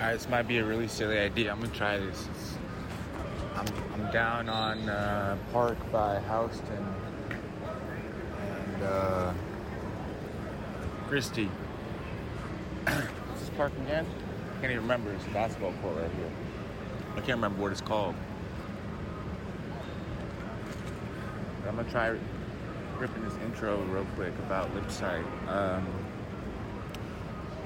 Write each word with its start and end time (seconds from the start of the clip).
Uh, 0.00 0.12
this 0.12 0.26
might 0.30 0.48
be 0.48 0.56
a 0.56 0.64
really 0.64 0.88
silly 0.88 1.18
idea. 1.18 1.52
I'm 1.52 1.60
gonna 1.60 1.74
try 1.74 1.98
this. 1.98 2.26
It's, 2.30 2.56
I'm, 3.54 3.66
I'm 3.92 4.10
down 4.10 4.48
on 4.48 4.88
uh, 4.88 5.36
Park 5.52 5.76
by 5.92 6.18
Houston 6.20 6.86
and 8.40 8.82
uh, 8.82 9.32
Chrystie. 11.06 11.50
Is 12.86 13.40
this 13.40 13.50
Park 13.58 13.72
again? 13.84 14.06
I 14.06 14.60
can't 14.62 14.72
even 14.72 14.84
remember. 14.84 15.12
It's 15.12 15.26
a 15.26 15.30
basketball 15.30 15.74
court 15.82 15.96
right 15.96 16.10
here. 16.12 16.30
I 17.12 17.16
can't 17.16 17.36
remember 17.36 17.60
what 17.60 17.70
it's 17.70 17.82
called. 17.82 18.14
But 21.60 21.68
I'm 21.68 21.76
gonna 21.76 21.90
try 21.90 22.16
ripping 22.98 23.22
this 23.22 23.34
intro 23.44 23.82
real 23.82 24.06
quick 24.16 24.32
about 24.46 24.74
Lipsyte. 24.74 25.26
Um, 25.46 25.86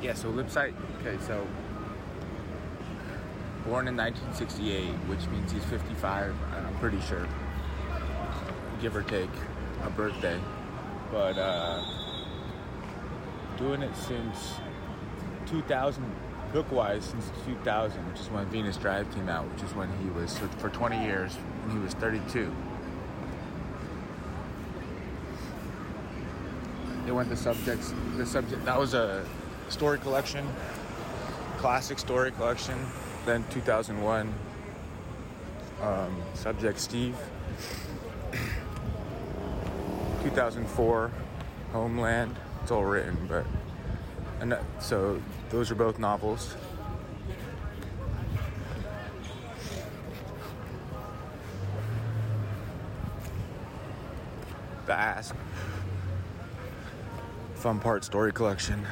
yeah, 0.03 0.15
so 0.15 0.33
Lipsyte. 0.33 0.75
Okay, 1.01 1.17
so 1.25 1.47
born 3.65 3.89
in 3.89 3.97
1968, 3.97 4.91
which 5.09 5.27
means 5.29 5.51
he's 5.51 5.65
55. 5.65 6.35
I'm 6.55 6.75
pretty 6.77 7.01
sure, 7.01 7.27
give 8.81 8.95
or 8.95 9.03
take 9.03 9.31
a 9.85 9.91
birthday. 9.91 10.39
But 11.11 11.39
uh, 11.39 11.83
doing 13.57 13.83
it 13.83 13.97
since 13.97 14.55
2000, 15.47 16.05
book-wise, 16.53 17.05
since 17.05 17.31
2000, 17.47 18.07
which 18.11 18.21
is 18.21 18.31
when 18.31 18.45
Venus 18.47 18.77
Drive 18.77 19.13
came 19.15 19.29
out, 19.29 19.51
which 19.51 19.63
is 19.63 19.75
when 19.75 19.89
he 20.03 20.11
was 20.11 20.39
for 20.59 20.69
20 20.69 21.03
years, 21.03 21.35
when 21.35 21.77
he 21.77 21.83
was 21.83 21.95
32. 21.95 22.53
They 27.07 27.13
went 27.13 27.29
the 27.29 27.37
subjects. 27.37 27.95
The 28.17 28.27
subject 28.27 28.65
that 28.65 28.79
was 28.79 28.95
a 28.95 29.25
story 29.69 29.99
collection, 29.99 30.47
classic 31.59 31.99
story 31.99 32.31
collection 32.33 32.79
then 33.25 33.45
2001, 33.51 34.33
um, 35.81 36.23
Subject 36.35 36.79
Steve. 36.79 37.17
2004, 40.23 41.11
Homeland. 41.73 42.37
It's 42.63 42.71
all 42.71 42.85
written, 42.85 43.17
but 43.29 43.45
and 44.41 44.57
so 44.79 45.21
those 45.51 45.71
are 45.71 45.75
both 45.75 45.99
novels. 45.99 46.57
Ask. 54.89 55.35
Fun 57.57 57.81
Hark 57.81 58.05
Story 58.05 58.33
Collection. 58.33 58.87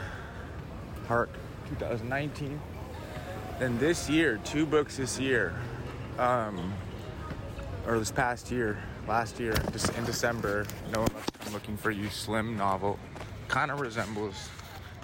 Part 1.06 1.30
2019 1.68 2.60
then 3.62 3.78
this 3.78 4.10
year, 4.10 4.40
two 4.42 4.66
books 4.66 4.96
this 4.96 5.20
year, 5.20 5.54
um, 6.18 6.74
or 7.86 7.96
this 7.96 8.10
past 8.10 8.50
year, 8.50 8.76
last 9.06 9.38
year, 9.38 9.52
in 9.52 10.04
December, 10.04 10.66
No 10.92 11.02
One 11.02 11.12
Must 11.12 11.32
Come 11.38 11.52
Looking 11.52 11.76
for 11.76 11.92
You 11.92 12.08
slim 12.08 12.56
novel, 12.56 12.98
kind 13.46 13.70
of 13.70 13.78
resembles 13.78 14.50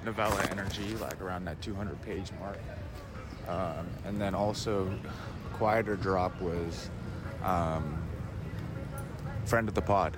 novella 0.05 0.43
energy, 0.51 0.97
like 0.97 1.21
around 1.21 1.45
that 1.45 1.63
200 1.63 2.03
page 2.03 2.33
mark. 2.41 2.59
Um, 3.47 3.87
and 4.05 4.21
then 4.21 4.35
also, 4.35 4.93
quieter 5.53 5.95
drop 5.95 6.41
was 6.43 6.91
um, 7.45 8.03
Friend 9.45 9.69
of 9.69 9.77
the 9.77 9.83
Pod. 9.83 10.17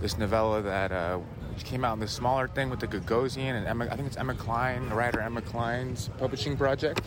This 0.00 0.16
novella 0.16 0.62
that 0.62 0.90
uh, 0.90 1.18
came 1.64 1.84
out 1.84 1.92
in 1.92 2.00
this 2.00 2.12
smaller 2.12 2.48
thing 2.48 2.70
with 2.70 2.80
the 2.80 2.88
Gagosian 2.88 3.58
and 3.58 3.66
Emma, 3.66 3.88
I 3.90 3.96
think 3.96 4.08
it's 4.08 4.16
Emma 4.16 4.34
Cline, 4.34 4.88
the 4.88 4.94
writer 4.94 5.20
Emma 5.20 5.42
Cline's 5.42 6.08
publishing 6.16 6.56
project. 6.56 7.02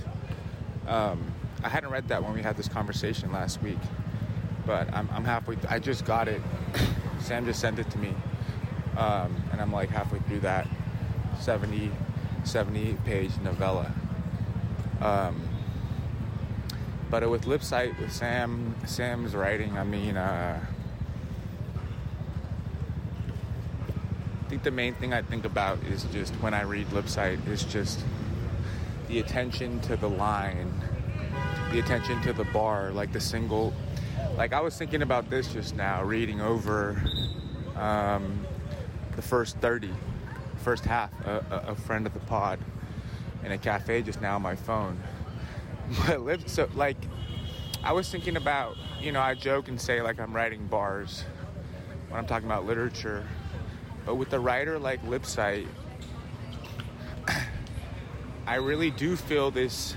Um, 0.89 1.33
I 1.63 1.69
hadn't 1.69 1.91
read 1.91 2.07
that 2.07 2.23
when 2.23 2.33
we 2.33 2.41
had 2.41 2.57
this 2.57 2.67
conversation 2.67 3.31
last 3.31 3.61
week, 3.61 3.77
but 4.65 4.91
I'm, 4.91 5.07
I'm 5.13 5.23
halfway. 5.23 5.55
Th- 5.55 5.67
I 5.69 5.77
just 5.77 6.03
got 6.03 6.27
it. 6.27 6.41
Sam 7.19 7.45
just 7.45 7.59
sent 7.59 7.77
it 7.77 7.89
to 7.91 7.99
me, 7.99 8.15
um, 8.97 9.35
and 9.51 9.61
I'm 9.61 9.71
like 9.71 9.89
halfway 9.89 10.19
through 10.19 10.39
that 10.39 10.67
70, 11.39 11.91
70 12.43 12.93
page 13.05 13.31
novella. 13.43 13.93
Um, 14.99 15.47
but 17.11 17.29
with 17.29 17.45
Lipsyte, 17.45 17.99
with 17.99 18.11
Sam, 18.11 18.75
Sam's 18.85 19.35
writing, 19.35 19.77
I 19.77 19.83
mean, 19.83 20.17
uh, 20.17 20.59
I 24.45 24.49
think 24.49 24.63
the 24.63 24.71
main 24.71 24.95
thing 24.95 25.13
I 25.13 25.21
think 25.21 25.45
about 25.45 25.83
is 25.83 26.03
just 26.05 26.33
when 26.35 26.55
I 26.55 26.61
read 26.61 26.87
Lipsyte 26.87 27.47
is 27.47 27.63
just 27.63 27.99
the 29.09 29.19
attention 29.19 29.79
to 29.81 29.97
the 29.97 30.07
line, 30.07 30.71
the 31.71 31.79
attention 31.79 32.21
to 32.21 32.31
the 32.31 32.43
bar, 32.45 32.91
like 32.91 33.11
the 33.11 33.19
single. 33.19 33.73
Like 34.37 34.53
I 34.53 34.61
was 34.61 34.77
thinking 34.77 35.01
about 35.01 35.29
this 35.29 35.51
just 35.51 35.75
now, 35.75 36.03
reading 36.03 36.39
over 36.41 37.01
um, 37.75 38.45
the 39.15 39.21
first 39.21 39.57
30, 39.57 39.89
first 40.57 40.85
half, 40.85 41.09
a, 41.25 41.65
a, 41.69 41.75
friend 41.75 42.05
of 42.05 42.13
the 42.13 42.19
pod 42.21 42.59
in 43.43 43.51
a 43.51 43.57
cafe 43.57 44.03
just 44.03 44.21
now 44.21 44.35
on 44.35 44.41
my 44.41 44.55
phone. 44.55 44.97
But 46.07 46.47
so 46.47 46.69
like 46.75 46.97
I 47.83 47.93
was 47.93 48.07
thinking 48.11 48.37
about, 48.37 48.75
you 49.01 49.11
know, 49.11 49.21
I 49.21 49.33
joke 49.33 49.69
and 49.69 49.81
say 49.81 50.03
like 50.03 50.19
I'm 50.19 50.35
writing 50.35 50.67
bars 50.67 51.23
when 52.09 52.19
I'm 52.19 52.27
talking 52.27 52.45
about 52.45 52.67
literature. 52.67 53.25
But 54.05 54.15
with 54.15 54.29
the 54.29 54.39
writer 54.39 54.77
like 54.77 55.03
Lipsyte, 55.03 55.65
I 58.49 58.55
really 58.55 58.89
do 58.89 59.15
feel 59.15 59.51
this 59.51 59.95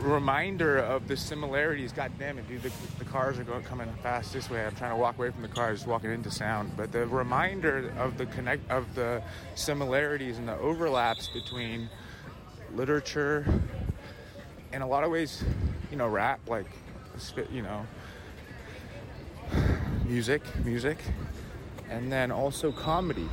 reminder 0.00 0.78
of 0.78 1.06
the 1.06 1.18
similarities. 1.18 1.92
God 1.92 2.12
damn 2.18 2.38
it, 2.38 2.48
dude! 2.48 2.62
The, 2.62 2.72
the 2.98 3.04
cars 3.04 3.38
are 3.38 3.44
going 3.44 3.62
coming 3.62 3.92
fast 4.02 4.32
this 4.32 4.48
way. 4.48 4.64
I'm 4.64 4.74
trying 4.74 4.92
to 4.92 4.96
walk 4.96 5.18
away 5.18 5.28
from 5.28 5.42
the 5.42 5.48
cars, 5.48 5.86
walking 5.86 6.10
into 6.10 6.30
sound. 6.30 6.72
But 6.78 6.92
the 6.92 7.06
reminder 7.06 7.92
of 7.98 8.16
the 8.16 8.24
connect 8.24 8.70
of 8.70 8.94
the 8.94 9.22
similarities 9.54 10.38
and 10.38 10.48
the 10.48 10.56
overlaps 10.56 11.28
between 11.28 11.90
literature, 12.74 13.44
in 14.72 14.80
a 14.80 14.88
lot 14.88 15.04
of 15.04 15.10
ways, 15.10 15.44
you 15.90 15.98
know, 15.98 16.08
rap, 16.08 16.40
like, 16.48 16.70
spit 17.18 17.50
you 17.50 17.60
know, 17.60 17.86
music, 20.06 20.40
music, 20.64 20.96
and 21.90 22.10
then 22.10 22.32
also 22.32 22.72
comedy 22.72 23.28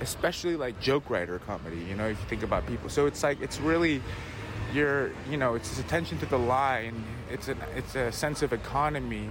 especially 0.00 0.56
like 0.56 0.80
joke 0.80 1.10
writer 1.10 1.38
comedy 1.40 1.78
you 1.88 1.94
know 1.94 2.06
if 2.08 2.18
you 2.20 2.26
think 2.26 2.42
about 2.42 2.66
people. 2.66 2.88
So 2.88 3.06
it's 3.06 3.22
like 3.22 3.40
it's 3.40 3.60
really 3.60 4.02
you're 4.72 5.10
you 5.30 5.36
know 5.36 5.54
it's 5.54 5.78
attention 5.78 6.18
to 6.18 6.26
the 6.26 6.38
line 6.38 7.04
it's 7.30 7.48
a 7.48 7.56
it's 7.74 7.94
a 7.94 8.12
sense 8.12 8.42
of 8.42 8.52
economy 8.52 9.30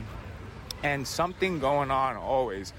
and 0.84 1.08
something 1.08 1.60
going 1.60 1.92
on 1.92 2.16
always. 2.16 2.74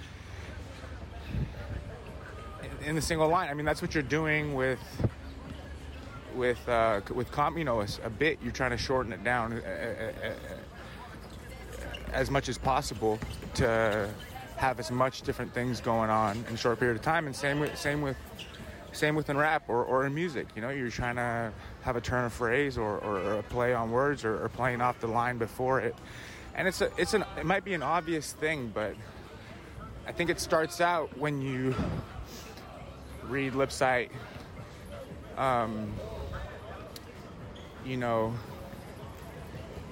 In, 2.84 2.94
the 2.94 3.03
single 3.03 3.28
line 3.28 3.50
i 3.50 3.54
mean 3.54 3.66
that's 3.66 3.82
what 3.82 3.93
you're 3.93 4.03
doing 4.03 4.54
with 4.54 4.78
with 6.34 6.66
uh 6.69 7.00
with 7.12 7.31
com 7.31 7.59
you 7.59 7.65
know 7.65 7.81
a, 7.81 7.87
a 8.04 8.10
bit. 8.10 8.38
You're 8.43 8.53
trying 8.53 8.71
to 8.71 8.78
shorten 8.78 9.12
it 9.12 9.22
down 9.25 9.53
uh, 9.53 9.56
uh, 9.56 10.28
uh 10.28 10.32
as 12.12 12.31
much 12.31 12.48
as 12.48 12.56
possible 12.56 13.19
to 13.54 14.09
have 14.58 14.80
as 14.80 14.91
much 14.91 15.22
different 15.22 15.54
things 15.54 15.80
going 15.80 16.10
on 16.10 16.44
in 16.48 16.54
a 16.54 16.56
short 16.56 16.78
period 16.78 16.96
of 16.96 17.02
time. 17.02 17.26
And 17.26 17.34
same 17.34 17.60
with 17.60 17.78
same 17.78 18.02
with 18.02 18.16
same 18.92 19.14
with 19.14 19.30
in 19.30 19.36
rap 19.36 19.64
or, 19.69 19.84
or 19.84 20.04
in 20.04 20.14
music. 20.14 20.48
You 20.56 20.62
know, 20.62 20.70
you're 20.70 20.91
trying 20.91 21.16
to 21.16 21.52
have 21.82 21.96
a 21.96 22.00
turn 22.00 22.24
of 22.24 22.32
phrase 22.32 22.76
or, 22.76 22.98
or 22.98 23.34
a 23.34 23.42
play 23.44 23.72
on 23.72 23.91
words 23.91 24.24
or, 24.24 24.42
or 24.42 24.48
playing 24.48 24.80
off 24.80 24.98
the 25.00 25.06
line 25.06 25.38
before 25.38 25.80
it. 25.80 25.94
And 26.54 26.66
it's 26.66 26.80
a 26.80 26.91
it's 26.98 27.14
an 27.14 27.24
it 27.38 27.47
might 27.47 27.64
be 27.64 27.74
an 27.74 27.82
obvious 27.82 28.32
thing, 28.32 28.72
but 28.74 28.94
I 30.06 30.12
think 30.12 30.28
it 30.28 30.41
starts 30.41 30.80
out 30.80 31.16
when 31.16 31.41
you 31.41 31.74
read 33.28 33.52
Lipsyte. 33.52 34.10
Um, 35.36 35.94
you 37.86 37.97
know, 37.97 38.34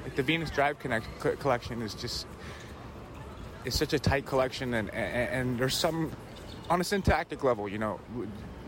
like 0.02 0.16
the 0.16 0.24
Venus 0.24 0.50
Drive 0.50 0.80
Connect 0.80 1.06
collection 1.38 1.82
is 1.82 1.94
just 1.94 2.26
it's 3.66 3.76
such 3.76 3.92
a 3.92 3.98
tight 3.98 4.24
collection, 4.24 4.74
and, 4.74 4.88
and, 4.94 5.28
and 5.30 5.58
there's 5.58 5.74
some 5.74 6.12
on 6.70 6.80
a 6.80 6.84
syntactic 6.84 7.44
level, 7.44 7.68
you 7.68 7.78
know, 7.78 8.00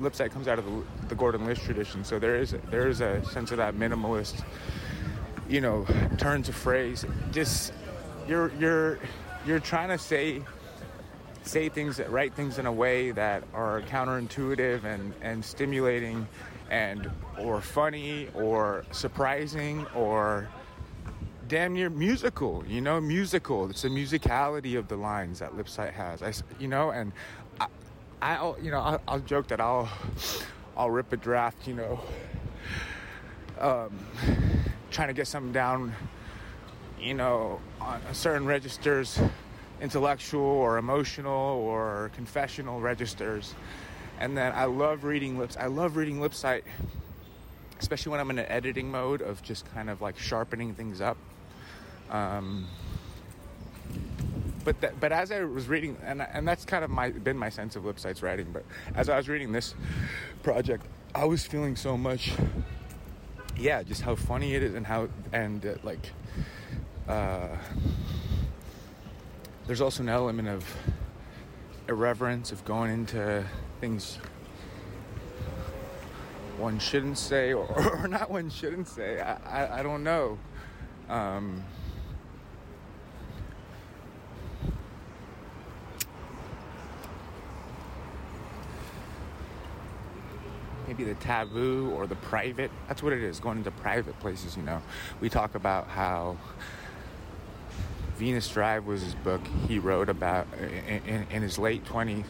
Lipsyte 0.01 0.31
comes 0.31 0.47
out 0.47 0.59
of 0.59 0.65
the, 0.65 1.07
the 1.09 1.15
Gordon 1.15 1.47
Lish 1.47 1.61
tradition, 1.61 2.05
so 2.05 2.19
there 2.19 2.37
is 2.37 2.55
there 2.71 2.89
is 2.89 3.01
a 3.01 3.25
sense 3.25 3.51
of 3.53 3.59
that 3.59 3.75
minimalist, 3.75 4.45
you 5.49 5.61
know, 5.61 5.87
turns 6.19 6.49
of 6.49 6.55
phrase. 6.55 7.05
Just 7.33 7.73
you're 8.29 8.53
you're 8.59 8.99
you're 9.47 9.61
trying 9.61 9.89
to 9.89 9.99
say 9.99 10.43
say 11.43 11.69
things 11.69 12.01
write 12.09 12.35
things 12.35 12.59
in 12.59 12.67
a 12.67 12.73
way 12.73 13.13
that 13.13 13.43
are 13.55 13.83
counterintuitive 13.83 14.85
and 14.85 15.15
and 15.23 15.45
stimulating 15.45 16.27
and 16.71 17.11
or 17.39 17.61
funny 17.61 18.29
or 18.35 18.85
surprising 18.91 19.87
or 19.95 20.49
damn 21.49 21.73
near 21.73 21.89
musical, 21.89 22.63
you 22.69 22.81
know, 22.81 23.01
musical. 23.01 23.71
It's 23.71 23.83
the 23.83 23.89
musicality 23.89 24.79
of 24.79 24.89
the 24.89 24.97
lines 24.97 25.39
that 25.39 25.53
Lipsyte 25.57 25.95
has. 25.95 26.23
I, 26.23 26.33
you 26.61 26.69
know, 26.69 26.91
and 26.91 27.13
I, 27.59 27.67
I'll, 28.21 28.57
you 28.61 28.71
know, 28.71 28.81
I'll, 28.81 29.01
I'll 29.09 29.21
joke 29.21 29.49
that 29.49 29.61
I'll, 29.61 29.89
I'll 30.77 30.91
rip 30.91 31.13
a 31.13 31.17
draft, 31.17 31.67
you 31.67 31.75
know, 31.75 32.01
um, 33.59 33.99
trying 34.91 35.09
to 35.09 35.15
get 35.15 35.27
something 35.27 35.53
down, 35.53 35.95
you 37.01 37.15
know, 37.15 37.61
on 37.81 38.01
certain 38.13 38.47
registers, 38.47 39.19
intellectual 39.81 40.43
or 40.43 40.77
emotional 40.77 41.33
or 41.33 42.11
confessional 42.15 42.81
registers. 42.81 43.55
And 44.21 44.37
then 44.37 44.53
I 44.55 44.67
love 44.67 45.05
reading 45.05 45.39
lips. 45.39 45.57
I 45.57 45.67
love 45.67 45.97
reading 45.97 46.21
Lipsyte, 46.21 46.63
especially 47.81 48.11
when 48.11 48.21
I'm 48.21 48.31
in 48.31 48.39
an 48.39 48.47
editing 48.47 48.91
mode 48.91 49.23
of 49.23 49.43
just 49.43 49.73
kind 49.73 49.89
of 49.89 50.03
like 50.03 50.19
sharpening 50.19 50.75
things 50.75 51.01
up. 51.01 51.17
Um, 52.11 52.67
but 54.65 54.81
that, 54.81 55.01
but 55.01 55.13
as 55.13 55.31
I 55.31 55.45
was 55.45 55.69
reading, 55.69 55.97
and 56.05 56.21
and 56.21 56.47
that's 56.47 56.65
kind 56.65 56.85
of 56.85 56.91
my 56.91 57.11
been 57.11 57.39
my 57.39 57.49
sense 57.49 57.77
of 57.77 57.85
Lipsyte's 57.85 58.23
writing. 58.23 58.49
But 58.53 58.65
as 58.95 59.09
I 59.09 59.17
was 59.17 59.29
reading 59.29 59.53
this 59.53 59.75
project, 60.43 60.85
I 61.15 61.25
was 61.25 61.47
feeling 61.47 61.77
so 61.77 61.97
much, 61.97 62.33
yeah, 63.57 63.83
just 63.83 64.03
how 64.03 64.15
funny 64.15 64.55
it 64.55 64.63
is 64.63 64.75
and 64.75 64.87
how 64.87 65.09
and 65.33 65.65
uh, 65.65 65.75
like, 65.83 66.13
uh, 67.09 67.49
there's 69.67 69.81
also 69.81 70.03
an 70.03 70.09
element 70.09 70.49
of 70.49 70.65
irreverence 71.89 72.53
of 72.53 72.65
going 72.65 72.93
into 72.93 73.45
things 73.81 74.19
one 76.59 76.79
shouldn't 76.79 77.17
say 77.17 77.53
or, 77.53 77.67
or 78.03 78.09
not 78.09 78.31
one 78.31 78.51
shouldn't 78.51 78.89
say. 78.89 79.21
I, 79.21 79.37
I, 79.65 79.79
I 79.79 79.83
don't 79.83 80.03
know. 80.03 80.39
Um, 81.09 81.65
maybe 90.89 91.05
the 91.05 91.15
taboo 91.17 91.93
or 91.95 92.07
the 92.07 92.17
private. 92.17 92.71
That's 92.89 93.03
what 93.03 93.13
it 93.13 93.23
is, 93.23 93.39
going 93.39 93.59
into 93.59 93.71
private 93.71 94.19
places, 94.21 94.57
you 94.57 94.63
know. 94.63 94.81
We 95.21 95.29
talk 95.29 95.55
about 95.55 95.87
how 95.87 96.39
Venus 98.17 98.49
Drive 98.49 98.87
was 98.87 99.03
his 99.03 99.15
book 99.15 99.43
he 99.69 99.79
wrote 99.79 100.09
about 100.09 100.47
in, 100.59 101.03
in, 101.07 101.27
in 101.31 101.43
his 101.43 101.59
late 101.59 101.85
20s, 101.85 102.25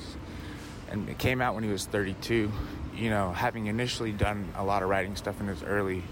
and 0.91 1.09
it 1.09 1.19
came 1.19 1.41
out 1.41 1.55
when 1.55 1.63
he 1.63 1.71
was 1.71 1.87
32. 1.87 2.51
You 2.97 3.11
know, 3.11 3.31
having 3.31 3.67
initially 3.67 4.11
done 4.11 4.53
a 4.57 4.65
lot 4.65 4.83
of 4.83 4.89
writing 4.89 5.15
stuff 5.15 5.41
in 5.41 5.47
his 5.47 5.63
early, 5.63 6.03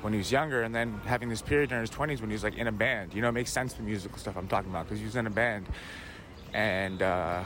when 0.00 0.12
he 0.12 0.18
was 0.18 0.32
younger, 0.32 0.64
and 0.64 0.74
then 0.74 1.00
having 1.06 1.28
this 1.28 1.42
period 1.42 1.70
in 1.70 1.80
his 1.80 1.90
20s 1.90 2.20
when 2.20 2.28
he 2.28 2.34
was 2.34 2.42
like 2.42 2.56
in 2.56 2.66
a 2.66 2.72
band. 2.72 3.14
You 3.14 3.22
know, 3.22 3.28
it 3.28 3.32
makes 3.32 3.52
sense 3.52 3.74
the 3.74 3.84
musical 3.84 4.18
stuff 4.18 4.36
I'm 4.36 4.48
talking 4.48 4.68
about 4.68 4.86
because 4.86 4.98
he 4.98 5.04
was 5.04 5.14
in 5.14 5.28
a 5.28 5.30
band, 5.30 5.66
and 6.52 7.00
uh, 7.02 7.44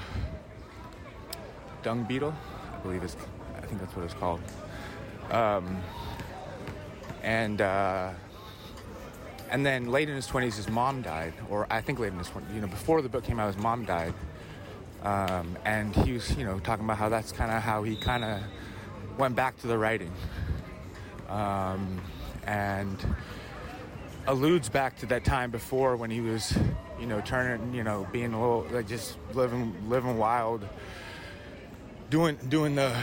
Dung 1.83 2.05
Beetle, 2.05 2.35
I 2.73 2.79
believe 2.79 3.05
is, 3.05 3.15
think 3.69 3.81
that's 3.81 3.95
what 3.95 4.05
it's 4.05 4.15
called. 4.15 4.41
Um, 5.31 5.83
and 7.23 7.61
uh, 7.61 8.11
and 9.51 9.65
then 9.65 9.91
late 9.91 10.09
in 10.09 10.17
his 10.17 10.27
20s, 10.27 10.57
his 10.57 10.69
mom 10.69 11.03
died, 11.03 11.35
or 11.49 11.67
I 11.71 11.81
think 11.81 11.99
late 11.99 12.13
in 12.13 12.19
his 12.19 12.29
20s, 12.29 12.55
you 12.55 12.61
know, 12.61 12.67
before 12.67 13.03
the 13.03 13.09
book 13.09 13.25
came 13.25 13.39
out, 13.39 13.55
his 13.55 13.63
mom 13.63 13.85
died. 13.85 14.15
Um, 15.03 15.57
and 15.65 15.95
he 15.95 16.13
was, 16.13 16.37
you 16.37 16.45
know, 16.45 16.59
talking 16.59 16.85
about 16.85 16.99
how 16.99 17.09
that's 17.09 17.31
kind 17.33 17.53
of 17.53 17.63
how 17.63 17.83
he 17.83 17.97
kind 17.97 18.25
of 18.25 18.41
went 19.17 19.37
back 19.37 19.57
to 19.61 19.67
the 19.67 19.79
writing. 19.79 20.13
Um, 21.29 22.01
and 22.47 22.97
alludes 24.27 24.69
back 24.69 24.99
to 24.99 25.07
that 25.07 25.25
time 25.25 25.51
before 25.51 25.97
when 25.97 26.11
he 26.11 26.21
was, 26.21 26.57
you 27.01 27.07
know, 27.07 27.21
turning, 27.21 27.75
you 27.75 27.85
know, 27.85 28.07
being 28.13 28.33
a 28.33 28.41
little, 28.41 28.67
like 28.71 28.89
just 28.89 29.17
living, 29.35 29.75
living 29.89 30.19
wild, 30.19 30.67
doing, 32.11 32.37
doing 32.49 32.75
the, 32.75 32.95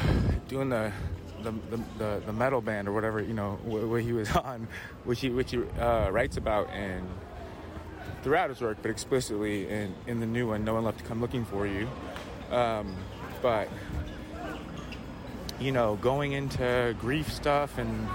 doing 0.48 0.70
the, 0.70 0.92
the, 1.46 1.80
the, 1.98 2.22
the 2.26 2.34
metal 2.34 2.62
band 2.62 2.88
or 2.88 2.94
whatever 2.94 3.22
you 3.22 3.34
know 3.34 3.60
where 3.64 4.02
he 4.02 4.14
was 4.14 4.32
on, 4.36 4.68
which 5.04 5.22
he 5.22 5.30
which 5.30 5.52
he 5.52 5.62
uh, 5.80 6.10
writes 6.10 6.38
about 6.38 6.70
and 6.72 7.08
throughout 8.24 8.50
his 8.50 8.62
work, 8.62 8.78
but 8.82 8.90
explicitly 8.92 9.70
in 9.70 9.94
in 10.08 10.20
the 10.20 10.26
new 10.26 10.48
one, 10.48 10.66
no 10.66 10.74
one 10.74 10.84
left 10.84 11.00
to 11.00 11.04
come 11.04 11.22
looking 11.22 11.46
for 11.46 11.68
you. 11.68 11.88
Um, 12.52 12.96
but 13.42 13.70
you 15.60 15.72
know, 15.72 15.96
going 15.98 16.34
into 16.34 16.96
grief 17.00 17.32
stuff 17.32 17.78
and. 17.78 18.08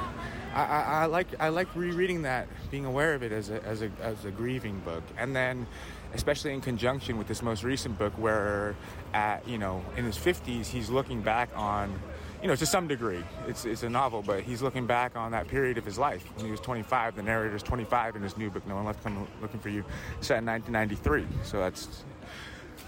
I, 0.54 1.02
I, 1.02 1.04
like 1.06 1.28
I 1.38 1.48
like 1.48 1.74
rereading 1.76 2.22
that, 2.22 2.48
being 2.70 2.84
aware 2.84 3.14
of 3.14 3.22
it 3.22 3.32
as 3.32 3.50
a, 3.50 3.62
as 3.64 3.82
a 3.82 3.90
as 4.00 4.24
a 4.24 4.30
grieving 4.30 4.80
book, 4.80 5.04
and 5.16 5.34
then 5.34 5.66
especially 6.14 6.52
in 6.52 6.60
conjunction 6.60 7.18
with 7.18 7.28
this 7.28 7.40
most 7.42 7.62
recent 7.62 7.98
book, 7.98 8.12
where 8.14 8.74
at 9.14 9.46
you 9.46 9.58
know 9.58 9.84
in 9.96 10.04
his 10.04 10.16
50s 10.16 10.66
he's 10.66 10.90
looking 10.90 11.22
back 11.22 11.50
on 11.54 12.00
you 12.42 12.48
know, 12.48 12.56
to 12.56 12.64
some 12.64 12.88
degree, 12.88 13.22
it's, 13.46 13.64
it's 13.64 13.82
a 13.82 13.90
novel, 13.90 14.22
but 14.22 14.42
he's 14.42 14.62
looking 14.62 14.86
back 14.86 15.14
on 15.14 15.32
that 15.32 15.46
period 15.46 15.76
of 15.76 15.84
his 15.84 15.98
life 15.98 16.24
when 16.36 16.46
he 16.46 16.50
was 16.50 16.60
25. 16.60 17.16
The 17.16 17.22
narrator's 17.22 17.62
25 17.62 18.16
in 18.16 18.22
his 18.22 18.36
new 18.36 18.50
book, 18.50 18.66
No 18.66 18.76
One 18.76 18.86
Left 18.86 19.02
Come 19.02 19.28
Looking 19.42 19.60
for 19.60 19.68
You, 19.68 19.84
set 20.20 20.38
in 20.38 20.46
1993. 20.46 21.26
So 21.44 21.58
that's 21.58 22.02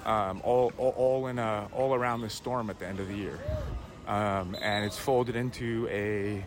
um, 0.06 0.40
all, 0.42 0.72
all, 0.78 0.94
all, 0.96 1.26
in 1.26 1.38
a, 1.38 1.68
all 1.72 1.94
around 1.94 2.22
the 2.22 2.30
storm 2.30 2.70
at 2.70 2.78
the 2.78 2.86
end 2.86 2.98
of 2.98 3.08
the 3.08 3.14
year. 3.14 3.38
Um, 4.06 4.56
and 4.60 4.84
it's 4.86 4.98
folded 4.98 5.36
into 5.36 5.86
a, 5.90 6.44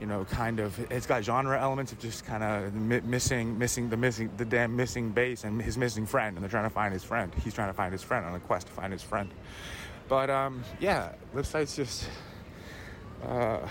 you 0.00 0.06
know, 0.06 0.24
kind 0.24 0.60
of, 0.60 0.78
it's 0.90 1.06
got 1.06 1.24
genre 1.24 1.60
elements 1.60 1.92
of 1.92 1.98
just 1.98 2.24
kind 2.24 2.42
of 2.42 2.74
missing, 2.74 3.58
missing 3.58 3.88
the 3.88 3.96
missing, 3.96 4.30
the 4.36 4.44
damn 4.44 4.74
missing 4.74 5.10
base 5.10 5.44
and 5.44 5.60
his 5.62 5.78
missing 5.78 6.06
friend. 6.06 6.36
And 6.36 6.42
they're 6.42 6.50
trying 6.50 6.64
to 6.64 6.70
find 6.70 6.92
his 6.92 7.04
friend. 7.04 7.32
He's 7.42 7.54
trying 7.54 7.68
to 7.68 7.74
find 7.74 7.92
his 7.92 8.02
friend 8.02 8.26
on 8.26 8.34
a 8.34 8.40
quest 8.40 8.66
to 8.66 8.72
find 8.72 8.92
his 8.92 9.02
friend. 9.02 9.30
But 10.08 10.30
um, 10.30 10.64
yeah, 10.80 11.12
Lipsyte's 11.34 11.76
just 11.76 12.08
uh, 13.26 13.66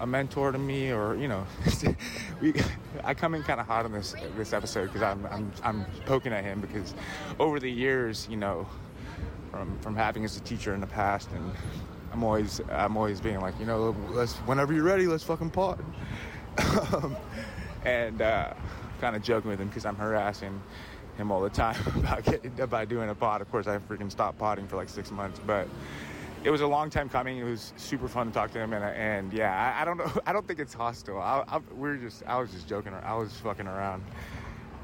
a 0.00 0.06
mentor 0.06 0.50
to 0.50 0.58
me, 0.58 0.90
or 0.90 1.14
you 1.14 1.28
know, 1.28 1.46
we, 2.40 2.54
I 3.04 3.14
come 3.14 3.34
in 3.34 3.42
kind 3.42 3.60
of 3.60 3.66
hot 3.66 3.84
on 3.84 3.92
this 3.92 4.14
this 4.36 4.52
episode 4.52 4.86
because 4.86 5.02
I'm, 5.02 5.24
I'm 5.26 5.52
I'm 5.62 5.84
poking 6.06 6.32
at 6.32 6.42
him 6.42 6.60
because 6.60 6.94
over 7.38 7.60
the 7.60 7.70
years, 7.70 8.26
you 8.28 8.36
know, 8.36 8.66
from 9.50 9.78
from 9.78 9.94
having 9.94 10.24
as 10.24 10.36
a 10.36 10.40
teacher 10.40 10.74
in 10.74 10.80
the 10.80 10.86
past, 10.88 11.30
and 11.32 11.52
I'm 12.12 12.22
always 12.22 12.60
I'm 12.70 12.96
always 12.96 13.20
being 13.20 13.40
like, 13.40 13.58
you 13.58 13.66
know, 13.66 13.96
let's 14.10 14.34
whenever 14.38 14.72
you're 14.72 14.84
ready, 14.84 15.06
let's 15.06 15.24
fucking 15.24 15.50
pod, 15.50 15.82
um, 16.92 17.16
and 17.84 18.20
uh, 18.20 18.52
kind 19.00 19.16
of 19.16 19.22
joking 19.22 19.50
with 19.50 19.60
him 19.60 19.68
because 19.68 19.86
I'm 19.86 19.96
harassing 19.96 20.60
him 21.16 21.30
all 21.30 21.40
the 21.40 21.50
time 21.50 21.80
about 21.96 22.24
getting, 22.24 22.60
about 22.60 22.88
doing 22.88 23.08
a 23.08 23.14
pod. 23.14 23.40
Of 23.40 23.50
course, 23.50 23.66
I 23.66 23.78
freaking 23.78 24.10
stopped 24.10 24.38
potting 24.38 24.68
for 24.68 24.76
like 24.76 24.88
six 24.88 25.10
months, 25.10 25.40
but 25.46 25.66
it 26.44 26.50
was 26.50 26.60
a 26.60 26.66
long 26.66 26.90
time 26.90 27.08
coming. 27.08 27.38
It 27.38 27.44
was 27.44 27.72
super 27.76 28.08
fun 28.08 28.26
to 28.26 28.32
talk 28.32 28.50
to 28.52 28.58
him, 28.58 28.72
and 28.72 28.84
and 28.84 29.32
yeah, 29.32 29.74
I, 29.78 29.82
I 29.82 29.84
don't 29.84 29.96
know. 29.96 30.10
I 30.26 30.32
don't 30.32 30.46
think 30.46 30.58
it's 30.58 30.74
hostile. 30.74 31.18
I, 31.18 31.44
I, 31.48 31.60
we 31.74 31.90
are 31.90 31.96
just 31.96 32.22
I 32.26 32.38
was 32.38 32.50
just 32.50 32.68
joking. 32.68 32.92
I 32.92 33.14
was 33.14 33.32
fucking 33.38 33.66
around, 33.66 34.02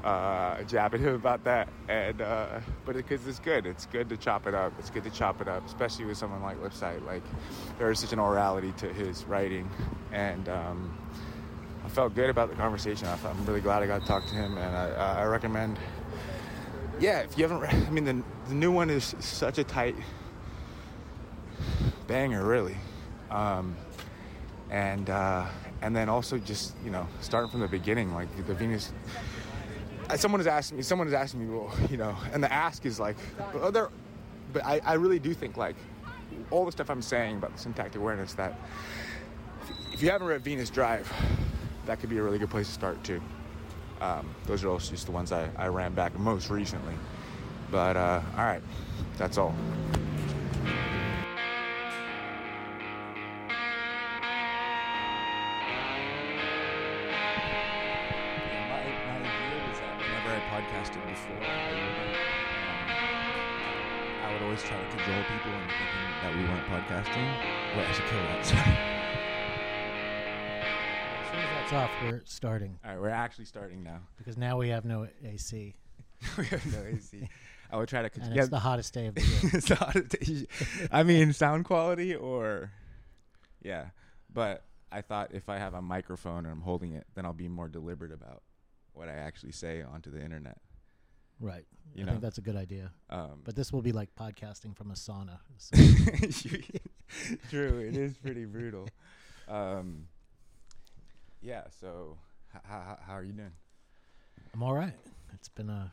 uh, 0.03 0.63
him 0.63 1.15
about 1.15 1.43
that, 1.43 1.69
and 1.87 2.21
uh, 2.21 2.59
but 2.85 2.95
because 2.95 3.25
it, 3.25 3.29
it's 3.29 3.39
good. 3.39 3.65
It's 3.65 3.85
good 3.85 4.09
to 4.09 4.17
chop 4.17 4.47
it 4.47 4.53
up. 4.53 4.73
It's 4.79 4.89
good 4.89 5.03
to 5.03 5.09
chop 5.09 5.41
it 5.41 5.47
up, 5.47 5.65
especially 5.65 6.05
with 6.05 6.17
someone 6.17 6.41
like 6.41 6.61
Lipsyte. 6.61 7.05
Like 7.05 7.23
there 7.77 7.91
is 7.91 7.99
such 7.99 8.13
an 8.13 8.19
orality 8.19 8.75
to 8.77 8.93
his 8.93 9.25
writing, 9.25 9.69
and. 10.11 10.47
Um, 10.49 10.97
I 11.81 11.91
felt 11.91 12.13
good 12.13 12.29
about 12.29 12.49
the 12.51 12.55
conversation. 12.55 13.07
I'm 13.07 13.45
really 13.45 13.61
glad 13.61 13.81
I 13.81 13.87
got 13.87 14.01
to 14.01 14.05
talk 14.07 14.23
to 14.27 14.35
him, 14.35 14.57
and 14.57 14.75
I, 14.75 15.21
I 15.21 15.25
recommend 15.25 15.79
yeah, 16.99 17.19
if 17.19 17.37
you 17.37 17.47
haven't 17.47 17.63
I 17.87 17.89
mean, 17.89 18.05
the, 18.05 18.23
the 18.49 18.55
new 18.55 18.71
one 18.71 18.89
is 18.89 19.15
such 19.19 19.57
a 19.57 19.63
tight 19.63 19.95
banger, 22.07 22.45
really. 22.45 22.75
Um, 23.29 23.75
and 24.69 25.09
uh, 25.09 25.47
and 25.81 25.95
then 25.95 26.09
also 26.09 26.37
just 26.37 26.75
you 26.83 26.91
know 26.91 27.07
starting 27.21 27.49
from 27.49 27.61
the 27.61 27.67
beginning, 27.67 28.13
like 28.13 28.27
the 28.47 28.53
Venus. 28.53 28.91
Someone 30.15 30.41
is 30.41 30.47
asking 30.47 30.77
me. 30.77 30.83
Someone 30.83 31.07
is 31.07 31.13
asking 31.13 31.41
me, 31.41 31.55
well, 31.55 31.71
you 31.89 31.97
know, 31.97 32.15
and 32.33 32.43
the 32.43 32.51
ask 32.51 32.85
is 32.85 32.99
like, 32.99 33.17
there, 33.71 33.89
but 34.53 34.65
I, 34.65 34.81
I 34.83 34.93
really 34.93 35.19
do 35.19 35.33
think 35.33 35.57
like 35.57 35.75
all 36.51 36.65
the 36.65 36.71
stuff 36.71 36.89
I'm 36.89 37.01
saying 37.01 37.37
about 37.37 37.53
the 37.53 37.59
syntactic 37.59 38.01
awareness 38.01 38.33
that 38.33 38.59
if 39.93 40.01
you 40.01 40.09
haven't 40.09 40.27
read 40.27 40.43
Venus 40.43 40.69
Drive, 40.69 41.11
that 41.85 41.99
could 41.99 42.09
be 42.09 42.17
a 42.17 42.23
really 42.23 42.39
good 42.39 42.49
place 42.49 42.67
to 42.67 42.73
start 42.73 43.03
too. 43.03 43.21
Um, 44.01 44.33
those 44.45 44.63
are 44.63 44.69
also 44.69 44.91
just 44.91 45.05
the 45.05 45.11
ones 45.11 45.31
I, 45.31 45.49
I 45.57 45.67
ran 45.67 45.93
back 45.93 46.17
most 46.17 46.49
recently. 46.49 46.93
But 47.69 47.97
uh, 47.97 48.21
all 48.37 48.45
right, 48.45 48.61
that's 49.17 49.37
all. 49.37 49.53
Before. 61.19 61.43
I 61.43 61.71
would, 61.71 61.83
um, 61.83 62.89
I 64.23 64.33
would 64.33 64.41
always 64.43 64.63
try 64.63 64.77
to 64.77 64.85
cajole 64.97 65.23
people 65.23 65.51
into 65.51 65.67
thinking 65.67 66.07
that 66.21 66.35
we 66.35 66.43
weren't 66.43 66.67
podcasting. 66.67 67.27
Wait, 67.77 67.85
I 67.87 67.91
should 67.91 68.05
kill 68.05 68.19
that. 68.19 68.45
Sorry 68.49 68.61
As 71.21 71.27
soon 71.31 71.39
as 71.39 71.49
that's 71.49 71.73
off. 71.73 71.91
We're 72.03 72.21
starting. 72.25 72.79
All 72.83 72.91
right, 72.91 73.01
we're 73.01 73.09
actually 73.09 73.45
starting 73.45 73.83
now. 73.83 73.99
Because 74.17 74.37
now 74.37 74.57
we 74.57 74.69
have 74.69 74.85
no 74.85 75.07
AC. 75.23 75.75
we 76.37 76.45
have 76.45 76.65
no 76.73 76.83
AC. 76.87 77.27
I 77.71 77.77
would 77.77 77.87
try 77.89 78.07
to. 78.07 78.21
and 78.21 78.35
yeah, 78.35 78.41
it's 78.41 78.49
the 78.49 78.59
hottest 78.59 78.93
day 78.93 79.07
of 79.07 79.15
the 79.15 79.21
year. 79.25 79.51
it's 79.53 79.67
the 79.67 79.75
hottest 79.75 80.09
day. 80.09 80.47
I 80.91 81.03
mean, 81.03 81.33
sound 81.33 81.65
quality 81.65 82.15
or, 82.15 82.71
yeah, 83.61 83.89
but 84.33 84.63
I 84.91 85.01
thought 85.01 85.31
if 85.33 85.49
I 85.49 85.57
have 85.57 85.75
a 85.75 85.81
microphone 85.81 86.45
and 86.45 86.47
I'm 86.47 86.61
holding 86.61 86.93
it, 86.93 87.05
then 87.13 87.25
I'll 87.25 87.33
be 87.33 87.47
more 87.47 87.67
deliberate 87.67 88.11
about 88.11 88.41
what 88.93 89.07
I 89.07 89.13
actually 89.13 89.51
say 89.51 89.83
onto 89.83 90.09
the 90.11 90.21
internet. 90.21 90.57
Right. 91.39 91.65
You 91.95 92.03
I 92.03 92.05
know, 92.05 92.11
think 92.13 92.21
that's 92.21 92.37
a 92.37 92.41
good 92.41 92.55
idea. 92.55 92.91
um, 93.09 93.41
But 93.43 93.55
this 93.55 93.71
will 93.73 93.81
be 93.81 93.91
like 93.91 94.13
podcasting 94.15 94.75
from 94.75 94.91
a 94.91 94.95
sauna. 94.95 95.39
So 95.59 95.77
true, 97.49 97.79
it 97.79 97.95
is 97.97 98.17
pretty 98.17 98.45
brutal. 98.45 98.87
Um, 99.47 100.05
yeah. 101.41 101.63
So, 101.81 102.17
h- 102.53 102.61
how 102.65 102.99
how 103.01 103.13
are 103.15 103.23
you 103.23 103.33
doing? 103.33 103.51
I'm 104.53 104.61
all 104.61 104.75
right. 104.75 104.93
It's 105.33 105.49
been 105.49 105.71
a 105.71 105.91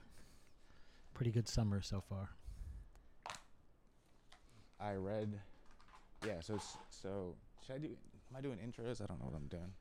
pretty 1.14 1.30
good 1.30 1.48
summer 1.48 1.80
so 1.80 2.02
far. 2.06 2.28
I 4.78 4.92
read. 4.96 5.40
Yeah. 6.26 6.40
So 6.42 6.58
so 6.90 7.34
should 7.66 7.76
I 7.76 7.78
do? 7.78 7.86
Am 8.30 8.36
I 8.36 8.40
doing 8.42 8.58
intros? 8.58 9.00
I 9.00 9.06
don't 9.06 9.18
know 9.20 9.26
what 9.26 9.34
I'm 9.36 9.48
doing. 9.48 9.72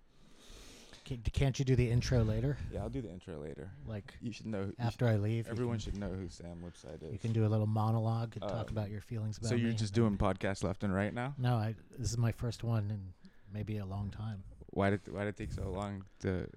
Can, 1.05 1.21
can't 1.33 1.57
you 1.59 1.63
do 1.65 1.75
the 1.75 1.89
intro 1.89 2.23
later? 2.23 2.57
Yeah, 2.73 2.81
I'll 2.81 2.89
do 2.89 3.01
the 3.01 3.11
intro 3.11 3.37
later. 3.39 3.69
Like 3.87 4.15
You 4.21 4.31
should 4.33 4.47
know. 4.47 4.71
after 4.79 5.07
I 5.07 5.15
leave? 5.17 5.47
everyone 5.47 5.75
can- 5.77 5.83
should 5.93 5.97
know 5.99 6.09
who 6.09 6.27
Sam 6.29 6.63
Lipsyte 6.65 7.03
is. 7.03 7.13
You 7.13 7.19
can 7.19 7.31
do 7.31 7.45
a 7.45 7.47
little 7.49 7.67
monologue 7.67 8.33
and 8.33 8.41
talk 8.41 8.69
Um, 8.69 8.77
about 8.77 8.89
your 8.89 9.01
feelings 9.01 9.37
about 9.37 9.47
it. 9.47 9.49
so 9.49 9.55
you're 9.55 9.71
just 9.71 9.93
doing 9.93 10.17
podcasts 10.17 10.63
left 10.63 10.83
and 10.83 10.93
right 10.93 11.13
now. 11.13 11.35
No, 11.37 11.55
I. 11.55 11.75
This 11.97 12.09
is 12.11 12.17
my 12.17 12.31
first 12.31 12.63
one 12.63 12.89
in 12.89 13.13
maybe 13.53 13.77
a 13.77 13.85
long 13.85 14.09
time. 14.09 14.43
Why 14.71 14.89
did 14.89 15.01
why 15.07 15.21
did 15.25 15.29
it 15.29 15.37
take 15.37 15.53
so 15.53 15.69
long 15.69 16.03
to 16.21 16.49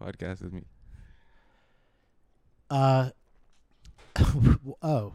podcast 0.00 0.42
with 0.42 0.52
me? 0.52 0.62
Uh. 2.70 3.10
oh. 4.82 5.14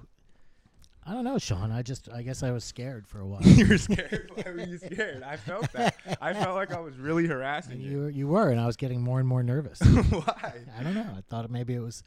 I 1.05 1.13
don't 1.13 1.23
know, 1.23 1.37
Sean. 1.37 1.71
I 1.71 1.81
just. 1.81 2.07
I 2.09 2.21
guess 2.21 2.43
I 2.43 2.51
was 2.51 2.63
scared 2.63 3.07
for 3.07 3.19
a 3.19 3.25
while. 3.27 3.41
you 3.43 3.67
were 3.67 3.77
scared. 3.77 4.31
Why 4.35 4.43
were 4.51 4.61
you 4.61 4.77
scared? 4.77 5.21
I 5.23 5.35
felt 5.37 5.71
that. 5.73 5.95
I 6.21 6.33
felt 6.33 6.55
like 6.55 6.73
I 6.73 6.79
was 6.79 6.97
really 6.97 7.27
harassing 7.27 7.73
And 7.73 7.81
you. 7.81 7.89
you 7.91 7.97
were- 7.99 8.09
you 8.09 8.27
were, 8.27 8.49
and 8.49 8.59
I 8.59 8.65
was 8.65 8.77
getting 8.77 9.01
more 9.01 9.19
and 9.19 9.27
more 9.27 9.43
nervous. 9.43 9.79
Why? 10.09 10.53
I 10.79 10.83
don't 10.83 10.93
know. 10.95 11.07
I 11.17 11.21
thought 11.29 11.49
maybe 11.51 11.73
it 11.73 11.79
was. 11.81 12.03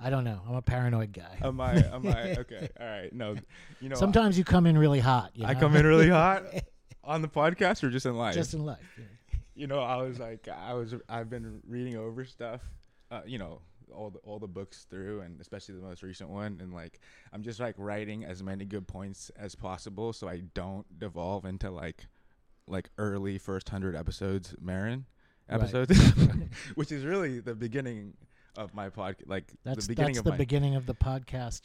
I 0.00 0.10
don't 0.10 0.22
know. 0.22 0.40
I'm 0.48 0.54
a 0.54 0.62
paranoid 0.62 1.12
guy. 1.12 1.38
Am 1.42 1.60
I? 1.60 1.74
Am 1.92 2.06
I? 2.06 2.32
Okay. 2.38 2.68
All 2.78 2.86
right. 2.86 3.12
No. 3.12 3.34
You 3.80 3.88
know. 3.88 3.96
Sometimes 3.96 4.38
you 4.38 4.44
come 4.44 4.66
in 4.66 4.78
really 4.78 5.00
hot. 5.00 5.32
You 5.34 5.44
I 5.44 5.54
come 5.54 5.74
in 5.74 5.84
really 5.84 6.08
hot 6.08 6.44
on 7.02 7.20
the 7.22 7.28
podcast 7.28 7.82
or 7.82 7.90
just 7.90 8.06
in 8.06 8.16
life. 8.16 8.34
Just 8.34 8.54
in 8.54 8.64
life. 8.64 8.78
yeah. 8.96 9.04
you 9.56 9.66
know, 9.66 9.80
I 9.80 9.96
was 10.02 10.20
like, 10.20 10.46
I 10.46 10.74
was, 10.74 10.94
I've 11.08 11.28
been 11.28 11.60
reading 11.66 11.96
over 11.96 12.24
stuff, 12.24 12.60
uh, 13.10 13.22
you 13.26 13.38
know, 13.38 13.60
all 13.94 14.10
the 14.10 14.18
all 14.20 14.38
the 14.38 14.46
books 14.48 14.86
through, 14.90 15.20
and 15.22 15.40
especially 15.40 15.74
the 15.74 15.80
most 15.82 16.02
recent 16.02 16.30
one, 16.30 16.58
and 16.60 16.72
like, 16.72 17.00
I'm 17.32 17.42
just 17.42 17.60
like 17.60 17.74
writing 17.78 18.24
as 18.24 18.42
many 18.42 18.64
good 18.64 18.86
points 18.88 19.30
as 19.36 19.54
possible, 19.54 20.12
so 20.12 20.28
I 20.28 20.42
don't 20.54 20.86
devolve 20.98 21.44
into 21.44 21.70
like, 21.70 22.06
like 22.66 22.90
early 22.98 23.38
first 23.38 23.68
hundred 23.68 23.94
episodes, 23.96 24.54
Maron 24.60 25.06
Right. 25.50 25.60
episodes, 25.62 25.98
which 26.74 26.92
is 26.92 27.04
really 27.06 27.40
the 27.40 27.54
beginning 27.54 28.14
of 28.56 28.74
my 28.74 28.90
podcast, 28.90 29.22
like 29.26 29.52
That's 29.64 29.86
the 29.86 29.92
beginning 29.92 30.12
that's 30.14 30.18
of 30.18 30.24
the 30.24 30.30
my. 30.32 30.36
beginning 30.36 30.74
of 30.76 30.84
the 30.86 30.94
podcast 30.94 31.62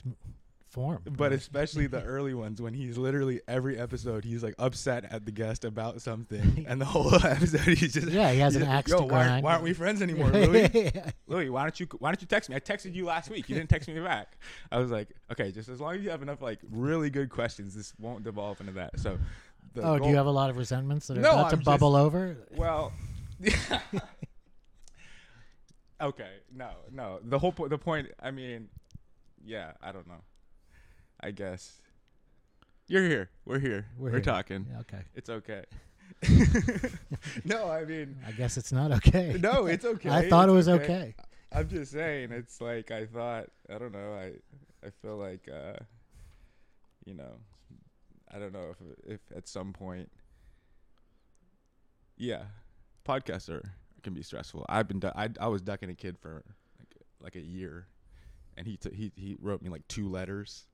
form. 0.74 1.02
but 1.18 1.32
especially 1.32 1.86
the 1.86 2.02
early 2.16 2.34
ones 2.34 2.60
when 2.62 2.74
he's 2.74 2.98
literally 2.98 3.40
every 3.48 3.78
episode 3.80 4.26
he's 4.26 4.42
like 4.44 4.56
upset 4.58 5.06
at 5.12 5.24
the 5.26 5.32
guest 5.32 5.64
about 5.66 6.02
something 6.02 6.66
and 6.68 6.82
the 6.82 6.86
whole 6.86 7.14
episode 7.26 7.78
he's 7.78 7.94
just 7.94 8.08
Yeah, 8.08 8.32
he 8.32 8.40
has 8.40 8.56
an 8.56 8.64
axe 8.64 8.90
Yo, 8.90 8.98
to 8.98 9.04
why, 9.04 9.10
aren't- 9.20 9.28
grind." 9.30 9.44
why 9.44 9.52
aren't 9.52 9.64
we 9.64 9.74
friends 9.74 10.02
anymore, 10.02 10.30
Louis? 10.30 10.70
Yeah. 10.74 11.12
Louis, 11.28 11.50
why 11.52 11.62
don't 11.62 11.80
you 11.80 11.88
why 12.00 12.10
don't 12.10 12.20
you 12.22 12.28
text 12.28 12.50
me? 12.50 12.56
I 12.56 12.60
texted 12.60 12.96
you 12.96 13.06
last 13.06 13.30
week. 13.30 13.48
You 13.50 13.56
didn't 13.56 13.70
text 13.70 13.88
me 13.88 14.00
back. 14.00 14.36
I 14.72 14.80
was 14.80 14.90
like, 14.92 15.10
okay, 15.32 15.52
just 15.52 15.70
as 15.70 15.80
long 15.80 15.96
as 15.96 16.02
you 16.04 16.10
have 16.10 16.22
enough 16.24 16.42
like 16.42 16.60
really 16.72 17.10
good 17.12 17.30
questions, 17.30 17.76
this 17.76 17.94
won't 18.00 18.24
devolve 18.24 18.60
into 18.60 18.74
that. 18.74 19.00
So, 19.00 19.20
the 19.76 19.84
oh, 19.84 20.00
do 20.00 20.10
you 20.10 20.16
have 20.16 20.26
a 20.26 20.32
lot 20.32 20.50
of 20.50 20.58
resentments 20.58 21.08
that 21.08 21.18
are 21.18 21.22
No, 21.22 21.32
about 21.34 21.50
to 21.52 21.56
I'm 21.58 21.62
bubble 21.64 21.96
over? 21.96 22.36
well? 22.58 22.92
okay, 26.02 26.30
no, 26.56 26.70
no. 26.92 27.20
The 27.24 27.40
whole 27.40 27.52
point. 27.52 27.70
The 27.70 27.78
point. 27.78 28.08
I 28.22 28.32
mean, 28.32 28.68
yeah, 29.46 29.72
I 29.82 29.92
don't 29.92 30.08
know. 30.08 30.22
I 31.24 31.32
guess 31.32 31.82
you're 32.88 33.08
here. 33.08 33.30
We're 33.46 33.60
here. 33.60 33.88
We're, 33.98 34.12
here. 34.12 34.20
talking. 34.20 34.68
Yeah, 34.70 34.80
okay. 34.82 35.04
It's 35.16 35.30
okay. 35.30 35.64
no, 37.46 37.72
I 37.72 37.86
mean, 37.86 38.18
I 38.28 38.32
guess 38.32 38.58
it's 38.58 38.74
not 38.74 38.92
okay. 38.92 39.38
no, 39.42 39.68
it's 39.68 39.86
okay. 39.86 40.10
I 40.10 40.28
thought 40.28 40.50
it 40.50 40.52
It's 40.52 40.68
was 40.68 40.70
okay. 40.70 41.16
I'm 41.52 41.70
just 41.70 41.92
saying, 41.94 42.32
it's 42.32 42.60
like 42.60 42.92
I 42.92 43.06
thought. 43.06 43.46
I 43.74 43.78
don't 43.78 43.94
know. 43.94 44.14
I 44.14 44.34
I 44.86 44.90
feel 45.02 45.16
like 45.16 45.48
uh, 45.48 45.78
you 47.06 47.14
know, 47.14 47.38
I 48.34 48.40
don't 48.40 48.52
know 48.52 48.76
if 49.06 49.14
if 49.14 49.38
at 49.38 49.48
some 49.48 49.72
point, 49.72 50.12
yeah, 52.18 52.44
podcasts 53.08 53.50
are 53.50 53.64
can 54.04 54.14
be 54.14 54.24
stressful. 54.24 54.66
I've 54.68 54.90
been 54.90 55.00
du- 55.00 55.18
I 55.18 55.30
I 55.40 55.48
was 55.48 55.62
ducking 55.62 55.90
a 55.90 55.96
kid 55.96 56.18
for 56.20 56.44
like 56.80 56.96
like 57.22 57.36
a 57.36 57.42
year, 57.42 57.88
and 58.58 58.68
he 58.68 58.76
t- 58.76 58.94
he 58.94 59.12
he 59.16 59.38
wrote 59.40 59.62
me 59.62 59.70
like 59.70 59.88
two 59.88 60.10
letters. 60.10 60.66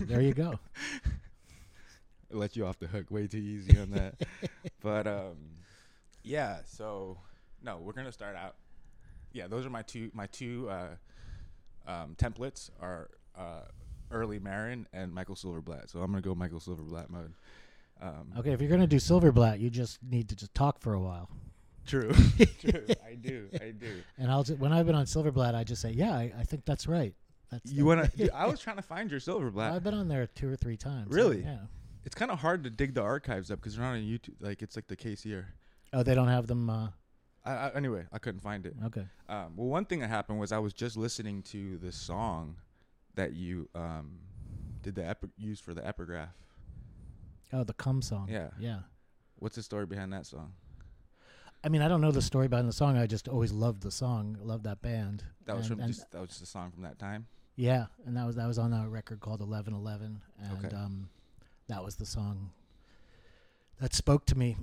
There 0.00 0.20
you 0.20 0.34
go. 0.34 0.58
let 2.30 2.56
you 2.56 2.66
off 2.66 2.78
the 2.78 2.86
hook 2.86 3.10
way 3.10 3.26
too 3.26 3.38
easy 3.38 3.78
on 3.78 3.90
that. 3.92 4.14
but 4.82 5.06
um, 5.06 5.36
yeah. 6.22 6.58
So 6.66 7.18
no, 7.62 7.78
we're 7.78 7.92
gonna 7.92 8.12
start 8.12 8.36
out. 8.36 8.56
Yeah, 9.32 9.46
those 9.46 9.66
are 9.66 9.70
my 9.70 9.82
two 9.82 10.10
my 10.12 10.26
two 10.26 10.68
uh, 10.70 10.88
um, 11.86 12.14
templates 12.16 12.70
are 12.80 13.10
uh, 13.36 13.62
early 14.10 14.38
Maron 14.38 14.86
and 14.92 15.12
Michael 15.12 15.34
Silverblatt. 15.34 15.90
So 15.90 16.00
I'm 16.00 16.10
gonna 16.10 16.22
go 16.22 16.34
Michael 16.34 16.60
Silverblatt 16.60 17.10
mode. 17.10 17.34
Um, 18.00 18.32
Okay, 18.38 18.52
if 18.52 18.60
you're 18.60 18.70
gonna 18.70 18.86
do 18.86 18.96
Silverblatt, 18.96 19.60
you 19.60 19.70
just 19.70 19.98
need 20.02 20.28
to 20.28 20.36
just 20.36 20.54
talk 20.54 20.80
for 20.80 20.94
a 20.94 21.00
while. 21.00 21.30
True. 21.86 22.12
True. 22.60 22.84
I 23.06 23.14
do. 23.14 23.48
I 23.54 23.70
do. 23.70 24.02
And 24.18 24.30
I'll 24.30 24.42
just, 24.42 24.58
when 24.58 24.72
I've 24.72 24.86
been 24.86 24.96
on 24.96 25.06
Silverblatt, 25.06 25.54
I 25.54 25.62
just 25.62 25.80
say, 25.80 25.92
yeah, 25.92 26.12
I, 26.12 26.32
I 26.36 26.42
think 26.42 26.64
that's 26.64 26.88
right. 26.88 27.14
That's 27.50 27.70
You 27.70 27.84
wanna? 27.86 28.08
dude, 28.16 28.30
I 28.30 28.46
was 28.50 28.60
trying 28.60 28.76
to 28.76 28.82
find 28.82 29.10
your 29.10 29.20
Silverblatt. 29.20 29.72
I've 29.72 29.84
been 29.84 29.94
on 29.94 30.08
there 30.08 30.26
two 30.26 30.50
or 30.50 30.56
three 30.56 30.76
times. 30.76 31.12
Really? 31.12 31.42
Yeah. 31.42 31.58
it's 32.04 32.14
kind 32.14 32.30
of 32.30 32.38
hard 32.40 32.64
to 32.64 32.70
dig 32.70 32.94
the 32.94 33.02
archives 33.02 33.50
up 33.50 33.60
because 33.60 33.76
they're 33.76 33.84
not 33.84 33.92
on 33.94 34.00
YouTube. 34.00 34.34
Like 34.40 34.62
it's 34.62 34.76
like 34.76 34.86
the 34.88 34.96
case 34.96 35.22
here. 35.22 35.54
Oh, 35.92 36.02
they 36.02 36.14
don't 36.14 36.28
have 36.28 36.46
them. 36.48 36.68
Uh, 36.68 36.88
I, 37.44 37.52
I, 37.52 37.70
anyway, 37.76 38.04
I 38.12 38.18
couldn't 38.18 38.40
find 38.40 38.66
it. 38.66 38.74
okay. 38.86 39.06
Um, 39.28 39.52
well, 39.56 39.68
one 39.68 39.84
thing 39.84 40.00
that 40.00 40.08
happened 40.08 40.40
was 40.40 40.50
I 40.50 40.58
was 40.58 40.72
just 40.72 40.96
listening 40.96 41.42
to 41.44 41.78
the 41.78 41.92
song 41.92 42.56
that 43.14 43.34
you 43.34 43.68
um, 43.74 44.18
did 44.82 44.96
the 44.96 45.06
epi- 45.06 45.28
use 45.38 45.60
for 45.60 45.72
the 45.72 45.86
epigraph. 45.86 46.30
Oh, 47.52 47.62
the 47.62 47.72
Come 47.74 48.02
song. 48.02 48.28
Yeah. 48.30 48.48
Yeah. 48.58 48.80
What's 49.38 49.54
the 49.54 49.62
story 49.62 49.86
behind 49.86 50.12
that 50.12 50.26
song? 50.26 50.52
I 51.64 51.68
mean, 51.68 51.82
I 51.82 51.88
don't 51.88 52.00
know 52.00 52.10
the 52.12 52.22
story 52.22 52.48
behind 52.48 52.68
the 52.68 52.72
song. 52.72 52.96
I 52.96 53.06
just 53.06 53.28
always 53.28 53.52
loved 53.52 53.82
the 53.82 53.90
song. 53.90 54.36
Loved 54.40 54.64
that 54.64 54.82
band. 54.82 55.22
That 55.46 55.56
was 55.56 55.68
And- 55.70 55.78
from 55.80 55.86
just 55.88 56.10
that 56.10 56.20
was 56.20 56.30
just 56.30 56.42
a 56.42 56.46
song 56.46 56.70
from 56.72 56.82
that 56.82 56.98
time. 56.98 57.26
Yeah, 57.56 57.86
and 58.04 58.16
that 58.16 58.26
was 58.26 58.36
that 58.36 58.46
was 58.46 58.58
on 58.58 58.72
a 58.72 58.88
record 58.88 59.20
called 59.20 59.40
Eleven 59.40 59.72
Eleven, 59.74 60.20
and 60.38 60.64
Okay. 60.66 60.76
um, 60.76 61.08
that 61.68 61.82
was 61.82 61.96
the 61.96 62.06
song 62.06 62.50
that 63.80 63.94
spoke 63.94 64.26
to 64.26 64.36
me 64.36 64.56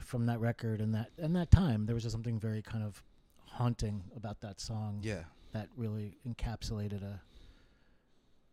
from 0.00 0.26
that 0.26 0.40
record 0.40 0.80
and 0.80 0.94
that 0.94 1.10
and 1.18 1.34
that 1.36 1.50
time. 1.50 1.86
There 1.86 1.94
was 1.94 2.02
just 2.02 2.12
something 2.12 2.38
very 2.40 2.62
kind 2.62 2.82
of 2.84 3.02
haunting 3.46 4.02
about 4.16 4.40
that 4.40 4.60
song 4.60 5.00
Yeah. 5.02 5.24
that 5.52 5.68
really 5.76 6.18
encapsulated 6.28 7.02
a 7.02 7.20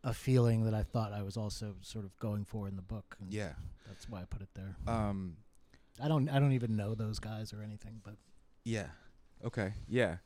a 0.04 0.14
feeling 0.14 0.64
that 0.64 0.74
I 0.74 0.84
thought 0.84 1.12
I 1.12 1.22
was 1.22 1.36
also 1.36 1.74
sort 1.80 2.04
of 2.04 2.16
going 2.20 2.44
for 2.44 2.68
in 2.68 2.76
the 2.76 2.82
book. 2.82 3.16
And 3.20 3.32
Yeah. 3.32 3.54
that's 3.86 4.08
why 4.08 4.22
I 4.22 4.24
put 4.24 4.40
it 4.42 4.48
there. 4.54 4.76
Um. 4.86 5.36
I 6.00 6.06
don't 6.06 6.28
I 6.28 6.38
don't 6.38 6.52
even 6.52 6.76
know 6.76 6.94
those 6.94 7.18
guys 7.18 7.52
or 7.52 7.62
anything, 7.62 8.00
but 8.04 8.14
Yeah. 8.64 8.90
Okay. 9.44 9.74
Yeah. 9.88 10.18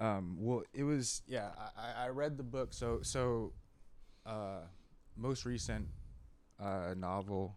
Um, 0.00 0.36
well, 0.38 0.62
it 0.72 0.82
was. 0.84 1.22
Yeah. 1.26 1.50
I, 1.76 2.06
I- 2.06 2.08
read 2.08 2.36
the 2.38 2.42
book. 2.42 2.72
So 2.72 3.00
so, 3.02 3.52
uh, 4.26 4.60
most 5.16 5.44
recent 5.44 5.86
uh, 6.58 6.94
novel 6.96 7.56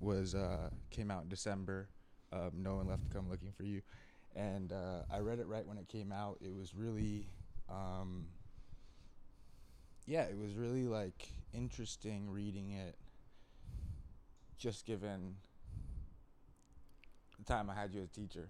was 0.00 0.34
uh, 0.34 0.70
came 0.90 1.10
out 1.10 1.24
in 1.24 1.28
December. 1.28 1.88
Um, 2.32 2.50
no 2.54 2.76
one 2.76 2.88
left 2.88 3.04
to 3.04 3.10
come 3.10 3.30
looking 3.30 3.52
for 3.52 3.62
you, 3.64 3.82
and 4.34 4.72
uh, 4.72 5.02
I 5.12 5.18
read 5.20 5.38
it 5.38 5.46
right 5.46 5.66
when 5.66 5.78
it 5.78 5.88
came 5.88 6.10
out. 6.10 6.38
It 6.40 6.52
was 6.54 6.74
really. 6.74 7.28
Um, 7.68 8.26
yeah, 10.06 10.22
it 10.22 10.36
was 10.36 10.54
really 10.54 10.84
like 10.84 11.28
interesting 11.52 12.28
reading 12.30 12.72
it. 12.72 12.96
Just 14.58 14.86
given 14.86 15.36
the 17.38 17.44
time 17.44 17.68
I 17.70 17.74
had 17.74 17.92
you 17.94 18.00
as 18.02 18.08
a 18.08 18.12
teacher, 18.12 18.48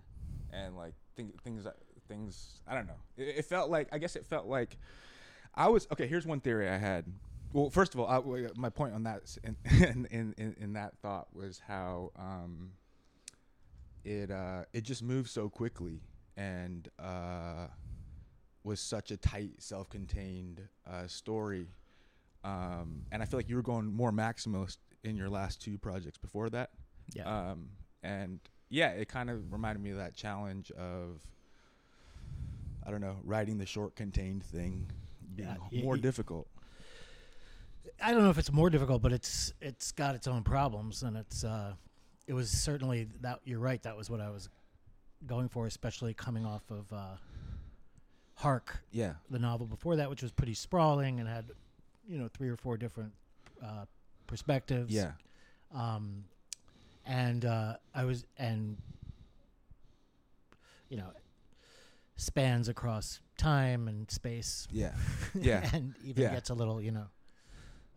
and 0.53 0.76
like 0.76 0.95
think, 1.17 1.41
things 1.43 1.64
that 1.64 1.76
things 2.09 2.61
I 2.67 2.75
don't 2.75 2.87
know. 2.87 3.01
It, 3.17 3.39
it 3.39 3.45
felt 3.45 3.71
like 3.71 3.89
I 3.93 3.99
guess 3.99 4.17
it 4.17 4.27
felt 4.27 4.47
like 4.47 4.77
I 5.55 5.69
was 5.69 5.87
okay. 5.93 6.07
Here's 6.07 6.27
one 6.27 6.41
theory 6.41 6.69
I 6.69 6.79
had. 6.79 7.07
Well, 7.53 7.71
first 7.71 7.95
of 7.95 8.01
all, 8.01 8.09
I, 8.09 8.49
my 8.57 8.69
point 8.69 8.95
on 8.95 9.05
that 9.05 9.23
in, 9.45 10.09
in, 10.11 10.35
in, 10.37 10.57
in 10.61 10.73
that 10.73 10.99
thought 10.99 11.29
was 11.33 11.61
how 11.67 12.11
um, 12.19 12.73
it 14.05 14.31
uh, 14.31 14.65
it 14.73 14.83
just 14.83 15.03
moved 15.03 15.31
so 15.31 15.49
quickly 15.49 16.01
and 16.37 16.89
uh, 16.99 17.69
was 18.65 18.81
such 18.81 19.11
a 19.11 19.17
tight, 19.17 19.53
self-contained 19.59 20.63
uh, 20.91 21.07
story. 21.07 21.69
Um, 22.43 23.03
and 23.13 23.23
I 23.23 23.27
feel 23.27 23.39
like 23.39 23.49
you 23.49 23.57
were 23.57 23.63
going 23.63 23.87
more 23.87 24.11
maximalist 24.11 24.79
in 25.05 25.17
your 25.17 25.29
last 25.29 25.61
two 25.61 25.79
projects 25.79 26.19
before 26.19 26.51
that. 26.51 26.71
yeah. 27.15 27.51
Um, 27.51 27.69
and 28.03 28.41
yeah, 28.69 28.89
it 28.91 29.09
kind 29.09 29.31
of 29.31 29.53
reminded 29.53 29.83
me 29.83 29.91
of 29.91 29.99
that 29.99 30.15
challenge 30.15 30.71
of 30.73 31.23
I 32.87 32.91
don't 32.91 33.00
know, 33.00 33.17
writing 33.25 33.59
the 33.59 33.67
short 33.67 33.97
contained 33.97 34.45
thing 34.45 34.87
being 35.37 35.49
Yeah, 35.73 35.83
more 35.83 35.95
y- 35.95 36.00
difficult. 36.00 36.47
I 38.03 38.12
don't 38.12 38.23
know 38.23 38.31
if 38.31 38.38
it's 38.38 38.53
more 38.53 38.71
difficult, 38.71 39.03
but 39.03 39.12
it's 39.12 39.53
it's 39.61 39.93
got 39.93 40.14
its 40.14 40.26
own 40.26 40.43
problems, 40.43 41.03
and 41.03 41.17
it's 41.17 41.45
uh, 41.45 41.75
it 42.26 42.33
was 42.35 42.50
certainly 42.50 43.09
that 43.21 43.41
you're 43.45 43.59
right. 43.61 43.83
That 43.83 43.97
was 43.97 44.11
what 44.11 44.21
I 44.21 44.31
was 44.31 44.49
going 45.26 45.49
for, 45.49 45.67
especially 45.67 46.12
coming 46.14 46.45
off 46.45 46.62
of 46.71 46.93
uh, 46.93 47.17
Hark, 48.35 48.79
Yeah. 48.91 49.14
the 49.31 49.38
novel 49.38 49.67
before 49.67 49.97
that, 49.97 50.11
which 50.11 50.23
was 50.23 50.33
pretty 50.33 50.55
sprawling 50.55 51.21
and 51.21 51.29
had 51.29 51.47
you 52.09 52.19
know 52.19 52.29
three 52.29 52.49
or 52.49 52.57
four 52.57 52.76
different 52.76 53.12
uh, 53.62 53.85
perspectives. 54.26 54.93
Yeah. 54.93 55.12
um, 55.75 56.25
and 57.07 57.45
uh, 57.45 57.76
I 57.95 58.05
was 58.05 58.25
and 58.38 58.76
you 60.88 60.97
know 60.97 61.11
spans 62.16 62.68
across 62.68 63.21
time 63.37 63.88
and 63.88 64.11
space. 64.11 64.66
Yeah. 64.71 64.94
Yeah. 65.35 65.68
and 65.73 65.94
even 66.04 66.23
Yeah. 66.23 66.33
gets 66.35 66.50
a 66.50 66.54
little 66.54 66.80
you 66.80 66.92
know 66.92 67.06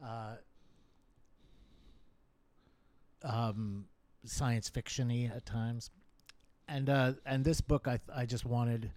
uh, 0.04 0.36
um, 3.24 3.86
science 4.26 4.70
fictiony 4.70 5.34
at 5.36 5.46
times. 5.46 5.90
And 6.68 6.90
uh, 6.90 7.14
and 7.26 7.46
this 7.46 7.62
book, 7.62 7.88
I 7.88 8.00
I 8.14 8.26
just 8.26 8.46
wanted. 8.46 8.92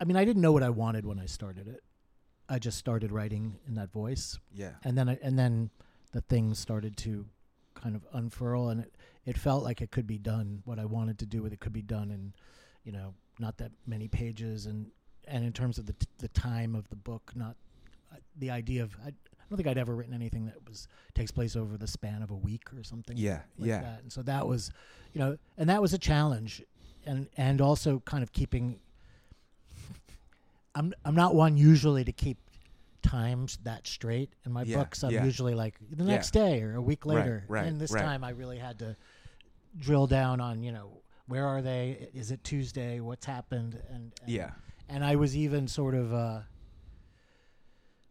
I 0.00 0.04
mean, 0.04 0.16
I 0.16 0.24
didn't 0.24 0.40
know 0.40 0.52
what 0.52 0.62
I 0.62 0.70
wanted 0.70 1.04
when 1.04 1.18
I 1.18 1.26
started 1.26 1.68
it. 1.68 1.82
I 2.48 2.58
just 2.58 2.78
started 2.78 3.12
writing 3.12 3.58
in 3.68 3.74
that 3.74 3.92
voice, 3.92 4.38
Yeah. 4.52 4.72
and 4.82 4.96
then 4.96 5.08
I, 5.08 5.18
and 5.22 5.38
then 5.38 5.70
the 6.12 6.20
things 6.20 6.58
started 6.58 6.96
to 6.98 7.26
kind 7.74 7.94
of 7.94 8.04
unfurl 8.12 8.68
and 8.70 8.80
it, 8.80 8.94
it 9.24 9.38
felt 9.38 9.62
like 9.62 9.80
it 9.80 9.90
could 9.92 10.06
be 10.06 10.18
done 10.18 10.60
what 10.64 10.78
i 10.78 10.84
wanted 10.84 11.18
to 11.20 11.24
do 11.24 11.40
with 11.40 11.52
it 11.52 11.60
could 11.60 11.72
be 11.72 11.80
done 11.80 12.10
in 12.10 12.32
you 12.84 12.90
know 12.90 13.14
not 13.40 13.56
that 13.58 13.72
many 13.86 14.06
pages 14.08 14.66
and 14.66 14.86
and 15.26 15.44
in 15.44 15.52
terms 15.52 15.78
of 15.78 15.86
the 15.86 15.92
t- 15.94 16.06
the 16.18 16.28
time 16.28 16.74
of 16.74 16.88
the 16.88 16.96
book 16.96 17.32
not 17.34 17.56
uh, 18.12 18.16
the 18.38 18.50
idea 18.50 18.82
of 18.82 18.94
I, 19.04 19.08
I 19.08 19.12
don't 19.48 19.56
think 19.56 19.68
I'd 19.68 19.78
ever 19.78 19.94
written 19.96 20.14
anything 20.14 20.46
that 20.46 20.56
was 20.68 20.86
takes 21.14 21.30
place 21.32 21.56
over 21.56 21.76
the 21.76 21.86
span 21.86 22.22
of 22.22 22.30
a 22.30 22.36
week 22.36 22.72
or 22.76 22.84
something 22.84 23.16
Yeah. 23.16 23.40
like 23.58 23.68
yeah. 23.68 23.80
that. 23.80 24.02
And 24.02 24.12
so 24.12 24.22
that 24.22 24.46
was, 24.46 24.70
you 25.12 25.18
know, 25.20 25.36
and 25.58 25.68
that 25.68 25.82
was 25.82 25.92
a 25.92 25.98
challenge, 25.98 26.62
and 27.04 27.28
and 27.36 27.60
also 27.60 27.98
kind 28.04 28.22
of 28.22 28.32
keeping. 28.32 28.78
I'm 30.74 30.92
I'm 31.04 31.14
not 31.16 31.34
one 31.34 31.56
usually 31.56 32.04
to 32.04 32.12
keep 32.12 32.38
times 33.02 33.58
that 33.64 33.86
straight 33.86 34.30
in 34.46 34.52
my 34.52 34.62
Yeah, 34.62 34.76
books. 34.78 35.02
I'm 35.02 35.10
yeah. 35.10 35.24
usually 35.24 35.54
like 35.54 35.74
the 35.90 36.04
Yeah. 36.04 36.10
next 36.10 36.30
day 36.30 36.62
or 36.62 36.76
a 36.76 36.82
week 36.82 37.04
Right, 37.04 37.16
later. 37.16 37.44
right, 37.48 37.66
and 37.66 37.80
this 37.80 37.90
right. 37.92 38.04
time 38.04 38.22
I 38.22 38.30
really 38.30 38.58
had 38.58 38.78
to 38.80 38.96
drill 39.78 40.06
down 40.06 40.40
on 40.40 40.62
you 40.62 40.70
know 40.72 41.00
where 41.30 41.46
are 41.46 41.62
they? 41.62 42.08
Is 42.12 42.32
it 42.32 42.42
Tuesday? 42.42 42.98
What's 42.98 43.24
happened? 43.24 43.80
And, 43.88 44.12
and 44.20 44.28
Yeah. 44.28 44.50
and 44.88 45.04
I 45.04 45.14
was 45.14 45.36
even 45.36 45.68
sort 45.68 45.94
of 45.94 46.12
uh, 46.12 46.40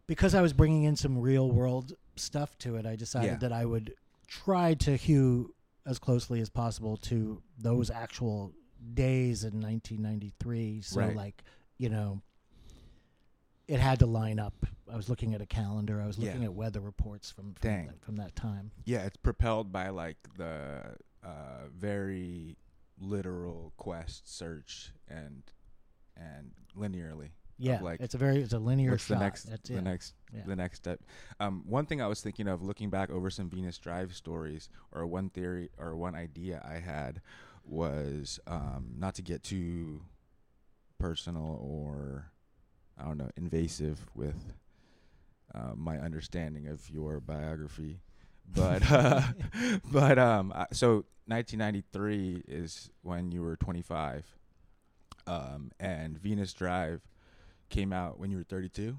because 0.06 0.34
I 0.34 0.40
was 0.40 0.54
bringing 0.54 0.84
in 0.84 0.96
some 0.96 1.18
real 1.18 1.50
world 1.50 1.92
stuff 2.16 2.56
to 2.58 2.76
it. 2.76 2.86
I 2.86 2.96
decided 2.96 3.26
Yeah. 3.32 3.36
that 3.36 3.52
I 3.52 3.64
would 3.66 3.94
try 4.26 4.72
to 4.74 4.96
hew 4.96 5.54
as 5.84 5.98
closely 5.98 6.40
as 6.40 6.48
possible 6.48 6.96
to 6.96 7.42
those 7.58 7.90
actual 7.90 8.54
days 8.94 9.44
in 9.44 9.60
1993. 9.60 10.80
So 10.80 11.00
Right. 11.00 11.14
like 11.14 11.44
you 11.76 11.88
know, 11.90 12.20
it 13.68 13.80
had 13.80 13.98
to 14.00 14.06
line 14.06 14.38
up. 14.38 14.66
I 14.90 14.96
was 14.96 15.08
looking 15.08 15.34
at 15.34 15.40
a 15.42 15.46
calendar. 15.46 16.00
I 16.00 16.06
was 16.06 16.18
Yeah. 16.18 16.26
looking 16.28 16.44
at 16.44 16.54
weather 16.54 16.80
reports 16.80 17.30
from 17.30 17.52
from, 17.54 17.86
that, 17.86 18.00
from 18.02 18.16
that 18.16 18.34
time. 18.34 18.70
Yeah, 18.86 19.04
it's 19.04 19.16
propelled 19.18 19.70
by 19.72 19.90
like 19.90 20.16
the 20.38 20.96
uh, 21.22 21.68
very 21.74 22.56
literal 23.00 23.72
quest 23.76 24.32
search 24.34 24.92
and 25.08 25.42
and 26.16 26.52
linearly. 26.76 27.30
Yeah, 27.62 27.80
like, 27.82 28.00
it's 28.00 28.14
a 28.14 28.18
very 28.18 28.40
it's 28.40 28.54
a 28.54 28.58
linear 28.58 28.92
What's 28.92 29.04
shot. 29.04 29.18
the 29.18 29.24
next 29.24 29.44
That's 29.44 29.68
the 29.68 29.76
it. 29.78 29.82
next 29.82 30.14
Yeah. 30.32 30.42
the 30.46 30.56
next 30.56 30.78
step? 30.78 31.00
Um, 31.40 31.62
one 31.66 31.84
thing 31.86 32.00
I 32.00 32.06
was 32.06 32.20
thinking 32.22 32.48
of 32.48 32.62
looking 32.62 32.88
back 32.88 33.10
over 33.10 33.28
some 33.28 33.50
Venus 33.50 33.76
Drive 33.78 34.14
stories, 34.14 34.68
or 34.92 35.06
one 35.06 35.28
theory 35.28 35.68
or 35.78 35.94
one 35.94 36.14
idea 36.14 36.62
I 36.66 36.78
had 36.78 37.20
was 37.64 38.40
um, 38.46 38.94
not 38.96 39.14
to 39.16 39.22
get 39.22 39.42
too 39.42 40.02
personal 40.98 41.58
or 41.60 42.30
I 42.98 43.04
don't 43.04 43.18
know 43.18 43.30
invasive 43.36 44.06
with 44.14 44.54
uh, 45.54 45.72
my 45.74 45.98
understanding 45.98 46.66
of 46.66 46.88
your 46.88 47.20
biography, 47.20 48.00
but 48.54 48.82
uh, 48.90 49.22
but 49.90 50.18
um, 50.18 50.52
so 50.72 51.04
1993 51.26 52.44
is 52.48 52.90
when 53.02 53.30
you 53.30 53.42
were 53.42 53.56
25, 53.56 54.26
um, 55.26 55.70
and 55.78 56.18
Venus 56.18 56.52
Drive 56.52 57.02
came 57.68 57.92
out 57.92 58.18
when 58.18 58.30
you 58.30 58.38
were 58.38 58.44
32. 58.44 58.96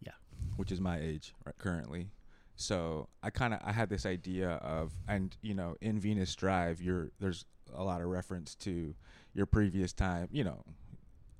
Yeah. 0.00 0.12
which 0.56 0.72
is 0.72 0.80
my 0.80 0.98
age 0.98 1.34
right, 1.46 1.56
currently. 1.58 2.10
So 2.56 3.08
I 3.22 3.30
kind 3.30 3.54
of 3.54 3.60
I 3.64 3.72
had 3.72 3.88
this 3.88 4.04
idea 4.06 4.50
of 4.50 4.92
and 5.08 5.36
you 5.42 5.54
know 5.54 5.76
in 5.80 5.98
Venus 5.98 6.34
Drive 6.34 6.80
you're 6.80 7.10
there's 7.20 7.44
a 7.74 7.82
lot 7.82 8.00
of 8.00 8.08
reference 8.08 8.54
to 8.56 8.94
your 9.34 9.46
previous 9.46 9.92
time 9.92 10.28
you 10.30 10.44
know 10.44 10.62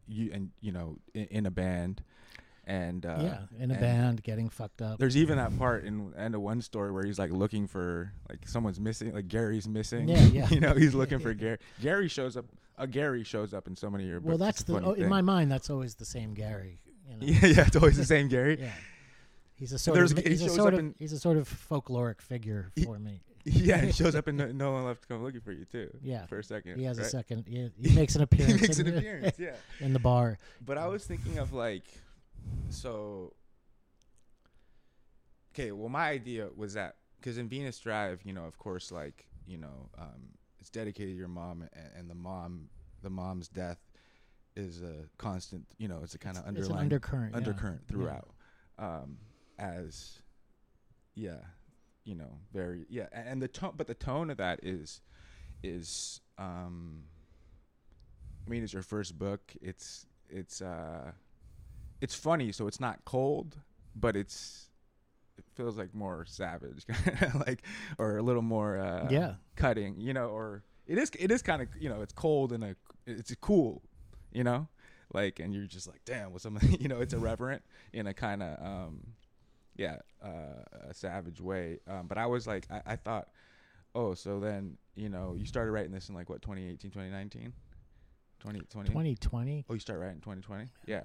you 0.09 0.31
and 0.33 0.51
you 0.61 0.73
know 0.73 0.97
in, 1.15 1.25
in 1.27 1.47
a 1.47 1.51
band 1.51 2.03
and 2.65 3.05
uh, 3.05 3.19
yeah, 3.21 3.39
in 3.59 3.71
a 3.71 3.75
band, 3.75 4.23
getting 4.23 4.49
fucked 4.49 4.83
up. 4.83 4.99
There's 4.99 5.17
even 5.17 5.39
that 5.39 5.57
part 5.59 5.85
in 5.85 6.13
end 6.17 6.35
of 6.35 6.41
one 6.41 6.63
story 6.63 6.93
where 6.93 7.05
he's 7.05 7.19
like 7.19 7.31
looking 7.33 7.67
for 7.67 8.13
like 8.29 8.47
someone's 8.49 8.79
missing, 8.79 9.13
like 9.15 9.29
Gary's 9.29 9.69
missing. 9.69 10.09
Yeah, 10.09 10.23
yeah. 10.27 10.49
you 10.51 10.61
know, 10.61 10.75
he's 10.75 10.95
looking 10.95 11.19
for 11.19 11.35
Gary. 11.35 11.59
Gary 11.81 12.09
shows 12.09 12.37
up. 12.37 12.47
A 12.79 12.87
Gary 12.87 13.23
shows 13.23 13.53
up 13.53 13.67
in 13.67 13.77
so 13.77 13.91
many 13.91 14.05
of 14.05 14.11
your 14.11 14.21
books. 14.21 14.29
Well, 14.29 14.39
that's 14.39 14.63
the 14.63 14.83
oh, 14.83 14.93
in 14.93 15.09
my 15.09 15.21
mind. 15.21 15.53
That's 15.53 15.69
always 15.69 15.95
the 15.95 16.07
same 16.07 16.35
Gary. 16.35 16.81
You 17.09 17.17
know? 17.17 17.19
Yeah, 17.21 17.47
yeah, 17.47 17.67
it's 17.67 17.77
always 17.77 17.97
the 17.97 18.05
same 18.05 18.29
Gary. 18.29 18.59
Yeah. 18.61 18.73
He's 19.55 19.73
a 19.73 19.79
sort 19.79 19.95
There's- 19.95 20.13
of 20.13 20.19
he 20.19 20.31
he's 20.31 20.43
a 20.43 20.49
sort 20.49 20.73
of 20.75 20.81
in- 20.81 20.95
he's 20.99 21.13
a 21.13 21.19
sort 21.19 21.37
of 21.37 21.49
folkloric 21.49 22.21
figure 22.21 22.73
He- 22.75 22.85
for 22.85 22.99
me. 22.99 23.21
Yeah, 23.45 23.81
he 23.81 23.91
shows 23.93 24.15
up 24.15 24.29
and 24.29 24.39
no, 24.39 24.53
no 24.53 24.71
one 24.73 24.85
left 24.85 25.03
to 25.03 25.09
come 25.09 25.23
looking 25.25 25.41
for 25.41 25.51
you 25.51 25.65
too. 25.65 25.91
Yeah. 26.01 26.27
for 26.27 26.39
a 26.39 26.45
second. 26.45 26.79
He 26.79 26.85
has 26.85 26.99
a 26.99 27.05
second. 27.05 27.45
He, 27.49 27.71
he 27.83 27.95
makes 27.95 28.15
an 28.15 28.23
appearance. 28.23 28.55
he 28.55 28.61
makes 28.61 28.79
an 28.79 28.97
appearance. 28.97 29.37
Yeah, 29.37 29.57
in 29.81 29.93
the 29.93 29.99
bar. 29.99 30.39
but 30.65 30.79
I 30.79 30.87
was 30.87 31.05
thinking 31.05 31.39
of 31.39 31.53
like, 31.53 31.83
so. 32.71 33.35
Okay, 35.55 35.71
well, 35.73 35.91
my 35.91 36.09
idea 36.09 36.49
was 36.57 36.75
that 36.75 36.97
because 37.19 37.37
in 37.37 37.49
Venus 37.49 37.79
Drive, 37.79 38.21
you 38.25 38.33
know, 38.33 38.45
of 38.47 38.57
course, 38.59 38.91
like 38.91 39.27
you 39.47 39.59
know, 39.59 39.91
um, 39.99 40.31
it's 40.61 40.71
dedicated 40.71 41.13
to 41.15 41.19
your 41.19 41.29
mom, 41.29 41.63
and, 41.75 41.91
and 41.97 42.11
the 42.11 42.15
mom, 42.15 42.69
the 43.03 43.11
mom's 43.11 43.49
death 43.49 43.79
is 44.57 44.83
a 44.83 45.05
constant. 45.19 45.67
You 45.79 45.89
know, 45.89 46.01
it's 46.03 46.15
a 46.15 46.19
kind 46.19 46.39
of 46.39 46.45
underlying 46.47 46.85
undercurrent. 46.85 47.33
yeah. 47.33 47.37
undercurrent 47.37 47.83
Yeah. 47.89 47.93
throughout 47.93 48.29
um 48.79 49.19
as 49.59 50.23
yeah 51.15 51.37
you 52.05 52.15
know 52.15 52.39
very 52.55 52.87
yeah 52.89 53.07
a- 53.13 53.17
and 53.29 53.43
the 53.43 53.47
tone 53.47 53.75
but 53.77 53.87
the 53.87 53.95
tone 53.95 54.31
of 54.31 54.39
that 54.39 54.61
is 54.63 55.03
is 55.63 56.23
um 56.39 57.03
i 58.47 58.51
mean 58.51 58.65
it's 58.65 58.73
your 58.73 58.83
first 58.83 59.19
book 59.19 59.53
it's 59.61 60.07
it's 60.31 60.63
uh 60.63 61.13
it's 62.03 62.15
funny 62.15 62.51
so 62.53 62.67
it's 62.67 62.81
not 62.81 62.97
cold 63.05 63.57
but 63.95 64.17
it's 64.17 64.69
it 65.39 65.45
feels 65.55 65.77
like 65.79 65.95
more 65.95 66.25
savage 66.27 66.85
like 67.47 67.63
or 67.99 68.17
a 68.19 68.23
little 68.23 68.43
more 68.43 68.77
uh 68.79 69.09
Yeah. 69.11 69.35
cutting 69.57 69.95
you 69.99 70.13
know 70.13 70.29
or 70.29 70.63
it 70.87 70.99
is 70.99 71.11
it 71.19 71.31
is 71.31 71.43
kind 71.43 71.63
of 71.63 71.69
you 71.79 71.89
know 71.89 72.01
it's 72.03 72.13
cold 72.13 72.53
and 72.53 72.63
a 72.65 72.77
it's 73.07 73.33
cool 73.41 73.83
you 74.33 74.45
know? 74.45 74.69
Like 75.15 75.41
and 75.41 75.55
you're 75.55 75.67
just 75.67 75.87
like 75.87 76.01
damn 76.07 76.33
what's 76.33 76.43
some 76.45 76.59
you 76.81 76.89
know 76.89 77.01
it's 77.01 77.13
irreverent 77.15 77.63
in 77.93 78.07
a 78.07 78.15
kind 78.15 78.43
of 78.43 78.53
um 78.65 78.95
yeah 79.77 79.97
uh, 80.25 80.89
a 80.91 80.95
savage 80.95 81.41
way. 81.41 81.79
Um 81.87 82.07
but 82.09 82.19
i 82.19 82.27
was 82.27 82.47
like 82.47 82.65
I, 82.71 82.81
I 82.95 82.97
thought 82.97 83.29
oh 83.95 84.15
so 84.15 84.41
then 84.41 84.79
you 84.97 85.09
know 85.11 85.35
you 85.39 85.45
started 85.47 85.71
writing 85.71 85.93
this 85.93 86.09
in 86.09 86.15
like 86.15 86.29
what 86.31 86.41
2018 86.43 86.91
2019 86.91 87.53
2020 88.41 89.15
2020. 89.15 89.65
oh 89.69 89.75
you 89.75 89.81
start 89.81 90.01
writing 90.01 90.21
2020 90.21 90.65
yeah 90.87 91.03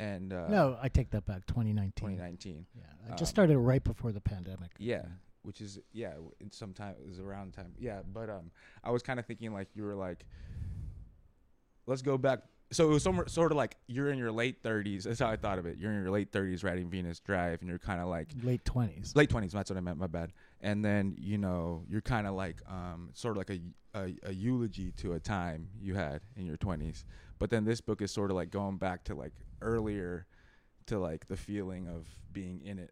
and 0.00 0.32
uh 0.32 0.48
no, 0.48 0.78
I 0.82 0.88
take 0.88 1.10
that 1.10 1.26
back. 1.26 1.46
2019. 1.46 1.92
2019 2.16 2.66
Yeah, 2.74 2.82
I 3.06 3.10
just 3.16 3.22
Um, 3.22 3.26
started 3.26 3.58
right 3.58 3.84
before 3.84 4.12
the 4.12 4.20
pandemic. 4.20 4.72
yeah 4.78 5.02
which 5.42 5.60
is 5.62 5.78
yeah 5.92 6.10
w- 6.10 6.32
in 6.40 6.50
some 6.50 6.72
time 6.74 6.94
it 7.00 7.06
was 7.06 7.18
around 7.18 7.52
time 7.54 7.72
yeah 7.78 8.00
but 8.12 8.28
um 8.28 8.50
i 8.84 8.90
was 8.90 9.02
kind 9.02 9.18
of 9.18 9.24
thinking 9.24 9.54
like 9.54 9.68
you 9.74 9.82
were 9.82 9.94
like 9.94 10.26
let's 11.86 12.02
go 12.02 12.18
back 12.18 12.40
so 12.72 12.88
it 12.88 12.92
was 12.92 13.02
somewhere, 13.02 13.26
sort 13.28 13.50
of 13.52 13.56
like 13.56 13.76
you're 13.88 14.10
in 14.10 14.18
your 14.18 14.30
late 14.32 14.62
30s 14.62 15.04
that's 15.04 15.18
how 15.20 15.28
i 15.28 15.36
thought 15.36 15.58
of 15.58 15.66
it 15.66 15.76
you're 15.78 15.90
in 15.92 16.00
your 16.02 16.10
late 16.10 16.30
30s 16.32 16.62
writing 16.64 16.88
venus 16.88 17.18
drive 17.20 17.60
and 17.60 17.68
you're 17.68 17.78
kind 17.78 18.00
of 18.00 18.08
like 18.08 18.28
Late 18.42 18.64
20s. 18.64 19.16
late 19.16 19.28
20s 19.30 19.50
that's 19.52 19.70
what 19.70 19.76
i 19.76 19.80
meant 19.80 19.98
my 19.98 20.06
bad 20.06 20.32
and 20.60 20.84
then 20.84 21.14
you 21.18 21.38
know 21.38 21.84
you're 21.88 22.00
kind 22.00 22.26
of 22.26 22.34
like 22.34 22.56
um 22.68 23.10
sort 23.14 23.36
of 23.36 23.38
like 23.38 23.50
a, 23.50 23.60
a 23.98 24.30
a 24.30 24.32
eulogy 24.32 24.92
to 24.92 25.14
a 25.14 25.20
time 25.20 25.68
you 25.80 25.94
had 25.94 26.20
in 26.36 26.46
your 26.46 26.56
20s 26.56 27.04
but 27.38 27.50
then 27.50 27.64
this 27.64 27.80
book 27.80 28.00
is 28.02 28.10
sort 28.10 28.30
of 28.30 28.36
like 28.36 28.50
going 28.50 28.76
back 28.76 29.04
to 29.04 29.14
like 29.14 29.32
earlier 29.62 30.26
to 30.86 30.98
like 30.98 31.26
the 31.28 31.36
feeling 31.36 31.86
of 31.88 32.06
being 32.32 32.60
in 32.64 32.78
it 32.78 32.90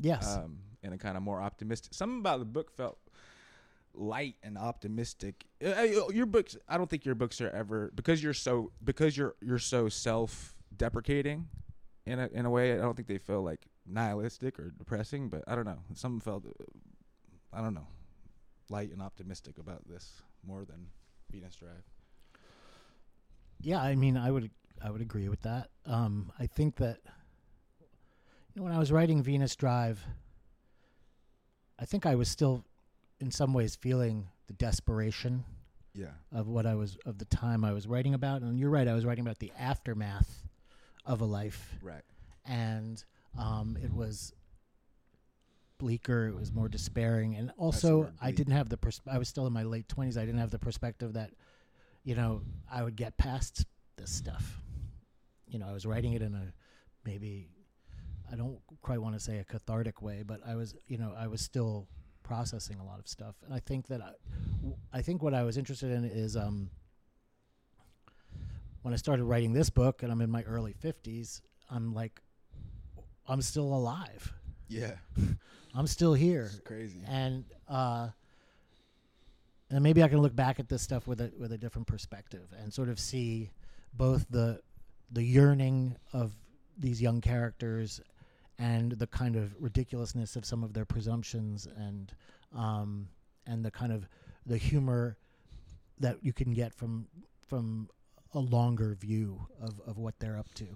Yes. 0.00 0.36
um, 0.36 0.58
and 0.82 0.94
a 0.94 0.96
kind 0.96 1.16
of 1.16 1.24
more 1.24 1.40
optimistic. 1.42 1.92
Something 1.92 2.20
about 2.20 2.38
the 2.38 2.44
book 2.44 2.70
felt 2.70 2.98
light 3.94 4.36
and 4.42 4.56
optimistic. 4.58 5.46
Uh, 5.64 5.68
uh, 5.68 6.08
Your 6.10 6.26
books, 6.26 6.56
I 6.68 6.76
don't 6.76 6.88
think 6.88 7.04
your 7.04 7.14
books 7.14 7.40
are 7.40 7.50
ever 7.50 7.90
because 7.94 8.22
you're 8.22 8.34
so 8.34 8.72
because 8.82 9.16
you're 9.16 9.34
you're 9.40 9.58
so 9.58 9.88
self-deprecating 9.88 11.48
in 12.06 12.18
a 12.18 12.28
in 12.32 12.46
a 12.46 12.50
way. 12.50 12.72
I 12.72 12.76
don't 12.76 12.94
think 12.94 13.08
they 13.08 13.18
feel 13.18 13.42
like 13.42 13.66
nihilistic 13.86 14.58
or 14.58 14.70
depressing, 14.70 15.28
but 15.28 15.44
I 15.46 15.54
don't 15.54 15.64
know. 15.66 15.80
Some 15.94 16.20
felt 16.20 16.46
uh, 16.46 16.64
I 17.52 17.60
don't 17.60 17.74
know, 17.74 17.86
light 18.68 18.92
and 18.92 19.02
optimistic 19.02 19.58
about 19.58 19.88
this 19.88 20.22
more 20.46 20.64
than 20.64 20.88
Venus 21.30 21.56
Drive. 21.56 21.84
Yeah, 23.60 23.80
I 23.82 23.94
mean, 23.96 24.16
I 24.16 24.30
would 24.30 24.50
I 24.82 24.90
would 24.90 25.00
agree 25.00 25.28
with 25.28 25.42
that. 25.42 25.70
Um, 25.86 26.32
I 26.38 26.46
think 26.46 26.76
that 26.76 26.98
you 27.80 28.56
know 28.56 28.62
when 28.62 28.72
I 28.72 28.78
was 28.78 28.92
writing 28.92 29.22
Venus 29.22 29.56
Drive, 29.56 30.04
I 31.78 31.84
think 31.84 32.06
I 32.06 32.14
was 32.14 32.28
still, 32.28 32.64
in 33.20 33.30
some 33.30 33.52
ways, 33.52 33.74
feeling 33.76 34.28
the 34.46 34.52
desperation 34.54 35.44
Yeah. 35.94 36.12
of 36.32 36.46
what 36.48 36.66
I 36.66 36.74
was 36.74 36.96
of 37.04 37.18
the 37.18 37.24
time 37.24 37.64
I 37.64 37.72
was 37.72 37.86
writing 37.86 38.14
about. 38.14 38.42
And 38.42 38.58
you're 38.58 38.70
right, 38.70 38.86
I 38.88 38.94
was 38.94 39.04
writing 39.04 39.24
about 39.26 39.38
the 39.38 39.52
aftermath 39.58 40.44
of 41.04 41.20
a 41.20 41.24
life, 41.24 41.76
Right. 41.82 42.04
and 42.44 43.02
um, 43.36 43.76
it 43.82 43.92
was 43.92 44.32
bleaker. 45.78 46.26
It 46.26 46.34
was 46.34 46.52
more 46.52 46.68
despairing, 46.68 47.36
and 47.36 47.52
also 47.56 48.12
I 48.20 48.32
didn't 48.32 48.54
have 48.54 48.68
the. 48.68 48.76
Pers- 48.76 49.00
I 49.06 49.18
was 49.18 49.28
still 49.28 49.46
in 49.46 49.52
my 49.52 49.62
late 49.62 49.88
twenties. 49.88 50.16
I 50.18 50.24
didn't 50.24 50.40
have 50.40 50.50
the 50.50 50.58
perspective 50.58 51.12
that, 51.14 51.30
you 52.04 52.14
know, 52.14 52.42
I 52.70 52.82
would 52.82 52.96
get 52.96 53.16
past 53.16 53.64
this 53.96 54.10
stuff. 54.10 54.60
You 55.46 55.58
know, 55.58 55.68
I 55.68 55.72
was 55.72 55.86
writing 55.86 56.12
it 56.14 56.22
in 56.22 56.34
a 56.34 56.52
maybe, 57.04 57.48
I 58.30 58.36
don't 58.36 58.58
quite 58.82 59.00
want 59.00 59.14
to 59.14 59.20
say 59.20 59.38
a 59.38 59.44
cathartic 59.44 60.02
way, 60.02 60.22
but 60.22 60.40
I 60.46 60.56
was, 60.56 60.74
you 60.88 60.98
know, 60.98 61.14
I 61.16 61.26
was 61.28 61.40
still 61.40 61.86
processing 62.28 62.78
a 62.78 62.84
lot 62.84 62.98
of 63.00 63.08
stuff, 63.08 63.34
and 63.44 63.52
I 63.54 63.60
think 63.60 63.86
that 63.88 64.00
I, 64.02 64.12
I 64.92 65.02
think 65.02 65.22
what 65.22 65.34
I 65.34 65.42
was 65.42 65.56
interested 65.56 65.90
in 65.90 66.04
is 66.04 66.36
um. 66.36 66.70
When 68.82 68.94
I 68.94 68.96
started 68.96 69.24
writing 69.24 69.52
this 69.52 69.70
book, 69.70 70.02
and 70.02 70.12
I'm 70.12 70.20
in 70.20 70.30
my 70.30 70.42
early 70.44 70.72
fifties, 70.72 71.42
I'm 71.68 71.92
like, 71.92 72.20
I'm 73.26 73.42
still 73.42 73.64
alive. 73.74 74.32
Yeah. 74.68 74.92
I'm 75.74 75.86
still 75.86 76.14
here, 76.14 76.44
It's 76.52 76.60
crazy. 76.60 77.00
and 77.06 77.44
uh, 77.68 78.08
and 79.70 79.82
maybe 79.82 80.02
I 80.02 80.08
can 80.08 80.18
look 80.22 80.34
back 80.34 80.58
at 80.60 80.68
this 80.68 80.80
stuff 80.80 81.06
with 81.06 81.20
a 81.20 81.30
with 81.38 81.52
a 81.52 81.58
different 81.58 81.86
perspective 81.88 82.46
and 82.62 82.72
sort 82.72 82.88
of 82.88 82.98
see 82.98 83.50
both 83.92 84.24
the 84.30 84.60
the 85.12 85.22
yearning 85.22 85.96
of 86.12 86.32
these 86.78 87.02
young 87.02 87.20
characters 87.20 88.00
and 88.58 88.92
the 88.92 89.06
kind 89.06 89.36
of 89.36 89.54
ridiculousness 89.58 90.36
of 90.36 90.44
some 90.44 90.64
of 90.64 90.72
their 90.72 90.84
presumptions 90.84 91.66
and 91.76 92.12
um, 92.56 93.08
and 93.46 93.64
the 93.64 93.70
kind 93.70 93.92
of 93.92 94.08
the 94.46 94.56
humor 94.56 95.16
that 96.00 96.16
you 96.22 96.32
can 96.32 96.52
get 96.52 96.74
from 96.74 97.06
from 97.46 97.88
a 98.34 98.38
longer 98.38 98.94
view 98.94 99.40
of, 99.60 99.80
of 99.86 99.98
what 99.98 100.18
they're 100.18 100.36
up 100.36 100.52
to. 100.54 100.66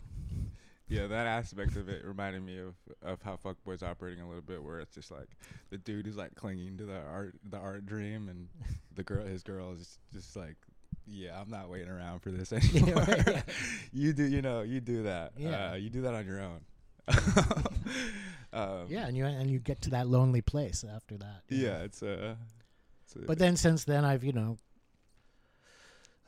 Yeah, 0.89 1.07
that 1.07 1.27
aspect 1.27 1.77
of 1.77 1.89
it 1.89 2.05
reminded 2.05 2.43
me 2.43 2.59
of 2.59 2.75
of 3.03 3.23
how 3.23 3.37
fuckboys 3.43 3.83
operating 3.83 4.23
a 4.23 4.29
little 4.29 4.43
bit, 4.43 4.63
where 4.63 4.79
it's 4.79 4.95
just 4.95 5.11
like 5.11 5.29
the 5.71 5.79
dude 5.79 6.07
is 6.07 6.17
like 6.17 6.35
clinging 6.35 6.77
to 6.79 6.85
the 6.85 7.01
art 7.01 7.35
the 7.49 7.57
art 7.57 7.87
dream, 7.87 8.29
and 8.29 8.49
the 8.95 9.03
girl 9.03 9.25
his 9.25 9.43
girl 9.43 9.73
is 9.73 9.99
just 10.13 10.37
like, 10.37 10.57
yeah, 11.07 11.41
I'm 11.41 11.51
not 11.51 11.71
waiting 11.71 11.89
around 11.89 12.21
for 12.21 12.31
this 12.31 12.53
anymore. 12.75 13.05
right, 13.05 13.27
yeah. 13.27 13.43
you 13.93 14.13
do, 14.13 14.25
you 14.25 14.43
know, 14.43 14.61
you 14.63 14.81
do 14.81 15.05
that. 15.05 15.33
Yeah. 15.37 15.71
Uh, 15.71 15.75
you 15.77 15.89
do 15.89 16.03
that 16.03 16.15
on 16.15 16.27
your 16.27 16.41
own. 16.41 16.61
um, 18.53 18.87
Yeah, 18.89 19.07
and 19.07 19.17
you 19.17 19.25
and 19.25 19.51
you 19.51 19.59
get 19.59 19.81
to 19.83 19.91
that 19.91 20.07
lonely 20.09 20.41
place 20.43 20.85
after 20.85 21.17
that. 21.19 21.43
you 21.49 21.59
know. 21.59 21.65
yeah, 21.65 21.79
it's 21.83 22.03
a. 22.03 22.37
It's 23.05 23.17
a 23.17 23.21
But 23.21 23.39
then 23.39 23.57
since 23.57 23.85
then 23.85 24.05
I've, 24.05 24.25
you 24.25 24.33
know, 24.33 24.59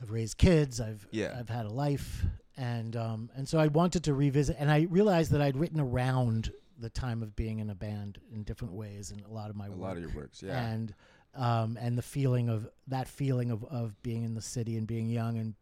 I've 0.00 0.10
raised 0.10 0.38
kids, 0.38 0.80
I've 0.80 1.06
Yeah. 1.10 1.34
I've 1.38 1.48
had 1.48 1.66
a 1.66 1.70
life 1.72 2.24
and 2.56 2.94
um 2.96 3.30
and 3.36 3.48
so 3.48 3.58
I 3.58 3.66
wanted 3.66 4.04
to 4.04 4.14
revisit 4.14 4.56
and 4.60 4.70
I 4.70 4.82
realized 4.82 5.32
that 5.32 5.40
I'd 5.42 5.56
written 5.56 5.80
around 5.80 6.52
the 6.78 6.88
time 6.90 7.22
of 7.22 7.34
being 7.34 7.58
in 7.58 7.68
a 7.70 7.74
band 7.74 8.18
in 8.32 8.42
different 8.44 8.74
ways 8.74 9.10
in 9.10 9.20
a 9.24 9.32
lot 9.32 9.50
of 9.50 9.56
my 9.56 9.66
a 9.66 9.70
work. 9.70 9.78
lot 9.80 9.96
of 9.96 10.02
your 10.02 10.12
works, 10.12 10.42
yeah, 10.42 10.64
And 10.68 10.94
um 11.34 11.76
and 11.80 11.96
the 11.98 12.02
feeling 12.02 12.48
of 12.48 12.68
that 12.88 13.08
feeling 13.08 13.50
of 13.50 13.64
of 13.64 14.00
being 14.02 14.22
in 14.24 14.34
the 14.34 14.42
city 14.42 14.76
and 14.76 14.86
being 14.86 15.08
young 15.08 15.36
and 15.38 15.54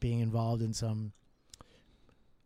being 0.00 0.18
involved 0.20 0.62
in 0.62 0.72
some 0.72 1.12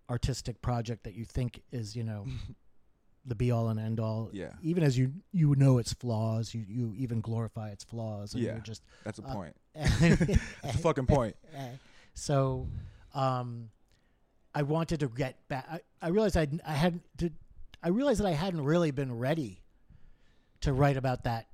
artistic 0.08 0.60
project 0.62 1.04
that 1.04 1.14
you 1.14 1.24
think 1.24 1.62
is, 1.72 1.96
you 1.96 2.04
know, 2.04 2.26
the 3.24 3.34
be 3.34 3.50
all 3.50 3.68
and 3.68 3.80
end 3.80 3.98
all. 3.98 4.30
yeah, 4.32 4.52
Even 4.62 4.82
as 4.84 4.96
you 4.96 5.12
you 5.32 5.54
know 5.56 5.78
its 5.78 5.92
flaws, 5.92 6.54
you 6.54 6.64
you 6.68 6.94
even 6.96 7.20
glorify 7.20 7.70
its 7.70 7.82
flaws 7.84 8.34
and 8.34 8.42
Yeah. 8.42 8.52
you're 8.52 8.60
just 8.60 8.82
that's 9.04 9.18
a 9.18 9.24
uh, 9.24 9.32
point. 9.34 9.56
That's 9.74 10.74
a 10.74 10.78
fucking 10.78 11.06
point. 11.06 11.36
so, 12.14 12.66
um, 13.14 13.68
I 14.54 14.62
wanted 14.62 15.00
to 15.00 15.08
get 15.08 15.46
back. 15.48 15.66
I, 15.70 15.80
I 16.00 16.08
realized 16.08 16.34
I'd, 16.36 16.60
I 16.66 16.72
hadn't. 16.72 17.02
To, 17.18 17.30
I 17.82 17.88
realized 17.88 18.20
that 18.20 18.26
I 18.26 18.32
hadn't 18.32 18.62
really 18.64 18.90
been 18.90 19.18
ready 19.18 19.60
to 20.62 20.72
write 20.72 20.96
about 20.96 21.24
that, 21.24 21.46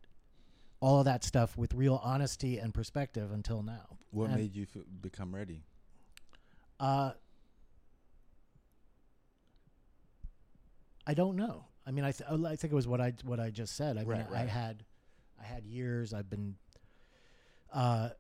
all 0.79 1.01
of 1.01 1.07
that 1.07 1.25
stuff 1.25 1.57
with 1.59 1.75
real 1.75 2.01
honesty 2.05 2.59
and 2.59 2.73
perspective 2.73 3.33
until 3.33 3.63
now. 3.65 3.99
What 4.13 4.31
And, 4.31 4.37
made 4.39 4.55
you 4.55 4.67
f- 4.73 4.83
become 5.01 5.35
ready? 5.35 5.65
Uh, 6.79 7.13
I 11.07 11.15
don't 11.15 11.37
know. 11.37 11.65
I 11.87 11.91
mean, 11.91 12.05
I, 12.05 12.13
th- 12.13 12.29
I 12.31 12.57
think 12.57 12.73
it 12.73 12.77
was 12.77 12.87
what 12.87 13.01
I 13.01 13.13
what 13.25 13.41
I 13.41 13.51
just 13.51 13.77
said. 13.77 13.97
I 13.97 14.01
mean, 14.01 14.09
Right, 14.11 14.27
I 14.33 14.45
had, 14.45 14.85
I 15.41 15.45
had 15.45 15.67
years. 15.67 16.15
I've 16.15 16.31
been, 16.31 16.55
uh, 17.73 18.11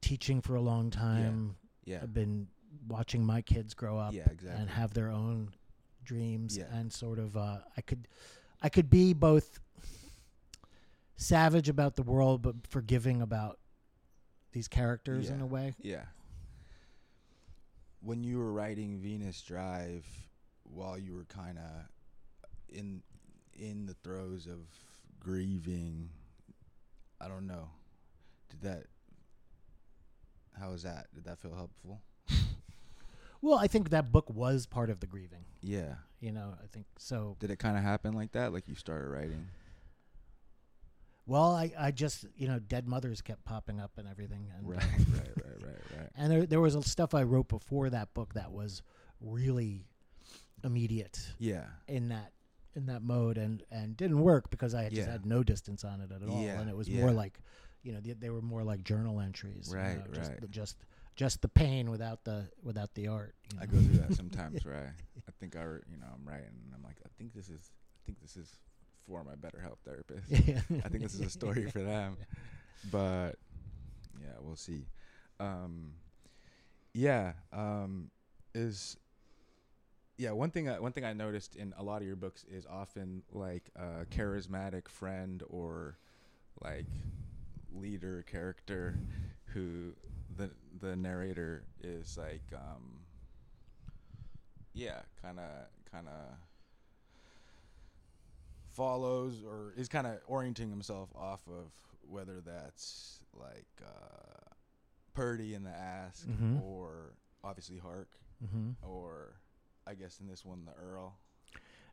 teaching 0.00 0.40
for 0.40 0.54
a 0.54 0.60
long 0.60 0.90
time. 0.90 1.56
Yeah, 1.84 2.00
I've 2.02 2.14
been 2.14 2.46
watching 2.88 3.24
my 3.24 3.42
kids 3.42 3.74
grow 3.74 3.98
up 3.98 4.14
yeah, 4.14 4.22
exactly. 4.30 4.50
and 4.60 4.70
have 4.70 4.94
their 4.94 5.10
own 5.10 5.50
dreams 6.04 6.56
Yeah. 6.56 6.64
and 6.72 6.92
sort 6.92 7.18
of 7.18 7.36
uh, 7.36 7.58
I 7.76 7.80
could 7.82 8.08
I 8.62 8.68
could 8.68 8.88
be 8.88 9.12
both 9.12 9.60
savage 11.16 11.68
about 11.68 11.96
the 11.96 12.02
world 12.02 12.42
but 12.42 12.54
forgiving 12.68 13.20
about 13.22 13.58
these 14.52 14.66
characters 14.68 15.30
in 15.30 15.40
a 15.40 15.46
way. 15.46 15.74
Yeah. 15.80 16.04
When 18.02 18.24
you 18.24 18.38
were 18.38 18.52
writing 18.52 18.98
Venus 18.98 19.42
Drive, 19.42 20.06
while 20.72 20.98
you 20.98 21.14
were 21.14 21.24
kind 21.24 21.58
of 21.58 21.86
in 22.68 23.02
in 23.54 23.86
the 23.86 23.94
throes 24.02 24.46
of 24.46 24.58
grieving, 25.18 26.10
I 27.20 27.28
don't 27.28 27.46
know. 27.46 27.68
Did 28.50 28.62
that? 28.62 28.84
How 30.58 30.70
was 30.70 30.82
that? 30.82 31.06
Did 31.14 31.24
that 31.24 31.38
feel 31.38 31.54
helpful? 31.54 32.00
Well, 33.42 33.58
I 33.58 33.68
think 33.68 33.88
that 33.88 34.12
book 34.12 34.28
was 34.28 34.66
part 34.66 34.90
of 34.90 35.00
the 35.00 35.06
grieving. 35.06 35.46
Yeah. 35.62 35.94
You 36.20 36.30
know, 36.30 36.52
I 36.62 36.66
think 36.66 36.84
so. 36.98 37.36
Did 37.40 37.50
it 37.50 37.58
kind 37.58 37.74
of 37.78 37.82
happen 37.82 38.12
like 38.12 38.32
that? 38.32 38.52
Like 38.52 38.68
you 38.68 38.74
started 38.74 39.08
writing? 39.08 39.48
Well, 41.26 41.54
I, 41.54 41.72
I 41.78 41.90
just 41.90 42.26
you 42.36 42.48
know 42.48 42.58
dead 42.58 42.86
mothers 42.86 43.22
kept 43.22 43.44
popping 43.44 43.80
up 43.80 43.92
and 43.96 44.06
everything, 44.08 44.48
and 44.56 44.68
Right, 44.68 44.82
right, 44.82 45.28
right, 45.36 45.62
right, 45.62 45.98
right. 45.98 46.08
and 46.16 46.30
there 46.30 46.44
there 46.44 46.60
was 46.60 46.74
a 46.74 46.82
stuff 46.82 47.14
I 47.14 47.22
wrote 47.22 47.48
before 47.48 47.88
that 47.88 48.12
book 48.12 48.34
that 48.34 48.52
was 48.52 48.82
really 49.20 49.86
immediate 50.64 51.18
Yeah. 51.38 51.66
in 51.88 52.08
that 52.08 52.32
in 52.74 52.86
that 52.86 53.02
mode 53.02 53.36
and 53.38 53.62
and 53.70 53.96
didn't 53.96 54.20
work 54.20 54.50
because 54.50 54.74
I 54.74 54.88
just 54.88 55.06
Yeah. 55.06 55.12
had 55.12 55.26
no 55.26 55.42
distance 55.42 55.84
on 55.84 56.00
it 56.00 56.12
at 56.12 56.22
all 56.28 56.42
Yeah, 56.42 56.60
and 56.60 56.70
it 56.70 56.76
was 56.76 56.88
yeah. 56.88 57.00
more 57.00 57.12
like 57.12 57.40
you 57.82 57.92
know 57.92 58.00
they, 58.00 58.12
they 58.12 58.30
were 58.30 58.42
more 58.42 58.62
like 58.62 58.84
journal 58.84 59.20
entries 59.20 59.68
you 59.70 59.76
Right, 59.76 59.96
know, 59.98 60.04
just 60.12 60.30
right. 60.30 60.40
the, 60.40 60.48
just 60.48 60.76
just 61.16 61.42
the 61.42 61.48
pain 61.48 61.90
without 61.90 62.24
the 62.24 62.48
without 62.62 62.94
the 62.94 63.08
art 63.08 63.34
you 63.52 63.58
I 63.60 63.66
go 63.66 63.78
through 63.78 63.98
that 63.98 64.14
sometimes, 64.14 64.64
right? 64.66 64.92
I 65.28 65.32
think 65.40 65.56
I, 65.56 65.62
you 65.62 65.96
know, 66.00 66.06
I'm 66.14 66.24
writing, 66.26 66.54
and 66.64 66.74
I'm 66.74 66.82
like, 66.82 66.96
I 67.04 67.08
think 67.18 67.34
this 67.34 67.48
is, 67.48 67.72
I 67.72 68.00
think 68.06 68.20
this 68.20 68.36
is 68.36 68.52
for 69.06 69.24
my 69.24 69.34
better 69.34 69.60
health 69.60 69.78
therapist. 69.84 70.30
yeah. 70.48 70.60
I 70.84 70.88
think 70.88 71.02
this 71.02 71.14
is 71.14 71.20
a 71.20 71.30
story 71.30 71.66
for 71.70 71.80
them. 71.82 72.16
But 72.90 73.32
yeah, 74.20 74.32
we'll 74.40 74.56
see. 74.56 74.86
Um, 75.38 75.92
yeah, 76.94 77.32
um, 77.52 78.10
is 78.54 78.96
yeah 80.20 80.32
one 80.32 80.50
thing. 80.50 80.68
I, 80.68 80.80
one 80.80 80.92
thing 80.92 81.04
I 81.04 81.12
noticed 81.14 81.56
in 81.56 81.74
a 81.78 81.82
lot 81.82 82.02
of 82.02 82.06
your 82.06 82.16
books 82.16 82.44
is 82.44 82.66
often 82.66 83.22
like 83.32 83.70
a 83.76 84.06
charismatic 84.06 84.88
friend 84.88 85.42
or 85.48 85.98
like 86.62 86.86
leader 87.72 88.24
character 88.26 88.96
who 89.46 89.92
the 90.36 90.50
the 90.80 90.96
narrator 90.96 91.64
is 91.82 92.18
like 92.18 92.42
um 92.54 93.00
yeah 94.74 95.00
kind 95.22 95.38
of 95.38 95.46
kind 95.90 96.08
of 96.08 96.36
follows 98.70 99.42
or 99.46 99.72
is 99.76 99.88
kind 99.88 100.06
of 100.06 100.18
orienting 100.26 100.70
himself 100.70 101.10
off 101.16 101.42
of 101.48 101.72
whether 102.02 102.40
that's 102.40 103.20
like 103.34 103.66
uh, 103.82 104.50
Purdy 105.14 105.54
in 105.54 105.64
the 105.64 105.70
Ask 105.70 106.26
Mhm. 106.28 106.60
or 106.62 107.14
obviously 107.44 107.78
Hark 107.78 108.08
hmm 108.40 108.70
or 108.82 109.39
I 109.90 109.94
guess 109.94 110.20
in 110.20 110.28
this 110.28 110.44
one 110.44 110.64
the 110.64 110.72
Earl. 110.80 111.18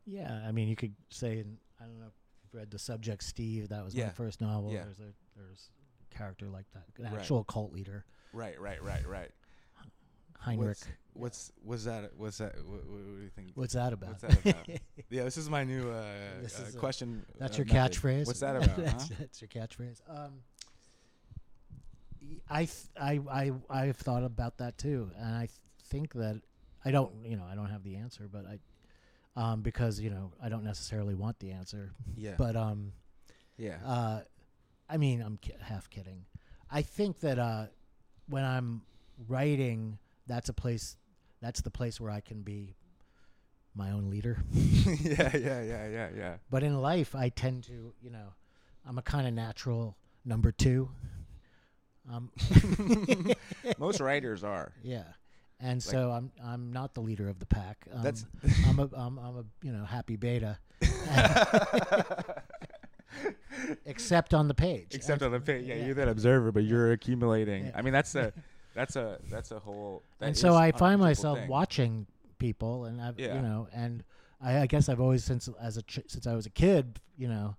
yeah 0.05 0.43
I 0.47 0.51
mean 0.51 0.67
you 0.67 0.75
could 0.75 0.93
say 1.09 1.39
in 1.39 1.57
I 1.81 1.83
don't 1.85 1.99
know 1.99 2.05
if 2.07 2.13
you've 2.43 2.53
read 2.59 2.69
the 2.71 2.79
subject 2.79 3.23
Steve. 3.23 3.69
That 3.69 3.83
was 3.83 3.95
Yeah. 3.95 4.05
my 4.05 4.11
first 4.11 4.39
novel. 4.41 4.71
Yeah. 4.71 4.83
There's 4.83 4.99
a 4.99 5.13
there's 5.35 5.69
a 6.11 6.15
character 6.15 6.47
like 6.49 6.65
that, 6.73 6.83
an 6.97 7.11
Right. 7.11 7.19
actual 7.19 7.43
cult 7.43 7.73
leader, 7.73 8.05
Right, 8.33 8.59
right, 8.59 8.81
right, 8.83 9.05
right. 9.07 9.31
Heinrich. 10.39 10.77
What's 11.13 11.51
what's 11.63 11.85
that? 11.85 12.11
What's 12.15 12.37
that? 12.37 12.55
What, 12.63 12.85
what 12.87 13.03
do 13.03 13.23
you 13.23 13.29
think? 13.35 13.49
What's 13.55 13.73
that 13.73 13.91
about? 13.91 14.09
What's 14.09 14.21
that 14.21 14.45
about? 14.45 14.69
yeah, 15.09 15.23
this 15.23 15.35
is 15.37 15.49
my 15.49 15.63
new 15.63 15.89
uh, 15.89 15.95
uh, 15.95 16.43
is 16.45 16.75
a- 16.75 16.77
question. 16.77 17.25
That's 17.39 17.57
uh, 17.57 17.63
your 17.63 17.73
method. 17.73 17.93
catchphrase. 17.93 18.27
What's 18.27 18.39
that 18.41 18.55
about? 18.63 18.77
that's, 18.77 19.09
huh? 19.09 19.15
that's 19.19 19.41
your 19.41 19.47
catchphrase. 19.47 19.99
Um, 20.07 20.33
I, 22.49 22.65
th- 22.65 22.87
I 22.99 23.19
I 23.31 23.51
I've 23.69 23.97
thought 23.97 24.23
about 24.23 24.57
that 24.59 24.77
too, 24.77 25.11
and 25.17 25.35
I 25.35 25.47
th- 25.47 25.51
think 25.89 26.13
that 26.13 26.41
I 26.87 26.91
don't 26.91 27.11
you 27.25 27.35
know 27.35 27.45
I 27.51 27.55
don't 27.55 27.69
have 27.69 27.83
the 27.83 27.95
answer, 27.97 28.29
but 28.31 28.45
I 28.45 28.59
um, 29.41 29.61
because 29.61 29.99
you 29.99 30.09
know 30.09 30.31
I 30.41 30.49
don't 30.49 30.63
necessarily 30.63 31.15
want 31.15 31.37
the 31.39 31.51
answer, 31.51 31.91
Yeah, 32.15 32.35
but 32.37 32.55
um, 32.55 32.93
yeah, 33.57 33.77
uh, 33.85 34.21
I 34.89 34.97
mean 34.97 35.21
I'm 35.21 35.37
ki- 35.37 35.55
half 35.61 35.89
kidding. 35.89 36.25
I 36.71 36.81
think 36.81 37.19
that 37.19 37.39
uh, 37.39 37.65
when 38.29 38.43
I'm 38.43 38.81
writing, 39.27 39.97
that's 40.27 40.49
a 40.49 40.53
place. 40.53 40.95
That's 41.41 41.61
the 41.61 41.69
place 41.69 41.99
where 42.01 42.09
I 42.09 42.19
can 42.21 42.41
be 42.41 42.75
my 43.75 43.91
own 43.91 44.09
leader. 44.09 44.43
yeah, 44.51 45.35
yeah, 45.37 45.61
yeah, 45.61 45.87
yeah, 45.87 46.09
yeah. 46.15 46.33
But 46.49 46.63
in 46.63 46.81
life, 46.81 47.13
I 47.13 47.29
tend 47.29 47.63
to, 47.65 47.93
you 48.01 48.09
know, 48.09 48.33
I'm 48.87 48.97
a 48.97 49.03
kind 49.03 49.27
of 49.27 49.33
natural 49.33 49.95
number 50.25 50.51
two. 50.51 50.89
Um, 52.11 52.31
Most 53.77 53.99
writers 53.99 54.43
are. 54.43 54.71
yeah, 54.81 55.03
and 55.59 55.81
so 55.81 56.11
I'm 56.11 56.31
I'm 56.43 56.71
not 56.71 56.93
the 56.93 57.01
leader 57.01 57.29
of 57.29 57.39
the 57.39 57.45
pack. 57.45 57.85
Um, 57.93 58.03
That's 58.03 58.25
I'm 58.67 58.79
a 58.79 58.83
I'm, 58.95 59.17
I'm 59.19 59.37
a 59.37 59.45
you 59.63 59.71
know 59.71 59.85
happy 59.85 60.15
beta, 60.15 60.57
except 63.85 64.33
on 64.33 64.47
the 64.47 64.53
page. 64.53 64.87
except 64.91 65.21
And- 65.21 65.33
on 65.33 65.39
the 65.39 65.45
page. 65.45 65.65
Yeah, 65.65 65.75
yeah. 65.75 65.85
you're 65.85 65.95
that 65.95 66.07
observer, 66.07 66.51
but 66.51 66.63
you're 66.63 66.91
accumulating. 66.91 67.65
Yeah. 67.65 67.71
I 67.75 67.81
mean, 67.81 67.93
that's 67.93 68.15
a 68.15 68.33
that's 68.73 68.95
a 68.95 69.19
that's 69.29 69.51
a 69.51 69.59
whole. 69.59 70.03
and 70.21 70.37
so 70.37 70.55
I 70.55 70.71
find 70.71 70.99
myself 71.01 71.39
thing. 71.39 71.47
watching 71.49 72.07
people, 72.37 72.85
and 72.85 73.01
I've 73.01 73.19
Yeah. 73.19 73.35
you 73.35 73.41
know, 73.41 73.67
and 73.73 74.03
I, 74.41 74.59
I 74.59 74.65
guess 74.67 74.89
I've 74.89 75.01
always 75.01 75.23
since 75.23 75.49
as 75.59 75.77
a 75.77 75.81
ch- 75.83 76.01
since 76.07 76.27
I 76.27 76.35
was 76.35 76.45
a 76.45 76.49
kid, 76.51 76.99
you 77.17 77.27
know, 77.27 77.55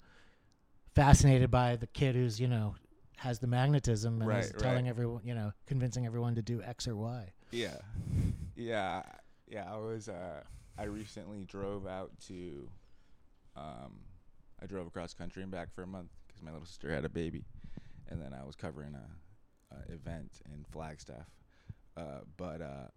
fascinated 0.94 1.50
by 1.50 1.76
the 1.76 1.88
kid 1.88 2.14
who's 2.14 2.40
you 2.40 2.48
know 2.48 2.76
has 3.16 3.40
the 3.40 3.48
magnetism 3.48 4.22
and 4.22 4.32
is 4.38 4.52
telling 4.58 4.84
right. 4.84 4.90
everyone, 4.90 5.20
you 5.24 5.34
know, 5.34 5.52
convincing 5.66 6.06
everyone 6.06 6.36
to 6.36 6.42
do 6.42 6.62
X 6.62 6.86
or 6.86 6.94
Y. 6.94 7.32
Yeah, 7.50 7.76
yeah, 8.56 9.02
yeah. 9.48 9.64
I 9.72 9.76
was. 9.78 10.08
Uh, 10.08 10.42
I 10.78 10.84
recently 10.84 11.44
drove 11.44 11.86
out 11.86 12.10
to. 12.28 12.68
Um, 13.56 14.00
I 14.62 14.66
drove 14.66 14.86
across 14.86 15.14
country 15.14 15.42
and 15.42 15.50
back 15.50 15.72
for 15.74 15.82
a 15.82 15.86
month 15.86 16.10
because 16.26 16.42
my 16.42 16.50
little 16.50 16.66
sister 16.66 16.92
had 16.92 17.04
a 17.04 17.08
baby, 17.08 17.44
and 18.08 18.20
then 18.20 18.34
I 18.34 18.44
was 18.44 18.54
covering 18.54 18.94
a, 18.94 19.74
a 19.74 19.94
event 19.94 20.30
in 20.52 20.64
Flagstaff. 20.70 21.26
Uh, 21.96 22.20
but 22.36 22.60
uh, 22.60 22.88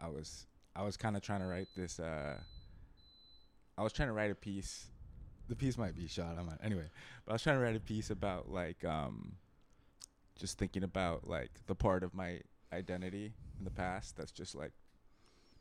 I 0.00 0.08
was 0.08 0.46
I 0.76 0.82
was 0.82 0.96
kind 0.96 1.16
of 1.16 1.22
trying 1.22 1.40
to 1.40 1.46
write 1.46 1.68
this. 1.76 1.98
Uh, 1.98 2.38
I 3.76 3.82
was 3.82 3.92
trying 3.92 4.08
to 4.08 4.14
write 4.14 4.30
a 4.30 4.36
piece. 4.36 4.86
The 5.48 5.56
piece 5.56 5.76
might 5.76 5.96
be 5.96 6.06
shot. 6.06 6.36
I 6.38 6.42
might 6.42 6.58
anyway. 6.62 6.88
But 7.24 7.32
I 7.32 7.34
was 7.34 7.42
trying 7.42 7.56
to 7.56 7.62
write 7.62 7.76
a 7.76 7.80
piece 7.80 8.10
about 8.10 8.50
like 8.50 8.84
um, 8.84 9.32
just 10.38 10.56
thinking 10.56 10.84
about 10.84 11.28
like 11.28 11.50
the 11.66 11.74
part 11.74 12.04
of 12.04 12.14
my 12.14 12.40
identity 12.72 13.32
in 13.58 13.64
the 13.64 13.70
past 13.70 14.16
that's 14.16 14.32
just 14.32 14.54
like 14.54 14.72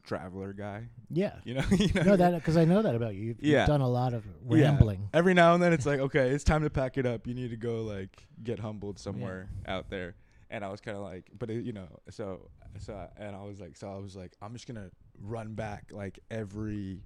traveler 0.03 0.53
guy. 0.53 0.87
Yeah. 1.09 1.33
You 1.43 1.55
know, 1.55 1.63
you 1.71 1.91
know 1.93 2.03
No, 2.03 2.15
that 2.15 2.35
because 2.35 2.55
I 2.57 2.65
know 2.65 2.81
that 2.81 2.95
about 2.95 3.15
you. 3.15 3.23
You've, 3.25 3.37
Yeah. 3.43 3.59
you've 3.59 3.67
done 3.67 3.81
a 3.81 3.89
lot 3.89 4.13
of 4.13 4.25
Yeah. 4.49 4.65
rambling. 4.69 5.09
Every 5.13 5.33
now 5.33 5.53
and 5.53 5.61
then 5.61 5.73
it's 5.73 5.85
like, 5.85 5.99
okay, 5.99 6.29
it's 6.29 6.43
time 6.43 6.63
to 6.63 6.69
pack 6.69 6.97
it 6.97 7.05
up. 7.05 7.27
You 7.27 7.33
need 7.33 7.49
to 7.49 7.57
go 7.57 7.81
like 7.83 8.25
get 8.43 8.59
humbled 8.59 8.99
somewhere 8.99 9.49
out 9.67 9.89
there. 9.89 10.15
And 10.49 10.63
I 10.63 10.69
was 10.69 10.79
kind 10.79 10.95
of 10.95 11.03
like, 11.03 11.29
but 11.37 11.49
it, 11.49 11.65
you 11.65 11.73
know, 11.73 11.87
so 12.09 12.49
so 12.79 12.93
I- 12.93 13.09
and 13.21 13.35
I 13.35 13.43
was 13.43 13.59
like, 13.59 13.75
so 13.75 13.91
I 13.91 13.97
was 13.97 14.15
like, 14.15 14.31
I'm 14.41 14.53
just 14.53 14.65
gonna 14.67 14.91
run 15.21 15.55
back 15.55 15.89
like 15.91 16.19
every 16.31 17.01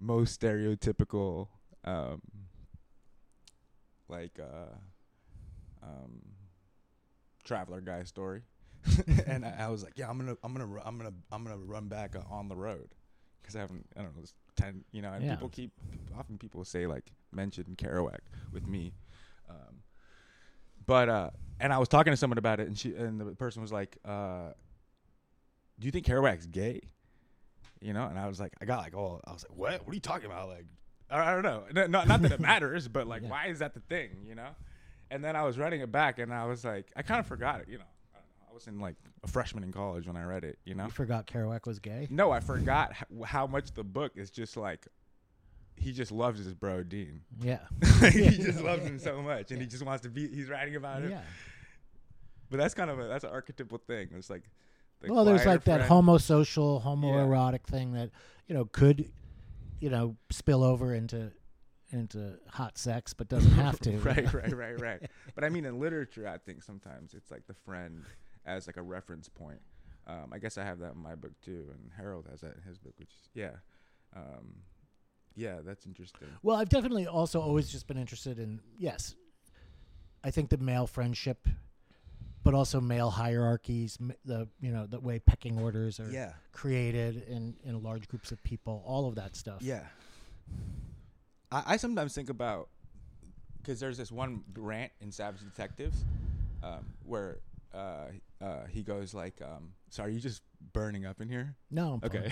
most 0.00 0.40
stereotypical, 0.40 1.48
um, 1.84 2.22
like 4.08 4.38
uh, 4.40 4.74
um, 5.82 6.22
traveler 7.44 7.80
guy 7.80 8.04
story. 8.04 8.42
and 9.26 9.44
I, 9.44 9.54
I 9.60 9.68
was 9.68 9.82
like, 9.82 9.94
yeah, 9.96 10.08
I'm 10.08 10.18
gonna, 10.18 10.36
I'm 10.42 10.52
gonna, 10.54 10.80
I'm 10.84 10.98
gonna, 10.98 11.12
I'm 11.32 11.44
gonna 11.44 11.56
run 11.58 11.88
back 11.88 12.14
uh, 12.16 12.20
on 12.30 12.48
the 12.48 12.56
road 12.56 12.88
because 13.42 13.56
I 13.56 13.60
haven't, 13.60 13.86
I 13.96 14.02
don't 14.02 14.14
know, 14.16 14.22
it's 14.22 14.34
ten, 14.56 14.84
you 14.92 15.02
know, 15.02 15.12
and 15.12 15.24
Yeah. 15.24 15.32
people 15.34 15.48
keep, 15.48 15.72
often 16.18 16.38
people 16.38 16.64
say 16.64 16.86
like 16.86 17.12
mention 17.32 17.74
Kerouac 17.76 18.18
with 18.52 18.66
me, 18.66 18.92
um, 19.48 19.82
but 20.86 21.08
uh, 21.08 21.30
and 21.60 21.72
I 21.72 21.78
was 21.78 21.88
talking 21.88 22.12
to 22.12 22.16
someone 22.16 22.38
about 22.38 22.60
it, 22.60 22.66
and 22.68 22.78
she, 22.78 22.94
and 22.94 23.20
the 23.20 23.26
person 23.34 23.62
was 23.62 23.72
like, 23.72 23.98
uh, 24.04 24.52
do 25.78 25.86
you 25.86 25.90
think 25.92 26.06
Kerouac's 26.06 26.46
gay? 26.46 26.80
You 27.80 27.92
know, 27.92 28.06
and 28.06 28.18
I 28.18 28.26
was 28.26 28.40
like, 28.40 28.52
I 28.60 28.64
got 28.64 28.78
like, 28.80 28.94
oh, 28.96 29.20
I 29.24 29.32
was 29.32 29.44
like, 29.48 29.56
what? 29.56 29.72
What 29.86 29.92
are 29.92 29.94
you 29.94 30.00
talking 30.00 30.26
about? 30.26 30.48
Like, 30.48 30.66
I, 31.10 31.20
I 31.30 31.34
don't 31.34 31.42
know, 31.44 31.64
No- 31.72 31.86
not 31.86 32.08
not 32.08 32.22
that 32.22 32.32
it 32.32 32.40
matters, 32.40 32.88
but 32.88 33.06
like, 33.06 33.22
Yeah. 33.24 33.28
why 33.30 33.46
is 33.46 33.60
that 33.60 33.74
the 33.74 33.80
thing? 33.80 34.24
You 34.26 34.34
know, 34.34 34.48
and 35.10 35.22
then 35.24 35.36
I 35.36 35.42
was 35.44 35.58
writing 35.58 35.80
it 35.80 35.92
back, 35.92 36.18
and 36.18 36.32
I 36.34 36.46
was 36.46 36.64
like, 36.64 36.90
I 36.96 37.02
kind 37.02 37.20
of 37.20 37.26
forgot 37.26 37.60
it. 37.60 37.68
You 37.68 37.78
know, 37.78 37.84
I 38.14 38.18
don't 38.18 38.26
know. 38.26 38.46
I 38.47 38.47
was 38.58 38.66
in 38.66 38.80
like 38.80 38.96
a 39.22 39.28
freshman 39.28 39.62
in 39.64 39.72
college 39.72 40.06
when 40.06 40.16
I 40.16 40.24
read 40.24 40.44
it. 40.44 40.58
You 40.64 40.74
know, 40.74 40.84
You 40.84 40.90
forgot 40.90 41.26
Kerouac 41.26 41.66
was 41.66 41.78
gay. 41.78 42.08
no, 42.10 42.30
I 42.30 42.40
forgot 42.40 42.92
how, 42.92 43.06
how 43.24 43.46
much 43.46 43.72
the 43.72 43.84
book 43.84 44.12
is 44.16 44.30
just 44.30 44.56
like. 44.56 44.86
He 45.76 45.92
just 45.92 46.10
loves 46.10 46.44
his 46.44 46.54
bro 46.54 46.82
Dean. 46.82 47.20
Yeah. 47.40 47.60
he 48.10 48.30
just 48.30 48.60
loves 48.60 48.82
him 48.84 48.98
so 48.98 49.22
much, 49.22 49.52
and 49.52 49.60
he 49.60 49.66
just 49.68 49.84
wants 49.84 50.02
to 50.02 50.08
be. 50.08 50.26
He's 50.26 50.48
writing 50.48 50.74
about 50.74 51.02
him. 51.02 51.12
Yeah. 51.12 51.20
But 52.50 52.56
that's 52.56 52.74
kind 52.74 52.90
of 52.90 52.98
a 52.98 53.04
that's 53.04 53.22
an 53.22 53.30
archetypal 53.30 53.78
thing. 53.78 54.08
It's 54.16 54.28
like, 54.28 54.42
the 55.00 55.12
well, 55.12 55.24
there's 55.24 55.46
like 55.46 55.62
that 55.64 55.86
friend- 55.86 56.06
homosocial, 56.06 56.82
homoerotic 56.82 57.62
thing 57.62 57.92
that 57.92 58.10
you 58.48 58.56
know 58.56 58.64
could, 58.64 59.08
you 59.78 59.88
know, 59.88 60.16
spill 60.30 60.64
over 60.64 60.92
into 60.94 61.30
into 61.92 62.34
hot 62.50 62.76
sex, 62.76 63.14
but 63.14 63.28
doesn't 63.28 63.52
have 63.52 63.78
to. 63.80 63.92
you 63.92 63.98
right, 63.98 64.24
know? 64.24 64.30
right, 64.32 64.56
right, 64.56 64.80
right. 64.80 65.02
But 65.36 65.44
I 65.44 65.48
mean, 65.48 65.64
in 65.64 65.78
literature, 65.78 66.26
I 66.26 66.38
think 66.38 66.64
sometimes 66.64 67.14
it's 67.14 67.30
like 67.30 67.46
the 67.46 67.54
friend 67.54 68.04
as 68.48 68.66
like 68.66 68.76
a 68.76 68.82
reference 68.82 69.28
point. 69.28 69.60
Um, 70.06 70.30
I 70.32 70.38
guess 70.38 70.56
I 70.56 70.64
have 70.64 70.78
that 70.80 70.94
in 70.94 70.98
my 71.02 71.14
book 71.14 71.32
too, 71.44 71.66
and 71.70 71.90
Harold 71.96 72.26
has 72.30 72.40
that 72.40 72.56
in 72.56 72.62
his 72.66 72.78
book, 72.78 72.94
which 72.98 73.10
is 73.10 73.28
yeah, 73.34 73.50
um, 74.16 74.56
yeah, 75.36 75.56
that's 75.64 75.84
interesting. 75.86 76.28
Well, 76.42 76.56
I've 76.56 76.70
definitely 76.70 77.06
also 77.06 77.40
always 77.40 77.68
just 77.68 77.86
been 77.86 77.98
interested 77.98 78.38
in 78.38 78.60
yes, 78.78 79.14
I 80.24 80.30
think 80.30 80.48
the 80.48 80.56
male 80.56 80.86
friendship, 80.86 81.46
but 82.42 82.54
also 82.54 82.80
male 82.80 83.10
hierarchies, 83.10 83.98
the 84.24 84.48
you 84.60 84.72
know 84.72 84.86
the 84.86 84.98
way 84.98 85.18
pecking 85.18 85.60
orders 85.60 86.00
are 86.00 86.10
Yeah, 86.10 86.32
created 86.52 87.24
in 87.28 87.56
in 87.64 87.82
large 87.82 88.08
groups 88.08 88.32
of 88.32 88.42
people, 88.42 88.82
all 88.86 89.06
of 89.08 89.14
that 89.16 89.36
stuff. 89.36 89.58
yeah. 89.60 89.84
I, 91.52 91.62
I 91.66 91.76
sometimes 91.76 92.14
think 92.14 92.30
about 92.30 92.68
because 93.58 93.78
there's 93.78 93.98
this 93.98 94.10
one 94.10 94.42
rant 94.56 94.92
in 95.02 95.12
Savage 95.12 95.40
Detectives 95.42 96.04
um, 96.62 96.86
where 97.04 97.40
uh, 97.74 98.06
uh, 98.40 98.66
he 98.70 98.82
goes 98.82 99.14
like, 99.14 99.40
um, 99.42 99.72
"So 99.90 100.02
are 100.02 100.08
you 100.08 100.20
just 100.20 100.42
burning 100.72 101.04
up 101.04 101.20
in 101.20 101.28
here?" 101.28 101.54
No, 101.70 101.94
I'm. 101.94 102.00
Okay. 102.04 102.30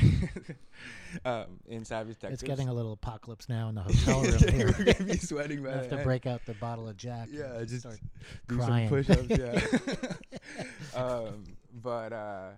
um, 1.24 1.60
in 1.66 1.84
Savage 1.84 2.14
Detectives, 2.14 2.42
It's 2.42 2.48
getting 2.48 2.68
a 2.68 2.74
little 2.74 2.92
apocalypse 2.92 3.48
now 3.48 3.68
in 3.68 3.74
the 3.74 3.82
hotel 3.82 4.22
room 4.22 4.36
Yeah, 4.40 4.50
here. 4.50 4.74
We're 4.78 4.92
gonna 4.92 5.04
be 5.04 5.18
sweating, 5.18 5.66
I 5.66 5.72
have 5.72 5.90
to 5.90 5.98
break 5.98 6.26
out 6.26 6.44
the 6.46 6.54
bottle 6.54 6.88
of 6.88 6.96
Jack. 6.96 7.28
Yeah, 7.30 7.56
and 7.56 7.68
just 7.68 7.80
start 7.80 8.00
do 8.48 8.56
crying. 8.56 8.88
some 8.88 8.96
push-ups. 8.96 9.28
Yeah. 10.94 11.00
um, 11.00 11.44
but 11.82 12.12
uh, 12.12 12.48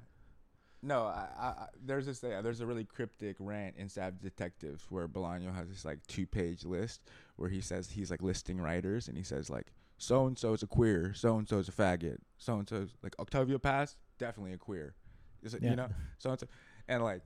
no, 0.82 1.02
I, 1.02 1.28
I, 1.38 1.66
there's 1.84 2.06
this 2.06 2.20
thing. 2.20 2.40
There's 2.42 2.60
a 2.60 2.66
really 2.66 2.84
cryptic 2.84 3.36
rant 3.40 3.76
in 3.76 3.88
Savage 3.88 4.20
Detectives 4.20 4.86
where 4.90 5.08
Bolaño 5.08 5.54
has 5.54 5.68
this 5.68 5.84
like 5.84 6.06
two-page 6.06 6.64
list 6.64 7.00
where 7.36 7.48
he 7.48 7.60
says 7.60 7.90
he's 7.90 8.10
like 8.10 8.22
listing 8.22 8.60
writers 8.60 9.08
and 9.08 9.16
he 9.16 9.24
says 9.24 9.50
like 9.50 9.72
so 9.98 10.26
and 10.26 10.38
so 10.38 10.52
is 10.54 10.62
a 10.62 10.66
queer, 10.66 11.12
so 11.14 11.36
and 11.38 11.48
so 11.48 11.58
is 11.58 11.68
a 11.68 11.72
faggot, 11.72 12.18
so 12.38 12.58
and 12.58 12.68
so 12.68 12.86
like 13.02 13.14
Octavio 13.18 13.58
Paz 13.58 13.96
definitely 14.18 14.52
a 14.52 14.58
queer, 14.58 14.94
is 15.42 15.54
it, 15.54 15.62
Yeah. 15.62 15.70
you 15.70 15.76
know, 15.76 15.88
so 16.18 16.30
and 16.30 16.40
so, 16.40 16.46
and 16.88 17.02
like 17.02 17.24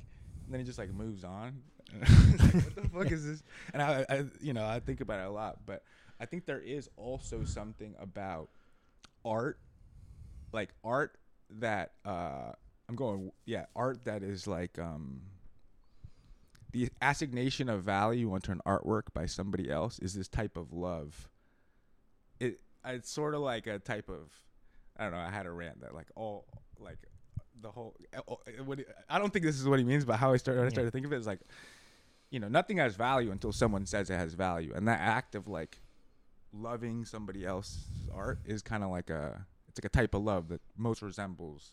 then 0.49 0.59
he 0.61 0.67
just 0.67 0.79
like 0.79 0.93
moves 0.93 1.25
on. 1.25 1.63
Like, 1.93 2.09
what 2.55 2.75
the 2.75 2.89
fuck 2.95 3.13
is 3.13 3.27
this? 3.27 3.43
And 3.75 3.83
I, 3.83 4.05
I, 4.09 4.25
you 4.41 4.53
know, 4.55 4.65
I 4.67 4.81
think 4.81 5.01
about 5.03 5.21
it 5.21 5.27
a 5.27 5.31
lot, 5.31 5.59
but 5.67 5.83
I 6.19 6.25
think 6.27 6.47
there 6.47 6.61
is 6.61 6.89
also 6.97 7.45
something 7.45 7.95
about 8.01 8.49
art, 9.25 9.59
like 10.53 10.71
art 10.83 11.19
that 11.59 11.93
uh, 12.07 12.53
I'm 12.89 12.97
going, 12.97 13.31
yeah, 13.45 13.67
art 13.77 14.05
that 14.07 14.23
is 14.23 14.47
like 14.47 14.79
um, 14.79 15.21
the 16.73 16.89
assignation 17.03 17.69
of 17.69 17.83
value 17.83 18.33
onto 18.33 18.53
an 18.53 18.61
artwork 18.67 19.13
by 19.13 19.27
somebody 19.27 19.71
else 19.71 19.99
is 19.99 20.15
this 20.15 20.29
type 20.29 20.57
of 20.57 20.73
love. 20.73 21.29
It 22.43 22.61
it's 22.85 23.11
sort 23.11 23.35
of 23.35 23.41
like 23.41 23.67
a 23.67 23.79
type 23.79 24.09
of 24.09 24.31
I 24.97 25.05
don't 25.05 25.13
know. 25.13 25.19
I 25.19 25.31
had 25.31 25.47
a 25.47 25.51
rant 25.51 25.81
that 25.81 25.95
like 25.95 26.09
all 26.17 26.45
like 26.79 26.99
the 27.61 27.71
whole. 27.71 27.95
uh, 28.17 28.21
What 28.65 28.79
he- 28.79 28.85
I 29.09 29.19
don't 29.19 29.33
think 29.33 29.45
this 29.45 29.59
is 29.61 29.67
what 29.69 29.79
he 29.79 29.85
means, 29.85 30.05
but 30.05 30.17
how 30.17 30.33
I 30.33 30.37
started 30.37 30.61
when 30.61 30.67
I 30.67 30.71
Yeah. 30.71 30.75
started 30.75 30.93
thinking 30.93 31.07
of 31.07 31.13
it 31.13 31.21
is 31.21 31.27
like 31.27 31.41
you 32.31 32.41
know, 32.41 32.49
nothing 32.49 32.79
has 32.79 32.97
value 32.97 33.31
until 33.31 33.53
someone 33.53 33.85
says 33.85 34.09
it 34.09 34.15
has 34.17 34.33
value, 34.33 34.73
and 34.75 34.89
that 34.89 35.01
act 35.01 35.35
of 35.35 35.47
like 35.49 35.81
loving 36.53 37.05
somebody 37.05 37.45
else's 37.45 38.09
art 38.13 38.39
is 38.45 38.63
kind 38.63 38.83
of 38.83 38.91
like 38.91 39.11
a 39.11 39.47
it's 39.69 39.79
like 39.79 39.85
a 39.85 39.89
type 39.95 40.15
of 40.15 40.23
love 40.23 40.49
that 40.49 40.61
most 40.77 41.01
resembles. 41.03 41.73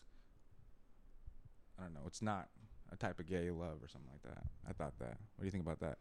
I 1.78 1.82
don't 1.84 1.94
know. 1.94 2.00
It's 2.06 2.22
not 2.22 2.48
a 2.92 2.96
type 2.96 3.18
of 3.18 3.26
gay 3.26 3.50
love 3.50 3.82
or 3.82 3.88
something 3.88 4.10
like 4.12 4.22
that. 4.34 4.44
I 4.68 4.72
thought 4.72 4.98
that. 4.98 5.16
What 5.36 5.40
do 5.40 5.44
you 5.46 5.50
think 5.50 5.64
about 5.64 5.80
that? 5.80 5.98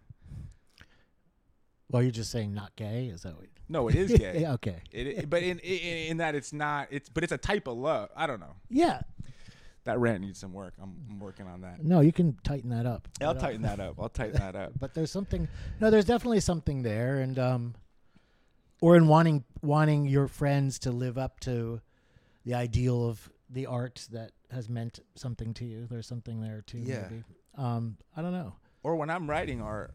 Well, 1.91 2.01
you're 2.03 2.11
just 2.11 2.31
saying 2.31 2.53
not 2.53 2.75
gay. 2.75 3.05
Is 3.07 3.23
that 3.23 3.35
what? 3.35 3.45
No, 3.67 3.87
it 3.87 3.95
is 3.95 4.11
gay. 4.17 4.39
yeah, 4.41 4.53
okay. 4.53 4.81
It, 4.91 5.07
it- 5.07 5.29
but 5.29 5.43
in, 5.43 5.59
in 5.59 5.97
in 6.11 6.17
that 6.17 6.35
it's 6.35 6.53
not. 6.53 6.87
It's 6.91 7.09
but 7.09 7.23
it's 7.23 7.31
a 7.33 7.37
type 7.37 7.67
of 7.67 7.77
love. 7.77 8.09
I 8.15 8.27
don't 8.27 8.39
know. 8.39 8.55
Yeah. 8.69 9.01
That 9.85 9.97
rant 9.97 10.21
needs 10.21 10.37
some 10.37 10.53
work. 10.53 10.73
I'm, 10.79 10.93
I'm 11.09 11.19
working 11.19 11.47
on 11.47 11.61
that. 11.61 11.83
No, 11.83 12.01
you 12.01 12.11
can 12.11 12.37
tighten 12.43 12.69
that 12.71 12.85
up. 12.85 13.07
I'll 13.21 13.33
But, 13.33 13.37
uh, 13.37 13.47
tighten 13.47 13.61
that 13.63 13.79
up. 13.79 13.95
I'll 13.99 14.09
tighten 14.09 14.37
that 14.39 14.55
up. 14.55 14.73
But 14.79 14.93
there's 14.93 15.09
something. 15.11 15.47
No, 15.79 15.89
there's 15.89 16.05
definitely 16.05 16.41
something 16.41 16.83
there, 16.83 17.19
and 17.21 17.39
um, 17.39 17.75
or 18.81 18.95
in 18.97 19.07
wanting 19.07 19.43
wanting 19.61 20.05
your 20.05 20.27
friends 20.27 20.79
to 20.79 20.91
live 20.91 21.17
up 21.17 21.39
to 21.41 21.81
the 22.45 22.53
ideal 22.53 23.07
of 23.07 23.31
the 23.49 23.65
art 23.65 24.05
that 24.11 24.31
has 24.51 24.69
meant 24.69 24.99
something 25.15 25.53
to 25.55 25.65
you. 25.65 25.87
There's 25.89 26.07
something 26.07 26.41
there 26.41 26.61
too. 26.67 26.79
Yeah. 26.79 27.07
Maybe. 27.09 27.23
Um, 27.57 27.97
I 28.15 28.21
don't 28.21 28.33
know. 28.33 28.53
Or 28.83 28.95
when 28.95 29.09
I'm 29.09 29.29
writing 29.29 29.61
art. 29.61 29.93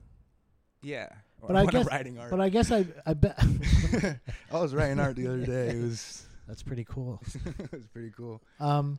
Yeah. 0.83 1.09
But 1.47 1.57
I 1.57 1.67
guess- 1.71 1.87
writing 1.87 2.19
art. 2.19 2.31
But 2.31 2.41
I 2.41 2.49
guess 2.49 2.71
I 2.71 2.87
I 3.07 3.15
bet 3.15 3.39
I 4.53 4.61
was 4.61 4.75
writing 4.75 4.99
art 5.01 5.17
the 5.17 5.27
other 5.27 5.45
day. 5.47 5.69
It 5.71 5.83
was 5.83 6.27
that's 6.47 6.63
pretty 6.63 6.85
cool. 6.89 7.21
it 7.59 7.73
was 7.73 7.87
pretty 7.87 8.11
cool. 8.17 8.43
Um, 8.61 8.99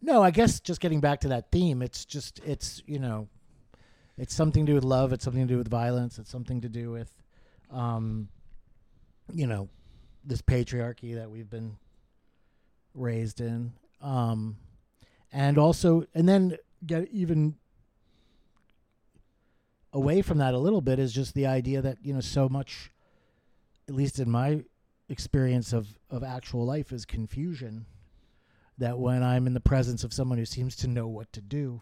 no, 0.00 0.22
I 0.22 0.30
guess 0.32 0.58
just 0.60 0.80
getting 0.80 1.00
back 1.00 1.20
to 1.20 1.28
that 1.28 1.50
theme, 1.52 1.80
it's 1.82 2.04
just 2.04 2.40
it's 2.44 2.82
you 2.86 2.98
know, 2.98 3.28
it's 4.18 4.34
something 4.34 4.66
to 4.66 4.72
do 4.72 4.74
with 4.74 4.84
love. 4.84 5.12
It's 5.12 5.24
something 5.24 5.46
to 5.46 5.52
do 5.54 5.58
with 5.58 5.68
violence. 5.68 6.18
It's 6.18 6.30
something 6.30 6.60
to 6.62 6.68
do 6.68 6.90
with, 6.90 7.12
um, 7.70 8.28
you 9.32 9.46
know, 9.46 9.68
this 10.24 10.42
patriarchy 10.42 11.14
that 11.14 11.30
we've 11.30 11.48
been 11.48 11.76
raised 12.94 13.40
in, 13.40 13.72
um, 14.02 14.56
and 15.32 15.56
also, 15.56 16.04
and 16.14 16.28
then 16.28 16.56
get 16.84 17.08
even 17.12 17.54
away 19.92 20.22
from 20.22 20.38
that 20.38 20.54
a 20.54 20.58
little 20.58 20.80
bit 20.80 20.98
is 20.98 21.12
just 21.12 21.34
the 21.34 21.46
idea 21.46 21.82
that 21.82 21.98
you 22.02 22.12
know 22.12 22.20
so 22.20 22.48
much, 22.48 22.90
at 23.88 23.94
least 23.94 24.18
in 24.18 24.30
my 24.30 24.64
experience 25.08 25.72
of 25.72 25.88
of 26.10 26.22
actual 26.22 26.64
life, 26.64 26.92
is 26.92 27.04
confusion 27.04 27.86
that 28.78 28.98
when 28.98 29.22
I'm 29.22 29.46
in 29.46 29.54
the 29.54 29.60
presence 29.60 30.02
of 30.04 30.12
someone 30.12 30.38
who 30.38 30.44
seems 30.44 30.76
to 30.76 30.88
know 30.88 31.06
what 31.06 31.32
to 31.34 31.40
do, 31.40 31.80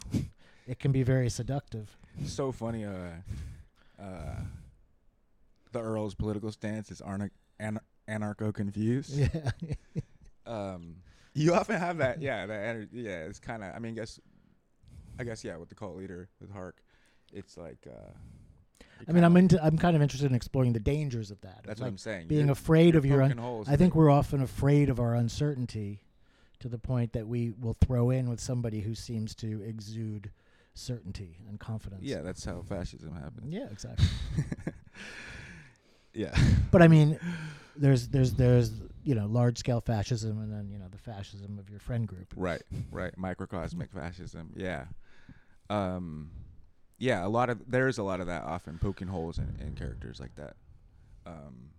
it 0.66 0.78
can 0.78 0.92
be 0.92 1.02
very 1.02 1.30
seductive. 1.30 1.96
So 2.24 2.52
funny. 2.52 2.84
Uh, 2.84 4.02
uh, 4.02 4.40
the 5.72 5.80
Earl's 5.80 6.14
political 6.14 6.50
stance 6.50 6.90
is 6.90 7.00
anarcho 7.00 8.54
confused. 8.54 9.16
Yeah. 9.16 9.50
Um, 10.46 10.96
you 11.32 11.54
often 11.54 11.78
have 11.78 11.98
that. 11.98 12.20
Yeah. 12.20 12.46
That 12.46 12.64
energy. 12.64 12.88
Yeah. 12.92 13.26
It's 13.26 13.38
kind 13.38 13.62
of. 13.62 13.72
I 13.72 13.78
mean, 13.78 13.94
guess. 13.94 14.18
I 15.16 15.22
guess 15.22 15.44
yeah. 15.44 15.58
With 15.58 15.68
the 15.68 15.76
cult 15.76 15.96
leader 15.96 16.28
with 16.40 16.50
Hark, 16.50 16.82
it's 17.32 17.56
like. 17.56 17.86
Uh, 17.86 18.12
I 19.08 19.12
mean, 19.12 19.24
I'm 19.24 19.36
into. 19.36 19.62
I'm 19.64 19.78
kind 19.78 19.96
of 19.96 20.02
interested 20.02 20.30
in 20.30 20.34
exploring 20.36 20.72
the 20.72 20.80
dangers 20.80 21.30
of 21.30 21.40
that. 21.40 21.60
of, 21.60 21.66
That's 21.66 21.80
like 21.80 21.86
what 21.86 21.90
I'm 21.92 21.98
saying. 21.98 22.28
being 22.28 22.40
You're- 22.42 22.52
afraid 22.52 22.94
you're 22.94 22.98
of 22.98 23.06
your. 23.06 23.22
Un- 23.22 23.38
holes 23.38 23.68
I 23.68 23.76
think 23.76 23.94
in- 23.94 23.98
we're 24.00 24.10
often 24.10 24.42
afraid 24.42 24.90
of 24.90 25.00
our 25.00 25.14
uncertainty, 25.14 26.02
to 26.60 26.68
the 26.68 26.78
point 26.78 27.12
that 27.14 27.26
we 27.26 27.50
will 27.50 27.74
throw 27.80 28.10
in 28.10 28.28
with 28.28 28.40
somebody 28.40 28.80
who 28.80 28.94
seems 28.94 29.34
to 29.36 29.62
exude 29.62 30.30
certainty 30.74 31.38
and 31.48 31.58
confidence. 31.58 32.02
Yeah, 32.02 32.20
that's 32.20 32.44
how 32.44 32.60
fascism 32.62 33.14
happens. 33.14 33.52
Yeah, 33.52 33.66
exactly. 33.72 34.06
yeah. 36.14 36.36
but 36.70 36.82
I 36.82 36.88
mean, 36.88 37.18
there's 37.76 38.08
there's 38.08 38.34
there's 38.34 38.70
you 39.02 39.14
know 39.14 39.26
large 39.26 39.58
scale 39.58 39.80
fascism, 39.80 40.40
and 40.42 40.52
then 40.52 40.68
you 40.70 40.78
know 40.78 40.88
the 40.90 40.98
fascism 40.98 41.58
of 41.58 41.70
your 41.70 41.80
friend 41.80 42.06
group. 42.06 42.32
Right, 42.36 42.62
right. 42.90 43.16
Microcosmic 43.16 43.90
fascism. 43.92 44.52
Yeah. 44.56 44.84
Um 45.70 46.30
yeah, 47.00 47.26
a 47.26 47.28
lot 47.28 47.48
of 47.50 47.58
there's 47.66 47.98
a 47.98 48.02
lot 48.02 48.20
of 48.20 48.26
that 48.28 48.44
often 48.44 48.78
poking 48.78 49.08
holes 49.08 49.38
in, 49.38 49.56
in 49.60 49.74
characters 49.74 50.20
like 50.20 50.34
that. 50.36 50.54
Um 51.26 51.70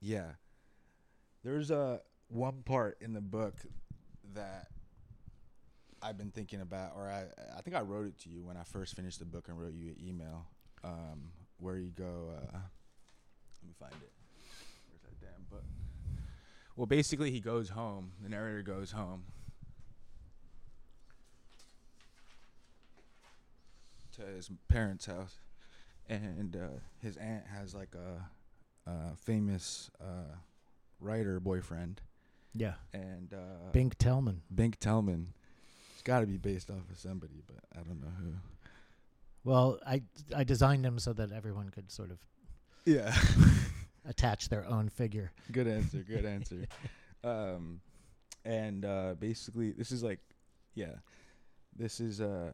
Yeah. 0.00 0.32
There's 1.44 1.70
a 1.70 2.00
one 2.28 2.62
part 2.64 2.96
in 3.00 3.12
the 3.12 3.20
book 3.20 3.56
that 4.34 4.68
I've 6.00 6.16
been 6.16 6.30
thinking 6.30 6.60
about 6.60 6.92
or 6.96 7.08
I 7.10 7.24
I 7.58 7.60
think 7.60 7.76
I 7.76 7.80
wrote 7.80 8.06
it 8.06 8.18
to 8.20 8.30
you 8.30 8.44
when 8.44 8.56
I 8.56 8.62
first 8.62 8.94
finished 8.94 9.18
the 9.18 9.24
book 9.26 9.48
and 9.48 9.60
wrote 9.60 9.74
you 9.74 9.88
an 9.90 9.96
email 10.00 10.46
um 10.84 11.32
where 11.58 11.76
you 11.76 11.90
go 11.90 12.30
uh 12.38 12.58
let 13.60 13.68
me 13.68 13.74
find 13.78 13.92
it. 14.00 14.12
Where's 14.88 15.02
that 15.02 15.20
damn 15.20 15.44
book? 15.50 15.64
Well, 16.74 16.86
basically, 16.86 17.30
he 17.30 17.40
goes 17.40 17.68
home. 17.68 18.12
The 18.22 18.28
narrator 18.30 18.62
goes 18.62 18.92
home 18.92 19.24
to 24.12 24.22
his 24.22 24.50
parents' 24.68 25.06
house, 25.06 25.38
and 26.08 26.56
uh, 26.56 26.78
his 27.00 27.16
aunt 27.16 27.44
has 27.46 27.74
like 27.74 27.94
a, 27.94 28.90
a 28.90 29.16
famous 29.16 29.90
uh, 30.00 30.34
writer 31.00 31.40
boyfriend, 31.40 32.00
Yeah, 32.54 32.74
and 32.92 33.32
uh, 33.32 33.70
Bink 33.72 33.96
Tellman. 33.98 34.40
Bink 34.54 34.78
Tellman. 34.78 35.28
It's 35.94 36.02
got 36.02 36.20
to 36.20 36.26
be 36.26 36.36
based 36.38 36.70
off 36.70 36.88
of 36.90 36.98
somebody, 36.98 37.42
but 37.46 37.64
I 37.78 37.82
don't 37.82 38.00
know 38.00 38.12
who. 38.20 38.32
Well, 39.44 39.78
I 39.86 40.02
I 40.36 40.44
designed 40.44 40.84
them 40.84 40.98
so 40.98 41.12
that 41.14 41.32
everyone 41.32 41.70
could 41.70 41.90
sort 41.90 42.10
of 42.10 42.18
Yeah. 42.84 43.14
attach 44.04 44.48
their 44.48 44.66
own 44.66 44.88
figure. 44.88 45.30
good 45.52 45.66
answer. 45.68 45.98
Good 46.06 46.24
answer. 46.24 46.66
um, 47.24 47.80
and 48.44 48.84
uh, 48.84 49.14
basically, 49.18 49.70
this 49.72 49.92
is 49.92 50.02
like, 50.02 50.18
yeah, 50.74 50.94
this 51.76 52.00
is. 52.00 52.20
Uh, 52.20 52.52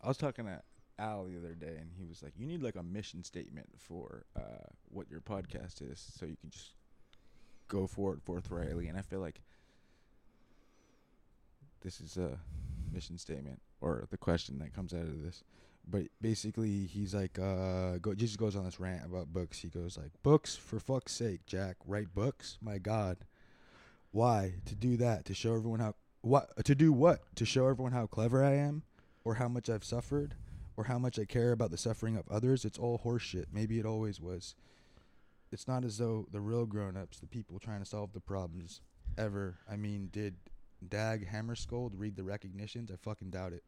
I 0.00 0.08
was 0.08 0.16
talking 0.16 0.44
to 0.46 0.60
Al 0.98 1.24
the 1.24 1.36
other 1.36 1.54
day, 1.54 1.76
and 1.78 1.90
he 1.96 2.04
was 2.04 2.22
like, 2.22 2.32
"You 2.36 2.46
need 2.46 2.62
like 2.62 2.76
a 2.76 2.82
mission 2.82 3.24
statement 3.24 3.68
for 3.78 4.24
uh, 4.36 4.68
what 4.90 5.10
your 5.10 5.20
podcast 5.20 5.82
is, 5.82 5.98
so 6.18 6.26
you 6.26 6.36
can 6.36 6.50
just 6.50 6.74
go 7.68 7.86
for 7.86 8.14
it 8.14 8.22
forthrightly." 8.22 8.88
And 8.88 8.96
I 8.98 9.02
feel 9.02 9.20
like 9.20 9.40
this 11.82 12.00
is 12.00 12.16
a 12.16 12.38
mission 12.92 13.18
statement 13.18 13.60
or 13.80 14.06
the 14.10 14.16
question 14.16 14.58
that 14.60 14.74
comes 14.74 14.94
out 14.94 15.02
of 15.02 15.22
this. 15.22 15.42
But 15.86 16.04
basically, 16.22 16.86
he's 16.86 17.14
like, 17.14 17.38
uh, 17.38 17.98
go, 17.98 18.14
just 18.14 18.38
goes 18.38 18.56
on 18.56 18.64
this 18.64 18.80
rant 18.80 19.04
about 19.04 19.32
books. 19.32 19.58
He 19.58 19.68
goes 19.68 19.98
like, 19.98 20.12
"Books 20.22 20.56
for 20.56 20.80
fuck's 20.80 21.12
sake, 21.12 21.44
Jack. 21.44 21.76
Write 21.86 22.14
books. 22.14 22.56
My 22.62 22.78
God, 22.78 23.18
why 24.10 24.54
to 24.64 24.74
do 24.74 24.96
that? 24.96 25.24
To 25.26 25.34
show 25.34 25.54
everyone 25.54 25.80
how 25.80 25.94
what 26.22 26.64
to 26.64 26.74
do 26.74 26.92
what? 26.92 27.20
To 27.36 27.44
show 27.44 27.66
everyone 27.68 27.92
how 27.92 28.06
clever 28.06 28.42
I 28.42 28.54
am, 28.54 28.84
or 29.24 29.34
how 29.34 29.48
much 29.48 29.68
I've 29.68 29.84
suffered, 29.84 30.36
or 30.76 30.84
how 30.84 30.98
much 30.98 31.18
I 31.18 31.24
care 31.24 31.52
about 31.52 31.70
the 31.70 31.76
suffering 31.78 32.16
of 32.16 32.28
others. 32.28 32.64
It's 32.64 32.78
all 32.78 33.00
horseshit. 33.04 33.46
Maybe 33.52 33.78
it 33.78 33.86
always 33.86 34.20
was. 34.20 34.54
It's 35.52 35.68
not 35.68 35.84
as 35.84 35.98
though 35.98 36.26
the 36.32 36.40
real 36.40 36.66
grown-ups, 36.66 37.20
the 37.20 37.26
people 37.26 37.58
trying 37.58 37.80
to 37.80 37.86
solve 37.86 38.12
the 38.12 38.20
problems, 38.20 38.80
ever. 39.16 39.58
I 39.70 39.76
mean, 39.76 40.08
did 40.12 40.34
Dag 40.88 41.28
Hammarskjöld 41.32 41.92
read 41.96 42.16
the 42.16 42.24
recognitions? 42.24 42.90
I 42.90 42.96
fucking 42.96 43.30
doubt 43.30 43.52
it. 43.52 43.62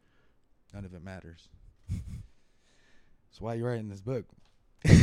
None 0.75 0.85
of 0.85 0.95
it 0.95 1.03
matters. 1.03 1.49
That's 1.91 3.41
why 3.41 3.55
you're 3.55 3.69
writing 3.69 3.89
this 3.89 4.01
book. 4.01 4.25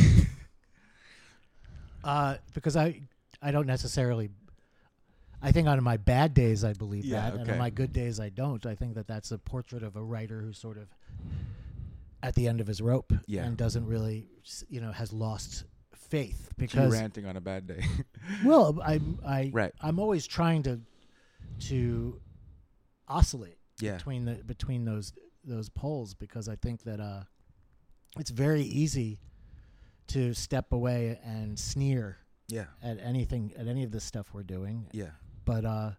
Uh, 2.04 2.36
because 2.52 2.76
I 2.76 3.00
I 3.40 3.50
don't 3.50 3.66
necessarily. 3.66 4.28
I 5.42 5.52
think 5.52 5.68
on 5.68 5.82
my 5.82 5.96
bad 5.96 6.34
days 6.34 6.62
I 6.62 6.74
believe 6.74 7.04
Yeah, 7.04 7.30
that, 7.30 7.40
and 7.40 7.50
on 7.50 7.58
my 7.58 7.70
good 7.70 7.92
days 7.94 8.20
I 8.20 8.28
don't. 8.28 8.64
I 8.66 8.74
think 8.74 8.94
that 8.94 9.06
that's 9.06 9.32
a 9.32 9.38
portrait 9.38 9.82
of 9.82 9.96
a 9.96 10.02
writer 10.02 10.40
who 10.42 10.52
sort 10.52 10.76
of 10.76 10.88
at 12.24 12.34
the 12.34 12.48
end 12.48 12.60
of 12.60 12.66
his 12.66 12.80
rope 12.80 13.12
Yeah. 13.26 13.44
and 13.44 13.56
doesn't 13.56 13.86
really, 13.86 14.26
you 14.68 14.80
know, 14.80 14.90
has 14.92 15.12
lost 15.12 15.64
faith 15.94 16.50
because 16.56 16.92
ranting 16.92 17.26
on 17.26 17.36
a 17.36 17.40
bad 17.40 17.66
day. 17.66 17.84
well, 18.44 18.78
I 18.82 19.00
I 19.26 19.50
Right. 19.52 19.72
I'm 19.80 19.98
always 19.98 20.26
trying 20.26 20.62
to 20.64 20.80
to 21.68 22.20
oscillate 23.08 23.58
yeah. 23.80 23.96
between 23.96 24.24
the 24.24 24.34
between 24.36 24.84
those 24.84 25.12
those 25.44 25.68
poles 25.68 26.14
because 26.14 26.48
I 26.48 26.56
think 26.56 26.82
that 26.84 27.00
uh, 27.00 27.24
it's 28.18 28.30
very 28.30 28.62
easy 28.62 29.20
to 30.08 30.32
step 30.34 30.72
away 30.72 31.18
and 31.24 31.58
sneer 31.58 32.18
Yeah. 32.48 32.66
at 32.82 32.98
anything 33.00 33.52
at 33.56 33.66
any 33.66 33.84
of 33.84 33.90
the 33.90 34.00
stuff 34.00 34.32
we're 34.32 34.42
doing 34.44 34.86
Yeah. 34.92 35.10
but 35.44 35.64
uh 35.66 35.90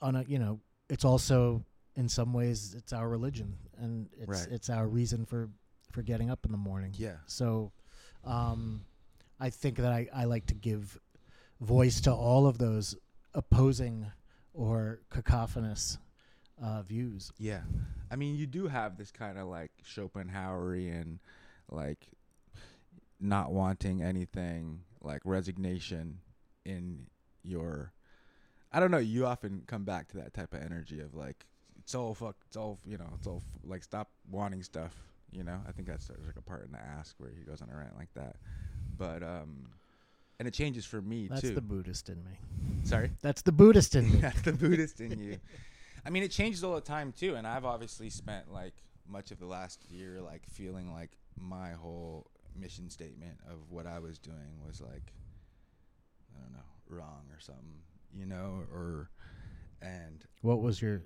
on 0.00 0.16
a 0.16 0.22
you 0.24 0.38
know 0.38 0.60
it's 0.88 1.04
also 1.04 1.64
in 1.96 2.08
some 2.08 2.32
ways 2.32 2.74
it's 2.76 2.92
our 2.92 3.08
religion 3.08 3.56
and 3.78 4.08
it's 4.18 4.28
Right. 4.28 4.48
it's 4.50 4.68
our 4.70 4.86
reason 4.88 5.24
for 5.24 5.48
for 5.92 6.02
getting 6.02 6.30
up 6.30 6.44
in 6.44 6.50
the 6.52 6.58
morning 6.58 6.92
Yeah. 6.96 7.16
so 7.26 7.72
um 8.24 8.84
i 9.38 9.50
think 9.50 9.76
that 9.78 9.92
i 9.92 10.08
i 10.14 10.24
like 10.24 10.46
to 10.46 10.54
give 10.54 10.98
voice 11.60 12.00
to 12.02 12.12
all 12.12 12.46
of 12.46 12.58
those 12.58 12.96
opposing 13.34 14.06
or 14.52 15.00
cacophonous 15.10 15.98
uh 16.62 16.82
views 16.82 17.32
Yeah. 17.38 17.62
I 18.10 18.16
mean, 18.16 18.36
you 18.36 18.46
do 18.46 18.68
have 18.68 18.96
this 18.96 19.10
kind 19.10 19.38
of 19.38 19.48
like 19.48 19.72
Schopenhauerian, 19.84 21.18
like 21.68 22.06
not 23.18 23.50
wanting 23.52 24.02
anything, 24.02 24.80
like 25.00 25.22
resignation 25.24 26.20
in 26.64 27.06
your. 27.42 27.92
I 28.70 28.78
don't 28.78 28.90
know. 28.92 28.98
You 28.98 29.26
often 29.26 29.62
come 29.66 29.84
back 29.84 30.08
to 30.08 30.16
that 30.18 30.32
type 30.32 30.52
of 30.54 30.62
energy 30.62 31.00
of 31.00 31.14
like, 31.14 31.44
it's 31.84 31.94
all 31.94 32.14
fuck, 32.14 32.36
it's 32.46 32.56
all 32.56 32.78
you 32.86 32.96
know, 32.98 33.10
it's 33.14 33.26
all 33.26 33.42
f- 33.44 33.60
like 33.62 33.84
stop 33.84 34.10
wanting 34.30 34.62
stuff. 34.62 34.94
You 35.30 35.44
know, 35.44 35.60
I 35.68 35.72
think 35.72 35.86
that's 35.88 36.06
there's 36.06 36.26
like 36.26 36.36
a 36.36 36.42
part 36.42 36.64
in 36.64 36.72
the 36.72 36.80
ask 36.80 37.14
where 37.18 37.30
he 37.30 37.44
goes 37.44 37.60
on 37.60 37.68
a 37.70 37.76
rant 37.76 37.96
like 37.96 38.12
that, 38.14 38.36
but 38.96 39.22
um, 39.22 39.68
and 40.38 40.48
it 40.48 40.54
changes 40.54 40.86
for 40.86 41.02
me 41.02 41.24
too. 41.24 41.28
That's 41.28 41.40
too. 41.42 41.54
the 41.54 41.60
Buddhist 41.60 42.08
in 42.08 42.24
me. 42.24 42.38
Sorry. 42.84 43.10
That's 43.20 43.42
the 43.42 43.52
Buddhist 43.52 43.94
in 43.94 44.10
me. 44.10 44.18
That's 44.20 44.42
the 44.42 44.52
Buddhist 44.52 45.00
in 45.00 45.18
you. 45.18 45.38
I 46.06 46.10
mean, 46.10 46.22
it 46.22 46.30
changes 46.30 46.64
all 46.64 46.74
the 46.74 46.80
time 46.80 47.12
too, 47.12 47.34
and 47.34 47.46
I've 47.46 47.64
obviously 47.64 48.10
spent 48.10 48.52
like 48.52 48.74
much 49.06 49.30
of 49.30 49.38
the 49.38 49.46
last 49.46 49.84
year 49.90 50.20
like 50.22 50.46
feeling 50.48 50.92
like 50.92 51.10
my 51.38 51.72
whole 51.72 52.26
mission 52.56 52.88
statement 52.88 53.38
of 53.50 53.70
what 53.70 53.86
I 53.86 53.98
was 53.98 54.18
doing 54.18 54.60
was 54.66 54.80
like 54.80 55.12
I 56.34 56.40
don't 56.40 56.52
know 56.52 56.64
wrong 56.88 57.24
or 57.32 57.40
something, 57.40 57.82
you 58.14 58.26
know, 58.26 58.62
or 58.72 59.10
and 59.82 60.24
What 60.42 60.60
was 60.62 60.80
your 60.80 61.02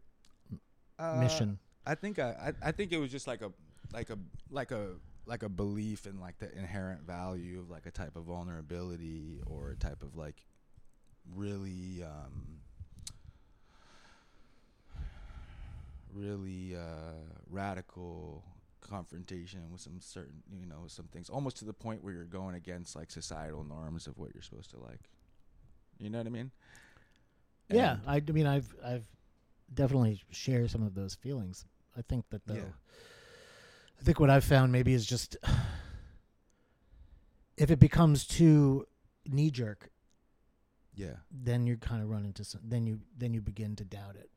uh, 0.99 1.17
mission? 1.21 1.59
I 1.87 1.95
think 1.95 2.19
I, 2.19 2.53
I 2.63 2.69
I 2.69 2.73
think 2.73 2.93
it 2.93 2.99
was 2.99 3.11
just 3.11 3.27
like 3.27 3.43
a 3.43 3.53
like 3.93 4.11
a 4.11 4.19
like 4.51 4.71
a 4.71 4.91
like 5.27 5.43
a 5.43 5.49
belief 5.49 6.07
in 6.07 6.21
like 6.21 6.39
the 6.39 6.51
inherent 6.57 7.03
value 7.03 7.61
of 7.61 7.71
like 7.71 7.87
a 7.87 7.91
type 7.91 8.17
of 8.17 8.25
vulnerability 8.25 9.41
or 9.47 9.71
a 9.71 9.77
type 9.77 10.03
of 10.03 10.17
like 10.17 10.37
really 11.35 12.03
um 12.03 12.61
really 16.15 16.75
uh 16.75 17.13
radical 17.51 18.43
confrontation 18.81 19.61
with 19.71 19.81
some 19.81 20.01
certain 20.01 20.43
you 20.59 20.67
know 20.67 20.85
some 20.87 21.05
things 21.07 21.29
almost 21.29 21.59
to 21.59 21.65
the 21.65 21.73
point 21.73 22.03
where 22.03 22.13
you're 22.15 22.25
going 22.25 22.55
against 22.55 22.97
like 22.97 23.11
societal 23.11 23.63
norms 23.65 24.07
of 24.07 24.17
what 24.19 24.31
you're 24.35 24.43
supposed 24.43 24.71
to 24.71 24.79
like 24.79 25.11
you 25.99 26.09
know 26.09 26.19
what 26.19 26.27
i 26.27 26.31
mean 26.31 26.51
Yeah, 27.71 27.99
I, 28.07 28.17
I 28.17 28.33
mean, 28.33 28.47
I've 28.47 28.75
I've 28.83 29.07
definitely 29.73 30.23
share 30.31 30.67
some 30.69 30.83
of 30.83 30.95
those 30.95 31.15
feelings. 31.15 31.65
I 31.97 32.03
think 32.03 32.29
that 32.31 32.47
though, 32.47 32.55
Yeah. 32.55 32.73
I 34.01 34.05
think 34.05 34.21
what 34.21 34.31
I've 34.31 34.45
found 34.45 34.73
maybe 34.73 34.95
is 34.95 35.05
just 35.07 35.37
if 37.57 37.71
it 37.71 37.81
becomes 37.81 38.27
too 38.27 38.87
knee 39.27 39.51
jerk, 39.51 39.91
yeah 40.95 41.17
then 41.31 41.67
you 41.67 41.77
kind 41.77 42.03
of 42.03 42.09
run 42.09 42.25
into 42.25 42.45
some. 42.45 42.61
Then 42.65 42.87
you 42.87 43.01
then 43.17 43.35
you 43.35 43.41
begin 43.41 43.77
to 43.77 43.85
doubt 43.85 44.17
it. 44.17 44.31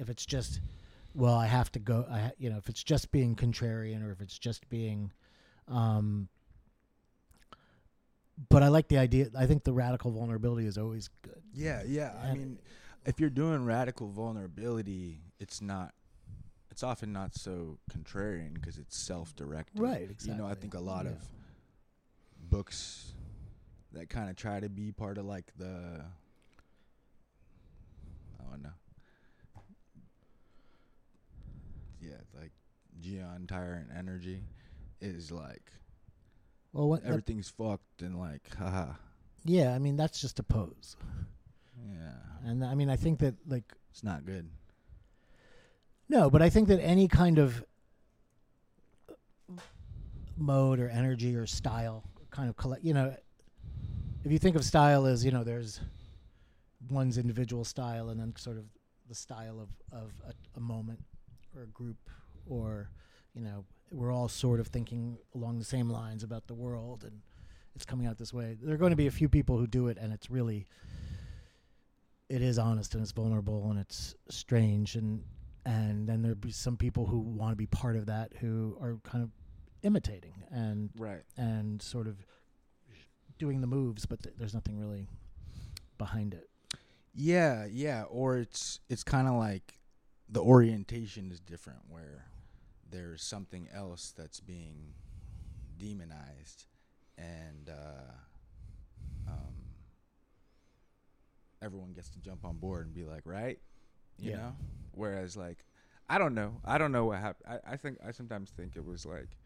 If 0.00 0.08
it's 0.08 0.26
just, 0.26 0.60
well, 1.14 1.34
I 1.34 1.46
have 1.46 1.72
to 1.72 1.78
go. 1.78 2.06
I 2.10 2.20
ha- 2.20 2.30
you 2.38 2.50
know, 2.50 2.58
if 2.58 2.68
it's 2.68 2.82
just 2.84 3.10
being 3.10 3.34
contrarian 3.34 4.06
or 4.06 4.12
if 4.12 4.20
it's 4.20 4.38
just 4.38 4.68
being, 4.68 5.12
um. 5.66 6.28
But 8.50 8.62
I 8.62 8.68
like 8.68 8.86
the 8.86 8.98
idea. 8.98 9.26
I 9.36 9.46
think 9.46 9.64
the 9.64 9.72
radical 9.72 10.12
vulnerability 10.12 10.68
is 10.68 10.78
always 10.78 11.08
good. 11.22 11.42
Yeah, 11.52 11.82
yeah. 11.84 12.14
I 12.22 12.28
And- 12.28 12.38
mean, 12.38 12.58
if 13.08 13.18
you're 13.18 13.30
doing 13.30 13.64
radical 13.64 14.08
vulnerability, 14.08 15.20
it's 15.40 15.60
not. 15.62 15.94
It's 16.70 16.82
often 16.82 17.12
not 17.12 17.34
so 17.34 17.78
contrarian 17.90 18.54
because 18.54 18.76
it's 18.78 18.96
self-directed. 18.96 19.80
Right, 19.80 20.10
You 20.22 20.34
know, 20.34 20.46
I 20.46 20.54
think 20.54 20.74
a 20.74 20.78
lot 20.80 21.06
Yeah. 21.06 21.12
of 21.12 21.28
books 22.50 23.14
that 23.92 24.08
kind 24.10 24.30
of 24.30 24.36
try 24.36 24.60
to 24.60 24.68
be 24.68 24.92
part 24.92 25.18
of 25.18 25.24
like 25.24 25.50
the. 25.56 26.04
I 28.38 28.50
don't 28.50 28.62
know. 28.62 28.70
Yeah, 32.00 32.18
like 32.38 32.52
Geon 33.02 33.48
Tyrant 33.48 33.88
energy 33.96 34.44
is 35.00 35.32
like 35.32 35.72
Well, 36.72 36.88
what? 36.88 37.02
everything's 37.04 37.48
fucked 37.48 38.02
and 38.02 38.18
like 38.18 38.54
haha. 38.58 38.92
yeah, 39.44 39.74
I 39.74 39.78
mean 39.78 39.96
that's 39.96 40.20
just 40.20 40.38
a 40.38 40.42
pose, 40.44 40.96
Yeah, 41.86 42.50
and 42.50 42.64
I 42.64 42.74
mean 42.74 42.90
I 42.90 42.96
think 42.96 43.18
that 43.20 43.34
like 43.46 43.64
it's 43.90 44.02
not 44.04 44.24
good. 44.24 44.48
no, 46.08 46.30
but 46.30 46.42
I 46.42 46.50
think 46.50 46.68
that 46.68 46.80
any 46.80 47.08
kind 47.08 47.38
of 47.38 47.64
mode 50.36 50.78
or 50.78 50.88
energy 50.88 51.34
or 51.34 51.46
style 51.46 52.04
kind 52.30 52.48
of 52.48 52.56
collect, 52.56 52.84
you 52.84 52.94
know, 52.94 53.14
if 54.24 54.30
you 54.32 54.38
think 54.38 54.56
of 54.56 54.64
style 54.64 55.06
as 55.06 55.24
you 55.24 55.30
know, 55.30 55.42
there's 55.44 55.80
one's 56.90 57.18
individual 57.18 57.64
style 57.64 58.08
and 58.10 58.20
then 58.20 58.34
sort 58.36 58.56
of 58.56 58.64
the 59.08 59.14
style 59.14 59.58
of 59.60 59.68
of 59.92 60.12
a, 60.26 60.32
a 60.56 60.60
moment 60.60 61.00
or 61.56 61.62
a 61.62 61.66
group 61.66 61.96
or 62.46 62.90
you 63.34 63.40
know 63.40 63.64
we're 63.90 64.12
all 64.12 64.28
sort 64.28 64.60
of 64.60 64.66
thinking 64.68 65.18
along 65.34 65.58
the 65.58 65.64
same 65.64 65.88
lines 65.90 66.22
about 66.22 66.46
the 66.46 66.54
world 66.54 67.04
and 67.04 67.20
it's 67.74 67.84
coming 67.84 68.06
out 68.06 68.18
this 68.18 68.32
way 68.32 68.56
there 68.62 68.74
are 68.74 68.78
going 68.78 68.90
to 68.90 68.96
be 68.96 69.06
a 69.06 69.10
few 69.10 69.28
people 69.28 69.56
who 69.58 69.66
do 69.66 69.88
it 69.88 69.96
and 70.00 70.12
it's 70.12 70.30
really 70.30 70.66
it 72.28 72.42
is 72.42 72.58
honest 72.58 72.94
and 72.94 73.02
it's 73.02 73.12
vulnerable 73.12 73.70
and 73.70 73.78
it's 73.78 74.14
strange 74.28 74.94
and 74.96 75.22
and 75.64 76.08
then 76.08 76.22
there'll 76.22 76.36
be 76.36 76.50
some 76.50 76.76
people 76.76 77.06
who 77.06 77.18
want 77.18 77.52
to 77.52 77.56
be 77.56 77.66
part 77.66 77.96
of 77.96 78.06
that 78.06 78.32
who 78.40 78.76
are 78.80 78.96
kind 79.02 79.22
of 79.24 79.30
imitating 79.82 80.34
and 80.50 80.90
Right. 80.96 81.22
and 81.36 81.80
sort 81.82 82.06
of 82.06 82.16
doing 83.38 83.60
the 83.60 83.66
moves 83.66 84.06
but 84.06 84.22
th- 84.22 84.34
there's 84.38 84.54
nothing 84.54 84.78
really 84.78 85.08
behind 85.98 86.34
it 86.34 86.48
Yeah, 87.14 87.66
yeah, 87.66 88.04
or 88.08 88.38
it's 88.38 88.80
it's 88.88 89.02
kind 89.04 89.26
of 89.28 89.34
like 89.34 89.80
the 90.28 90.40
orientation 90.42 91.30
is 91.30 91.40
different 91.40 91.80
where 91.88 92.26
there's 92.90 93.22
something 93.22 93.68
else 93.72 94.12
that's 94.16 94.40
being 94.40 94.94
demonized 95.78 96.66
and 97.16 97.68
uh 97.70 98.12
um 99.30 99.54
everyone 101.62 101.92
gets 101.92 102.10
to 102.10 102.18
jump 102.20 102.44
on 102.44 102.56
board 102.58 102.86
and 102.86 102.94
be 102.94 103.04
like, 103.04 103.22
"Right?" 103.24 103.58
You 104.18 104.30
Yeah. 104.30 104.36
know? 104.36 104.56
Whereas 104.92 105.36
like 105.36 105.64
I 106.08 106.18
don't 106.18 106.34
know. 106.34 106.60
I 106.64 106.78
don't 106.78 106.92
know 106.92 107.04
what 107.06 107.18
happened. 107.18 107.60
I, 107.66 107.72
I 107.74 107.76
think 107.76 107.98
I 108.06 108.10
sometimes 108.12 108.50
think 108.50 108.76
it 108.76 108.84
was 108.84 109.04
like 109.06 109.36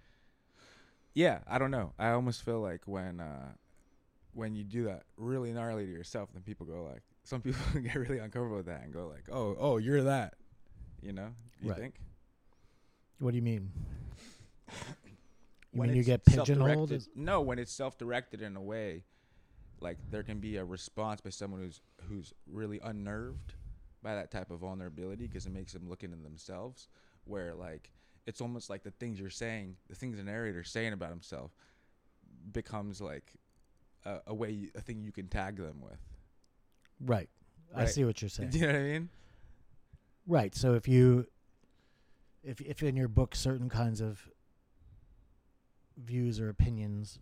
yeah, 1.14 1.40
I 1.46 1.58
don't 1.58 1.70
know. 1.70 1.92
I 1.98 2.10
almost 2.10 2.42
feel 2.42 2.60
like 2.60 2.86
when 2.86 3.20
uh 3.20 3.52
when 4.34 4.54
you 4.54 4.64
do 4.64 4.84
that 4.84 5.02
really 5.18 5.52
gnarly 5.52 5.84
to 5.84 5.92
yourself, 5.92 6.30
then 6.32 6.42
people 6.42 6.64
go 6.64 6.84
like, 6.84 7.02
some 7.24 7.42
people 7.42 7.60
get 7.80 7.94
really 7.96 8.18
uncomfortable 8.18 8.56
with 8.56 8.66
that 8.66 8.82
and 8.82 8.92
go 8.92 9.06
like, 9.08 9.24
oh, 9.30 9.54
oh, 9.58 9.76
you're 9.76 10.04
that, 10.04 10.34
you 11.02 11.12
know? 11.12 11.28
You 11.60 11.68
Right. 11.70 11.78
think? 11.78 11.94
what 13.18 13.30
do 13.30 13.36
you 13.36 13.42
mean 13.42 13.70
you 15.04 15.12
When 15.72 15.88
mean 15.90 15.96
you 15.98 16.02
get 16.02 16.24
pigeonholed 16.24 16.90
No, 17.14 17.40
when 17.40 17.58
it's 17.58 17.72
self-directed 17.72 18.42
in 18.42 18.56
a 18.56 18.62
way, 18.62 19.04
like 19.82 19.98
there 20.10 20.22
can 20.22 20.38
be 20.38 20.56
a 20.56 20.64
response 20.64 21.20
by 21.20 21.30
someone 21.30 21.60
who's 21.60 21.80
who's 22.08 22.32
really 22.50 22.80
unnerved 22.82 23.54
by 24.02 24.14
that 24.14 24.30
type 24.30 24.50
of 24.50 24.60
vulnerability 24.60 25.26
because 25.26 25.46
it 25.46 25.52
makes 25.52 25.72
them 25.72 25.88
look 25.88 26.02
into 26.04 26.16
themselves. 26.16 26.88
Where 27.24 27.54
like 27.54 27.90
it's 28.26 28.40
almost 28.40 28.70
like 28.70 28.82
the 28.82 28.90
things 28.92 29.18
you're 29.20 29.30
saying, 29.30 29.76
the 29.88 29.94
things 29.94 30.16
the 30.16 30.22
narrator's 30.24 30.70
saying 30.70 30.92
about 30.92 31.10
himself, 31.10 31.50
becomes 32.52 33.00
like 33.00 33.32
a, 34.04 34.18
a 34.28 34.34
way, 34.34 34.70
a 34.74 34.80
thing 34.80 35.02
you 35.02 35.12
can 35.12 35.28
tag 35.28 35.56
them 35.56 35.80
with. 35.80 35.98
right 37.04 37.28
i 37.74 37.84
see 37.84 38.04
what 38.04 38.20
you're 38.20 38.28
saying 38.28 38.50
Do 38.50 38.58
you 38.60 38.66
know 38.66 38.72
what 38.72 38.80
I 38.80 38.84
mean? 38.84 39.08
Right. 40.26 40.54
So 40.54 40.74
if 40.74 40.86
you 40.86 41.26
if 42.44 42.60
if 42.60 42.82
in 42.82 42.96
your 42.96 43.08
book 43.08 43.34
certain 43.34 43.68
kinds 43.68 44.00
of 44.00 44.28
views 45.96 46.40
or 46.40 46.48
opinions 46.48 47.18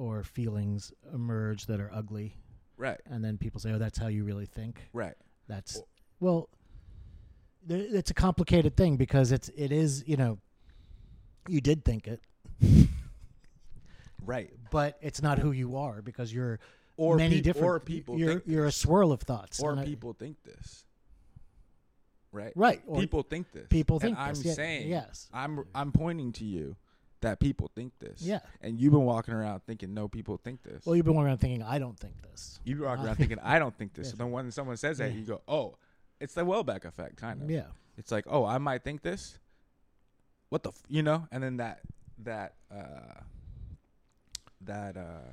or 0.00 0.22
feelings 0.24 0.92
emerge 1.12 1.66
that 1.66 1.78
are 1.78 1.90
ugly 1.92 2.34
Right, 2.78 2.98
and 3.04 3.22
then 3.22 3.36
people 3.36 3.60
say, 3.60 3.70
"Oh, 3.72 3.78
that's 3.78 3.98
how 3.98 4.06
you 4.06 4.24
really 4.24 4.46
think." 4.46 4.88
right. 4.94 5.14
That's 5.46 5.82
Well- 6.20 6.48
there, 7.62 7.78
it's 7.94 8.10
a 8.10 8.14
complicated 8.14 8.74
thing 8.76 8.96
because 8.96 9.30
it's 9.32 9.50
it 9.50 9.70
is, 9.70 10.02
you 10.06 10.16
know, 10.16 10.38
you 11.48 11.60
did 11.60 11.84
think 11.84 12.08
it, 12.08 12.22
Right. 14.24 14.50
but 14.70 14.96
it's 15.02 15.20
not 15.20 15.38
who 15.38 15.52
you 15.52 15.76
are 15.76 16.00
because 16.02 16.32
you're 16.32 16.58
Or 16.96 17.16
many 17.16 17.36
peop- 17.36 17.44
different 17.44 17.66
or 17.66 17.80
people 17.80 18.18
you're 18.18 18.28
think 18.34 18.44
you're 18.46 18.66
a 18.66 18.72
swirl 18.72 19.12
of 19.12 19.20
thoughts. 19.20 19.60
or 19.62 19.72
and 19.72 19.80
I- 19.80 19.84
people 19.84 20.14
think 20.14 20.42
this. 20.44 20.84
Right? 22.32 22.52
right. 22.54 22.80
People 22.94 23.22
think 23.24 23.50
this. 23.52 23.66
people 23.68 23.96
And 23.96 24.02
think 24.02 24.18
I'm 24.18 24.36
yeah, 24.36 24.52
saying 24.54 24.88
yes. 24.88 25.28
I'm 25.32 25.64
I'm 25.74 25.92
pointing 25.92 26.32
to 26.34 26.44
you 26.44 26.76
that 27.22 27.38
people 27.40 27.70
think 27.74 27.92
this. 27.98 28.22
Yeah. 28.22 28.40
And 28.60 28.80
you've 28.80 28.92
been 28.92 29.04
walking 29.04 29.34
around 29.34 29.60
thinking 29.66 29.92
no 29.94 30.08
people 30.08 30.36
think 30.38 30.62
this. 30.62 30.84
Well, 30.86 30.96
you've 30.96 31.04
been 31.04 31.14
walking 31.14 31.26
around 31.28 31.38
thinking, 31.38 31.62
"I 31.62 31.78
don't 31.78 31.98
think 31.98 32.14
this." 32.22 32.60
you've 32.64 32.78
been 32.78 32.86
walking 32.88 33.04
Uh, 33.04 33.06
around 33.08 33.16
thinking 33.16 33.38
I 33.40 33.58
don't 33.58 33.76
think 33.76 33.94
this. 33.94 34.06
yeah. 34.06 34.10
So 34.16 34.16
then 34.16 34.30
when 34.32 34.50
someone 34.50 34.76
says 34.76 34.98
that, 34.98 35.12
Yeah. 35.12 35.18
you 35.18 35.24
go, 35.26 35.42
"Oh, 35.48 35.76
it's 36.18 36.34
the 36.34 36.44
Houellebecq 36.44 36.84
effect 36.84 37.16
kind 37.16 37.42
of." 37.42 37.50
Yeah. 37.50 37.66
It's 37.96 38.10
like, 38.10 38.24
"Oh, 38.28 38.44
I 38.44 38.58
might 38.58 38.82
think 38.84 39.02
this." 39.02 39.38
What 40.48 40.62
the, 40.62 40.70
f-? 40.70 40.82
you 40.88 41.02
know? 41.02 41.28
And 41.30 41.42
then 41.42 41.58
that 41.58 41.80
that 42.18 42.54
uh 42.70 43.20
that 44.62 44.96
uh 44.96 45.32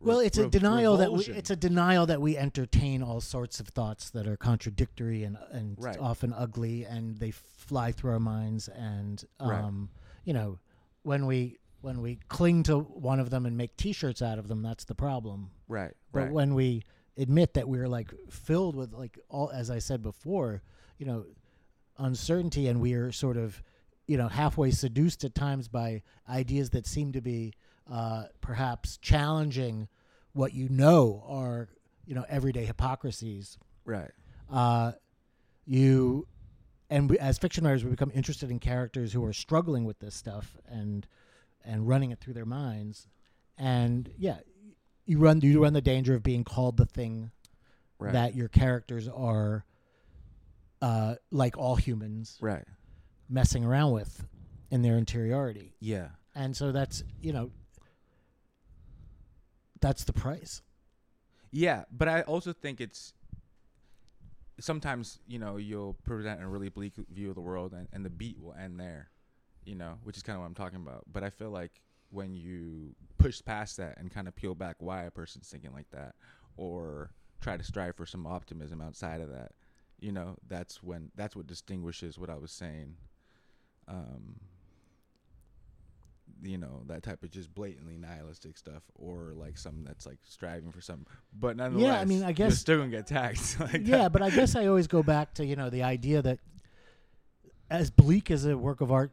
Well, 0.00 0.20
re- 0.20 0.26
it's 0.26 0.38
a 0.38 0.44
re- 0.44 0.50
denial 0.50 0.96
that 0.98 1.12
we, 1.12 1.24
it's 1.26 1.50
a 1.50 1.56
denial 1.56 2.06
that 2.06 2.20
we 2.20 2.36
entertain 2.36 3.02
all 3.02 3.20
sorts 3.20 3.60
of 3.60 3.68
thoughts 3.68 4.10
that 4.10 4.26
are 4.26 4.36
contradictory 4.36 5.24
and 5.24 5.36
and 5.50 5.76
Right. 5.82 5.98
often 5.98 6.32
ugly, 6.32 6.84
and 6.84 7.18
they 7.18 7.30
fly 7.32 7.92
through 7.92 8.12
our 8.12 8.20
minds. 8.20 8.68
And 8.68 9.24
Right. 9.40 9.60
um, 9.62 9.90
you 10.24 10.32
know, 10.32 10.58
when 11.06 11.24
we 11.26 11.56
when 11.82 12.02
we 12.02 12.18
cling 12.28 12.64
to 12.64 12.80
one 12.80 13.20
of 13.20 13.30
them 13.30 13.46
and 13.46 13.56
make 13.56 13.76
T-shirts 13.76 14.20
out 14.20 14.40
of 14.40 14.48
them, 14.48 14.60
that's 14.60 14.84
the 14.84 14.94
problem. 14.94 15.50
right, 15.68 15.92
But 16.10 16.24
right, 16.24 16.32
when 16.32 16.54
we 16.54 16.82
admit 17.16 17.54
that 17.54 17.68
we're 17.68 17.86
like 17.86 18.12
filled 18.28 18.74
with 18.74 18.92
like 18.92 19.16
all, 19.28 19.50
as 19.50 19.70
I 19.70 19.78
said 19.78 20.02
before, 20.02 20.62
you 20.98 21.06
know, 21.06 21.24
uncertainty, 21.96 22.66
and 22.66 22.80
we 22.80 22.94
are 22.94 23.12
sort 23.12 23.36
of, 23.36 23.62
you 24.08 24.16
know, 24.16 24.26
halfway 24.26 24.72
seduced 24.72 25.22
at 25.22 25.32
times 25.36 25.68
by 25.68 26.02
ideas 26.28 26.70
that 26.70 26.88
seem 26.88 27.12
to 27.12 27.20
be 27.20 27.52
uh, 27.88 28.24
perhaps 28.40 28.96
challenging 28.96 29.86
what 30.32 30.54
you 30.54 30.68
know 30.68 31.22
are, 31.28 31.68
you 32.04 32.16
know, 32.16 32.24
everyday 32.28 32.64
hypocrisies. 32.64 33.58
right, 33.84 34.10
Uh, 34.50 34.90
you, 35.66 36.26
and 36.90 37.10
we, 37.10 37.18
as 37.18 37.38
fiction 37.38 37.64
writers, 37.64 37.84
we 37.84 37.90
become 37.90 38.12
interested 38.14 38.50
in 38.50 38.58
characters 38.58 39.12
who 39.12 39.24
are 39.24 39.32
struggling 39.32 39.84
with 39.84 39.98
this 39.98 40.14
stuff 40.14 40.56
and 40.66 41.06
and 41.64 41.88
running 41.88 42.10
it 42.12 42.20
through 42.20 42.34
their 42.34 42.46
minds, 42.46 43.08
and 43.58 44.10
yeah, 44.16 44.38
you 45.04 45.18
run 45.18 45.40
you 45.40 45.62
run 45.62 45.72
the 45.72 45.80
danger 45.80 46.14
of 46.14 46.22
being 46.22 46.44
called 46.44 46.76
the 46.76 46.86
thing 46.86 47.30
right, 47.98 48.12
that 48.12 48.34
your 48.34 48.48
characters 48.48 49.08
are 49.08 49.64
uh, 50.80 51.16
like 51.30 51.56
all 51.56 51.76
humans 51.76 52.38
right. 52.40 52.64
messing 53.28 53.64
around 53.64 53.92
with 53.92 54.26
in 54.70 54.82
their 54.82 54.96
interiority 54.96 55.74
Yeah, 55.80 56.08
and 56.34 56.56
so 56.56 56.72
that's 56.72 57.02
you 57.20 57.32
know 57.32 57.50
that's 59.80 60.04
the 60.04 60.12
price 60.12 60.62
yeah. 61.56 61.84
But 61.90 62.08
I 62.08 62.22
also 62.22 62.52
think 62.52 62.80
it's 62.80 63.14
sometimes 64.60 65.18
you 65.26 65.38
know 65.38 65.56
you'll 65.56 65.94
present 66.04 66.42
a 66.42 66.46
really 66.46 66.68
bleak 66.68 66.94
view 67.10 67.28
of 67.30 67.34
the 67.34 67.40
world, 67.40 67.72
and, 67.72 67.88
and 67.92 68.04
the 68.04 68.10
beat 68.10 68.40
will 68.40 68.54
end 68.54 68.80
there. 68.80 69.10
You 69.64 69.74
know, 69.74 69.98
which 70.04 70.16
is 70.16 70.22
kind 70.22 70.36
of 70.36 70.42
what 70.42 70.46
I'm 70.46 70.54
talking 70.54 70.80
about. 70.80 71.04
But 71.12 71.24
I 71.24 71.30
feel 71.30 71.50
like 71.50 71.82
when 72.10 72.34
you 72.34 72.94
push 73.18 73.42
past 73.44 73.76
that 73.78 73.98
and 73.98 74.12
kind 74.12 74.28
of 74.28 74.36
peel 74.36 74.54
back 74.54 74.76
why 74.78 75.04
a 75.04 75.10
person's 75.10 75.48
thinking 75.48 75.72
like 75.72 75.90
that, 75.90 76.14
or 76.56 77.10
try 77.40 77.56
to 77.56 77.64
strive 77.64 77.96
for 77.96 78.06
some 78.06 78.26
optimism 78.26 78.80
outside 78.80 79.20
of 79.20 79.28
that, 79.30 79.52
you 80.00 80.12
know, 80.12 80.36
that's 80.48 80.82
when 80.82 81.10
that's 81.16 81.34
what 81.34 81.46
distinguishes 81.46 82.18
what 82.18 82.30
I 82.30 82.36
was 82.36 82.52
saying. 82.52 82.96
Um, 83.88 84.36
you 86.42 86.58
know 86.58 86.82
that 86.86 87.02
type 87.02 87.22
of 87.22 87.30
just 87.30 87.54
blatantly 87.54 87.96
nihilistic 87.96 88.56
stuff, 88.58 88.82
or 88.94 89.32
like 89.34 89.56
something 89.58 89.84
that's 89.84 90.06
like 90.06 90.18
striving 90.24 90.70
for 90.70 90.80
something, 90.80 91.06
but 91.38 91.56
nonetheless, 91.56 92.06
mean, 92.06 92.22
I 92.22 92.32
guess 92.32 92.38
you're 92.38 92.48
guess- 92.50 92.58
still 92.58 92.78
gonna 92.78 92.90
get 92.90 93.06
taxed. 93.06 93.58
like 93.60 93.86
yeah 93.86 93.98
that. 94.02 94.12
but 94.12 94.22
i 94.22 94.30
guess 94.30 94.54
i 94.56 94.66
always 94.66 94.86
go 94.86 95.02
back 95.02 95.34
to 95.34 95.44
you 95.46 95.56
know 95.56 95.70
the 95.70 95.82
idea 95.82 96.20
that 96.22 96.38
as 97.70 97.90
bleak 97.90 98.30
as 98.30 98.44
a 98.46 98.56
work 98.56 98.80
of 98.80 98.92
art 98.92 99.12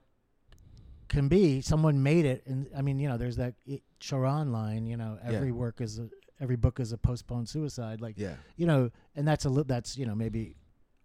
can 1.10 1.28
be 1.28 1.62
someone 1.62 2.02
made 2.02 2.26
it 2.26 2.44
and 2.46 2.68
i 2.76 2.82
mean 2.82 3.00
you 3.00 3.08
know 3.08 3.18
there's 3.18 3.38
that 3.38 3.54
I- 3.70 3.82
Cioran 4.00 4.52
line 4.52 4.86
you 4.86 4.98
know 4.98 5.18
Yeah. 5.24 5.32
every 5.38 5.52
work 5.52 5.80
is 5.82 6.00
a 6.00 6.10
every 6.40 6.56
book 6.56 6.80
is 6.80 6.92
a 6.92 6.98
postponed 6.98 7.48
suicide 7.48 8.02
like 8.02 8.16
yeah, 8.18 8.36
you 8.58 8.66
know, 8.68 8.92
and 9.16 9.26
that's 9.28 9.46
a 9.46 9.50
li- 9.50 9.64
that's 9.66 9.98
you 9.98 10.06
know 10.06 10.14
maybe 10.16 10.56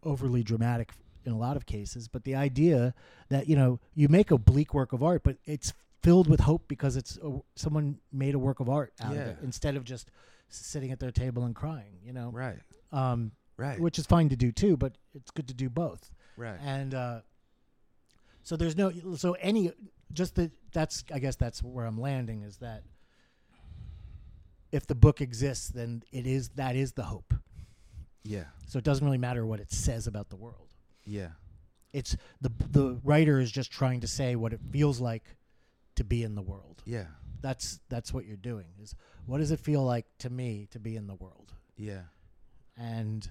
overly 0.02 0.42
dramatic 0.42 0.92
in 1.24 1.32
a 1.32 1.36
lot 1.38 1.56
of 1.56 1.66
cases, 1.66 2.08
but 2.08 2.24
the 2.24 2.34
idea 2.34 2.94
that 3.28 3.48
you 3.48 3.54
know 3.54 3.78
you 3.94 4.08
make 4.08 4.30
a 4.32 4.38
bleak 4.38 4.72
work 4.74 4.92
of 4.92 5.02
art, 5.02 5.22
but 5.22 5.36
it's 5.44 5.72
filled 6.02 6.28
with 6.28 6.40
hope 6.40 6.66
because 6.68 6.96
it's 6.96 7.16
a, 7.22 7.40
someone 7.56 7.98
made 8.12 8.34
a 8.34 8.38
work 8.38 8.60
of 8.60 8.68
art 8.68 8.92
out 9.00 9.12
of 9.12 9.18
it 9.18 9.38
instead 9.42 9.76
of 9.76 9.84
just 9.84 10.10
sitting 10.48 10.90
at 10.92 11.00
their 11.00 11.10
table 11.10 11.44
and 11.44 11.54
crying, 11.54 11.98
you 12.02 12.12
know, 12.12 12.30
right, 12.32 12.58
um, 12.92 13.32
right, 13.56 13.78
which 13.80 13.98
is 13.98 14.06
fine 14.06 14.28
to 14.28 14.36
do 14.36 14.52
too, 14.52 14.76
but 14.76 14.96
it's 15.14 15.30
good 15.30 15.48
to 15.48 15.54
do 15.54 15.68
both. 15.68 16.10
right, 16.36 16.58
And 16.62 16.94
uh, 16.94 17.20
so 18.42 18.56
there's 18.56 18.76
no 18.76 18.92
so 19.16 19.32
any 19.34 19.72
just 20.12 20.36
that 20.36 20.52
that's 20.72 21.04
I 21.12 21.18
guess 21.18 21.36
that's 21.36 21.62
where 21.62 21.84
I'm 21.84 22.00
landing 22.00 22.42
is 22.42 22.56
that 22.58 22.82
if 24.70 24.86
the 24.86 24.94
book 24.94 25.20
exists, 25.20 25.68
then 25.68 26.02
it 26.12 26.26
is 26.26 26.50
that 26.50 26.76
is 26.76 26.92
the 26.92 27.04
hope. 27.04 27.34
yeah, 28.22 28.44
So 28.66 28.78
it 28.78 28.84
doesn't 28.84 29.04
really 29.04 29.18
matter 29.18 29.44
what 29.46 29.60
it 29.60 29.72
says 29.72 30.06
about 30.06 30.28
the 30.28 30.36
world. 30.36 30.74
yeah, 31.04 31.30
It's 31.92 32.16
the 32.40 32.50
the 32.70 33.00
writer 33.02 33.40
is 33.40 33.50
just 33.50 33.70
trying 33.70 34.00
to 34.00 34.06
say 34.06 34.36
what 34.36 34.52
it 34.52 34.60
feels 34.70 35.00
like 35.00 35.24
to 35.98 36.04
be 36.04 36.22
in 36.22 36.34
the 36.34 36.42
world. 36.42 36.82
yeah, 36.84 37.06
That's 37.42 37.80
that's 37.88 38.12
what 38.14 38.24
you're 38.26 38.36
doing. 38.52 38.66
Is 38.82 38.94
what 39.26 39.38
does 39.38 39.50
it 39.50 39.60
feel 39.60 39.84
like 39.84 40.06
to 40.18 40.30
me 40.30 40.66
to 40.70 40.78
be 40.78 40.96
in 40.96 41.06
the 41.06 41.14
world? 41.14 41.52
yeah, 41.76 42.02
And 42.76 43.28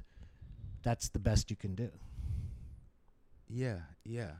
that's 0.83 1.09
the 1.09 1.19
best 1.19 1.49
you 1.49 1.55
can 1.57 1.75
do. 1.75 1.89
yeah, 3.49 3.79
yeah. 4.05 4.31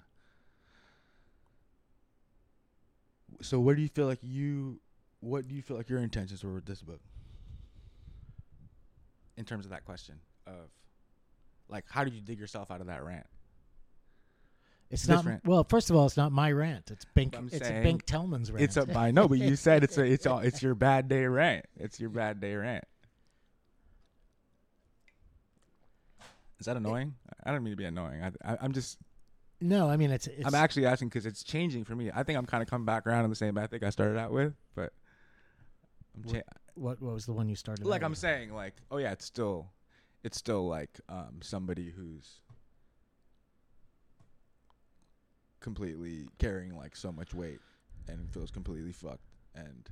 So, 3.42 3.60
what 3.60 3.76
do 3.76 3.82
you 3.82 3.90
feel 3.90 4.08
like 4.08 4.20
you? 4.22 4.80
What 5.20 5.48
do 5.48 5.56
you 5.56 5.62
feel 5.62 5.78
like 5.78 5.90
your 5.90 6.00
intentions 6.00 6.44
were 6.44 6.54
with 6.54 6.66
this 6.66 6.82
book? 6.82 7.02
In 9.36 9.46
terms 9.46 9.66
of 9.66 9.72
that 9.72 9.86
question 9.86 10.16
of, 10.48 10.70
like, 11.70 11.86
how 11.90 12.04
did 12.04 12.14
you 12.14 12.22
dig 12.22 12.40
yourself 12.40 12.72
out 12.72 12.82
of 12.82 12.88
that 12.88 13.04
rant? 13.04 13.26
It's 14.90 15.02
This 15.04 15.10
not 15.10 15.26
rant. 15.26 15.46
well. 15.46 15.66
First 15.66 15.90
of 15.90 15.96
all, 15.98 16.06
it's 16.06 16.16
not 16.16 16.32
my 16.32 16.50
rant. 16.52 16.92
It's 16.92 17.04
Bink. 17.14 17.36
I'm 17.38 17.50
It's 17.52 17.58
saying 17.68 17.84
Bink 17.84 18.06
Tellman's 18.06 18.52
rant. 18.52 18.64
It's 18.64 18.78
a 18.78 18.98
I 18.98 19.12
know, 19.12 19.28
but 19.28 19.38
you 19.38 19.56
said 19.58 19.84
it's 19.84 19.98
a 19.98 20.04
it's 20.06 20.26
all 20.26 20.40
it's 20.40 20.62
your 20.64 20.76
bad 20.76 21.10
day 21.10 21.26
rant. 21.26 21.66
It's 21.76 22.00
your 22.00 22.10
bad 22.10 22.40
day 22.40 22.56
rant. 22.56 22.86
Is 26.60 26.66
that 26.66 26.78
annoying? 26.78 27.16
I 27.44 27.52
don't 27.52 27.64
mean 27.64 27.72
to 27.74 27.78
be 27.78 27.86
annoying. 27.86 28.22
I, 28.24 28.54
I 28.54 28.58
I'm 28.62 28.72
just 28.72 28.98
no. 29.62 29.90
I 29.90 29.98
mean, 29.98 30.12
it's. 30.12 30.28
it's 30.28 30.46
I'm 30.46 30.56
actually 30.56 30.86
asking 30.86 31.10
because 31.10 31.26
it's 31.26 31.44
changing 31.44 31.84
for 31.84 31.96
me. 31.96 32.10
I 32.14 32.24
think 32.24 32.38
I'm 32.38 32.46
kind 32.46 32.64
of 32.64 32.70
coming 32.70 32.86
back 32.86 33.06
around 33.06 33.24
to 33.24 33.30
the 33.30 33.36
same 33.36 33.58
ethic 33.58 33.84
I 33.84 33.90
started 33.90 34.18
out 34.18 34.32
with, 34.32 34.54
but 34.76 34.94
I'm 36.16 36.32
cha- 36.32 36.42
what, 36.76 37.02
what 37.02 37.14
was 37.14 37.26
the 37.26 37.34
one 37.34 37.50
you 37.50 37.56
started? 37.56 37.86
like 37.86 38.02
out 38.02 38.06
I'm 38.06 38.12
with? 38.12 38.20
saying 38.20 38.54
like 38.54 38.76
oh 38.90 38.98
yeah, 38.98 39.12
it's 39.12 39.26
still 39.26 39.68
it's 40.24 40.38
still 40.38 40.68
like 40.68 41.00
um 41.10 41.40
somebody 41.42 41.92
who's 41.96 42.40
completely 45.68 46.30
carrying 46.40 46.74
like 46.78 46.96
so 46.96 47.12
much 47.12 47.34
weight 47.34 47.60
and 48.08 48.32
feels 48.32 48.50
completely 48.50 48.94
fucked 48.94 49.26
and 49.54 49.90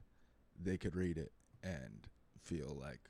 they 0.64 0.78
could 0.78 0.96
read 0.96 1.18
it 1.18 1.34
and 1.64 2.08
feel 2.42 2.78
like 2.82 3.02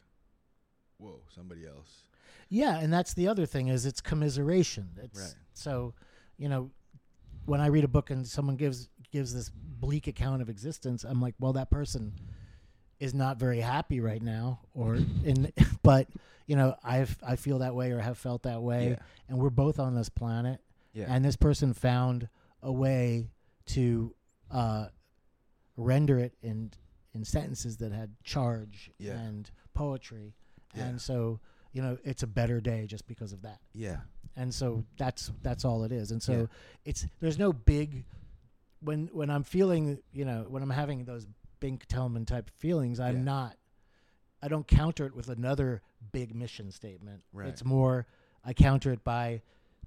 whoa, 0.97 1.19
somebody 1.29 1.67
else. 1.67 2.05
Yeah, 2.49 2.79
and 2.79 2.91
that's 2.91 3.13
the 3.13 3.27
other 3.27 3.45
thing 3.45 3.67
is 3.67 3.85
it's 3.85 4.01
commiseration. 4.01 4.89
It's 5.03 5.19
Right. 5.19 5.35
so, 5.53 5.93
you 6.37 6.49
know, 6.49 6.71
when 7.45 7.61
I 7.61 7.67
read 7.67 7.83
a 7.83 7.87
book 7.87 8.09
and 8.09 8.25
someone 8.25 8.55
gives 8.55 8.89
gives 9.11 9.31
this 9.31 9.51
bleak 9.53 10.07
account 10.07 10.41
of 10.41 10.49
existence, 10.49 11.03
I'm 11.03 11.21
like, 11.21 11.35
well, 11.39 11.53
that 11.53 11.69
person 11.69 12.13
is 12.99 13.13
not 13.13 13.37
very 13.37 13.59
happy 13.59 13.99
right 13.99 14.21
now, 14.23 14.61
or 14.73 14.95
in, 15.23 15.51
but 15.83 16.07
you 16.47 16.55
know, 16.55 16.75
I've 16.83 17.15
I 17.27 17.35
feel 17.35 17.59
that 17.59 17.75
way 17.75 17.91
or 17.91 17.99
have 17.99 18.17
felt 18.17 18.41
that 18.43 18.63
way, 18.63 18.89
Yeah. 18.91 18.99
and 19.29 19.37
we're 19.37 19.51
both 19.51 19.77
on 19.79 19.93
this 19.93 20.09
planet, 20.09 20.61
Yeah. 20.93 21.05
and 21.13 21.23
this 21.23 21.35
person 21.35 21.73
found 21.73 22.27
a 22.65 22.71
way 22.71 23.29
to 23.67 24.13
uh, 24.51 24.87
render 25.77 26.19
it 26.19 26.33
in 26.41 26.71
in 27.13 27.23
sentences 27.23 27.77
that 27.77 27.91
had 27.93 28.11
charge 28.23 28.91
Yeah. 28.97 29.13
and 29.17 29.49
poetry, 29.73 30.33
Yeah. 30.75 30.87
and 30.87 31.01
so 31.01 31.39
you 31.71 31.81
know 31.81 31.97
it's 32.03 32.23
a 32.23 32.27
better 32.27 32.59
day 32.59 32.87
just 32.87 33.05
because 33.07 33.33
of 33.33 33.41
that 33.43 33.59
yeah. 33.73 33.97
and 34.37 34.53
so 34.53 34.83
that's 34.97 35.31
that's 35.41 35.63
all 35.65 35.83
it 35.83 35.91
is 35.91 36.11
and 36.11 36.21
so 36.23 36.33
Yeah. 36.33 36.45
it's 36.85 37.05
there's 37.19 37.37
no 37.37 37.51
big 37.51 38.05
when 38.79 39.07
when 39.11 39.29
i'm 39.29 39.43
feeling 39.43 39.99
you 40.13 40.23
know 40.23 40.45
when 40.47 40.63
i'm 40.63 40.69
having 40.69 41.03
those 41.03 41.27
bink 41.59 41.85
tellman 41.87 42.25
type 42.25 42.49
feelings 42.59 42.99
i'm 43.01 43.25
not 43.25 43.57
i 44.41 44.47
don't 44.47 44.65
counter 44.67 45.05
it 45.05 45.13
with 45.13 45.27
another 45.27 45.81
big 46.13 46.33
mission 46.33 46.71
statement 46.71 47.23
Right. 47.33 47.49
it's 47.49 47.65
more 47.65 48.05
i 48.45 48.53
counter 48.53 48.93
it 48.93 49.03
by 49.03 49.41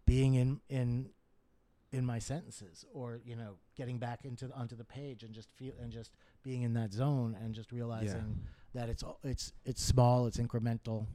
being 0.05 0.35
in 0.35 0.61
in 0.69 1.09
in 1.93 2.05
my 2.05 2.19
sentences 2.19 2.85
or 2.93 3.19
you 3.25 3.35
know 3.35 3.55
getting 3.77 3.99
back 3.99 4.25
into 4.25 4.51
onto 4.53 4.77
the 4.77 4.85
page 4.85 5.23
and 5.23 5.33
just 5.35 5.49
feel 5.57 5.73
and 5.81 5.91
just 5.91 6.11
being 6.43 6.63
in 6.63 6.75
that 6.75 6.93
zone 6.93 7.35
and 7.43 7.55
just 7.55 7.73
realizing 7.73 8.39
that 8.75 8.89
it's 8.91 9.03
all- 9.03 9.19
it's 9.25 9.53
it's 9.65 9.83
small 9.83 10.27
it's 10.27 10.37
incremental 10.37 11.07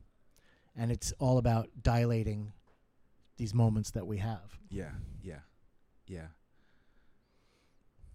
and 0.75 0.91
it's 0.91 1.13
all 1.19 1.37
about 1.37 1.69
dilating 1.83 2.51
these 3.37 3.53
moments 3.53 3.91
that 3.91 4.07
we 4.07 4.17
have 4.17 4.57
Yeah, 4.69 4.91
yeah, 5.21 5.39
yeah, 6.07 6.27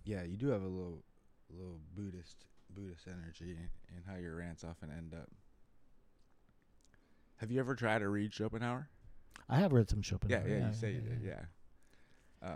yeah. 0.04 0.22
You 0.24 0.36
do 0.36 0.48
have 0.48 0.62
a 0.62 0.66
little, 0.68 1.04
little 1.50 1.80
Buddhist, 1.94 2.46
Buddhist 2.70 3.06
energy 3.06 3.56
in 3.96 4.02
how 4.06 4.16
your 4.16 4.36
rants 4.36 4.64
often 4.64 4.90
end 4.90 5.14
up. 5.14 5.28
Have 7.36 7.50
you 7.52 7.60
ever 7.60 7.74
tried 7.74 8.00
to 8.00 8.08
read 8.08 8.32
Schopenhauer? 8.34 8.88
i 9.48 9.56
have 9.56 9.72
read 9.72 9.88
some 9.88 10.02
schopenhauer 10.02 10.46
Yeah, 10.46 10.58
yeah. 10.58 10.66
You 10.68 10.74
say 10.74 10.92
you 10.92 11.00
did. 11.00 11.20
Yeah. 11.24 11.40
Um. 12.42 12.52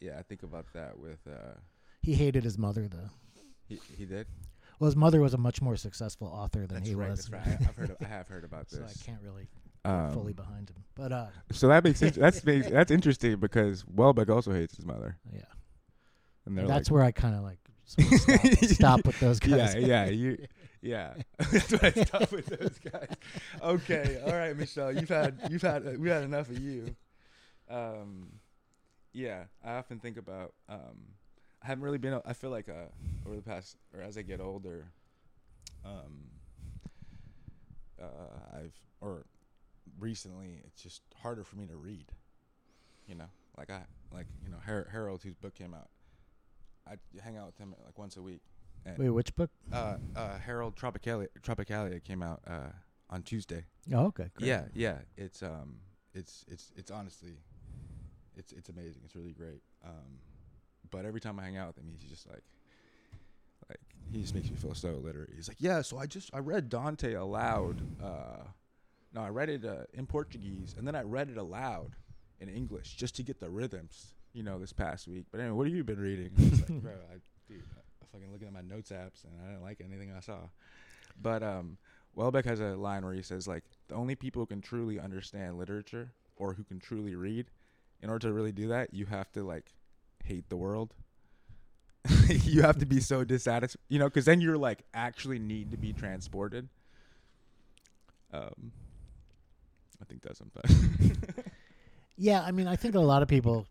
Yeah, 0.00 0.16
I 0.18 0.22
think 0.22 0.42
about 0.42 0.66
that 0.74 0.98
with. 0.98 1.18
uh 1.26 1.54
he 2.00 2.14
hated 2.14 2.44
his 2.44 2.56
mother 2.56 2.88
though 2.88 3.10
He 3.68 3.80
he 3.96 4.04
did. 4.06 4.26
Well, 4.78 4.86
his 4.86 4.96
mother 4.96 5.20
was 5.20 5.34
a 5.34 5.38
much 5.38 5.60
more 5.60 5.76
successful 5.76 6.28
author 6.28 6.60
than 6.66 6.78
That's 6.78 6.88
he 6.88 6.94
right. 6.94 7.10
was. 7.10 7.26
That's 7.26 7.46
right. 7.46 7.56
I, 7.60 7.64
have 7.64 7.74
heard. 7.74 7.90
Of, 7.90 7.96
I 8.00 8.04
have 8.08 8.28
heard 8.28 8.44
about 8.44 8.68
this. 8.68 8.78
so. 8.78 8.84
I 8.84 9.04
can't 9.04 9.20
really 9.22 9.48
Um, 9.84 10.12
fully 10.12 10.32
behind 10.32 10.70
him. 10.70 10.84
But 10.94 11.12
uh, 11.12 11.26
So 11.50 11.66
that 11.68 11.82
makes 11.82 11.98
sense. 11.98 12.14
That's 12.16 12.44
makes, 12.44 12.70
that's 12.70 12.90
interesting 12.92 13.36
because 13.36 13.82
Houellebecq 13.84 14.28
also 14.30 14.52
hates 14.52 14.76
his 14.76 14.86
mother, 14.86 15.18
yeah, 15.32 15.40
and 16.46 16.56
they're 16.56 16.66
that's 16.68 16.88
like, 16.90 16.94
where 16.94 17.02
I 17.04 17.10
kind 17.10 17.34
of 17.34 17.42
like 17.42 17.58
sort 17.84 18.12
of 18.12 18.20
stop, 18.20 18.56
stop 18.70 19.06
with 19.06 19.18
those 19.18 19.40
guys. 19.40 19.74
Yeah, 19.74 19.86
yeah, 19.86 20.06
you, 20.06 20.46
yeah. 20.80 21.14
That's 21.38 21.72
what 21.72 21.84
I 21.84 22.04
stop 22.04 22.30
with 22.30 22.46
those 22.46 22.78
guys. 22.78 23.16
Okay, 23.60 24.20
all 24.24 24.32
right, 24.32 24.56
Michelle, 24.56 24.92
you've 24.92 25.08
had 25.08 25.38
you've 25.50 25.62
had 25.62 25.98
we 25.98 26.08
had 26.08 26.22
enough 26.22 26.48
of 26.50 26.58
you. 26.60 26.94
Um, 27.70 28.40
yeah, 29.12 29.44
I 29.64 29.72
often 29.74 29.98
think 29.98 30.16
about. 30.16 30.54
Um, 30.68 31.14
I 31.62 31.66
haven't 31.66 31.84
really 31.84 31.98
been. 31.98 32.20
I 32.24 32.32
feel 32.32 32.50
like 32.50 32.68
uh, 32.68 32.90
over 33.26 33.36
the 33.36 33.42
past 33.42 33.76
or 33.94 34.00
as 34.02 34.16
I 34.16 34.22
get 34.22 34.40
older, 34.40 34.92
um, 35.84 36.30
uh, 38.00 38.56
I've 38.56 38.74
or 39.00 39.26
recently 39.98 40.60
it's 40.64 40.82
just 40.82 41.02
harder 41.22 41.44
for 41.44 41.56
me 41.56 41.66
to 41.66 41.76
read. 41.76 42.06
You 43.06 43.16
know, 43.16 43.28
like 43.56 43.70
I 43.70 43.82
like 44.12 44.26
you 44.44 44.50
know 44.50 44.58
Har- 44.64 44.88
Harold, 44.92 45.22
whose 45.22 45.34
book 45.34 45.54
came 45.54 45.74
out. 45.74 45.88
I 46.86 46.96
hang 47.22 47.36
out 47.36 47.46
with 47.46 47.58
him 47.58 47.74
like 47.84 47.98
once 47.98 48.16
a 48.16 48.22
week. 48.22 48.42
And 48.86 48.96
Wait, 48.98 49.10
which 49.10 49.34
book? 49.34 49.50
uh, 49.72 49.96
uh, 50.16 50.38
Harold 50.38 50.76
Tropicalia, 50.76 51.28
Tropicalia 51.42 52.02
came 52.02 52.22
out 52.22 52.40
uh, 52.46 52.70
on 53.10 53.22
Tuesday. 53.22 53.64
Oh, 53.92 54.06
okay. 54.06 54.30
great. 54.34 54.48
Yeah, 54.48 54.64
yeah. 54.74 54.98
It's 55.16 55.42
um, 55.42 55.80
it's 56.14 56.44
it's 56.48 56.72
it's 56.76 56.90
honestly, 56.90 57.38
it's 58.38 58.52
it's 58.52 58.68
amazing. 58.68 59.02
It's 59.04 59.14
really 59.14 59.32
great. 59.32 59.62
Um, 59.84 60.20
but 60.90 61.04
every 61.04 61.20
time 61.20 61.38
I 61.38 61.44
hang 61.44 61.56
out 61.56 61.68
with 61.68 61.78
him, 61.78 61.84
he's 61.90 62.08
just 62.08 62.26
like, 62.28 62.44
like 63.68 63.80
he 64.10 64.22
just 64.22 64.34
makes 64.34 64.48
me 64.48 64.56
feel 64.56 64.74
so 64.74 65.00
literate. 65.02 65.30
He's 65.34 65.48
like, 65.48 65.58
yeah. 65.60 65.82
So 65.82 65.98
I 65.98 66.06
just 66.06 66.30
I 66.32 66.38
read 66.38 66.68
Dante 66.68 67.14
aloud. 67.14 67.82
Uh, 68.02 68.44
no, 69.12 69.22
I 69.22 69.28
read 69.28 69.48
it 69.48 69.64
uh, 69.64 69.84
in 69.92 70.06
Portuguese, 70.06 70.74
and 70.78 70.86
then 70.86 70.94
I 70.94 71.02
read 71.02 71.28
it 71.28 71.36
aloud 71.36 71.96
in 72.40 72.48
English 72.48 72.94
just 72.96 73.16
to 73.16 73.22
get 73.22 73.40
the 73.40 73.50
rhythms. 73.50 74.14
You 74.34 74.42
know, 74.42 74.58
this 74.58 74.72
past 74.72 75.08
week. 75.08 75.24
But 75.32 75.40
anyway, 75.40 75.56
what 75.56 75.66
have 75.66 75.74
you 75.74 75.82
been 75.82 75.98
reading? 75.98 76.30
I 76.38 76.42
was 76.42 76.60
like, 76.60 76.68
bro, 76.82 76.92
I, 76.92 77.16
dude, 77.48 77.62
I 77.76 78.04
fucking 78.12 78.30
looking 78.30 78.46
at 78.46 78.52
my 78.52 78.60
notes 78.60 78.90
apps, 78.90 79.24
and 79.24 79.32
I 79.42 79.50
didn't 79.50 79.62
like 79.62 79.80
anything 79.84 80.12
I 80.16 80.20
saw. 80.20 80.36
But 81.20 81.42
um, 81.42 81.78
Houellebecq 82.16 82.44
has 82.44 82.60
a 82.60 82.76
line 82.76 83.04
where 83.04 83.14
he 83.14 83.22
says 83.22 83.46
like 83.48 83.64
the 83.88 83.94
only 83.94 84.14
people 84.14 84.42
who 84.42 84.46
can 84.46 84.60
truly 84.60 84.98
understand 84.98 85.58
literature 85.58 86.12
or 86.36 86.54
who 86.54 86.64
can 86.64 86.78
truly 86.78 87.14
read, 87.14 87.50
in 88.02 88.10
order 88.10 88.28
to 88.28 88.32
really 88.32 88.52
do 88.52 88.68
that, 88.68 88.94
you 88.94 89.06
have 89.06 89.30
to 89.32 89.42
like 89.42 89.72
hate 90.24 90.48
the 90.48 90.56
world. 90.56 90.94
you 92.28 92.62
have 92.62 92.78
to 92.78 92.86
be 92.86 93.00
so 93.00 93.24
dissatisfied, 93.24 93.80
you 93.88 93.98
know, 93.98 94.06
because 94.06 94.24
then 94.24 94.40
you're 94.40 94.56
like 94.58 94.82
actually 94.94 95.38
need 95.38 95.70
to 95.72 95.76
be 95.76 95.92
transported. 95.92 96.68
Um, 98.32 98.72
I 100.00 100.04
think 100.04 100.22
that's 100.22 100.38
something. 100.38 101.16
Yeah, 102.18 102.42
I 102.42 102.50
mean, 102.50 102.66
I 102.66 102.74
think 102.74 102.96
a 102.96 103.00
lot 103.00 103.22
of 103.22 103.28
people 103.28 103.64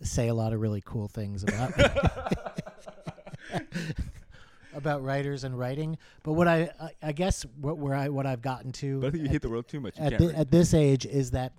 say 0.00 0.28
a 0.28 0.34
lot 0.34 0.52
of 0.52 0.60
really 0.60 0.80
cool 0.84 1.08
things 1.08 1.42
about 1.42 1.72
about 4.72 5.02
writers 5.02 5.42
and 5.42 5.58
writing. 5.58 5.98
But 6.22 6.34
what 6.34 6.46
I, 6.46 6.70
I, 6.80 6.90
I 7.02 7.12
guess 7.12 7.44
what 7.60 7.78
where 7.78 7.94
I 7.94 8.08
what 8.08 8.24
I've 8.24 8.40
gotten 8.40 8.70
to 8.72 9.00
but 9.00 9.08
I 9.08 9.10
think 9.10 9.22
you 9.22 9.26
at, 9.26 9.32
hate 9.32 9.42
the 9.42 9.50
world 9.50 9.66
too 9.66 9.80
much. 9.80 9.98
You 9.98 10.04
at, 10.04 10.10
can't 10.16 10.30
thi- 10.30 10.36
at 10.36 10.50
this 10.52 10.74
age 10.74 11.04
is 11.06 11.32
that 11.32 11.54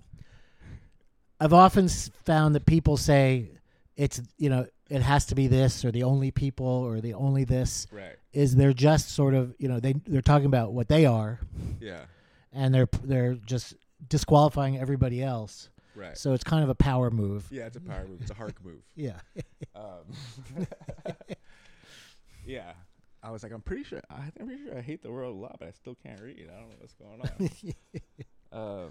I've 1.40 1.52
often 1.54 1.88
found 1.88 2.54
that 2.54 2.66
people 2.66 2.96
say 2.96 3.50
it's 3.96 4.20
you 4.38 4.48
know 4.50 4.66
it 4.88 5.02
has 5.02 5.26
to 5.26 5.34
be 5.34 5.46
this 5.46 5.84
or 5.84 5.90
the 5.90 6.02
only 6.02 6.30
people 6.30 6.66
or 6.66 7.00
the 7.00 7.14
only 7.14 7.44
this 7.44 7.86
right. 7.92 8.16
is 8.32 8.56
they're 8.56 8.72
just 8.72 9.10
sort 9.10 9.34
of 9.34 9.54
you 9.58 9.68
know 9.68 9.80
they 9.80 9.94
they're 10.06 10.20
talking 10.22 10.46
about 10.46 10.72
what 10.72 10.88
they 10.88 11.06
are 11.06 11.40
Yeah. 11.80 12.02
and 12.52 12.74
they're 12.74 12.88
they're 13.04 13.34
just 13.34 13.74
disqualifying 14.08 14.78
everybody 14.78 15.22
else. 15.22 15.68
Right. 15.94 16.16
So 16.16 16.32
it's 16.34 16.44
kind 16.44 16.62
of 16.62 16.70
a 16.70 16.74
power 16.74 17.10
move. 17.10 17.46
yeah, 17.50 17.66
it's 17.66 17.76
a 17.76 17.80
power 17.80 18.06
move. 18.08 18.20
It's 18.22 18.30
a 18.30 18.34
hark 18.34 18.54
move. 18.64 18.82
Yeah. 18.94 19.18
Um, 19.74 20.66
yeah. 22.46 22.72
I 23.22 23.30
was 23.30 23.42
like, 23.42 23.52
I'm 23.52 23.60
pretty 23.60 23.84
sure. 23.84 24.00
I, 24.10 24.22
I'm 24.40 24.46
pretty 24.46 24.64
sure 24.64 24.78
I 24.78 24.80
hate 24.80 25.02
the 25.02 25.10
world 25.10 25.36
a 25.36 25.38
lot, 25.38 25.56
but 25.58 25.68
I 25.68 25.72
still 25.72 25.94
can't 26.02 26.20
read. 26.20 26.48
I 26.50 26.58
don't 26.58 26.70
know 26.70 26.76
what's 26.78 26.94
going 26.94 27.20
on. 28.52 28.84
um, 28.86 28.90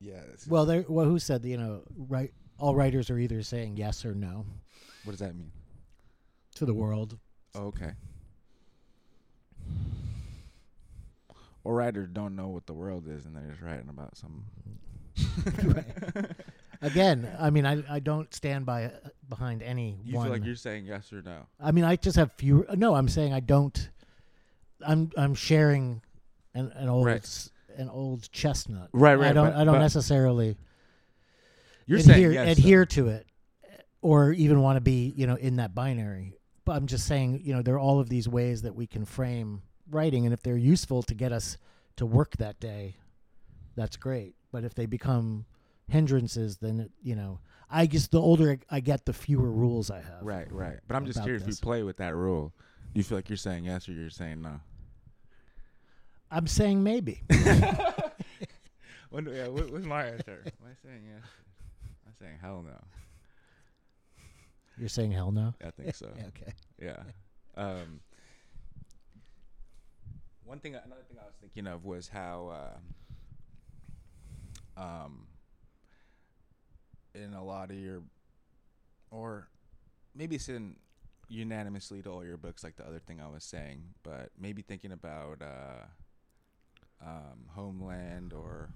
yeah. 0.00 0.20
well, 0.48 0.66
there. 0.66 0.84
Well, 0.88 1.06
who 1.06 1.18
said 1.18 1.44
you 1.44 1.56
know 1.56 1.82
right? 1.96 2.32
All 2.58 2.74
writers 2.74 3.10
are 3.10 3.18
either 3.18 3.42
saying 3.42 3.76
yes 3.76 4.04
or 4.04 4.14
no 4.14 4.46
what 5.04 5.12
does 5.12 5.20
that 5.20 5.36
mean? 5.36 5.52
to 6.56 6.66
the 6.66 6.74
world. 6.74 7.18
Oh, 7.54 7.66
okay. 7.66 7.92
Or 11.64 11.74
writers 11.74 12.08
don't 12.12 12.34
know 12.34 12.48
what 12.48 12.66
the 12.66 12.72
world 12.72 13.06
is, 13.08 13.26
and 13.26 13.34
they're 13.36 13.48
just 13.50 13.60
writing 13.60 13.88
about 13.88 14.16
some. 14.16 14.44
Again, 16.82 17.28
I 17.38 17.50
mean, 17.50 17.66
I 17.66 17.82
I 17.88 18.00
don't 18.00 18.32
stand 18.34 18.66
by 18.66 18.84
uh, 18.84 18.90
behind 19.28 19.62
any 19.62 19.98
You 20.04 20.16
one. 20.16 20.26
feel 20.26 20.32
like 20.32 20.44
you're 20.44 20.54
saying 20.56 20.86
yes 20.86 21.12
or 21.12 21.22
no? 21.22 21.46
I 21.60 21.72
mean, 21.72 21.84
I 21.84 21.96
just 21.96 22.16
have 22.16 22.32
few. 22.32 22.66
No, 22.74 22.94
I'm 22.94 23.08
saying 23.08 23.32
I 23.32 23.40
don't. 23.40 23.90
I'm 24.86 25.10
I'm 25.16 25.34
sharing 25.34 26.02
an 26.54 26.72
an 26.74 26.88
old 26.88 27.06
Right. 27.06 27.48
An 27.76 27.88
old 27.88 28.30
chestnut. 28.32 28.88
Right, 28.92 29.14
right. 29.14 29.30
I 29.30 29.32
don't 29.32 29.46
but- 29.50 29.56
I 29.56 29.64
don't 29.64 29.74
but- 29.74 29.80
necessarily 29.80 30.56
You're 31.86 31.98
adhere, 31.98 32.14
saying 32.14 32.32
yes. 32.32 32.58
adhere 32.58 32.86
to 32.86 33.08
it, 33.08 33.26
or 34.02 34.32
even 34.32 34.60
want 34.60 34.76
to 34.76 34.80
be 34.80 35.12
you 35.16 35.26
know 35.26 35.36
in 35.36 35.56
that 35.56 35.74
binary. 35.74 36.34
But 36.64 36.72
I'm 36.72 36.86
just 36.86 37.06
saying 37.06 37.40
you 37.44 37.54
know 37.54 37.62
there 37.62 37.74
are 37.74 37.80
all 37.80 38.00
of 38.00 38.08
these 38.08 38.28
ways 38.28 38.62
that 38.62 38.74
we 38.74 38.86
can 38.86 39.04
frame 39.04 39.62
writing, 39.90 40.24
and 40.26 40.32
if 40.32 40.42
they're 40.42 40.56
useful 40.56 41.02
to 41.04 41.14
get 41.14 41.32
us 41.32 41.58
to 41.96 42.06
work 42.06 42.36
that 42.38 42.58
day, 42.60 42.96
that's 43.76 43.96
great. 43.96 44.34
But 44.52 44.64
if 44.64 44.74
they 44.74 44.86
become 44.86 45.46
hindrances, 45.88 46.58
then 46.58 46.80
it, 46.80 46.90
you 47.02 47.14
know 47.14 47.38
I 47.70 47.86
guess 47.86 48.06
the 48.06 48.20
older 48.20 48.58
I 48.70 48.80
get, 48.80 49.06
the 49.06 49.12
fewer 49.12 49.50
rules 49.50 49.90
I 49.90 49.96
have. 50.00 50.22
Right, 50.22 50.50
right. 50.52 50.78
But 50.86 50.96
I'm 50.96 51.06
just 51.06 51.22
curious 51.22 51.42
if 51.42 51.48
you 51.48 51.54
play 51.56 51.82
with 51.82 51.96
that 51.96 52.14
rule. 52.14 52.52
You 52.94 53.02
feel 53.02 53.18
like 53.18 53.28
you're 53.28 53.36
saying 53.36 53.64
yes 53.64 53.88
or 53.88 53.92
you're 53.92 54.08
saying 54.08 54.40
no? 54.40 54.60
I'm 56.30 56.46
saying 56.46 56.82
maybe. 56.82 57.22
What, 59.10 59.24
yeah, 59.32 59.48
what, 59.48 59.70
what's 59.70 59.86
my 59.86 60.06
answer? 60.06 60.42
Am 60.44 60.52
I 60.62 60.74
saying 60.86 61.02
yes? 61.06 61.24
I'm 62.06 62.12
saying 62.18 62.36
hell 62.40 62.62
no. 62.66 62.76
You're 64.78 64.88
saying 64.88 65.12
hell 65.12 65.32
no. 65.32 65.54
I 65.64 65.70
think 65.70 65.94
so. 65.94 66.10
Okay. 66.28 66.52
Yeah. 66.80 67.02
Um, 67.56 68.00
one 70.44 70.58
thing, 70.60 70.74
another 70.74 71.02
thing 71.08 71.16
I 71.18 71.24
was 71.24 71.34
thinking 71.40 71.66
of 71.66 71.84
was 71.84 72.08
how, 72.08 72.76
uh, 74.76 74.80
um, 74.80 75.26
in 77.14 77.32
a 77.32 77.42
lot 77.42 77.70
of 77.70 77.76
your, 77.76 78.02
or 79.10 79.48
maybe 80.14 80.36
it's 80.36 80.50
in 80.50 80.76
unanimously 81.28 82.02
to 82.02 82.10
all 82.10 82.24
your 82.24 82.36
books, 82.36 82.62
like 82.62 82.76
the 82.76 82.86
other 82.86 82.98
thing 82.98 83.18
I 83.20 83.28
was 83.28 83.44
saying, 83.44 83.82
but 84.02 84.30
maybe 84.38 84.60
thinking 84.60 84.92
about 84.92 85.40
uh, 85.40 85.86
um, 87.04 87.46
Homeland 87.48 88.32
or 88.32 88.70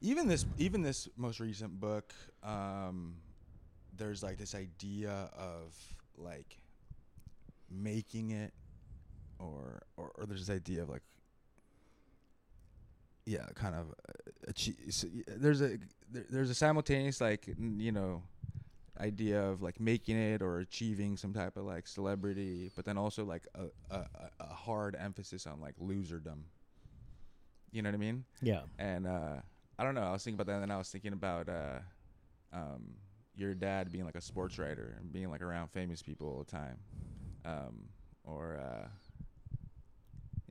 even 0.00 0.26
this, 0.26 0.44
even 0.58 0.82
this 0.82 1.08
most 1.16 1.40
recent 1.40 1.78
book. 1.80 2.12
Um, 2.42 3.14
there's 3.96 4.22
like 4.22 4.38
this 4.38 4.54
idea 4.54 5.30
of 5.36 5.74
like 6.16 6.56
making 7.70 8.30
it 8.30 8.52
or 9.38 9.82
or, 9.96 10.10
or 10.16 10.26
there's 10.26 10.46
this 10.46 10.54
idea 10.54 10.82
of 10.82 10.88
like 10.88 11.02
yeah 13.26 13.46
kind 13.54 13.74
of 13.74 13.86
uh, 13.90 14.30
achieve, 14.48 14.76
so 14.90 15.06
there's 15.36 15.60
a 15.62 15.78
there, 16.10 16.24
there's 16.30 16.50
a 16.50 16.54
simultaneous 16.54 17.20
like 17.20 17.46
you 17.78 17.92
know 17.92 18.22
idea 19.00 19.42
of 19.42 19.62
like 19.62 19.80
making 19.80 20.16
it 20.16 20.42
or 20.42 20.58
achieving 20.60 21.16
some 21.16 21.32
type 21.32 21.56
of 21.56 21.64
like 21.64 21.86
celebrity 21.86 22.70
but 22.76 22.84
then 22.84 22.98
also 22.98 23.24
like 23.24 23.46
a, 23.54 23.64
a, 23.94 23.98
a- 24.00 24.30
a 24.40 24.46
hard 24.54 24.94
emphasis 24.98 25.46
on 25.46 25.60
like 25.60 25.74
loserdom 25.82 26.42
you 27.72 27.82
know 27.82 27.88
what 27.88 27.94
i 27.94 27.98
mean 27.98 28.24
Yeah. 28.40 28.62
and 28.78 29.06
uh, 29.06 29.36
I 29.78 29.84
don't 29.84 29.94
know. 29.94 30.02
I 30.02 30.12
was 30.12 30.22
thinking 30.22 30.36
about 30.40 30.46
that, 30.46 30.52
and 30.60 30.62
then 30.62 30.70
I 30.70 30.76
was 30.78 30.90
thinking 30.90 31.12
about 31.14 31.48
uh, 31.48 31.78
um, 32.52 32.94
your 33.34 33.54
dad 33.54 33.90
being 33.90 34.04
like 34.04 34.14
a 34.14 34.20
sports 34.20 34.58
writer 34.58 34.96
and 35.00 35.10
being 35.12 35.28
like 35.30 35.40
around 35.42 35.68
famous 35.72 36.02
people 36.02 36.28
all 36.28 36.38
the 36.44 36.50
time. 36.50 36.76
Um, 37.44 37.88
or 38.22 38.58
uh, 38.62 38.86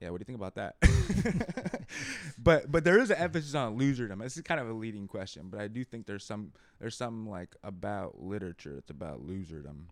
yeah, 0.00 0.10
what 0.10 0.18
do 0.18 0.22
you 0.22 0.26
think 0.26 0.38
about 0.38 0.56
that? 0.56 0.74
but 2.38 2.70
but 2.70 2.82
there 2.84 2.98
is 2.98 3.10
an 3.10 3.16
emphasis 3.18 3.54
on 3.54 3.78
loserdom. 3.78 4.20
This 4.20 4.36
is 4.36 4.42
kind 4.42 4.60
of 4.60 4.68
a 4.68 4.72
leading 4.72 5.06
question, 5.06 5.46
but 5.50 5.60
I 5.60 5.68
do 5.68 5.82
think 5.84 6.06
there's 6.06 6.24
some 6.24 6.52
there's 6.80 6.96
some 6.96 7.26
like 7.26 7.54
about 7.62 8.20
literature. 8.20 8.76
It's 8.76 8.90
about 8.90 9.24
loserdom. 9.26 9.84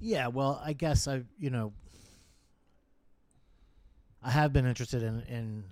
Yeah, 0.00 0.26
well, 0.28 0.60
I 0.62 0.74
guess 0.74 1.08
I, 1.08 1.22
you 1.38 1.50
know, 1.50 1.72
I 4.26 4.30
have 4.30 4.52
been 4.52 4.66
interested 4.66 5.02
in 5.02 5.20
in 5.22 5.64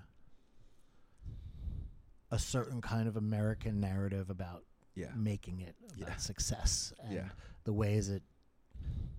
a 2.31 2.39
certain 2.39 2.81
kind 2.81 3.09
of 3.09 3.17
American 3.17 3.81
narrative 3.81 4.31
about 4.31 4.65
Yeah. 4.95 5.13
making 5.15 5.61
it 5.61 5.75
about 5.97 5.99
Yeah. 5.99 6.17
success 6.17 6.93
and 6.99 7.13
Yeah. 7.15 7.29
the 7.65 7.73
ways 7.73 8.09
it 8.09 8.23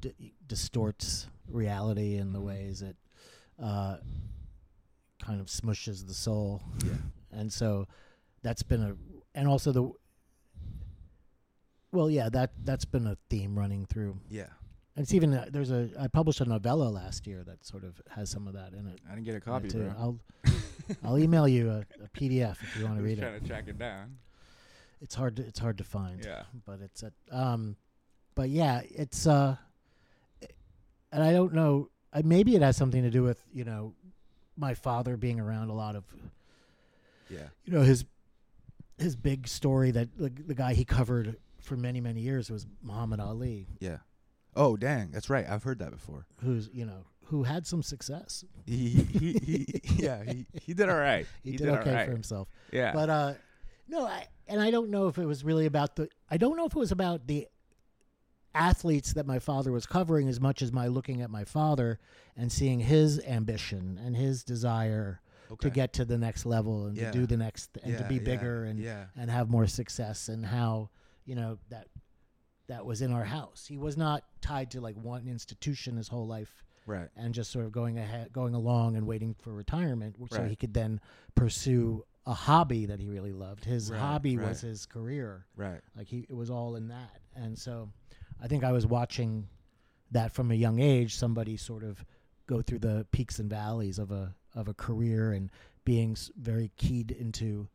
d- 0.01 0.33
distorts 0.47 1.27
reality 1.47 2.15
and 2.17 2.33
the 2.33 2.39
Mhm. 2.39 2.45
ways 2.45 2.81
it 2.81 2.95
uh, 3.59 3.97
kind 5.19 5.39
of 5.39 5.47
smushes 5.47 6.07
the 6.07 6.13
soul 6.13 6.61
Yeah. 6.83 6.97
and 7.31 7.53
so 7.53 7.87
that's 8.41 8.63
been 8.63 8.81
a 8.81 8.97
and 9.35 9.47
also 9.47 9.71
the 9.71 9.91
well 11.91 12.09
yeah 12.09 12.29
that 12.29 12.51
that's 12.65 12.85
been 12.85 13.05
a 13.07 13.15
theme 13.29 13.57
running 13.57 13.85
through 13.85 14.19
Yeah. 14.29 14.49
And 14.95 15.03
it's 15.03 15.13
even 15.13 15.33
uh, 15.33 15.45
there's 15.51 15.71
a 15.71 15.89
i 15.99 16.07
published 16.07 16.41
a 16.41 16.45
novella 16.45 16.89
last 16.89 17.25
year 17.27 17.43
that 17.43 17.65
sort 17.65 17.83
of 17.83 18.01
has 18.09 18.29
some 18.29 18.47
of 18.47 18.53
that 18.53 18.73
in 18.73 18.85
it 18.87 18.99
I 19.09 19.15
didn't 19.15 19.25
get 19.25 19.35
a 19.35 19.39
copy, 19.41 19.69
bro. 19.69 19.93
i'll 19.97 20.19
i'll 21.03 21.17
email 21.19 21.47
you 21.47 21.69
a, 21.69 21.85
a 22.03 22.07
pdf 22.17 22.57
if 22.61 22.77
you 22.77 22.85
want 22.85 22.97
to 22.97 23.03
read 23.03 23.17
it 23.17 23.21
trying 23.21 23.39
to 23.39 23.47
track 23.47 23.65
it 23.67 23.77
down. 23.79 24.17
it's 25.01 25.15
hard 25.15 25.35
to 25.37 25.41
it's 25.45 25.59
hard 25.59 25.77
to 25.79 25.83
find 25.83 26.23
Yeah. 26.23 26.43
but 26.65 26.79
it's 26.81 27.03
a 27.03 27.11
um 27.31 27.75
but 28.35 28.49
yeah 28.49 28.81
it's 28.89 29.25
uh 29.27 29.55
and 31.11 31.23
i 31.23 31.31
don't 31.31 31.53
know 31.53 31.89
uh, 32.13 32.21
maybe 32.23 32.55
it 32.55 32.61
has 32.61 32.77
something 32.77 33.01
to 33.03 33.09
do 33.09 33.23
with 33.23 33.43
you 33.53 33.63
know 33.63 33.93
my 34.57 34.73
father 34.75 35.17
being 35.17 35.39
around 35.39 35.69
a 35.69 35.73
lot 35.73 35.95
of 35.95 36.03
Yeah. 37.29 37.47
you 37.65 37.73
know 37.73 37.81
his 37.81 38.05
his 38.99 39.15
big 39.15 39.47
story 39.47 39.89
that 39.91 40.15
the, 40.17 40.29
the 40.29 40.53
guy 40.53 40.75
he 40.75 40.85
covered 40.85 41.37
for 41.59 41.75
many 41.75 41.99
many 42.01 42.21
years 42.21 42.51
was 42.51 42.67
Muhammad 42.83 43.19
Ali 43.19 43.67
Yeah. 43.79 43.97
Oh, 44.55 44.77
dang. 44.77 45.09
That's 45.11 45.29
right. 45.29 45.45
I've 45.49 45.63
heard 45.63 45.79
that 45.79 45.91
before. 45.91 46.25
who's 46.41 46.69
you 46.73 46.85
know 46.85 47.05
who 47.27 47.43
had 47.43 47.65
some 47.65 47.81
success 47.81 48.43
He, 48.65 48.89
he, 48.89 49.31
he, 49.33 49.65
he 49.81 49.81
yeah, 50.03 50.23
he, 50.23 50.45
he 50.61 50.73
did 50.73 50.89
all 50.89 50.97
right. 50.97 51.25
he, 51.43 51.57
did, 51.57 51.69
all 51.69 51.77
okay 51.77 51.93
right. 51.93 52.05
for 52.05 52.11
himself 52.11 52.47
Yeah. 52.71 52.91
but 52.93 53.09
uh 53.09 53.33
no 53.87 54.05
I, 54.05 54.27
and 54.47 54.61
i 54.61 54.69
don't 54.69 54.89
know 54.89 55.07
if 55.07 55.17
it 55.17 55.25
was 55.25 55.43
really 55.43 55.65
about 55.65 55.95
the 55.95 56.09
i 56.29 56.37
don't 56.37 56.57
know 56.57 56.65
if 56.65 56.73
it 56.75 56.79
was 56.79 56.91
about 56.91 57.25
the 57.27 57.47
athletes 58.53 59.13
that 59.13 59.25
my 59.25 59.39
father 59.39 59.71
was 59.71 59.85
covering 59.85 60.27
as 60.29 60.39
much 60.39 60.61
as 60.61 60.71
my 60.71 60.87
looking 60.87 61.21
at 61.21 61.29
my 61.31 61.43
father 61.43 61.99
and 62.37 62.51
seeing 62.51 62.79
his 62.79 63.19
ambition 63.25 63.99
and 64.05 64.15
his 64.15 64.43
desire 64.43 65.21
okay. 65.51 65.69
to 65.69 65.73
get 65.73 65.93
to 65.93 66.05
the 66.05 66.17
next 66.17 66.45
level 66.45 66.85
and 66.85 66.95
Yeah. 66.95 67.09
to 67.11 67.17
do 67.19 67.25
the 67.25 67.37
next 67.37 67.71
and 67.83 67.97
to 67.97 68.03
Yeah, 68.03 68.07
be 68.07 68.15
yeah, 68.15 68.21
bigger 68.21 68.63
and 68.65 68.79
yeah. 68.79 69.05
and 69.17 69.31
have 69.31 69.49
more 69.49 69.65
success 69.65 70.27
and 70.29 70.45
how 70.45 70.89
you 71.25 71.35
know 71.35 71.57
that 71.69 71.87
that 72.67 72.85
was 72.85 73.01
in 73.01 73.11
our 73.11 73.23
house 73.25 73.65
he 73.67 73.77
was 73.77 73.97
not 73.97 74.23
tied 74.41 74.71
to 74.71 74.79
like 74.81 74.95
one 74.95 75.27
institution 75.27 75.97
his 75.97 76.07
whole 76.07 76.27
life 76.27 76.63
Right. 76.85 77.07
and 77.15 77.33
just 77.33 77.51
sort 77.51 77.65
of 77.65 77.71
going 77.71 77.97
ahead 77.97 78.33
going 78.33 78.53
along 78.53 78.95
and 78.97 79.05
waiting 79.07 79.35
for 79.41 79.53
retirement 79.53 80.15
so 80.31 80.39
Right. 80.41 80.49
he 80.49 80.55
could 80.55 80.73
then 80.73 80.99
pursue 81.35 82.03
a 82.25 82.33
hobby 82.33 82.85
that 82.85 82.99
he 82.99 83.07
really 83.09 83.33
loved 83.33 83.65
his 83.65 83.89
Right, 83.91 83.99
hobby 83.99 84.37
right. 84.37 84.49
was 84.49 84.61
his 84.61 84.85
career 84.85 85.45
Right. 85.55 85.81
like 85.95 86.07
he 86.07 86.25
it 86.29 86.33
was 86.33 86.49
all 86.49 86.75
in 86.75 86.87
that 86.89 87.19
and 87.35 87.57
so 87.57 87.89
i 88.41 88.47
think 88.47 88.63
i 88.63 88.71
was 88.71 88.85
watching 88.85 89.47
that 90.11 90.31
from 90.31 90.51
a 90.51 90.55
young 90.55 90.79
age 90.79 91.15
somebody 91.15 91.57
sort 91.57 91.83
of 91.83 92.03
go 92.47 92.61
through 92.61 92.79
the 92.79 93.05
peaks 93.11 93.39
and 93.39 93.49
valleys 93.49 93.97
of 93.99 94.11
a 94.11 94.33
of 94.55 94.67
a 94.67 94.73
career 94.73 95.31
and 95.33 95.49
being 95.85 96.15
very 96.37 96.71
keyed 96.77 97.11
into 97.11 97.67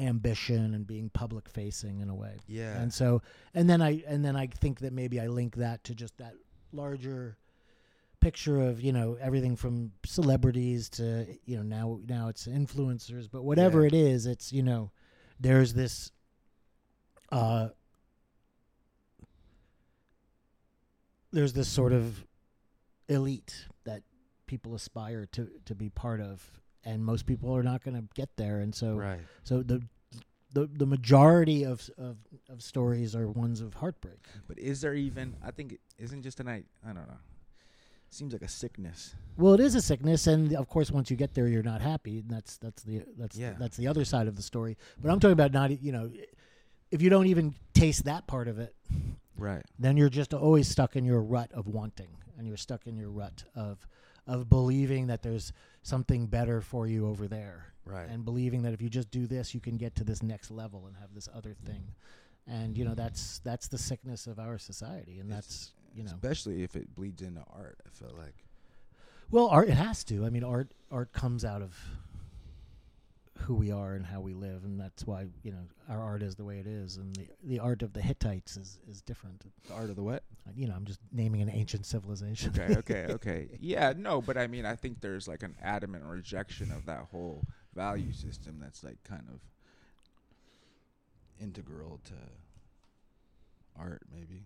ambition 0.00 0.74
and 0.74 0.86
being 0.86 1.10
public 1.10 1.48
facing 1.48 2.00
in 2.00 2.08
a 2.08 2.14
way 2.14 2.36
Yeah. 2.46 2.80
and 2.80 2.92
so 2.92 3.20
and 3.54 3.68
then 3.68 3.82
i 3.82 4.02
and 4.06 4.24
then 4.24 4.34
i 4.34 4.46
think 4.46 4.80
that 4.80 4.92
maybe 4.92 5.20
i 5.20 5.26
link 5.26 5.56
that 5.56 5.84
to 5.84 5.94
just 5.94 6.16
that 6.18 6.34
larger 6.72 7.36
picture 8.20 8.60
of 8.60 8.80
you 8.80 8.92
know 8.92 9.16
everything 9.20 9.56
from 9.56 9.92
celebrities 10.04 10.88
to 10.90 11.26
you 11.44 11.56
know 11.56 11.62
now 11.62 12.00
now 12.06 12.28
it's 12.28 12.46
influencers 12.46 13.28
but 13.30 13.44
whatever 13.44 13.82
Yeah. 13.82 13.88
it 13.88 13.94
is 13.94 14.26
it's 14.26 14.52
you 14.52 14.62
know 14.62 14.90
there's 15.38 15.74
this 15.74 16.10
uh 17.32 17.68
there's 21.32 21.52
this 21.52 21.68
sort 21.68 21.92
of 21.92 22.24
elite 23.08 23.66
that 23.84 24.02
people 24.46 24.74
aspire 24.74 25.26
to 25.32 25.48
to 25.64 25.74
be 25.74 25.88
part 25.88 26.20
of 26.20 26.59
and 26.84 27.04
most 27.04 27.26
people 27.26 27.54
are 27.56 27.62
not 27.62 27.82
going 27.84 27.96
to 27.96 28.04
get 28.14 28.36
there 28.36 28.60
and 28.60 28.74
so 28.74 28.94
right. 28.94 29.20
so 29.44 29.62
the 29.62 29.82
the 30.52 30.66
the 30.66 30.86
majority 30.86 31.64
of 31.64 31.88
of 31.98 32.16
of 32.48 32.62
stories 32.62 33.14
are 33.14 33.28
ones 33.28 33.60
of 33.60 33.74
heartbreak. 33.74 34.18
But 34.48 34.58
is 34.58 34.80
there 34.80 34.94
even? 34.94 35.36
I 35.44 35.50
think 35.52 35.72
it 35.74 35.80
isn't 35.98 36.22
just 36.22 36.40
a 36.40 36.44
night. 36.44 36.64
I 36.84 36.88
don't 36.88 37.06
know. 37.08 37.18
Seems 38.12 38.32
like 38.32 38.42
a 38.42 38.48
sickness. 38.48 39.14
Well, 39.36 39.54
it 39.54 39.60
is 39.60 39.76
a 39.76 39.80
sickness, 39.80 40.26
and 40.26 40.52
of 40.56 40.68
course, 40.68 40.90
once 40.90 41.08
you 41.12 41.16
get 41.16 41.34
there, 41.34 41.46
you're 41.46 41.62
not 41.62 41.80
happy. 41.80 42.18
And 42.18 42.28
that's 42.30 42.56
that's 42.56 42.82
the 42.82 43.02
that's 43.16 43.36
Yeah. 43.36 43.54
that's 43.60 43.76
the 43.76 43.86
other 43.86 44.04
side 44.04 44.26
of 44.26 44.34
the 44.34 44.42
story. 44.42 44.76
But 45.00 45.12
I'm 45.12 45.20
talking 45.20 45.34
about 45.34 45.52
not 45.52 45.80
you 45.80 45.92
know, 45.92 46.10
if 46.90 47.00
you 47.00 47.10
don't 47.10 47.26
even 47.28 47.54
taste 47.72 48.04
that 48.06 48.26
part 48.26 48.48
of 48.48 48.58
it, 48.58 48.74
Right. 49.36 49.64
then 49.78 49.96
you're 49.96 50.10
just 50.10 50.34
always 50.34 50.66
stuck 50.66 50.96
in 50.96 51.04
your 51.04 51.22
rut 51.22 51.52
of 51.52 51.68
wanting, 51.68 52.10
and 52.36 52.48
you're 52.48 52.56
stuck 52.56 52.88
in 52.88 52.96
your 52.96 53.10
rut 53.10 53.44
of 53.54 53.86
of 54.30 54.48
believing 54.48 55.08
that 55.08 55.22
there's 55.22 55.52
something 55.82 56.26
better 56.26 56.60
for 56.60 56.86
you 56.86 57.06
over 57.08 57.26
there. 57.28 57.66
Right. 57.86 58.08
and 58.08 58.24
believing 58.24 58.62
that 58.62 58.72
if 58.72 58.80
you 58.82 58.88
just 58.88 59.10
do 59.10 59.26
this, 59.26 59.52
you 59.52 59.58
can 59.60 59.76
get 59.76 59.96
to 59.96 60.04
this 60.04 60.22
next 60.22 60.50
level 60.52 60.84
and 60.86 60.94
have 60.98 61.12
this 61.12 61.28
other 61.34 61.54
thing. 61.66 61.82
And 62.46 62.78
you 62.78 62.84
know 62.84 62.94
that's 62.94 63.40
that's 63.40 63.66
the 63.68 63.78
sickness 63.78 64.26
of 64.28 64.38
our 64.38 64.58
society, 64.58 65.18
and 65.18 65.28
It's- 65.30 65.46
that's 65.46 65.72
you 65.96 66.04
know 66.04 66.12
Especially 66.12 66.62
if 66.62 66.76
it 66.76 66.94
bleeds 66.94 67.20
into 67.22 67.42
art. 67.50 67.78
I 67.84 67.88
feel 67.90 68.14
like. 68.16 68.44
well, 69.30 69.48
art 69.48 69.68
it 69.68 69.74
has 69.74 70.04
to. 70.04 70.24
I 70.24 70.30
mean, 70.30 70.44
art 70.44 70.68
art 70.92 71.12
comes 71.12 71.44
out 71.44 71.62
of 71.62 71.76
who 73.42 73.54
we 73.54 73.70
are 73.70 73.94
and 73.94 74.06
how 74.06 74.20
we 74.20 74.34
live, 74.34 74.64
and 74.64 74.78
that's 74.78 75.06
why 75.06 75.26
you 75.42 75.52
know 75.52 75.66
our 75.88 76.02
art 76.02 76.22
is 76.22 76.36
the 76.36 76.44
way 76.44 76.58
it 76.58 76.66
is, 76.66 76.96
and 76.96 77.14
the 77.16 77.28
the 77.44 77.58
art 77.58 77.82
of 77.82 77.92
the 77.92 78.00
Hittites 78.00 78.56
is 78.56 78.78
is 78.88 79.02
different. 79.02 79.44
The 79.66 79.74
art 79.74 79.90
of 79.90 79.96
the 79.96 80.02
what? 80.02 80.22
Uh, 80.46 80.52
you 80.54 80.66
know, 80.68 80.74
I'm 80.74 80.84
just 80.84 81.00
naming 81.12 81.42
an 81.42 81.50
ancient 81.50 81.86
civilization. 81.86 82.52
Okay, 82.56 82.76
okay, 82.78 83.06
okay. 83.14 83.48
Yeah, 83.60 83.92
no, 83.96 84.20
but 84.20 84.36
I 84.36 84.46
mean, 84.46 84.64
I 84.64 84.76
think 84.76 85.00
there's 85.00 85.26
like 85.28 85.42
an 85.42 85.56
adamant 85.62 86.04
rejection 86.04 86.70
of 86.70 86.86
that 86.86 87.08
whole 87.10 87.44
value 87.74 88.12
system 88.12 88.58
that's 88.60 88.82
like 88.82 89.02
kind 89.04 89.24
of 89.32 89.40
integral 91.40 92.00
to 92.04 92.14
art 93.78 94.02
maybe 94.12 94.44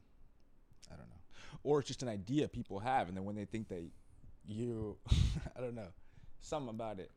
i 0.92 0.97
don't 0.97 1.09
know 1.09 1.59
or 1.64 1.80
it's 1.80 1.88
just 1.88 2.03
an 2.03 2.09
idea 2.09 2.47
people 2.47 2.78
have 2.78 3.09
and 3.09 3.16
then 3.16 3.24
when 3.24 3.34
they 3.34 3.45
think 3.45 3.68
they 3.68 3.86
you 4.47 4.97
i 5.57 5.61
don't 5.61 5.74
know 5.74 5.88
something 6.40 6.68
about 6.68 7.01
it 7.01 7.11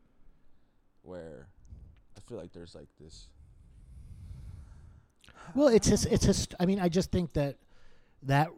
where 1.02 1.46
i 2.18 2.20
feel 2.28 2.36
like 2.38 2.52
there's 2.52 2.74
like 2.74 2.88
this 3.00 3.28
Well, 5.54 5.68
it's 5.68 5.88
just, 5.88 6.04
it's 6.06 6.26
his, 6.26 6.46
I 6.60 6.66
mean, 6.66 6.78
I 6.78 6.90
just 6.90 7.10
think 7.10 7.32
that 7.32 7.56
that 8.24 8.48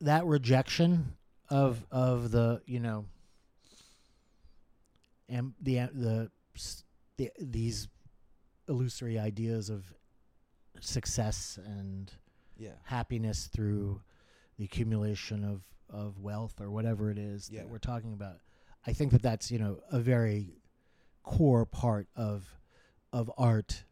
that 0.00 0.24
rejection 0.24 1.16
of 1.50 1.84
of 1.90 2.30
the 2.30 2.60
you 2.64 2.78
know 2.78 3.06
and 5.28 5.52
the 5.60 5.80
the, 5.92 6.30
the 7.16 7.30
these 7.40 7.88
illusory 8.68 9.18
ideas 9.18 9.68
of 9.70 9.84
success 10.80 11.58
and 11.64 12.12
yeah 12.56 12.70
happiness 12.84 13.48
through 13.52 14.00
the 14.58 14.64
accumulation 14.64 15.44
of 15.44 15.62
of 15.90 16.18
wealth 16.20 16.60
or 16.60 16.70
whatever 16.70 17.10
it 17.10 17.18
is 17.18 17.50
Yeah. 17.50 17.60
that 17.62 17.68
we're 17.68 17.78
talking 17.78 18.12
about. 18.12 18.38
I 18.86 18.92
think 18.92 19.12
that 19.12 19.22
that's 19.22 19.50
you 19.50 19.58
know 19.58 19.78
a 19.90 19.98
very 19.98 20.54
core 21.22 21.66
part 21.66 22.06
of 22.16 22.44
of 23.12 23.30
art 23.36 23.84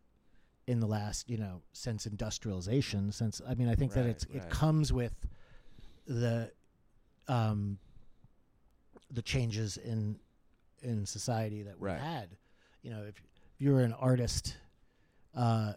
in 0.66 0.81
the 0.81 0.87
last 0.87 1.29
you 1.29 1.37
know 1.37 1.62
since 1.73 2.07
industrialization. 2.07 3.12
Since 3.12 3.41
I 3.49 3.55
mean 3.55 3.68
I 3.68 3.75
think 3.75 3.93
that 3.95 4.05
Right, 4.07 4.27
it 4.35 4.51
comes 4.51 4.93
with 4.93 5.14
the 6.07 6.51
um 7.29 7.79
the 9.11 9.23
changes 9.23 9.77
in 9.77 10.18
in 10.83 11.05
society 11.07 11.62
that 11.62 11.79
we've 11.79 11.93
Right. 11.93 12.01
had. 12.01 12.37
You 12.83 12.91
know 12.91 13.03
if, 13.03 13.09
if 13.18 13.61
you're 13.61 13.81
an 13.81 13.93
artist. 13.93 14.57
Uh, 15.35 15.75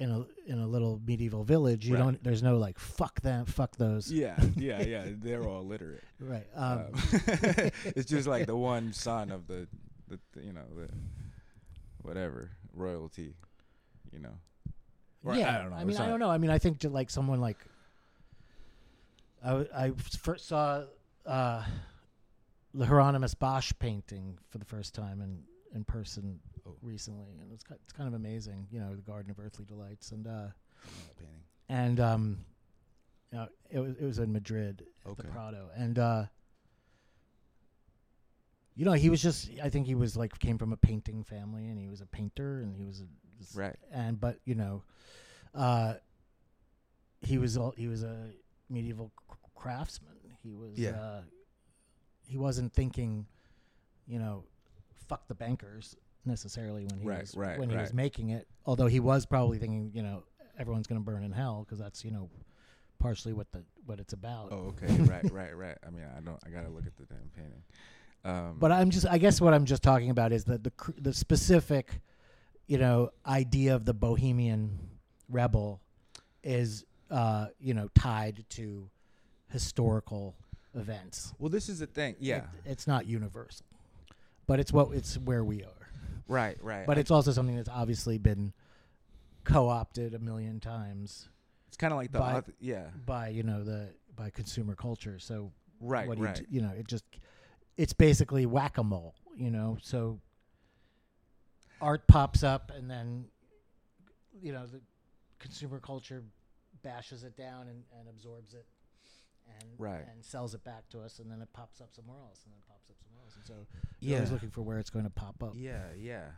in 0.00 0.10
a 0.10 0.26
in 0.50 0.58
a 0.58 0.66
little 0.66 1.00
medieval 1.06 1.44
village, 1.44 1.86
you 1.86 1.94
Right. 1.94 2.00
don't. 2.02 2.24
There's 2.24 2.42
no 2.42 2.58
like 2.58 2.80
fuck 2.80 3.20
them, 3.20 3.46
fuck 3.46 3.76
those. 3.76 4.10
yeah 4.10 4.34
yeah 4.56 4.82
yeah 4.82 5.04
they're 5.22 5.44
all 5.46 5.60
illiterate 5.60 6.02
Right. 6.18 6.48
Um, 6.56 6.78
Um, 6.80 6.90
it's 7.84 8.10
just 8.10 8.26
like 8.26 8.46
the 8.52 8.56
one 8.56 8.92
son 8.92 9.30
of 9.30 9.46
the, 9.46 9.68
the 10.08 10.18
you 10.42 10.52
know 10.52 10.64
the 10.76 10.88
whatever 12.04 12.50
royalty 12.72 13.34
you 14.12 14.18
know 14.20 14.36
Or 15.24 15.34
yeah. 15.34 15.54
I 15.56 15.58
don't 15.62 15.70
know. 15.70 15.76
I 15.76 15.84
mean, 15.84 15.96
I 15.96 16.06
don't 16.06 16.20
know. 16.20 16.30
I 16.30 16.38
mean, 16.38 16.50
I 16.50 16.58
think 16.58 16.80
to 16.80 16.88
like 16.90 17.10
someone 17.10 17.40
like 17.40 17.58
I 19.44 19.66
I 19.74 19.92
first 20.20 20.46
saw 20.48 20.84
uh, 21.26 21.62
the 22.74 22.86
Hieronymus 22.86 23.34
Bosch 23.34 23.72
painting 23.78 24.38
for 24.50 24.58
the 24.58 24.64
first 24.64 24.94
time 24.94 25.20
in 25.20 25.42
in 25.74 25.84
person 25.84 26.38
Oh. 26.66 26.74
recently, 26.80 27.32
and 27.42 27.52
it's 27.52 27.64
it's 27.70 27.92
kind 27.92 28.08
of 28.08 28.14
amazing. 28.14 28.66
You 28.70 28.80
know, 28.80 28.94
the 28.96 29.02
Garden 29.02 29.30
of 29.30 29.38
Earthly 29.38 29.66
Delights, 29.66 30.12
and 30.12 30.26
uh, 30.26 30.30
I 30.30 30.32
don't 30.32 30.46
know 30.46 31.04
that 31.08 31.18
painting. 31.18 31.40
and 31.68 32.00
um, 32.00 32.38
you 33.32 33.38
know, 33.38 33.48
it 33.70 33.78
was 33.80 33.96
it 33.96 34.04
was 34.04 34.18
in 34.18 34.32
Madrid, 34.32 34.82
Okay. 35.06 35.22
the 35.22 35.28
Prado, 35.28 35.68
and 35.76 35.98
uh, 35.98 36.24
you 38.76 38.84
know, 38.84 38.92
he 38.92 39.08
was 39.10 39.22
just 39.22 39.50
I 39.62 39.68
think 39.70 39.86
he 39.86 39.94
was 39.94 40.16
like 40.16 40.38
came 40.38 40.58
from 40.58 40.72
a 40.72 40.76
painting 40.76 41.22
family, 41.24 41.68
and 41.68 41.78
he 41.78 41.88
was 41.88 42.00
a 42.00 42.06
painter, 42.06 42.60
and 42.60 42.74
he 42.76 42.84
was 42.84 43.00
a 43.00 43.06
Right. 43.58 43.76
and 43.92 44.18
but 44.20 44.38
you 44.44 44.54
know, 44.54 44.82
uh, 45.54 45.94
he 47.20 47.38
was 47.38 47.56
all, 47.56 47.72
he 47.76 47.88
was 47.88 48.02
a 48.02 48.30
medieval 48.70 49.12
c- 49.30 49.36
craftsman. 49.54 50.12
He 50.42 50.52
was 50.52 50.78
Yeah. 50.78 50.90
uh, 50.90 51.22
he 52.26 52.36
wasn't 52.38 52.72
thinking, 52.72 53.26
you 54.06 54.18
know, 54.18 54.44
fuck 55.08 55.28
the 55.28 55.34
bankers 55.34 55.96
necessarily 56.24 56.86
when 56.86 56.98
he 57.00 57.06
Right, 57.06 57.20
was 57.20 57.36
right, 57.36 57.58
when 57.58 57.68
he 57.68 57.76
was 57.76 57.92
making 57.92 58.30
it. 58.30 58.48
Although 58.64 58.86
he 58.86 59.00
was 59.00 59.26
probably 59.26 59.58
thinking, 59.58 59.90
you 59.92 60.02
know, 60.02 60.24
everyone's 60.58 60.86
going 60.86 61.00
to 61.00 61.04
burn 61.04 61.22
in 61.22 61.32
hell 61.32 61.64
because 61.64 61.78
that's 61.78 62.04
you 62.04 62.10
know 62.10 62.30
partially 62.98 63.32
what 63.34 63.50
the 63.52 63.62
what 63.84 64.00
it's 64.00 64.12
about. 64.14 64.48
Oh, 64.52 64.72
okay. 64.82 64.94
right, 65.02 65.30
right, 65.30 65.54
right. 65.56 65.78
I 65.86 65.90
mean, 65.90 66.06
I 66.16 66.20
don't. 66.20 66.38
I 66.46 66.50
gotta 66.50 66.70
look 66.70 66.86
at 66.86 66.96
the 66.96 67.04
damn 67.04 67.30
painting. 67.36 67.62
Um, 68.24 68.56
But 68.58 68.72
I'm 68.72 68.90
just, 68.90 69.06
I 69.06 69.18
guess 69.18 69.40
what 69.40 69.52
I'm 69.54 69.64
just 69.66 69.82
talking 69.82 70.10
about 70.10 70.32
is 70.32 70.44
that 70.44 70.64
the 70.64 70.70
cr- 70.70 70.92
the 70.98 71.12
specific, 71.12 72.00
you 72.66 72.78
know, 72.78 73.10
idea 73.26 73.74
of 73.74 73.84
the 73.84 73.92
bohemian 73.94 74.78
rebel 75.28 75.80
is, 76.42 76.84
uh, 77.10 77.48
you 77.60 77.74
know, 77.74 77.88
tied 77.94 78.44
to 78.50 78.88
historical 79.50 80.34
events. 80.74 81.34
well, 81.38 81.50
this 81.50 81.68
is 81.68 81.78
the 81.80 81.86
thing. 81.86 82.16
Yeah. 82.18 82.38
It- 82.38 82.44
it's 82.72 82.86
not 82.86 83.06
universal, 83.06 83.66
but 84.46 84.58
it's 84.58 84.72
what 84.72 84.92
it's 84.94 85.16
where 85.18 85.44
we 85.44 85.62
are. 85.62 85.88
right, 86.26 86.56
right. 86.62 86.86
But 86.86 86.96
I- 86.96 87.00
it's 87.00 87.10
also 87.10 87.30
something 87.32 87.54
that's 87.56 87.68
obviously 87.68 88.18
been 88.18 88.52
co-opted 89.44 90.14
a 90.14 90.18
million 90.18 90.58
times 90.58 91.28
it's 91.68 91.76
kind 91.76 91.92
of 91.92 91.98
like 91.98 92.10
the. 92.12 92.18
by- 92.18 92.40
auth- 92.40 92.52
yeah. 92.60 92.86
by 93.04 93.28
you 93.28 93.42
know 93.42 93.62
the 93.62 93.90
by 94.16 94.30
consumer 94.30 94.74
culture. 94.74 95.18
So 95.18 95.52
Right, 95.80 96.06
what 96.08 96.16
do 96.16 96.22
you 96.22 96.26
right. 96.28 96.36
d- 96.36 96.46
you 96.48 96.62
know, 96.62 96.70
it 96.70 96.86
just 96.88 97.04
it's 97.76 97.92
basically 97.92 98.46
whack 98.46 98.78
a 98.78 98.84
mole, 98.84 99.14
you 99.36 99.50
know. 99.50 99.78
So 99.82 100.20
art 101.80 102.06
pops 102.08 102.42
up, 102.42 102.70
and 102.74 102.90
then 102.90 103.26
you 104.40 104.52
know 104.52 104.66
the 104.66 104.80
consumer 105.38 105.80
culture 105.80 106.22
bashes 106.82 107.24
it 107.24 107.36
down 107.36 107.68
and, 107.68 107.82
and 107.98 108.08
absorbs 108.08 108.54
it, 108.54 108.66
and 109.60 109.68
Right. 109.78 110.04
and 110.10 110.24
sells 110.24 110.54
it 110.54 110.64
back 110.64 110.88
to 110.90 111.00
us, 111.00 111.18
and 111.18 111.30
then 111.30 111.40
it 111.42 111.48
pops 111.52 111.80
up 111.80 111.92
somewhere 111.94 112.18
else, 112.20 112.42
and 112.44 112.52
then 112.52 112.58
it 112.60 112.68
pops 112.68 112.88
up 112.90 112.96
somewhere 113.02 113.22
else, 113.24 113.34
and 113.36 113.44
so 113.46 113.54
you're 114.00 114.12
Yeah. 114.12 114.16
always 114.18 114.32
looking 114.32 114.50
for 114.50 114.62
where 114.62 114.78
it's 114.78 114.90
going 114.90 115.04
to 115.04 115.10
pop 115.10 115.42
up. 115.42 115.52
Yeah, 115.54 115.92
yeah, 115.98 116.30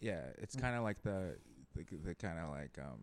yeah. 0.00 0.22
It's 0.38 0.56
kind 0.56 0.76
of 0.76 0.82
like 0.82 1.02
the 1.02 1.36
the, 1.74 1.84
the 2.04 2.14
kind 2.14 2.38
of 2.38 2.50
like 2.50 2.78
um 2.78 3.00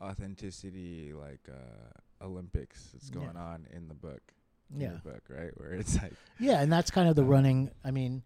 authenticity, 0.00 1.12
like 1.12 1.48
uh 1.50 2.24
Olympics 2.24 2.90
that's 2.92 3.10
Yeah. 3.10 3.20
going 3.20 3.36
on 3.36 3.66
in 3.72 3.88
the 3.88 3.94
book. 3.94 4.32
In 4.74 4.80
Yeah. 4.80 4.92
the 5.02 5.10
book, 5.10 5.22
right? 5.28 5.50
Where 5.58 5.72
it's 5.74 6.00
like, 6.00 6.12
Yeah, 6.38 6.60
and 6.60 6.72
that's 6.72 6.90
kind 6.90 7.08
of 7.08 7.16
the 7.16 7.24
running. 7.24 7.70
I 7.84 7.90
mean, 7.90 8.22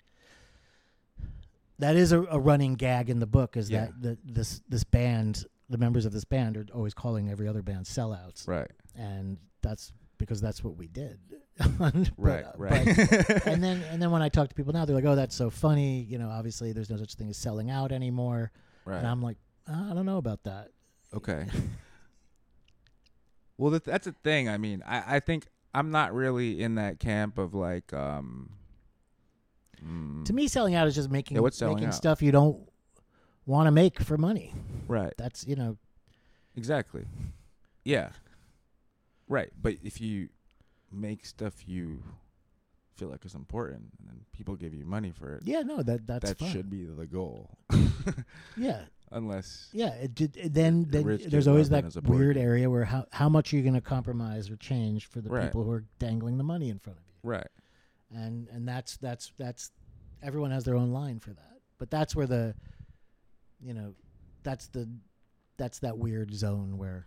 that 1.79 1.97
is 1.97 2.13
a, 2.13 2.23
a 2.25 2.39
running 2.39 2.75
gag 2.75 3.11
in 3.11 3.21
the 3.21 3.27
book. 3.27 3.57
Is 3.57 3.71
Yeah. 3.71 3.87
that 3.87 4.03
the, 4.03 4.19
this 4.25 4.61
this 4.69 4.85
band, 4.85 5.45
the 5.69 5.79
members 5.79 6.05
of 6.07 6.13
this 6.13 6.25
band, 6.25 6.57
are 6.57 6.67
always 6.75 6.95
calling 6.95 7.31
every 7.31 7.49
other 7.49 7.63
band 7.63 7.87
sellouts, 7.87 8.47
right, 8.49 8.71
and 8.95 9.39
that's 9.63 9.93
because 10.19 10.41
that's 10.41 10.63
what 10.65 10.77
we 10.77 10.89
did. 10.89 11.19
But, 11.79 12.11
right, 12.17 12.45
uh, 12.45 12.53
right. 12.57 12.87
but- 12.97 13.43
and 13.47 13.63
then 13.63 13.83
and 13.91 14.01
then 14.01 14.11
when 14.11 14.23
I 14.23 14.29
talk 14.31 14.49
to 14.49 14.55
people 14.55 14.73
now, 14.73 14.85
they're 14.87 14.97
like, 14.97 15.05
"Oh, 15.05 15.15
that's 15.15 15.37
so 15.37 15.51
funny." 15.51 16.01
You 16.03 16.19
know, 16.19 16.31
obviously, 16.31 16.73
there's 16.73 16.89
no 16.91 16.97
such 16.97 17.15
thing 17.15 17.29
as 17.29 17.37
selling 17.37 17.71
out 17.71 17.93
anymore. 17.93 18.51
right. 18.87 18.97
And 18.99 19.07
I'm 19.07 19.21
like, 19.23 19.37
"Uh, 19.69 19.89
I 19.91 19.95
don't 19.95 20.07
know 20.07 20.17
about 20.19 20.43
that. 20.45 20.71
Okay. 21.15 21.47
well, 23.59 23.71
that, 23.73 23.85
that's 23.85 24.07
a 24.07 24.13
thing. 24.25 24.49
I 24.49 24.57
mean, 24.59 24.83
I, 24.87 25.17
I 25.17 25.21
think 25.21 25.47
I'm 25.75 25.91
not 25.91 26.13
really 26.15 26.63
in 26.63 26.75
that 26.77 26.99
camp 26.99 27.39
of 27.39 27.55
like, 27.55 27.93
um, 27.93 28.51
mm, 29.85 30.25
To 30.25 30.33
me, 30.33 30.49
selling 30.49 30.75
out 30.75 30.87
is 30.89 30.95
just 30.95 31.11
making 31.11 31.37
Yeah, 31.37 31.43
what's 31.43 31.57
selling 31.59 31.77
making 31.77 31.89
out? 31.89 31.95
stuff 31.95 32.23
you 32.23 32.33
don't 32.33 32.69
want 33.47 33.67
to 33.67 33.71
make 33.71 34.01
for 34.01 34.17
money. 34.17 34.53
right, 34.89 35.13
That's 35.17 35.47
you 35.47 35.57
know, 35.57 35.77
exactly, 36.57 37.05
yeah, 37.85 38.11
right. 39.29 39.51
But 39.61 39.77
if 39.83 40.01
you 40.01 40.29
make 40.93 41.25
stuff 41.25 41.67
you 41.69 42.03
feel 42.97 43.09
like 43.09 43.25
is 43.25 43.35
important, 43.35 43.93
and 43.99 44.09
then 44.09 44.21
people 44.33 44.57
give 44.57 44.75
you 44.75 44.85
money 44.85 45.13
for 45.13 45.35
it, 45.37 45.43
yeah, 45.45 45.63
no, 45.63 45.83
that 45.83 46.07
that's 46.07 46.31
that 46.31 46.39
fine. 46.39 46.51
should 46.53 46.69
be 46.71 46.85
the 46.85 47.07
goal. 47.07 47.51
yeah, 48.57 48.83
Unless, 49.13 49.71
Yeah, 49.73 49.89
it 49.95 50.15
did, 50.15 50.35
then 50.55 50.87
then 50.89 51.05
rich 51.05 51.25
there's 51.25 51.49
always 51.49 51.69
that 51.71 51.85
as 51.85 51.97
a 51.97 52.03
poor 52.03 52.17
weird 52.17 52.37
area 52.37 52.71
where 52.71 52.85
how 52.85 53.07
how 53.11 53.29
much 53.29 53.53
are 53.53 53.57
you 53.57 53.63
going 53.63 53.75
to 53.75 53.81
compromise 53.81 54.49
or 54.51 54.57
change 54.57 55.07
for 55.07 55.21
the 55.21 55.29
Right. 55.31 55.45
people 55.47 55.65
who 55.65 55.71
are 55.73 55.85
dangling 55.99 56.39
the 56.39 56.45
money 56.45 56.69
in 56.69 56.79
front 56.79 56.99
of 56.99 57.05
you, 57.07 57.31
right, 57.31 57.49
and 58.15 58.47
and 58.51 58.69
that's 58.69 58.97
that's 58.99 59.33
that's 59.37 59.73
everyone 60.23 60.53
has 60.53 60.63
their 60.65 60.77
own 60.77 60.93
line 60.93 61.19
for 61.19 61.31
that, 61.31 61.59
but 61.79 61.91
that's 61.91 62.15
where 62.15 62.27
the, 62.27 62.55
you 63.61 63.75
know, 63.75 63.95
that's 64.45 64.69
the 64.69 64.89
that's 65.57 65.81
that 65.81 65.99
weird 65.99 66.33
zone 66.33 66.79
where 66.79 67.07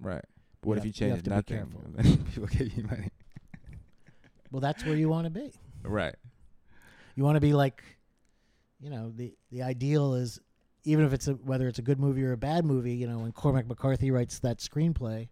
right. 0.00 0.24
But 0.60 0.68
what 0.68 0.84
You 0.84 0.90
if 0.90 1.00
you 1.00 1.08
have- 1.08 1.24
you 1.26 1.32
have 1.32 1.46
change 1.46 1.48
be 1.48 1.54
nothing? 1.54 1.94
then 1.96 2.24
people 2.26 2.48
give 2.48 2.76
you 2.76 2.82
money. 2.84 3.08
well 4.50 4.60
that's 4.60 4.84
where 4.84 4.94
you 4.96 5.08
want 5.08 5.24
to 5.24 5.30
be. 5.30 5.52
Right. 5.82 6.16
You 7.14 7.24
want 7.24 7.36
to 7.36 7.40
be 7.40 7.54
like, 7.54 7.82
you 8.78 8.90
know, 8.90 9.10
the 9.14 9.34
the 9.50 9.62
ideal 9.62 10.14
is 10.14 10.38
even 10.84 11.04
if 11.04 11.12
it's 11.12 11.28
a 11.28 11.32
whether 11.34 11.68
it's 11.68 11.78
a 11.78 11.82
good 11.82 11.98
movie 12.00 12.24
or 12.24 12.32
a 12.32 12.36
bad 12.36 12.64
movie. 12.64 12.94
You 12.94 13.06
know, 13.08 13.18
when 13.18 13.32
Cormac 13.32 13.66
McCarthy 13.66 14.10
writes 14.10 14.38
that 14.40 14.58
screenplay, 14.58 15.28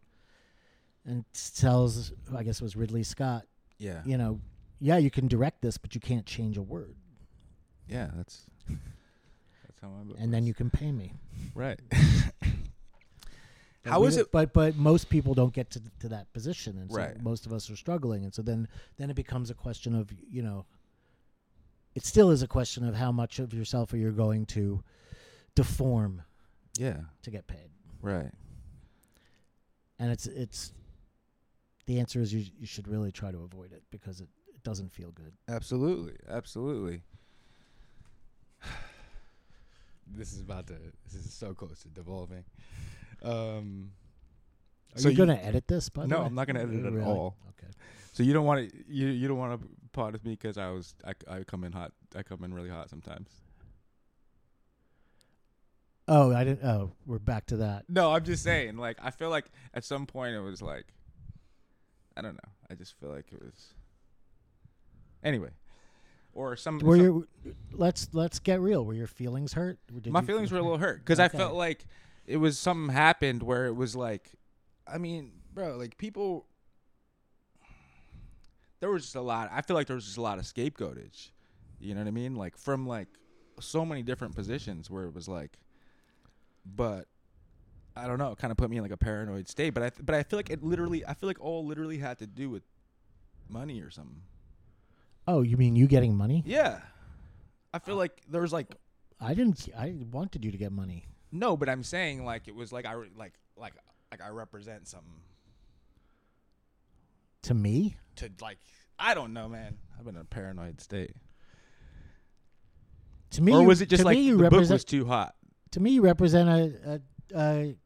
and 1.05 1.25
tells 1.57 2.13
I 2.35 2.43
guess 2.43 2.57
it 2.57 2.63
was 2.63 2.77
Ridley 2.77 3.03
Scott, 3.05 3.45
Yeah. 3.79 4.03
you 4.05 4.19
know, 4.19 4.41
yeah, 4.81 4.97
you 4.99 5.11
can 5.11 5.29
direct 5.29 5.63
this, 5.63 5.79
but 5.79 5.95
you 5.95 6.01
can't 6.01 6.27
change 6.27 6.57
a 6.57 6.63
word, 6.63 6.97
Yeah. 7.89 8.11
That's 8.17 8.47
that's 8.69 9.81
how 9.81 9.89
my 9.89 10.03
book. 10.05 10.17
and 10.19 10.33
then 10.35 10.45
you 10.47 10.55
can 10.55 10.69
pay 10.71 10.91
me. 10.93 11.15
right. 11.55 11.81
But 13.83 13.93
How 13.93 14.05
is 14.05 14.17
it- 14.17 14.33
But 14.33 14.53
but 14.53 14.75
most 14.77 15.09
people 15.09 15.33
don't 15.35 15.53
get 15.55 15.71
to 15.71 15.83
to 16.01 16.09
that 16.09 16.33
position, 16.33 16.77
and 16.79 16.91
so 16.91 16.97
Right. 16.97 17.23
most 17.23 17.47
of 17.47 17.53
us 17.53 17.71
are 17.71 17.77
struggling, 17.77 18.25
and 18.25 18.35
so 18.35 18.43
then 18.43 18.67
then 18.97 19.11
it 19.11 19.15
becomes 19.15 19.49
a 19.49 19.55
question 19.55 19.95
of 19.95 20.11
you 20.29 20.43
know. 20.43 20.67
It 21.95 22.05
still 22.05 22.31
is 22.33 22.43
a 22.43 22.49
question 22.49 22.85
of 22.85 22.97
how 22.97 23.13
much 23.13 23.39
of 23.39 23.55
yourself 23.55 23.93
are 23.93 23.97
you 23.97 24.11
going 24.11 24.45
to 24.47 24.83
deform 25.57 26.23
Yeah. 26.79 27.01
to 27.23 27.31
get 27.33 27.49
paid, 27.49 27.71
Right. 28.01 28.31
and 29.99 30.11
it's 30.13 30.27
it's. 30.29 30.73
The 31.87 31.99
answer 32.01 32.21
is 32.21 32.33
you 32.33 32.45
you 32.59 32.67
should 32.67 32.87
really 32.89 33.11
try 33.13 33.31
to 33.33 33.39
avoid 33.39 33.73
it 33.73 33.83
because 33.91 34.21
it, 34.21 34.29
it 34.49 34.63
doesn't 34.63 34.93
feel 34.93 35.11
good. 35.13 35.33
Absolutely. 35.49 36.15
Absolutely. 36.29 37.03
this 40.07 40.33
is 40.33 40.41
about 40.41 40.67
to. 40.69 40.75
This 41.05 41.15
is 41.27 41.33
so 41.33 41.55
close 41.55 41.81
to 41.83 41.89
devolving. 41.89 42.45
Um. 43.23 43.91
Are 44.95 45.01
So 45.01 45.09
you, 45.09 45.13
you- 45.13 45.17
going 45.27 45.37
to 45.39 45.45
edit 45.45 45.69
this? 45.69 45.89
By 45.91 46.03
the 46.03 46.09
No, 46.09 46.21
way? 46.21 46.27
I'm 46.27 46.35
not 46.35 46.47
gonna 46.47 46.61
edit 46.61 46.75
it 46.75 46.87
at 46.87 46.93
Really? 46.93 47.05
all. 47.07 47.37
Okay. 47.51 47.71
So 48.13 48.23
you 48.23 48.33
don't 48.33 48.47
want 48.47 48.71
to. 48.71 48.77
You 48.89 49.09
you 49.09 49.29
don't 49.29 49.39
want 49.39 49.61
to 49.61 49.69
pod 49.93 50.13
with 50.13 50.25
me 50.25 50.33
because 50.33 50.59
I 50.59 50.71
was 50.71 50.95
I, 51.05 51.13
I 51.39 51.45
come 51.45 51.65
in 51.65 51.73
hot. 51.73 51.93
I 52.15 52.23
come 52.23 52.43
in 52.45 52.53
really 52.55 52.71
hot 52.71 52.89
sometimes. 52.91 53.29
Oh, 56.09 56.33
I 56.35 56.45
didn't. 56.45 56.65
Oh, 56.65 56.93
we're 57.05 57.19
back 57.19 57.47
to 57.47 57.57
that. 57.59 57.85
No, 57.89 58.13
I'm 58.13 58.25
just 58.25 58.43
saying. 58.45 58.77
Like 58.77 58.99
I 59.03 59.11
feel 59.11 59.31
like 59.31 59.47
at 59.75 59.85
some 59.85 60.07
point 60.07 60.35
it 60.35 60.41
was 60.41 60.63
like. 60.63 60.87
I 62.17 62.23
don't 62.23 62.35
know. 62.35 62.51
I 62.71 62.75
just 62.75 62.99
feel 62.99 63.11
like 63.11 63.27
it 63.33 63.43
was. 63.43 63.75
Anyway, 65.23 65.51
or 66.33 66.57
some. 66.57 66.79
Were 66.79 66.97
some- 66.97 67.05
your 67.05 67.55
let's 67.73 68.09
let's 68.13 68.39
get 68.39 68.61
real. 68.61 68.85
Were 68.85 68.95
your 68.95 69.07
feelings 69.09 69.53
hurt? 69.53 69.79
Did 70.01 70.13
my 70.13 70.23
feelings 70.23 70.51
feel 70.51 70.59
were 70.59 70.61
a 70.61 70.65
little 70.65 70.79
hurt 70.79 71.01
because 71.01 71.19
I 71.19 71.29
felt 71.29 71.55
like 71.55 71.85
it 72.25 72.37
was 72.37 72.59
something 72.59 72.95
happened 72.95 73.43
where 73.43 73.67
it 73.67 73.75
was 73.75 73.97
like, 73.97 74.31
I 74.87 74.99
mean, 74.99 75.33
bro, 75.53 75.77
like 75.77 75.99
people. 75.99 76.47
There 78.81 78.91
was 78.91 79.05
just 79.05 79.17
a 79.17 79.23
lot. 79.23 79.51
I 79.53 79.63
feel 79.63 79.75
like 79.75 79.87
there 79.87 79.97
was 79.97 80.05
just 80.05 80.19
a 80.19 80.23
lot 80.23 80.39
of 80.39 80.45
scapegoatage. 80.45 81.31
You 81.81 81.95
know 81.95 82.01
what 82.03 82.09
I 82.09 82.13
mean? 82.13 82.35
Like 82.35 82.57
from 82.59 82.87
like 82.87 83.09
so 83.59 83.85
many 83.85 84.03
different 84.03 84.35
positions 84.37 84.91
where 84.91 85.05
it 85.05 85.15
was 85.15 85.29
like, 85.29 85.59
but 86.75 87.07
I 87.97 88.07
don't 88.07 88.19
know. 88.19 88.33
It 88.33 88.39
kind 88.39 88.51
of 88.51 88.57
put 88.57 88.69
me 88.71 88.77
in 88.77 88.83
like 88.83 88.93
a 88.93 88.97
paranoid 88.97 89.49
state. 89.49 89.71
But 89.71 89.83
I 89.83 89.91
but 90.03 90.15
I 90.15 90.23
feel 90.23 90.39
like 90.39 90.51
it 90.51 90.63
literally. 90.63 91.05
I 91.07 91.15
feel 91.15 91.29
like 91.29 91.41
all 91.41 91.65
literally 91.65 91.99
had 91.99 92.19
to 92.19 92.27
do 92.27 92.51
with 92.51 92.63
money 93.49 93.81
or 93.81 93.91
something. 93.91 94.23
Oh, 95.29 95.43
you 95.43 95.57
mean 95.57 95.77
you 95.77 95.87
getting 95.87 96.15
money? 96.15 96.43
Yeah. 96.47 96.81
I 97.73 97.79
feel 97.79 97.95
oh. 97.95 97.99
like 97.99 98.23
there 98.29 98.41
was 98.41 98.53
like 98.53 98.75
I 99.21 99.35
didn't. 99.35 99.69
I 99.77 99.95
wanted 100.11 100.45
you 100.45 100.51
to 100.51 100.59
get 100.59 100.73
money. 100.73 101.07
No, 101.33 101.57
but 101.57 101.69
I'm 101.69 101.83
saying 101.83 102.25
like 102.25 102.49
it 102.49 102.55
was 102.55 102.73
like 102.73 102.87
I 102.87 102.93
re- 102.93 103.11
like 103.17 103.35
like 103.57 103.75
like 104.11 104.23
I 104.23 104.29
represent 104.29 104.87
something 104.89 105.21
To 107.43 107.55
me, 107.55 107.97
to 108.17 108.31
like 108.41 108.59
I 108.99 109.15
don't 109.15 109.33
know, 109.33 109.49
man. 109.49 109.79
I've 109.99 110.05
been 110.05 110.17
in 110.17 110.21
a 110.21 110.25
paranoid 110.25 110.81
state. 110.81 111.13
to 113.31 113.43
me, 113.43 113.53
or 113.53 113.63
you- 113.63 113.67
was 113.69 113.81
it 113.81 113.89
just 113.89 114.01
to 114.03 114.07
like 114.07 114.17
me, 114.17 114.23
the 114.23 114.29
you 114.29 114.37
book 114.39 114.53
represent? 114.53 114.75
was 114.75 114.85
too 114.85 115.07
hot? 115.07 115.35
To 115.73 115.81
me, 115.81 115.99
represent 115.99 116.49
a, 116.49 117.01
a, 117.35 117.39
a 117.39 117.77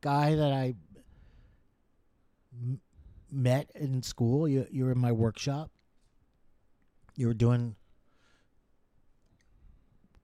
guy 0.00 0.34
that 0.34 0.52
I 0.52 0.74
m- 2.52 2.80
met 3.30 3.70
in 3.74 4.02
school. 4.02 4.48
You 4.48 4.66
you 4.70 4.84
were 4.84 4.92
in 4.92 4.98
my 4.98 5.12
workshop. 5.12 5.70
You 7.16 7.26
were 7.26 7.34
doing 7.34 7.76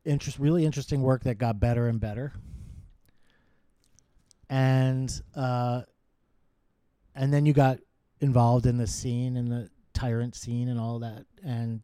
interest, 0.05 0.39
really 0.39 0.65
interesting 0.65 1.03
work 1.03 1.25
that 1.25 1.39
got 1.39 1.59
better 1.61 1.89
and 1.89 2.01
better. 2.01 2.33
and 4.49 5.23
uh, 5.35 5.83
and 7.15 7.33
then 7.33 7.47
you 7.47 7.53
got 7.53 7.79
involved 8.21 8.67
in 8.67 8.77
the 8.77 8.87
scene 8.87 9.37
and 9.37 9.51
the 9.51 9.71
tyrant 9.93 10.35
scene 10.35 10.69
and 10.69 10.79
all 10.79 10.99
that, 11.01 11.25
and 11.45 11.83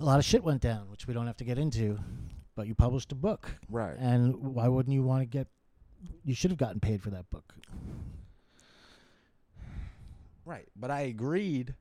a 0.00 0.04
lot 0.04 0.18
of 0.18 0.24
shit 0.24 0.42
went 0.44 0.60
down, 0.62 0.90
which 0.90 1.06
we 1.06 1.14
don't 1.14 1.26
have 1.26 1.36
to 1.38 1.44
get 1.44 1.58
into. 1.58 1.98
But 2.56 2.66
you 2.66 2.74
published 2.74 3.12
a 3.12 3.14
book, 3.14 3.54
Right. 3.68 3.96
and 3.98 4.34
why 4.54 4.66
wouldn't 4.66 4.92
you 4.94 5.02
want 5.04 5.22
to 5.22 5.26
get? 5.26 5.46
You 6.24 6.34
should 6.34 6.50
have 6.50 6.58
gotten 6.58 6.80
paid 6.80 7.02
for 7.02 7.10
that 7.10 7.30
book. 7.30 7.54
Right. 10.44 10.68
But 10.74 10.90
I 10.90 11.02
agreed. 11.02 11.74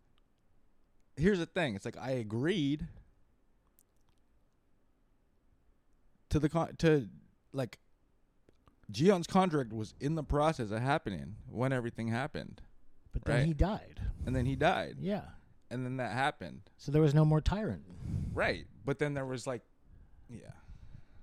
Here's 1.16 1.40
the 1.40 1.46
thing. 1.46 1.76
It's 1.76 1.86
like 1.86 1.98
I 1.98 2.12
agreed 2.12 2.88
to 6.30 6.40
the 6.40 6.50
con- 6.50 6.76
to 6.80 7.08
like 7.54 7.80
Gion's 8.92 9.28
contract 9.28 9.72
was 9.72 9.94
in 10.00 10.16
the 10.16 10.24
process 10.24 10.72
of 10.72 10.82
happening 10.82 11.38
when 11.50 11.72
everything 11.72 12.10
happened. 12.10 12.62
But 13.14 13.24
then 13.24 13.38
Right. 13.38 13.46
he 13.48 13.54
died. 13.54 14.02
And 14.26 14.36
then 14.36 14.46
he 14.46 14.56
died. 14.58 14.98
Yeah. 15.00 15.30
And 15.70 15.86
then 15.86 15.98
that 15.98 16.12
happened. 16.12 16.70
So 16.78 16.92
there 16.92 17.02
was 17.02 17.14
no 17.14 17.24
more 17.24 17.40
tyrant. 17.42 17.84
Right. 18.34 18.68
But 18.84 19.00
then 19.00 19.14
there 19.14 19.26
was 19.26 19.48
like 19.48 19.62
yeah. 20.30 20.52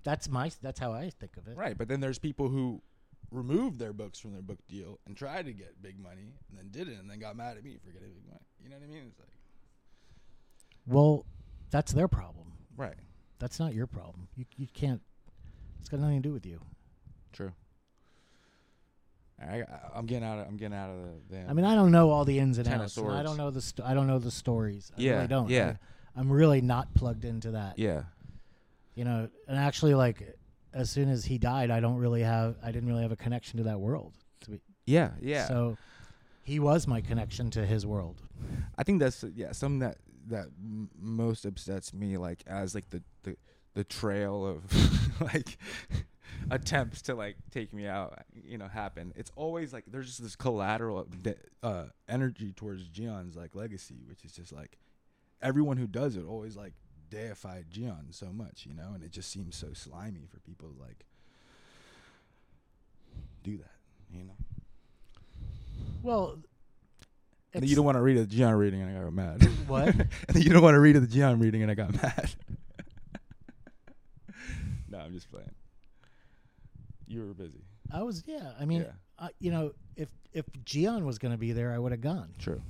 That's 0.04 0.28
my. 0.28 0.50
That's 0.60 0.80
how 0.80 0.92
I 0.92 1.10
think 1.10 1.36
of 1.36 1.46
it. 1.48 1.56
Right. 1.56 1.76
But 1.76 1.88
then 1.88 2.00
there's 2.00 2.18
people 2.18 2.48
who 2.48 2.82
removed 3.30 3.78
their 3.78 3.92
books 3.92 4.18
from 4.18 4.32
their 4.32 4.42
book 4.42 4.58
deal 4.68 4.98
and 5.06 5.16
tried 5.16 5.46
to 5.46 5.52
get 5.52 5.80
big 5.82 5.98
money 5.98 6.34
and 6.50 6.58
then 6.58 6.68
didn't 6.70 7.00
and 7.00 7.10
then 7.10 7.18
got 7.18 7.34
mad 7.36 7.56
at 7.56 7.64
me 7.64 7.78
for 7.84 7.90
getting 7.90 8.08
big 8.12 8.26
money. 8.26 8.40
You 8.62 8.68
know 8.68 8.76
what 8.76 8.84
I 8.84 8.88
mean? 8.88 9.04
It's 9.08 9.18
like 9.18 9.28
Well, 10.86 11.24
that's 11.70 11.92
their 11.92 12.08
problem. 12.08 12.52
Right. 12.76 12.96
That's 13.38 13.58
not 13.58 13.74
your 13.74 13.86
problem. 13.86 14.28
You 14.36 14.44
you 14.56 14.66
can't. 14.72 15.00
It's 15.80 15.88
got 15.88 16.00
nothing 16.00 16.22
to 16.22 16.28
do 16.28 16.32
with 16.32 16.46
you. 16.46 16.60
True. 17.32 17.52
I, 19.40 19.64
I'm 19.94 20.06
getting 20.06 20.24
out 20.28 20.38
of 20.38 20.46
I'm 20.46 20.56
getting 20.56 20.76
out 20.76 20.90
of 20.90 20.96
the. 21.28 21.36
the 21.36 21.50
I 21.50 21.52
mean, 21.52 21.64
I 21.64 21.74
don't 21.74 21.90
know 21.90 22.10
all 22.10 22.24
the 22.24 22.38
ins 22.38 22.58
and 22.58 22.68
outs. 22.68 22.96
and 22.96 23.10
I 23.10 23.22
don't 23.22 23.36
know 23.36 23.50
the. 23.50 23.60
St- 23.60 23.86
I 23.86 23.94
don't 23.94 24.06
know 24.06 24.18
the 24.18 24.30
stories. 24.30 24.92
I 24.96 25.00
Yeah, 25.00 25.12
really 25.14 25.26
don't. 25.26 25.50
yeah. 25.50 25.74
I, 26.14 26.20
am 26.20 26.30
really 26.30 26.60
not 26.60 26.94
plugged 26.94 27.24
into 27.24 27.52
that. 27.52 27.78
yeah. 27.78 28.02
You 28.94 29.04
know, 29.04 29.28
and 29.48 29.58
actually, 29.58 29.94
like, 29.94 30.36
as 30.74 30.90
soon 30.90 31.08
as 31.08 31.24
he 31.24 31.38
died, 31.38 31.70
I 31.70 31.80
don't 31.80 31.96
really 31.96 32.22
have. 32.22 32.56
I 32.62 32.72
didn't 32.72 32.88
really 32.88 33.02
have 33.02 33.12
a 33.12 33.16
connection 33.16 33.58
to 33.58 33.64
that 33.64 33.80
world. 33.80 34.14
To 34.42 34.50
be, 34.50 34.60
Yeah, 34.86 35.12
yeah. 35.20 35.46
So, 35.46 35.76
he 36.42 36.58
was 36.58 36.86
my 36.86 37.00
connection 37.00 37.50
to 37.52 37.64
his 37.64 37.86
world. 37.86 38.22
I 38.76 38.82
think 38.82 39.00
that's 39.00 39.24
yeah 39.34 39.52
something 39.52 39.78
that 39.80 39.98
that 40.28 40.46
m- 40.62 40.90
most 40.98 41.44
upsets 41.44 41.92
me 41.92 42.16
like 42.16 42.42
as 42.46 42.74
like 42.74 42.90
the 42.90 43.02
the 43.22 43.36
the 43.74 43.84
trail 43.84 44.46
of 44.46 45.20
like 45.20 45.58
attempts 46.50 47.02
to 47.02 47.14
like 47.14 47.36
take 47.50 47.72
me 47.72 47.86
out 47.86 48.18
you 48.44 48.58
know 48.58 48.68
happen 48.68 49.12
it's 49.16 49.30
always 49.36 49.72
like 49.72 49.84
there's 49.86 50.06
just 50.06 50.22
this 50.22 50.36
collateral 50.36 51.06
de- 51.22 51.34
uh 51.62 51.84
energy 52.08 52.52
towards 52.52 52.88
Gian's 52.88 53.36
like 53.36 53.54
legacy 53.54 54.02
which 54.06 54.24
is 54.24 54.32
just 54.32 54.52
like 54.52 54.78
everyone 55.40 55.76
who 55.76 55.86
does 55.86 56.16
it 56.16 56.24
always 56.26 56.56
like 56.56 56.74
deified 57.12 57.66
Gian 57.70 58.06
so 58.10 58.32
much 58.32 58.64
you 58.66 58.72
know 58.74 58.92
and 58.94 59.04
it 59.04 59.10
just 59.12 59.30
seems 59.30 59.54
so 59.54 59.68
slimy 59.74 60.26
for 60.30 60.40
people 60.40 60.70
to 60.70 60.80
like 60.80 61.04
do 63.44 63.58
that 63.58 63.74
you 64.10 64.24
know 64.24 64.32
Well, 66.02 66.38
and 67.52 67.62
then 67.62 67.68
you 67.68 67.76
don't 67.76 67.84
want 67.84 67.96
to 67.96 68.02
read 68.02 68.16
a 68.16 68.24
Gian 68.24 68.54
reading 68.54 68.80
and 68.80 68.96
I 68.96 69.00
got 69.02 69.12
mad 69.12 69.42
What? 69.66 69.88
and 69.94 70.08
then 70.28 70.42
you 70.42 70.50
don't 70.50 70.62
want 70.62 70.74
to 70.74 70.80
read 70.80 70.96
the 70.96 71.06
Gian 71.06 71.38
reading, 71.38 71.62
and 71.62 71.70
I 71.70 71.74
got 71.74 71.92
mad. 72.02 72.30
no, 74.90 74.98
I'm 74.98 75.12
just 75.12 75.30
playing. 75.30 75.50
You 77.06 77.26
were 77.26 77.34
busy. 77.34 77.62
I 77.92 78.02
was. 78.02 78.24
Yeah. 78.26 78.52
I 78.58 78.64
mean, 78.64 78.82
Yeah. 78.82 79.28
you 79.38 79.50
know, 79.50 79.72
if 79.96 80.08
if 80.32 80.46
Gian 80.64 81.04
was 81.04 81.18
going 81.18 81.32
to 81.32 81.38
be 81.38 81.52
there, 81.52 81.72
I 81.72 81.78
would 81.78 81.92
have 81.92 82.00
gone. 82.00 82.30
True. 82.38 82.62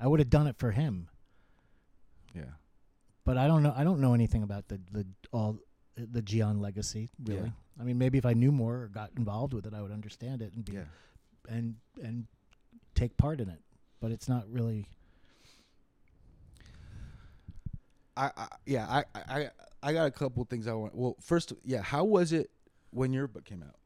I 0.00 0.06
would 0.06 0.20
have 0.20 0.30
done 0.30 0.46
it 0.46 0.56
for 0.58 0.72
him. 0.72 1.08
Yeah. 2.34 2.42
But 3.28 3.36
I 3.36 3.46
don't 3.46 3.62
know. 3.62 3.74
I 3.76 3.84
don't 3.84 4.00
know 4.00 4.14
anything 4.14 4.42
about 4.42 4.68
the 4.68 4.80
the 4.90 5.06
all 5.32 5.58
the 5.96 6.22
Gian 6.22 6.60
legacy 6.60 7.10
really. 7.22 7.42
Yeah. 7.42 7.50
I 7.78 7.84
mean, 7.84 7.98
maybe 7.98 8.16
if 8.16 8.24
I 8.24 8.32
knew 8.32 8.50
more 8.50 8.84
or 8.84 8.88
got 8.88 9.10
involved 9.18 9.52
with 9.52 9.66
it, 9.66 9.74
I 9.74 9.82
would 9.82 9.92
understand 9.92 10.40
it 10.40 10.54
and 10.54 10.64
be 10.64 10.72
Yeah. 10.72 10.84
and 11.46 11.74
and 12.02 12.26
take 12.94 13.18
part 13.18 13.42
in 13.42 13.50
it. 13.50 13.60
But 14.00 14.12
it's 14.12 14.30
not 14.30 14.50
really. 14.50 14.88
I, 18.16 18.30
I 18.34 18.48
yeah. 18.64 18.86
I, 18.88 19.04
I 19.14 19.50
I 19.82 19.92
got 19.92 20.06
a 20.06 20.10
couple 20.10 20.42
things 20.46 20.66
I 20.66 20.72
want. 20.72 20.94
Well, 20.94 21.14
first, 21.20 21.52
yeah. 21.64 21.82
How 21.82 22.04
was 22.04 22.32
it 22.32 22.50
when 22.92 23.12
your 23.12 23.26
book 23.26 23.44
came 23.44 23.62
out? 23.62 23.76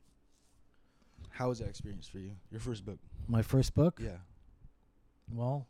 How 1.30 1.48
was 1.48 1.58
that 1.58 1.68
experience 1.68 2.06
for 2.06 2.18
you? 2.18 2.36
Your 2.52 2.60
first 2.60 2.84
book. 2.84 3.00
My 3.26 3.42
first 3.42 3.74
book. 3.74 3.98
Yeah. 4.00 4.18
Well, 5.34 5.66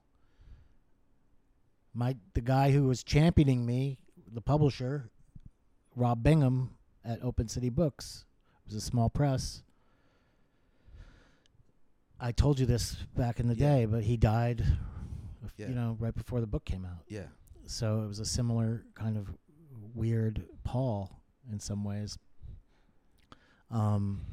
my 1.95 2.17
the 2.35 2.41
guy 2.41 2.71
who 2.73 2.85
was 2.85 3.03
championing 3.03 3.65
me, 3.67 3.99
the 4.33 4.41
publisher, 4.41 5.11
Rob 5.95 6.23
Bingham 6.23 6.71
at 7.05 7.23
Open 7.23 7.49
City 7.49 7.69
Books, 7.69 8.25
it 8.65 8.69
was 8.75 8.77
a 8.77 8.81
small 8.87 9.11
press. 9.11 9.63
I 12.21 12.33
told 12.33 12.61
you 12.61 12.67
this 12.67 12.95
back 13.17 13.41
in 13.41 13.49
the 13.49 13.55
Yeah. 13.57 13.75
day, 13.77 13.85
but 13.87 14.05
he 14.05 14.17
died, 14.17 14.65
Yeah. 15.57 15.69
you 15.69 15.75
know, 15.75 15.97
right 15.99 16.15
before 16.15 16.41
the 16.41 16.47
book 16.47 16.65
came 16.65 16.85
out. 16.85 17.05
Yeah. 17.09 17.27
So 17.67 18.03
it 18.05 18.07
was 18.07 18.21
a 18.21 18.25
similar 18.25 18.85
kind 18.95 19.17
of 19.17 19.37
weird 19.95 20.47
pall 20.63 21.21
in 21.51 21.59
some 21.59 21.83
ways. 21.85 22.19
Um, 23.71 24.25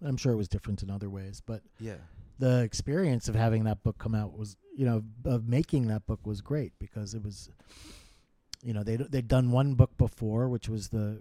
I'm 0.00 0.16
sure 0.16 0.32
it 0.32 0.36
was 0.36 0.48
different 0.48 0.82
in 0.82 0.90
other 0.90 1.08
ways, 1.08 1.40
but 1.40 1.62
Yeah. 1.78 1.98
the 2.38 2.62
experience 2.62 3.28
of 3.28 3.34
having 3.34 3.64
that 3.64 3.82
book 3.82 3.98
come 3.98 4.14
out 4.14 4.36
was, 4.36 4.56
you 4.76 4.84
know, 4.84 5.02
of 5.24 5.48
making 5.48 5.86
that 5.88 6.06
book 6.06 6.26
was 6.26 6.40
great 6.40 6.72
because 6.78 7.14
it 7.14 7.22
was, 7.22 7.48
you 8.62 8.72
know, 8.72 8.82
they 8.82 8.96
they'd 8.96 9.28
done 9.28 9.50
one 9.52 9.74
book 9.74 9.96
before, 9.96 10.48
which 10.48 10.68
was 10.68 10.88
the 10.88 11.20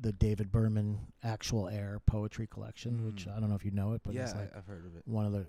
the 0.00 0.12
David 0.12 0.52
Berman 0.52 0.98
actual 1.24 1.68
air 1.68 2.00
poetry 2.06 2.46
collection, 2.46 3.04
which 3.04 3.26
Mm. 3.26 3.36
I 3.36 3.40
don't 3.40 3.48
know 3.50 3.56
if 3.56 3.64
you 3.64 3.72
know 3.72 3.92
it, 3.94 4.02
but 4.04 4.14
yeah. 4.14 4.22
it's 4.22 4.34
like 4.34 4.54
I've 4.56 4.66
heard 4.66 4.86
of 4.86 4.96
it. 4.96 5.02
one 5.06 5.26
of 5.26 5.32
the. 5.32 5.44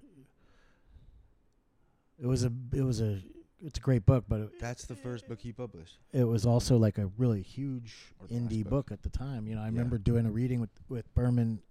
It 2.22 2.26
was 2.28 2.44
a 2.44 2.52
it 2.74 2.82
was 2.82 3.00
a 3.02 3.20
it's 3.62 3.78
a 3.78 3.82
great 3.82 4.06
book, 4.06 4.24
but 4.28 4.40
it, 4.42 4.60
That's 4.60 4.86
the 4.86 4.96
first 4.96 5.28
book 5.28 5.40
he 5.42 5.52
published. 5.52 5.98
it 6.14 6.24
was 6.24 6.46
also 6.46 6.78
like 6.78 6.98
a 6.98 7.08
really 7.18 7.42
huge 7.42 7.94
indie 8.30 8.64
book. 8.64 8.88
book. 8.88 8.92
at 8.92 9.04
the 9.04 9.10
time. 9.10 9.48
You 9.48 9.56
know, 9.56 9.62
I 9.62 9.66
Yeah. 9.66 9.72
remember 9.72 9.98
doing 9.98 10.26
a 10.26 10.32
reading 10.32 10.60
with 10.60 10.70
with 10.90 11.14
Berman 11.14 11.62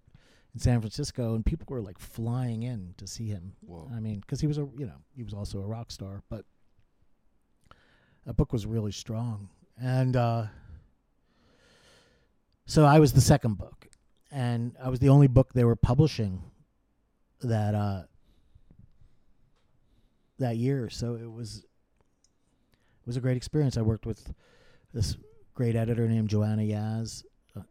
in 0.53 0.59
San 0.59 0.79
Francisco, 0.81 1.35
and 1.35 1.45
people 1.45 1.65
were 1.69 1.81
like 1.81 1.99
flying 1.99 2.63
in 2.63 2.93
to 2.97 3.07
see 3.07 3.27
him. 3.27 3.53
Whoa. 3.61 3.89
I 3.93 3.99
mean, 3.99 4.19
because 4.19 4.41
he 4.41 4.47
was 4.47 4.57
a 4.57 4.67
you 4.77 4.85
know 4.85 5.01
he 5.15 5.23
was 5.23 5.33
also 5.33 5.59
a 5.59 5.65
rock 5.65 5.91
star, 5.91 6.23
but 6.29 6.45
that 8.25 8.35
book 8.35 8.51
was 8.51 8.65
really 8.65 8.91
strong, 8.91 9.49
and 9.79 10.15
uh, 10.15 10.45
so 12.65 12.85
I 12.85 12.99
was 12.99 13.13
the 13.13 13.21
second 13.21 13.57
book, 13.57 13.87
and 14.31 14.75
I 14.83 14.89
was 14.89 14.99
the 14.99 15.09
only 15.09 15.27
book 15.27 15.53
they 15.53 15.63
were 15.63 15.75
publishing 15.75 16.43
that 17.41 17.75
uh, 17.75 18.03
that 20.39 20.57
year. 20.57 20.89
So 20.89 21.15
it 21.15 21.31
was 21.31 21.57
it 21.59 23.07
was 23.07 23.17
a 23.17 23.21
great 23.21 23.37
experience. 23.37 23.77
I 23.77 23.81
worked 23.81 24.05
with 24.05 24.33
this 24.93 25.15
great 25.53 25.75
editor 25.75 26.07
named 26.07 26.29
Joanna 26.29 26.63
Yas, 26.63 27.23
uh, 27.57 27.61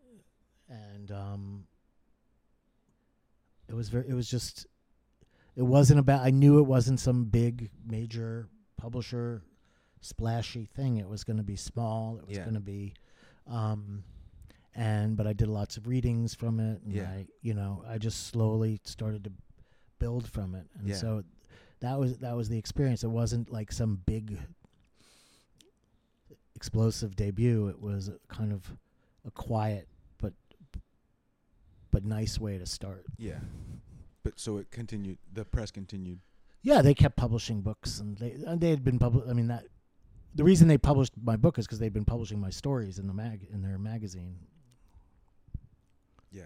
and 0.69 1.11
um, 1.11 1.65
it 3.69 3.75
was 3.75 3.89
very. 3.89 4.09
It 4.09 4.15
was 4.15 4.29
just. 4.29 4.67
It 5.57 5.63
wasn't 5.63 6.01
about. 6.01 6.25
I 6.25 6.31
knew 6.31 6.59
it 6.59 6.67
wasn't 6.67 7.01
some 7.01 7.25
big 7.25 7.71
major 7.87 8.49
publisher, 8.77 9.43
splashy 10.01 10.67
thing. 10.67 10.99
It 10.99 11.09
was 11.09 11.25
going 11.25 11.37
to 11.39 11.43
be 11.43 11.57
small. 11.57 12.19
It 12.19 12.27
was 12.29 12.37
Yeah. 12.37 12.45
going 12.45 12.55
to 12.55 12.61
be, 12.61 12.95
um, 13.49 14.05
and 14.75 15.17
but 15.17 15.27
I 15.27 15.33
did 15.33 15.49
lots 15.49 15.77
of 15.77 15.87
readings 15.89 16.35
from 16.35 16.61
it, 16.61 16.81
and 16.83 16.93
Yeah. 16.95 17.11
I, 17.11 17.27
you 17.43 17.55
know, 17.55 17.83
I 17.89 17.99
just 17.99 18.29
slowly 18.29 18.81
started 18.85 19.25
to 19.25 19.33
build 19.99 20.29
from 20.29 20.55
it, 20.55 20.67
and 20.79 20.89
Yeah. 20.89 20.95
so 20.95 21.25
that 21.81 21.99
was 21.99 22.19
that 22.19 22.37
was 22.37 22.49
the 22.49 22.59
experience. 22.59 23.03
It 23.03 23.09
wasn't 23.11 23.51
like 23.51 23.73
some 23.73 24.01
big 24.07 24.39
explosive 26.55 27.17
debut. 27.17 27.69
It 27.69 27.81
was 27.81 28.11
kind 28.29 28.53
of 28.53 28.77
a 29.25 29.31
quiet 29.31 29.89
but 31.99 32.09
nice 32.09 32.39
way 32.39 32.59
to 32.59 32.67
start. 32.67 33.05
Yeah. 33.17 33.41
But 34.23 34.39
so 34.39 34.59
it 34.59 34.71
continued. 34.71 35.19
The 35.33 35.45
press 35.45 35.73
continued. 35.73 36.21
Yeah, 36.63 36.81
they 36.81 36.95
kept 36.95 37.17
publishing 37.17 37.61
books, 37.61 37.99
and 37.99 38.17
they 38.19 38.37
and 38.47 38.61
they 38.61 38.71
had 38.71 38.85
been 38.85 38.99
public. 39.01 39.25
I 39.29 39.33
mean 39.33 39.49
that 39.49 39.65
the 40.35 40.45
reason 40.45 40.69
they 40.69 40.79
published 40.79 41.13
my 41.21 41.37
book 41.37 41.59
is 41.59 41.67
because 41.67 41.81
they'd 41.81 41.93
been 41.93 42.05
publishing 42.05 42.41
my 42.41 42.51
stories 42.51 43.01
in 43.01 43.09
the 43.09 43.15
mag 43.15 43.49
in 43.53 43.63
their 43.63 43.79
magazine. 43.79 44.37
Yeah. 46.31 46.43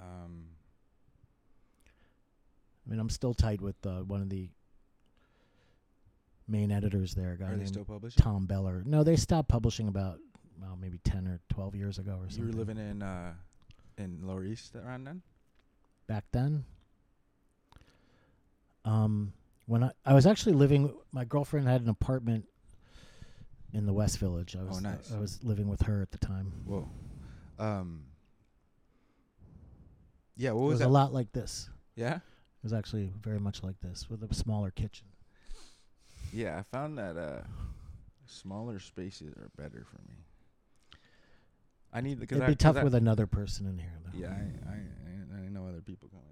Um. 0.00 0.46
I 2.86 2.90
mean, 2.90 3.00
I'm 3.00 3.10
still 3.10 3.34
tight 3.34 3.60
with 3.60 3.76
uh, 3.86 4.00
one 4.00 4.22
of 4.22 4.30
the 4.30 4.48
main 6.46 6.70
editors 6.70 7.14
there, 7.14 7.38
Are 7.42 7.56
they 7.56 7.64
still 7.64 7.84
publishing? 7.84 8.22
Tom 8.22 8.46
Beller. 8.46 8.82
No, 8.84 9.02
they 9.02 9.16
stopped 9.16 9.48
publishing 9.48 9.88
about 9.88 10.18
well, 10.60 10.78
maybe 10.80 10.98
ten 11.04 11.26
or 11.26 11.40
twelve 11.52 11.74
years 11.74 11.98
ago 11.98 12.18
or 12.22 12.28
You 12.30 12.46
were 12.46 12.52
living 12.52 12.78
in 12.78 13.02
uh, 13.02 13.32
in 13.98 14.20
Lower 14.22 14.44
East 14.44 14.74
around 14.76 15.04
then? 15.04 15.22
back 16.06 16.24
then. 16.32 16.64
Um, 18.84 19.32
when 19.66 19.82
I, 19.84 19.90
I 20.04 20.12
was 20.12 20.26
actually 20.26 20.52
living, 20.52 20.92
my 21.12 21.24
girlfriend 21.24 21.66
had 21.66 21.80
an 21.80 21.88
apartment 21.88 22.44
in 23.72 23.86
the 23.86 23.92
West 23.92 24.18
Village. 24.18 24.54
I 24.54 24.60
Oh, 24.60 24.66
was 24.66 24.82
nice. 24.82 25.10
I 25.12 25.18
was 25.18 25.42
living 25.42 25.68
with 25.68 25.82
her 25.82 26.02
at 26.02 26.10
the 26.10 26.18
time. 26.18 26.52
Whoa. 26.66 26.88
Um. 27.58 28.04
Yeah. 30.36 30.50
What 30.52 30.60
it 30.60 30.64
was, 30.64 30.70
was 30.72 30.78
that? 30.80 30.88
a 30.88 30.90
lot 30.90 31.12
like 31.14 31.32
this. 31.32 31.70
Yeah. 31.96 32.16
It 32.16 32.22
was 32.62 32.72
actually 32.74 33.10
very 33.22 33.40
much 33.40 33.62
like 33.62 33.80
this 33.80 34.10
with 34.10 34.22
a 34.22 34.34
smaller 34.34 34.70
kitchen. 34.70 35.06
Yeah. 36.32 36.58
I 36.58 36.62
found 36.76 36.98
that 36.98 37.16
uh, 37.16 37.42
smaller 38.26 38.78
spaces 38.78 39.32
are 39.38 39.50
better 39.56 39.86
for 39.90 40.00
me. 40.08 40.16
I 41.94 42.00
need 42.00 42.18
because 42.20 42.36
It'd 42.38 42.44
I, 42.48 42.50
be 42.50 42.56
tough 42.56 42.74
'cause 42.74 42.80
I- 42.80 42.84
with 42.84 42.94
another 42.96 43.26
person 43.26 43.66
in 43.66 43.78
here, 43.78 43.92
though. 44.04 44.18
Yeah, 44.18 44.28
I 44.28 44.70
I 44.70 44.74
I, 44.74 45.46
I 45.46 45.48
know 45.48 45.66
other 45.68 45.80
people 45.80 46.08
coming 46.10 46.26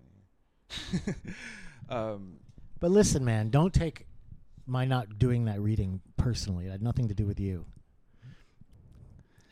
in 0.93 1.15
here. 1.15 1.35
um. 1.89 2.39
But 2.81 2.91
listen, 2.91 3.25
man, 3.25 3.49
don't 3.51 3.73
take 3.73 4.07
my 4.67 4.85
not 4.85 5.19
doing 5.21 5.45
that 5.45 5.61
reading 5.61 6.01
personally. 6.17 6.67
It 6.67 6.71
had 6.73 6.83
nothing 6.83 7.07
to 7.09 7.15
do 7.15 7.27
with 7.27 7.39
you. 7.39 7.65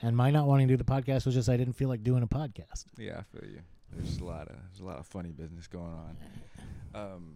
And 0.03 0.17
my 0.17 0.31
not 0.31 0.47
wanting 0.47 0.67
to 0.69 0.73
do 0.73 0.77
the 0.77 0.85
podcast 0.85 1.27
was 1.27 1.35
just 1.35 1.49
I 1.49 1.57
didn't 1.57 1.75
feel 1.75 1.89
like 1.89 2.03
doing 2.03 2.23
a 2.23 2.27
podcast. 2.27 2.87
Yeah, 2.97 3.19
I 3.21 3.23
feel 3.39 3.49
you. 3.49 3.61
There's 3.93 4.19
a 4.19 4.25
lot 4.25 4.49
of 4.49 4.57
there's 4.69 4.81
a 4.81 4.85
lot 4.85 4.99
of 4.99 5.07
funny 5.07 5.31
business 5.31 5.67
going 5.69 5.93
on. 5.93 6.17
Um, 6.95 7.35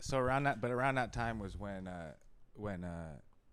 so 0.00 0.18
around 0.18 0.42
that, 0.44 0.60
but 0.60 0.70
around 0.70 0.96
that 0.96 1.12
time 1.12 1.38
was 1.38 1.56
when 1.58 1.86
uh, 1.86 2.12
when 2.54 2.84
uh, 2.84 3.12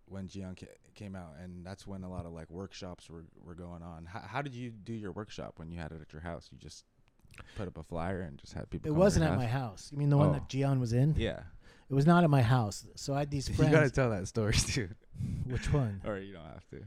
when 0.09 0.27
Gian 0.27 0.55
ca- 0.59 0.67
came 0.95 1.15
out, 1.15 1.35
and 1.41 1.65
that's 1.65 1.85
when 1.87 2.03
a 2.03 2.09
lot 2.09 2.25
of 2.25 2.31
like 2.33 2.49
workshops 2.49 3.09
were 3.09 3.25
were 3.43 3.55
going 3.55 3.81
on. 3.83 4.05
How, 4.05 4.19
how 4.21 4.41
did 4.41 4.53
you 4.53 4.71
do 4.71 4.93
your 4.93 5.11
workshop 5.11 5.53
when 5.57 5.69
you 5.71 5.77
had 5.79 5.91
it 5.91 6.01
at 6.01 6.11
your 6.11 6.21
house? 6.21 6.49
You 6.51 6.57
just 6.57 6.83
put 7.55 7.67
up 7.67 7.77
a 7.77 7.83
flyer 7.83 8.21
and 8.21 8.37
just 8.37 8.53
had 8.53 8.69
people. 8.69 8.89
It 8.89 8.95
wasn't 8.95 9.25
at 9.25 9.35
my 9.37 9.45
house? 9.45 9.51
house. 9.85 9.89
You 9.91 9.97
mean 9.97 10.09
the 10.09 10.17
one 10.17 10.29
Oh. 10.29 10.33
that 10.33 10.49
Gian 10.49 10.79
was 10.79 10.91
in? 10.93 11.15
Yeah, 11.17 11.39
It 11.89 11.93
was 11.93 12.05
not 12.05 12.23
at 12.23 12.29
my 12.29 12.41
house. 12.41 12.85
So 12.95 13.13
I 13.13 13.19
had 13.19 13.31
these 13.31 13.47
you 13.59 13.69
gotta 13.69 13.89
tell 13.89 14.09
that 14.09 14.27
story 14.27 14.53
too, 14.57 14.89
Which 15.45 15.71
one? 15.71 16.01
or 16.05 16.17
you 16.17 16.33
don't 16.33 16.43
have 16.45 16.67
to. 16.71 16.83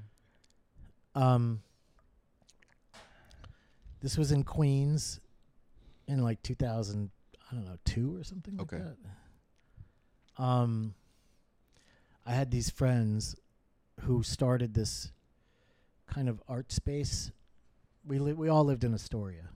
Um, 1.15 1.63
this 4.01 4.19
was 4.19 4.33
in 4.33 4.43
Queens 4.43 5.21
in 6.09 6.23
like 6.23 6.43
2000, 6.43 7.11
I 7.51 7.55
don't 7.55 7.65
know, 7.65 7.77
two 7.85 8.17
or 8.17 8.25
something 8.25 8.61
Okay. 8.61 8.77
like 8.79 8.85
that. 10.39 10.43
Um, 10.43 10.95
I 12.27 12.33
had 12.33 12.51
these 12.51 12.71
friends 12.71 13.35
who 14.03 14.23
started 14.23 14.75
this 14.75 15.11
kind 16.07 16.29
of 16.29 16.43
art 16.49 16.73
space. 16.73 17.31
We 18.07 18.19
li- 18.19 18.33
we 18.33 18.49
all 18.49 18.65
lived 18.65 18.85
in 18.85 18.95
Astoria, 18.95 19.49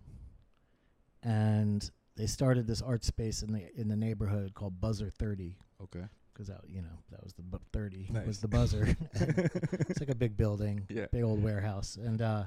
and 1.22 1.88
they 2.16 2.26
started 2.26 2.66
this 2.66 2.82
art 2.82 3.04
space 3.04 3.42
in 3.42 3.52
the 3.52 3.62
in 3.78 3.88
the 3.88 3.96
neighborhood 3.96 4.54
called 4.54 4.80
Buzzer 4.80 5.10
Thirty 5.10 5.56
Okay. 5.82 6.04
because 6.32 6.48
that 6.48 6.60
you 6.68 6.82
know 6.82 6.98
that 7.10 7.22
was 7.22 7.32
the 7.34 7.42
bu- 7.42 7.58
thirty 7.72 8.08
Nice. 8.10 8.26
was 8.26 8.40
the 8.40 8.48
buzzer. 8.48 8.96
It's 9.14 10.00
like 10.00 10.10
a 10.10 10.14
big 10.14 10.36
building, 10.36 10.86
Yeah. 10.88 11.06
big 11.12 11.22
old 11.22 11.42
warehouse, 11.42 11.96
and 11.96 12.20
uh, 12.22 12.44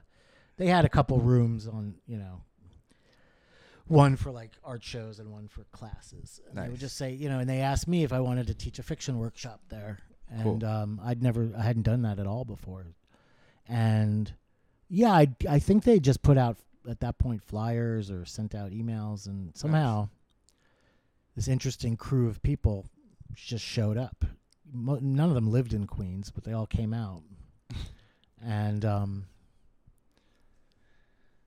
they 0.57 0.67
had 0.67 0.85
a 0.85 0.89
couple 0.89 1.19
rooms 1.19 1.67
on 1.67 1.95
you 2.07 2.17
know. 2.17 2.41
One 3.87 4.17
for 4.17 4.29
like 4.31 4.51
art 4.63 4.83
shows 4.83 5.17
and 5.17 5.31
one 5.31 5.47
for 5.47 5.63
classes. 5.71 6.39
And 6.47 6.57
They 6.63 6.69
would 6.69 6.79
just 6.79 6.95
say, 6.95 7.11
you 7.13 7.27
know, 7.27 7.39
and 7.39 7.49
they 7.49 7.61
asked 7.61 7.87
me 7.87 8.03
if 8.03 8.13
I 8.13 8.19
wanted 8.19 8.45
to 8.47 8.53
teach 8.53 8.77
a 8.77 8.83
fiction 8.83 9.17
workshop 9.17 9.61
there, 9.69 9.97
Cool. 10.41 10.53
and 10.53 10.63
um, 10.63 11.01
I'd 11.03 11.23
never, 11.23 11.49
I 11.57 11.63
hadn't 11.63 11.83
done 11.83 12.03
that 12.03 12.19
at 12.19 12.27
all 12.27 12.45
before, 12.45 12.85
and 13.67 14.31
yeah, 14.89 15.11
I, 15.11 15.27
I 15.47 15.59
think 15.59 15.83
they 15.83 15.99
just 15.99 16.21
put 16.21 16.37
out 16.37 16.57
at 16.89 16.99
that 17.01 17.17
point 17.19 17.43
flyers 17.43 18.09
or 18.09 18.25
sent 18.25 18.55
out 18.55 18.71
emails, 18.71 19.27
and 19.27 19.55
somehow 19.55 20.09
this 21.35 21.47
interesting 21.47 21.95
crew 21.95 22.27
of 22.27 22.41
people 22.41 22.85
just 23.35 23.63
showed 23.63 23.97
up. 23.97 24.25
Mo- 24.71 24.99
none 25.01 25.29
of 25.29 25.35
them 25.35 25.51
lived 25.51 25.73
in 25.73 25.87
Queens, 25.87 26.31
but 26.33 26.43
they 26.43 26.53
all 26.53 26.67
came 26.67 26.93
out, 26.93 27.23
and 28.43 28.85
um, 28.85 29.25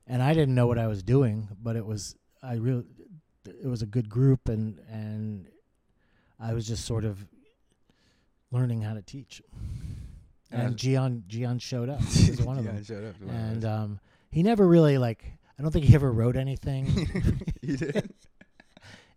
and 0.06 0.22
I 0.22 0.34
didn't 0.34 0.54
know 0.54 0.66
what 0.66 0.78
I 0.78 0.86
was 0.86 1.02
doing, 1.02 1.48
but 1.62 1.76
it 1.76 1.86
was 1.86 2.16
I 2.42 2.54
really 2.54 2.84
it 3.46 3.66
was 3.66 3.82
a 3.82 3.86
good 3.86 4.08
group, 4.08 4.48
and 4.48 4.80
and 4.90 5.46
I 6.40 6.52
was 6.54 6.66
just 6.66 6.84
sort 6.84 7.04
of 7.04 7.24
learning 8.52 8.82
how 8.82 8.94
to 8.94 9.02
teach. 9.02 9.42
And 10.50 10.62
And 10.62 10.76
Gian 10.76 11.24
Gian 11.26 11.58
showed 11.58 11.88
up. 11.88 12.00
He 12.02 12.30
was 12.30 12.42
one 12.42 12.58
of 12.58 12.64
them, 12.64 12.84
shut 12.84 13.02
up. 13.02 13.16
And 13.28 13.64
um, 13.64 14.00
he 14.30 14.42
never 14.42 14.66
really 14.68 14.98
like. 14.98 15.24
I 15.58 15.62
don't 15.62 15.72
think 15.72 15.86
he 15.86 15.94
ever 15.94 16.12
wrote 16.12 16.36
anything. 16.36 16.86
he 17.62 17.76
did. 17.76 18.12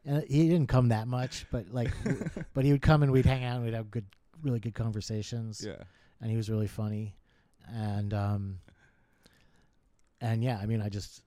and 0.05 0.23
he 0.29 0.47
didn't 0.49 0.67
come 0.67 0.89
that 0.89 1.07
much, 1.07 1.45
but 1.51 1.65
like, 1.71 1.91
but 2.53 2.65
he 2.65 2.71
would 2.71 2.81
come 2.81 3.03
and 3.03 3.11
we'd 3.11 3.25
hang 3.25 3.43
out 3.43 3.57
and 3.57 3.65
we'd 3.65 3.73
have 3.73 3.91
good, 3.91 4.05
really 4.41 4.59
good 4.59 4.73
conversations. 4.73 5.63
Yeah. 5.65 5.83
And 6.21 6.31
he 6.31 6.37
was 6.37 6.49
really 6.49 6.67
funny, 6.67 7.13
and 7.67 8.13
um, 8.13 8.59
and 10.21 10.41
yeah, 10.43 10.57
I 10.61 10.65
mean, 10.65 10.81
I 10.81 10.87
just 10.87 11.21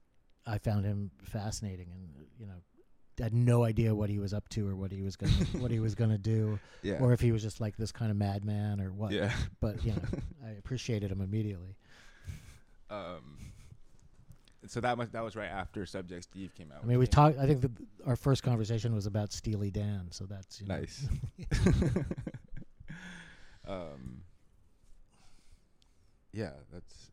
I 0.47 0.57
found 0.59 0.87
him 0.87 1.11
fascinating, 1.23 1.89
and 1.93 2.27
you 2.39 2.47
know, 2.47 2.55
had 3.19 3.35
no 3.35 3.65
idea 3.65 3.95
what 3.95 4.09
he 4.11 4.19
was 4.19 4.33
up 4.35 4.49
to 4.51 4.69
or 4.69 4.75
what 4.77 4.91
he 4.93 5.03
was 5.03 5.17
gonna 5.17 5.33
what 5.59 5.71
he 5.71 5.81
was 5.81 5.95
gonna 5.95 6.19
do, 6.19 6.59
Yeah. 6.83 6.99
or 7.01 7.13
if 7.13 7.21
he 7.21 7.33
was 7.33 7.43
just 7.43 7.61
like 7.61 7.77
this 7.77 7.93
kind 7.93 8.11
of 8.11 8.17
madman 8.17 8.81
or 8.81 8.93
what. 8.93 9.13
yeah. 9.13 9.33
But 9.61 9.85
you 9.85 9.93
know, 9.93 10.03
I 10.47 10.51
appreciated 10.51 11.11
him 11.11 11.21
immediately. 11.21 11.77
Um. 12.91 13.39
So 14.67 14.81
that 14.81 14.99
was 14.99 15.09
that 15.11 15.23
was 15.23 15.37
right 15.37 15.49
after 15.51 15.87
Subject 15.87 16.25
Steve 16.25 16.53
came 16.55 16.73
out. 16.73 16.81
I 16.83 16.87
mean, 16.87 16.99
we 16.99 17.07
talked. 17.07 17.39
I 17.39 17.47
think 17.47 17.61
the, 17.61 17.71
our 18.07 18.17
first 18.17 18.43
conversation 18.43 18.95
was 18.95 19.07
about 19.07 19.33
Steely 19.33 19.71
Dan, 19.71 20.09
so 20.11 20.25
that's 20.27 20.61
you 20.61 20.67
know, 20.67 20.79
Nice. 20.79 21.09
um. 23.69 24.23
Yeah, 26.33 26.51
that's 26.73 27.11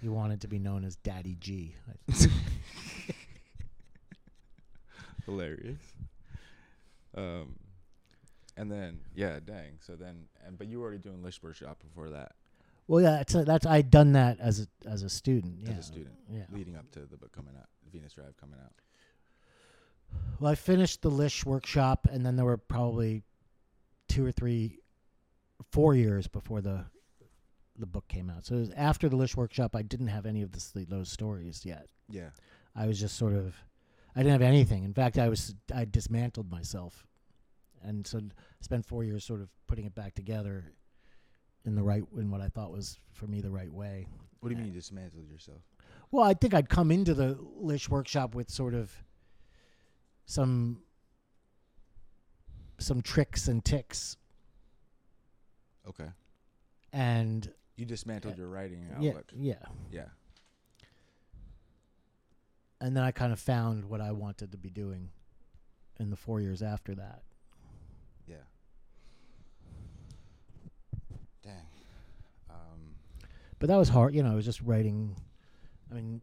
He 0.00 0.08
wanted 0.08 0.40
to 0.42 0.48
be 0.48 0.58
known 0.58 0.84
as 0.84 0.96
Daddy 0.96 1.36
G. 1.40 1.74
Hilarious. 5.26 5.80
Um, 7.16 7.56
and 8.56 8.70
then 8.70 9.00
yeah, 9.14 9.38
dang. 9.44 9.78
So 9.80 9.96
then, 9.96 10.24
and 10.46 10.56
but 10.58 10.66
you 10.68 10.78
were 10.78 10.84
already 10.86 10.98
doing 11.02 11.22
Lish 11.22 11.42
Workshop 11.42 11.78
before 11.82 12.10
that 12.10 12.32
Well, 12.88 13.02
yeah, 13.02 13.10
that's 13.22 13.32
that's 13.44 13.66
I'd 13.66 13.90
done 13.90 14.12
that 14.12 14.38
as 14.40 14.60
a 14.60 14.88
as 14.88 15.02
a 15.02 15.10
student. 15.10 15.56
Yeah. 15.62 15.70
as 15.72 15.78
a 15.78 15.82
student, 15.82 16.14
Yeah. 16.30 16.44
leading 16.52 16.76
up 16.76 16.90
to 16.92 17.00
the 17.00 17.16
book 17.16 17.32
coming 17.32 17.54
out, 17.58 17.66
Venus 17.92 18.12
Drive 18.14 18.36
coming 18.38 18.58
out. 18.62 18.72
Well, 20.40 20.52
I 20.52 20.54
finished 20.54 21.02
the 21.02 21.10
Lish 21.10 21.44
workshop, 21.44 22.06
and 22.10 22.24
then 22.24 22.36
there 22.36 22.44
were 22.44 22.56
probably 22.58 23.22
two 24.08 24.24
or 24.24 24.30
three, 24.32 24.78
four 25.72 25.94
years 25.94 26.26
before 26.28 26.60
the 26.60 26.84
the 27.78 27.86
book 27.86 28.08
came 28.08 28.30
out. 28.30 28.46
So 28.46 28.54
it 28.56 28.60
was 28.60 28.70
after 28.70 29.08
the 29.08 29.16
Lish 29.16 29.36
workshop, 29.36 29.76
I 29.76 29.82
didn't 29.82 30.06
have 30.06 30.24
any 30.24 30.40
of 30.42 30.52
this, 30.52 30.72
those 30.74 31.10
stories 31.10 31.62
yet. 31.66 31.88
Yeah. 32.08 32.30
I 32.74 32.86
was 32.86 32.98
just 32.98 33.16
sort 33.18 33.34
of, 33.34 33.54
I 34.16 34.20
didn't 34.20 34.32
have 34.32 34.42
anything. 34.42 34.82
In 34.84 34.94
fact, 34.94 35.18
I 35.18 35.28
was 35.28 35.54
I 35.74 35.84
dismantled 35.84 36.50
myself, 36.50 37.06
and 37.82 38.06
so 38.06 38.20
spent 38.62 38.86
four 38.86 39.04
years 39.04 39.24
sort 39.24 39.42
of 39.42 39.50
putting 39.66 39.84
it 39.84 39.94
back 39.94 40.14
together 40.14 40.72
in 41.66 41.74
the 41.74 41.82
right 41.82 42.02
in 42.16 42.30
what 42.30 42.40
I 42.40 42.48
thought 42.48 42.70
was 42.72 42.98
for 43.12 43.26
me 43.26 43.40
the 43.42 43.50
right 43.50 43.70
way. 43.72 44.06
What 44.40 44.48
do 44.48 44.54
you 44.54 44.62
mean 44.62 44.72
you 44.72 44.80
dismantled 44.80 45.28
yourself? 45.28 45.60
Well, 46.10 46.24
I 46.24 46.32
think 46.34 46.54
I'd 46.54 46.68
come 46.68 46.90
into 46.90 47.12
the 47.14 47.36
Lish 47.56 47.88
workshop 47.90 48.34
with 48.34 48.48
sort 48.50 48.72
of 48.74 48.90
some 50.24 50.82
some 52.78 53.00
tricks 53.02 53.48
and 53.48 53.64
ticks, 53.64 54.16
Okay. 55.88 56.08
and 56.92 57.52
You 57.76 57.84
dismantled 57.86 58.36
your 58.38 58.48
writing 58.48 58.86
yeah, 59.00 59.10
outlook. 59.10 59.32
yeah, 59.34 59.54
Yeah. 59.90 60.04
And 62.80 62.96
then 62.96 63.02
I 63.02 63.10
kind 63.10 63.32
of 63.32 63.40
found 63.40 63.84
what 63.84 64.00
I 64.00 64.12
wanted 64.12 64.52
to 64.52 64.58
be 64.58 64.70
doing 64.70 65.10
in 65.98 66.10
the 66.10 66.16
four 66.16 66.40
years 66.40 66.62
after 66.62 66.94
that. 66.94 67.22
Yeah. 68.26 68.36
Dang. 71.42 71.52
Um. 72.50 72.96
But 73.58 73.68
that 73.68 73.76
was 73.76 73.88
hard, 73.88 74.14
you 74.14 74.22
know. 74.22 74.32
I 74.32 74.34
was 74.34 74.44
just 74.44 74.60
writing. 74.62 75.16
I 75.90 75.94
mean, 75.94 76.20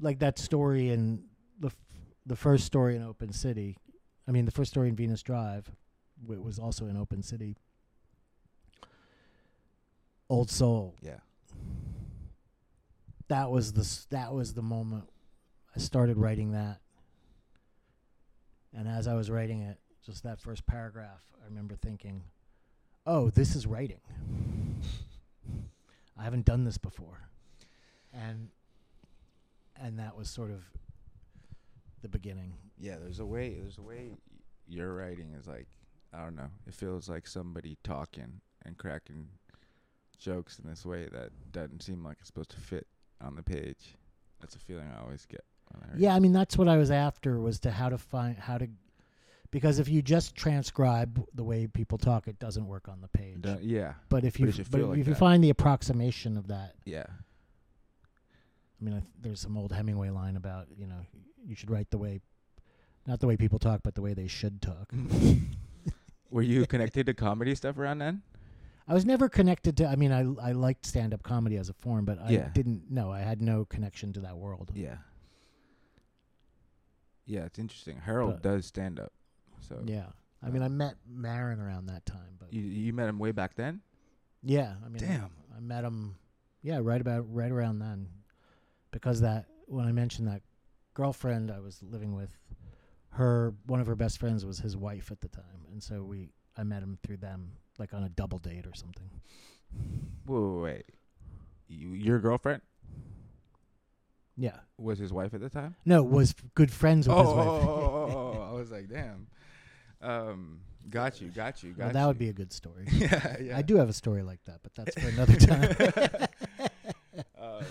like 0.00 0.18
that 0.20 0.38
story 0.38 0.90
in 0.90 1.24
the 1.60 1.68
f- 1.68 1.76
the 2.26 2.36
first 2.36 2.64
story 2.64 2.96
in 2.96 3.02
Open 3.02 3.32
City. 3.32 3.76
I 4.26 4.30
mean, 4.30 4.44
the 4.44 4.50
first 4.50 4.70
story 4.70 4.88
in 4.88 4.96
Venus 4.96 5.22
Drive, 5.22 5.70
w- 6.22 6.40
was 6.42 6.58
also 6.58 6.86
in 6.86 6.96
Open 6.96 7.22
City. 7.22 7.56
Old 10.28 10.50
Soul. 10.50 10.94
Yeah. 11.00 11.18
That 13.28 13.50
was 13.50 13.72
the 13.72 14.06
that 14.10 14.32
was 14.32 14.54
the 14.54 14.62
moment 14.62 15.08
I 15.76 15.78
started 15.80 16.16
writing 16.16 16.52
that. 16.52 16.80
And 18.74 18.88
as 18.88 19.06
I 19.06 19.14
was 19.14 19.30
writing 19.30 19.62
it, 19.62 19.78
just 20.04 20.22
that 20.22 20.40
first 20.40 20.66
paragraph, 20.66 21.22
I 21.42 21.44
remember 21.46 21.74
thinking, 21.76 22.24
"Oh, 23.06 23.30
this 23.30 23.54
is 23.54 23.66
writing." 23.66 24.00
I 26.16 26.24
haven't 26.24 26.44
done 26.44 26.64
this 26.64 26.78
before. 26.78 27.28
and 28.12 28.48
and 29.80 29.98
that 29.98 30.16
was 30.16 30.28
sort 30.28 30.50
of 30.50 30.64
the 32.02 32.08
beginning. 32.08 32.54
Yeah, 32.78 32.96
there's 32.98 33.20
a 33.20 33.26
way. 33.26 33.54
There's 33.60 33.78
a 33.78 33.82
way. 33.82 34.10
Your 34.66 34.94
writing 34.94 35.34
is 35.38 35.46
like, 35.46 35.68
I 36.12 36.24
don't 36.24 36.34
know. 36.34 36.50
It 36.66 36.74
feels 36.74 37.08
like 37.08 37.26
somebody 37.28 37.76
talking 37.84 38.40
and 38.64 38.76
cracking 38.76 39.28
jokes 40.18 40.58
in 40.58 40.68
this 40.68 40.84
way 40.84 41.08
that 41.12 41.30
doesn't 41.52 41.82
seem 41.82 42.04
like 42.04 42.16
it's 42.18 42.26
supposed 42.26 42.50
to 42.50 42.56
fit 42.56 42.88
on 43.20 43.34
the 43.36 43.42
page. 43.42 43.96
That's 44.40 44.54
a 44.54 44.58
feeling 44.58 44.88
I 44.96 45.02
always 45.02 45.26
get. 45.26 45.44
When 45.72 45.82
I. 45.82 45.96
Yeah, 45.98 46.14
I 46.14 46.20
mean 46.20 46.32
that's 46.32 46.56
what 46.56 46.68
I 46.68 46.76
was 46.76 46.90
after 46.90 47.38
was 47.40 47.60
to 47.60 47.70
how 47.70 47.88
to 47.88 47.98
find 47.98 48.36
how 48.38 48.58
to 48.58 48.68
because 49.50 49.78
if 49.78 49.88
you 49.88 50.02
just 50.02 50.34
transcribe 50.36 51.24
the 51.34 51.42
way 51.42 51.66
people 51.66 51.96
talk, 51.98 52.28
it 52.28 52.38
doesn't 52.38 52.66
work 52.66 52.88
on 52.88 53.00
the 53.00 53.08
page. 53.08 53.40
Don't- 53.40 53.62
yeah, 53.62 53.94
But 54.10 54.24
if 54.24 54.38
you 54.38 54.50
should 54.52 54.70
but 54.70 54.80
like 54.82 54.98
if 54.98 55.08
you 55.08 55.14
find 55.14 55.42
the 55.42 55.50
approximation 55.50 56.36
of 56.36 56.48
that, 56.48 56.74
yeah. 56.84 57.06
I 58.80 58.84
mean, 58.84 58.94
I 58.94 59.00
th- 59.00 59.12
there's 59.20 59.40
some 59.40 59.56
old 59.56 59.72
Hemingway 59.72 60.10
line 60.10 60.36
about 60.36 60.66
you 60.76 60.86
know 60.86 61.00
you 61.44 61.54
should 61.54 61.70
write 61.70 61.90
the 61.90 61.98
way, 61.98 62.20
not 63.06 63.20
the 63.20 63.26
way 63.26 63.36
people 63.36 63.58
talk, 63.58 63.80
but 63.82 63.94
the 63.94 64.02
way 64.02 64.14
they 64.14 64.28
should 64.28 64.62
talk. 64.62 64.92
Were 66.30 66.42
you 66.42 66.66
connected 66.66 67.06
to 67.06 67.14
comedy 67.14 67.54
stuff 67.54 67.78
around 67.78 67.98
then? 67.98 68.22
I 68.88 68.94
was 68.94 69.04
never 69.04 69.28
connected 69.28 69.76
to. 69.78 69.86
I 69.86 69.96
mean, 69.96 70.12
I 70.12 70.20
I 70.48 70.52
liked 70.52 70.86
stand 70.86 71.12
up 71.14 71.22
comedy 71.22 71.56
as 71.56 71.68
a 71.68 71.74
form, 71.74 72.04
but 72.06 72.18
I 72.20 72.30
Yeah. 72.30 72.48
didn't. 72.48 72.90
No, 72.90 73.10
I 73.12 73.20
had 73.20 73.42
no 73.42 73.64
connection 73.66 74.12
to 74.14 74.20
that 74.20 74.36
world. 74.38 74.72
Yeah. 74.74 74.98
Yeah, 77.26 77.44
it's 77.44 77.58
interesting. 77.58 77.98
Harold 77.98 78.34
But- 78.34 78.42
does 78.42 78.66
stand 78.66 78.98
up. 78.98 79.12
So 79.60 79.82
Yeah. 79.86 80.12
I 80.42 80.48
uh, 80.48 80.50
mean, 80.50 80.62
I 80.62 80.68
met 80.68 80.96
Maron 81.06 81.60
around 81.60 81.86
that 81.86 82.06
time, 82.06 82.36
but 82.38 82.52
you 82.52 82.62
you 82.62 82.92
met 82.92 83.08
him 83.08 83.18
way 83.18 83.32
back 83.32 83.54
then? 83.56 83.82
yeah, 84.42 84.76
I 84.84 84.88
mean, 84.88 85.02
Damn. 85.02 85.30
I 85.54 85.60
met 85.60 85.84
him. 85.84 86.16
Yeah, 86.62 86.78
right 86.82 87.00
about 87.00 87.32
right 87.32 87.50
around 87.50 87.80
then, 87.80 88.08
because 88.90 89.20
that 89.20 89.46
when 89.66 89.84
I 89.86 89.92
mentioned 89.92 90.28
that 90.28 90.42
girlfriend 90.94 91.50
I 91.50 91.58
was 91.60 91.82
living 91.82 92.14
with, 92.14 92.38
her 93.10 93.54
one 93.66 93.80
of 93.80 93.86
her 93.88 93.96
best 93.96 94.18
friends 94.18 94.44
was 94.46 94.60
his 94.60 94.76
wife 94.76 95.10
at 95.10 95.20
the 95.20 95.28
time, 95.28 95.66
and 95.70 95.82
so 95.82 96.04
we 96.04 96.32
I 96.56 96.62
met 96.62 96.82
him 96.82 96.98
through 97.02 97.18
them, 97.18 97.58
like 97.78 97.94
on 97.94 98.02
a 98.04 98.08
double 98.08 98.38
date 98.38 98.66
or 98.66 98.74
something. 98.74 99.08
Wait, 100.26 100.38
wait, 100.40 100.62
wait. 100.62 100.84
You, 101.68 101.90
your 101.90 102.18
girlfriend 102.18 102.62
Yeah, 104.36 104.56
was 104.78 104.98
his 104.98 105.12
wife 105.12 105.34
at 105.34 105.40
the 105.40 105.50
time? 105.50 105.76
no, 105.84 106.02
was 106.02 106.30
f- 106.38 106.44
good 106.54 106.70
friends 106.70 107.06
with 107.08 107.16
Oh, 107.16 107.20
his 107.24 107.34
wife. 107.34 107.46
oh, 107.46 107.52
oh, 107.52 108.10
oh, 108.12 108.38
oh, 108.38 108.48
I 108.50 108.52
was 108.52 108.70
like, 108.70 108.88
damn. 108.88 109.26
Um, 110.00 110.60
got 110.88 111.20
you, 111.20 111.28
got 111.28 111.62
you, 111.62 111.72
got 111.72 111.84
well, 111.86 111.92
that 111.92 112.06
would 112.06 112.18
be 112.18 112.28
a 112.28 112.32
good 112.32 112.52
story. 112.52 112.86
yeah, 112.92 113.36
yeah. 113.40 113.56
I 113.58 113.62
do 113.62 113.76
have 113.76 113.88
a 113.88 113.92
story 113.92 114.22
like 114.22 114.38
that, 114.46 114.60
but 114.62 114.74
that's 114.74 114.98
for 115.00 115.08
another 115.08 115.36
time. 115.36 116.28
Um, 117.40 117.64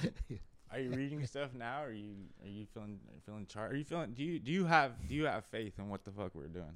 are 0.71 0.79
you 0.79 0.89
reading 0.91 1.25
stuff 1.25 1.53
now? 1.53 1.84
Or 1.84 1.88
are 1.88 1.91
you 1.93 2.15
are 2.43 2.47
you 2.49 2.65
feeling 2.73 2.99
are 3.09 3.13
you 3.15 3.21
feeling 3.25 3.45
char- 3.45 3.67
Are 3.67 3.75
you 3.75 3.85
feeling? 3.85 4.11
Do 4.13 4.23
you 4.23 4.39
do 4.39 4.51
you 4.51 4.65
have 4.65 4.91
do 5.07 5.15
you 5.15 5.25
have 5.25 5.45
faith 5.45 5.79
in 5.79 5.88
what 5.89 6.03
the 6.03 6.11
fuck 6.11 6.35
we're 6.35 6.47
doing? 6.47 6.75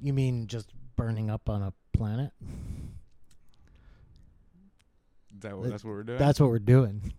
You 0.00 0.12
mean 0.12 0.46
just 0.46 0.70
burning 0.96 1.30
up 1.30 1.48
on 1.48 1.62
a 1.62 1.72
planet? 1.92 2.32
That 5.40 5.60
that's 5.62 5.84
what 5.84 5.90
we're 5.90 6.02
doing? 6.02 6.18
That's 6.18 6.40
what 6.40 6.50
we're 6.50 6.58
doing. 6.58 7.12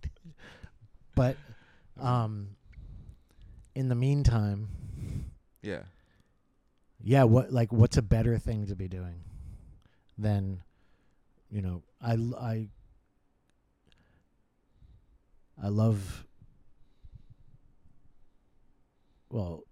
but 1.14 1.36
um 2.00 2.48
in 3.74 3.88
the 3.88 3.94
meantime, 3.94 4.68
yeah. 5.62 5.82
yeah, 7.02 7.24
what 7.24 7.52
like 7.52 7.72
what's 7.72 7.96
a 7.96 8.02
better 8.02 8.38
thing 8.38 8.66
to 8.66 8.74
be 8.74 8.88
doing 8.88 9.22
than 10.18 10.62
you 11.50 11.62
know, 11.62 11.82
I 12.02 12.12
l- 12.12 12.36
I 12.36 12.68
I 15.62 15.68
love 15.68 16.24
well, 19.30 19.64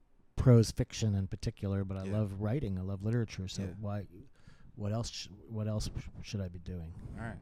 prose 0.48 0.70
fiction 0.70 1.14
in 1.14 1.26
particular, 1.26 1.84
but 1.84 1.98
I 1.98 2.04
Yeah. 2.04 2.12
love 2.12 2.40
writing. 2.40 2.78
I 2.78 2.80
love 2.80 3.04
literature. 3.04 3.48
So 3.48 3.64
Yeah. 3.64 3.74
why 3.80 4.06
what 4.76 4.92
else 4.92 5.10
sh- 5.10 5.28
what 5.50 5.68
else 5.68 5.90
should 6.22 6.40
I 6.40 6.48
be 6.48 6.58
doing? 6.60 6.90
All 7.18 7.24
right. 7.24 7.38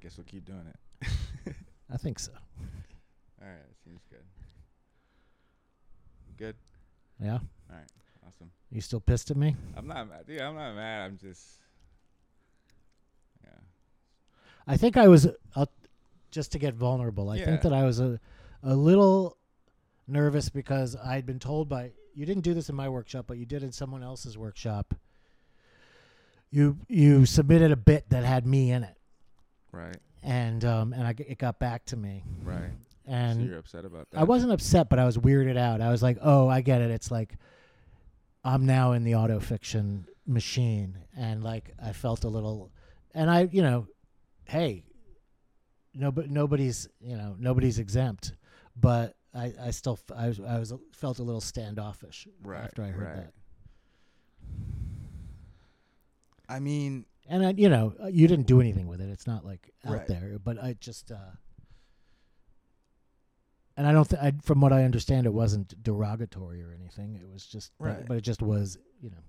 Guess 0.00 0.16
we'll 0.16 0.24
keep 0.24 0.46
doing 0.46 0.66
it. 0.66 1.54
I 1.90 1.98
think 1.98 2.20
so. 2.20 2.32
All 3.42 3.48
right. 3.48 3.76
Seems 3.84 4.00
good. 4.08 4.24
Good. 6.38 6.56
Yeah. 7.20 7.34
All 7.34 7.76
right. 7.76 7.90
Awesome. 8.26 8.50
You 8.70 8.80
still 8.80 9.00
pissed 9.00 9.30
at 9.30 9.36
me? 9.36 9.54
I'm 9.76 9.86
not 9.86 10.08
mad. 10.08 10.24
Yeah, 10.26 10.48
I'm 10.48 10.54
not 10.54 10.74
mad. 10.74 11.04
I'm 11.04 11.18
just. 11.18 11.60
Yeah. 13.44 13.50
I 14.66 14.78
think 14.78 14.96
I 14.96 15.06
was 15.08 15.26
uh, 15.54 15.66
just 16.30 16.50
to 16.52 16.58
get 16.58 16.72
vulnerable. 16.74 17.28
I 17.28 17.36
Yeah. 17.36 17.44
think 17.44 17.60
that 17.60 17.74
I 17.74 17.84
was 17.84 18.00
a 18.00 18.18
a 18.62 18.74
little 18.74 19.36
nervous 20.08 20.48
because 20.48 20.96
I'd 20.96 21.26
been 21.26 21.38
told 21.38 21.68
by 21.68 21.92
you 22.14 22.26
didn't 22.26 22.42
do 22.42 22.54
this 22.54 22.68
in 22.68 22.74
my 22.74 22.88
workshop, 22.88 23.26
but 23.28 23.36
you 23.38 23.46
did 23.46 23.62
in 23.62 23.70
someone 23.72 24.02
else's 24.02 24.36
workshop. 24.36 24.94
You 26.50 26.78
you 26.88 27.26
submitted 27.26 27.70
a 27.72 27.76
bit 27.76 28.08
that 28.08 28.24
had 28.24 28.46
me 28.46 28.70
in 28.70 28.82
it, 28.82 28.96
Right. 29.70 29.96
and 30.22 30.64
um 30.64 30.92
and 30.94 31.02
I 31.06 31.10
it 31.18 31.36
got 31.38 31.58
back 31.58 31.84
to 31.86 31.96
me, 31.96 32.24
Right. 32.42 32.70
so 33.06 33.12
and 33.12 33.46
you're 33.46 33.58
upset 33.58 33.84
about 33.84 34.10
that? 34.10 34.18
I 34.20 34.24
wasn't 34.24 34.52
upset, 34.52 34.88
but 34.88 34.98
I 34.98 35.04
was 35.04 35.18
weirded 35.18 35.58
out. 35.58 35.80
I 35.82 35.90
was 35.90 36.02
like, 36.02 36.16
oh, 36.22 36.48
I 36.48 36.62
get 36.62 36.80
it. 36.80 36.90
It's 36.90 37.10
like 37.10 37.34
I'm 38.44 38.64
now 38.64 38.92
in 38.92 39.04
the 39.04 39.14
auto 39.16 39.40
fiction 39.40 40.06
machine, 40.26 40.96
and 41.14 41.44
like 41.44 41.74
I 41.82 41.92
felt 41.92 42.24
a 42.24 42.28
little, 42.28 42.70
and 43.12 43.30
I, 43.30 43.42
you 43.52 43.60
know, 43.60 43.86
hey, 44.44 44.84
nobody, 45.92 46.28
nobody's, 46.30 46.88
you 46.98 47.16
know, 47.16 47.36
nobody's 47.38 47.78
exempt, 47.78 48.32
but 48.74 49.16
I, 49.38 49.52
I 49.68 49.70
still, 49.70 49.98
f- 50.10 50.16
I 50.16 50.28
was, 50.28 50.40
I 50.40 50.58
was 50.58 50.72
felt 50.92 51.18
a 51.18 51.22
little 51.22 51.40
standoffish 51.40 52.26
Right. 52.42 52.64
after 52.64 52.82
I 52.82 52.88
heard 52.88 53.06
right. 53.06 53.16
that, 53.16 53.32
I 56.48 56.58
mean, 56.60 57.04
and 57.28 57.44
I, 57.46 57.50
you 57.56 57.68
know, 57.68 57.92
you 58.10 58.26
didn't 58.26 58.46
do 58.46 58.60
anything 58.60 58.86
with 58.88 59.00
it. 59.00 59.08
It's 59.10 59.26
not 59.26 59.44
like 59.44 59.70
out 59.86 59.92
Right. 59.94 60.06
there, 60.06 60.38
but 60.42 60.62
I 60.62 60.74
just. 60.80 61.10
uh 61.12 61.16
and 63.76 63.86
I 63.86 63.92
don't, 63.92 64.08
th- 64.10 64.20
I, 64.20 64.32
from 64.42 64.60
what 64.60 64.72
I 64.72 64.82
understand, 64.82 65.24
it 65.24 65.32
wasn't 65.32 65.80
derogatory 65.84 66.64
or 66.64 66.72
anything. 66.72 67.14
It 67.14 67.30
was 67.30 67.46
just, 67.46 67.70
but- 67.78 67.84
Right. 67.86 68.06
but, 68.08 68.16
it 68.16 68.22
just 68.22 68.42
was, 68.42 68.76
you 69.00 69.10
know, 69.10 69.22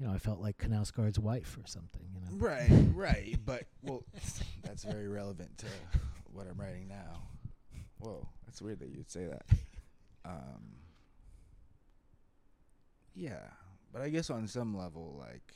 you 0.00 0.06
know, 0.06 0.12
I 0.12 0.18
felt 0.18 0.40
like 0.40 0.58
Knausgaard's 0.58 1.20
wife 1.20 1.56
or 1.56 1.68
something, 1.68 2.02
you 2.12 2.20
know. 2.20 2.36
Right, 2.44 2.68
right. 2.94 3.36
But 3.44 3.68
well, 3.82 4.02
that's 4.64 4.82
very 4.82 5.06
relevant 5.06 5.56
to 5.58 5.66
what 6.32 6.46
I'm 6.50 6.58
writing 6.60 6.88
now. 6.88 7.22
Whoa, 7.98 8.26
that's 8.46 8.62
weird 8.62 8.80
that 8.80 8.88
you'd 8.90 9.10
say 9.10 9.26
that. 9.26 9.42
Um, 10.24 10.76
yeah, 13.14 13.40
but 13.92 14.02
I 14.02 14.08
guess 14.10 14.30
on 14.30 14.46
some 14.46 14.76
level, 14.76 15.16
like, 15.18 15.54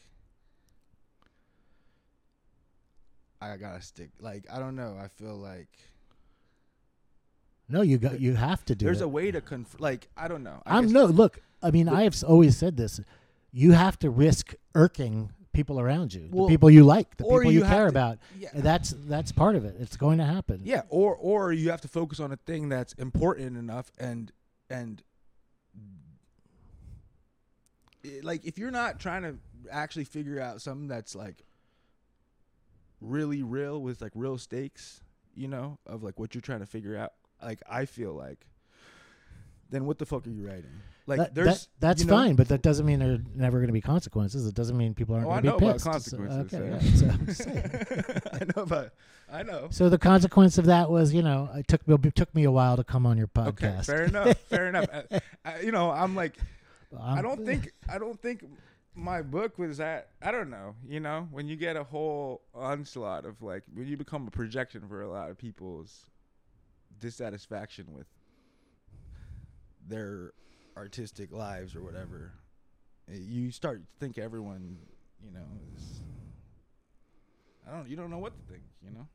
I 3.41 3.57
gotta 3.57 3.83
stick. 3.83 4.11
Like, 4.21 4.47
I 4.53 4.59
don't 4.59 4.77
know. 4.77 4.97
I 5.03 5.09
feel 5.09 5.37
like 5.37 5.69
No, 7.69 7.83
you 7.83 7.99
got, 7.99 8.21
you 8.21 8.35
have 8.35 8.65
to 8.67 8.75
do 8.75 8.85
there's 8.87 9.01
it. 9.01 9.05
a 9.05 9.09
way 9.09 9.31
to 9.31 9.41
conf. 9.41 9.77
Like, 9.81 10.09
I 10.17 10.29
don't 10.29 10.43
know. 10.45 10.63
I 10.65 10.79
I'm 10.79 10.93
no 10.93 11.05
look. 11.07 11.41
I 11.63 11.71
mean, 11.71 11.89
I 11.89 12.03
have 12.05 12.23
always 12.25 12.57
said 12.57 12.77
this. 12.77 13.01
You 13.53 13.73
have 13.73 13.99
to 14.01 14.11
risk 14.11 14.55
irking 14.75 15.33
people 15.53 15.79
around 15.81 16.13
you, 16.15 16.29
Well, 16.31 16.47
the 16.47 16.53
people 16.53 16.71
you 16.71 16.85
like, 16.85 17.17
the 17.17 17.25
people 17.25 17.45
you, 17.45 17.61
you 17.61 17.65
care 17.65 17.85
to- 17.85 17.89
about. 17.89 18.19
Yeah. 18.39 18.49
That's 18.55 18.95
that's 19.07 19.33
part 19.33 19.57
of 19.57 19.65
it. 19.65 19.77
It's 19.79 19.97
going 19.97 20.19
to 20.19 20.25
happen. 20.25 20.61
Yeah, 20.65 20.83
or 20.89 21.15
or 21.15 21.53
you 21.53 21.71
have 21.71 21.81
to 21.83 21.89
focus 21.89 22.21
on 22.21 22.33
a 22.33 22.37
thing 22.37 22.69
that's 22.69 22.93
important 22.95 23.57
enough 23.57 23.91
and 23.99 24.33
and 24.71 25.03
like 28.23 28.45
if 28.45 28.59
you're 28.59 28.71
not 28.71 28.99
trying 28.99 29.23
to 29.23 29.37
actually 29.71 30.05
figure 30.05 30.41
out 30.41 30.61
something 30.61 30.89
that's 30.89 31.15
like 31.15 31.45
really 33.01 33.43
real 33.43 33.81
with 33.81 34.01
like 34.03 34.13
real 34.15 34.39
stakes, 34.39 35.01
you 35.35 35.49
know, 35.49 35.79
of 35.87 36.03
like 36.03 36.19
what 36.19 36.35
you're 36.35 36.43
trying 36.43 36.61
to 36.61 36.67
figure 36.67 36.97
out, 36.97 37.13
like 37.43 37.61
I 37.69 37.85
feel 37.85 38.13
like 38.13 38.47
then 39.71 39.85
what 39.87 39.99
the 39.99 40.07
fuck 40.07 40.27
are 40.27 40.31
you 40.31 40.47
writing? 40.47 40.81
Like 41.07 41.19
That- 41.19 41.35
there's 41.35 41.47
that- 41.47 41.69
that's 41.81 42.03
you 42.03 42.09
know- 42.09 42.17
fine, 42.17 42.35
but 42.37 42.49
that 42.49 42.63
doesn't 42.63 42.87
mean 42.87 43.01
there 43.01 43.15
are 43.15 43.19
never 43.35 43.59
going 43.59 43.67
to 43.67 43.73
be 43.73 43.81
consequences. 43.81 44.47
It 44.47 44.55
doesn't 44.55 44.77
mean 44.77 44.95
people 44.95 45.15
aren't 45.17 45.27
Oh, 45.27 45.31
going 45.31 45.43
to 45.45 45.67
be 45.67 45.73
pissed. 45.73 45.85
So- 45.85 45.91
consequences. 45.91 46.55
okay, 46.55 46.69
yeah. 46.71 46.95
so 46.95 47.09
I'm 47.09 47.27
just 47.27 47.43
saying. 47.43 48.21
I 48.33 48.45
know 48.57 48.63
about 48.63 48.91
I 49.33 49.43
know. 49.43 49.69
So 49.71 49.89
the 49.89 49.99
consequence 49.99 50.59
of 50.59 50.67
that 50.67 50.91
was, 50.91 51.13
you 51.15 51.23
know, 51.23 51.49
it 51.55 51.67
took 51.67 51.81
it 51.87 52.15
took 52.15 52.35
me 52.35 52.45
a 52.45 52.51
while 52.53 52.77
to 52.77 52.85
come 52.85 53.07
on 53.07 53.17
your 53.19 53.29
Okay, 53.37 53.67
podcast. 53.67 53.87
fair 53.87 54.05
enough. 54.05 54.37
Fair 54.43 54.67
enough. 54.69 54.87
Uh, 54.93 55.19
uh, 55.45 55.53
you 55.63 55.73
know, 55.73 55.91
I'm 55.91 56.15
like 56.15 56.37
I'm- 56.97 57.19
I 57.19 57.23
don't 57.23 57.45
think 57.47 57.73
I 57.89 57.99
don't 57.99 58.21
think 58.21 58.45
my 58.95 59.23
book 59.23 59.59
was 59.59 59.79
that 59.79 60.11
I 60.21 60.31
don't 60.31 60.51
know, 60.51 60.77
you 60.87 61.01
know, 61.01 61.27
when 61.33 61.49
you 61.49 61.57
get 61.57 61.77
a 61.77 61.83
whole 61.83 62.43
onslaught 62.55 63.25
of 63.25 63.43
like 63.43 63.63
when 63.75 63.87
you 63.89 63.97
become 63.97 64.29
a 64.29 64.31
projection 64.31 64.87
for 64.87 65.01
a 65.03 65.09
lot 65.09 65.31
of 65.31 65.39
people's 65.39 66.05
dissatisfaction 67.01 67.87
with 67.93 68.07
their 69.89 70.33
artistic 70.77 71.33
lives 71.33 71.75
or 71.77 71.83
whatever. 71.83 72.33
eh, 73.11 73.17
You 73.19 73.51
start 73.51 73.81
to 73.81 73.87
think 73.99 74.19
everyone, 74.19 74.79
you 75.25 75.31
know, 75.33 75.47
is 75.77 76.01
I 77.69 77.73
don't. 77.77 77.89
You 77.89 77.97
don't 77.97 78.11
know 78.11 78.19
what 78.19 78.33
to 78.35 78.53
think. 78.53 78.65
You 78.85 78.91
know. 78.91 79.07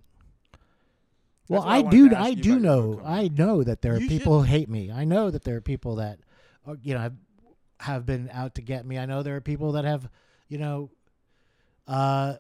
Well, 1.50 1.62
That's 1.62 1.66
why 1.66 1.76
I 1.76 1.78
I 1.80 1.82
do. 1.92 2.16
I 2.16 2.34
do 2.34 2.60
know. 2.60 3.02
I 3.06 3.28
know 3.30 3.64
that 3.64 3.82
there 3.82 3.94
are 3.96 4.00
You 4.00 4.08
people 4.08 4.40
who 4.40 4.44
hate 4.44 4.70
me. 4.70 4.92
I 4.92 5.06
know 5.06 5.30
that 5.32 5.44
there 5.44 5.56
are 5.56 5.62
people 5.62 5.96
that, 5.96 6.20
uh, 6.68 6.76
you 6.82 6.94
know, 6.94 7.00
have, 7.00 7.14
have 7.80 8.06
been 8.06 8.30
out 8.34 8.56
to 8.56 8.62
get 8.62 8.86
me. 8.86 8.98
I 8.98 9.06
know 9.06 9.24
there 9.24 9.36
are 9.36 9.42
people 9.42 9.74
that 9.74 9.86
have, 9.86 10.10
you 10.50 10.58
know, 10.58 10.90
uh, 11.88 12.36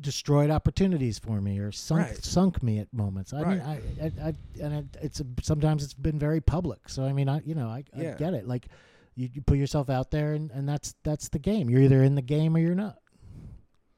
destroyed 0.00 0.50
opportunities 0.50 1.18
for 1.18 1.40
me 1.40 1.58
or 1.58 1.70
sunk 1.72 2.00
Right. 2.08 2.24
sunk 2.24 2.62
me 2.62 2.78
at 2.78 2.92
moments. 2.92 3.32
I 3.32 3.44
mean, 3.44 3.60
I, 3.60 3.74
I, 4.02 4.12
I 4.28 4.34
and 4.60 4.74
it, 4.74 4.84
it's 5.00 5.20
a, 5.20 5.26
sometimes 5.42 5.84
it's 5.84 5.94
been 5.94 6.18
very 6.18 6.40
public. 6.40 6.88
So 6.88 7.04
I 7.04 7.12
mean, 7.12 7.28
I 7.28 7.40
you 7.44 7.54
know, 7.54 7.68
I, 7.68 7.84
I 7.96 8.14
get 8.18 8.34
it. 8.34 8.46
Like, 8.48 8.68
you, 9.14 9.28
you 9.32 9.40
put 9.42 9.58
yourself 9.58 9.90
out 9.90 10.10
there, 10.10 10.32
and, 10.32 10.50
and 10.50 10.68
that's 10.68 10.94
that's 11.04 11.28
the 11.28 11.38
game. 11.38 11.70
You're 11.70 11.82
either 11.82 12.02
in 12.02 12.14
the 12.14 12.22
game 12.22 12.56
or 12.56 12.58
you're 12.58 12.74
not. 12.74 12.98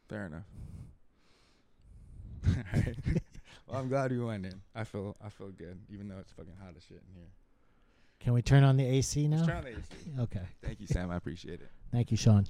Fair 0.09 0.27
enough. 0.27 0.45
Alright. 2.47 2.97
well, 3.67 3.81
I'm 3.81 3.89
glad 3.89 4.13
we 4.13 4.19
went 4.21 4.47
in. 4.47 4.61
I 4.75 4.85
feel 4.85 5.17
I 5.25 5.29
feel 5.31 5.49
good, 5.51 5.79
even 5.93 6.09
though 6.09 6.19
it's 6.19 6.33
fucking 6.33 6.55
hot 6.63 6.75
as 6.77 6.83
shit 6.85 7.03
in 7.09 7.15
here. 7.21 7.31
Can 8.21 8.33
we 8.33 8.43
turn 8.43 8.65
on 8.65 8.77
the 8.77 8.85
AC 8.85 9.27
now? 9.29 9.37
Let's 9.37 9.49
turn 9.49 9.57
on 9.59 9.65
the 9.65 9.71
AC. 9.71 10.21
Okay. 10.21 10.43
Thank 10.63 10.81
you, 10.81 10.87
Sam. 10.87 11.11
I 11.11 11.17
appreciate 11.17 11.61
it. 11.61 11.71
Thank 11.93 12.11
you, 12.11 12.17
Sean. 12.17 12.47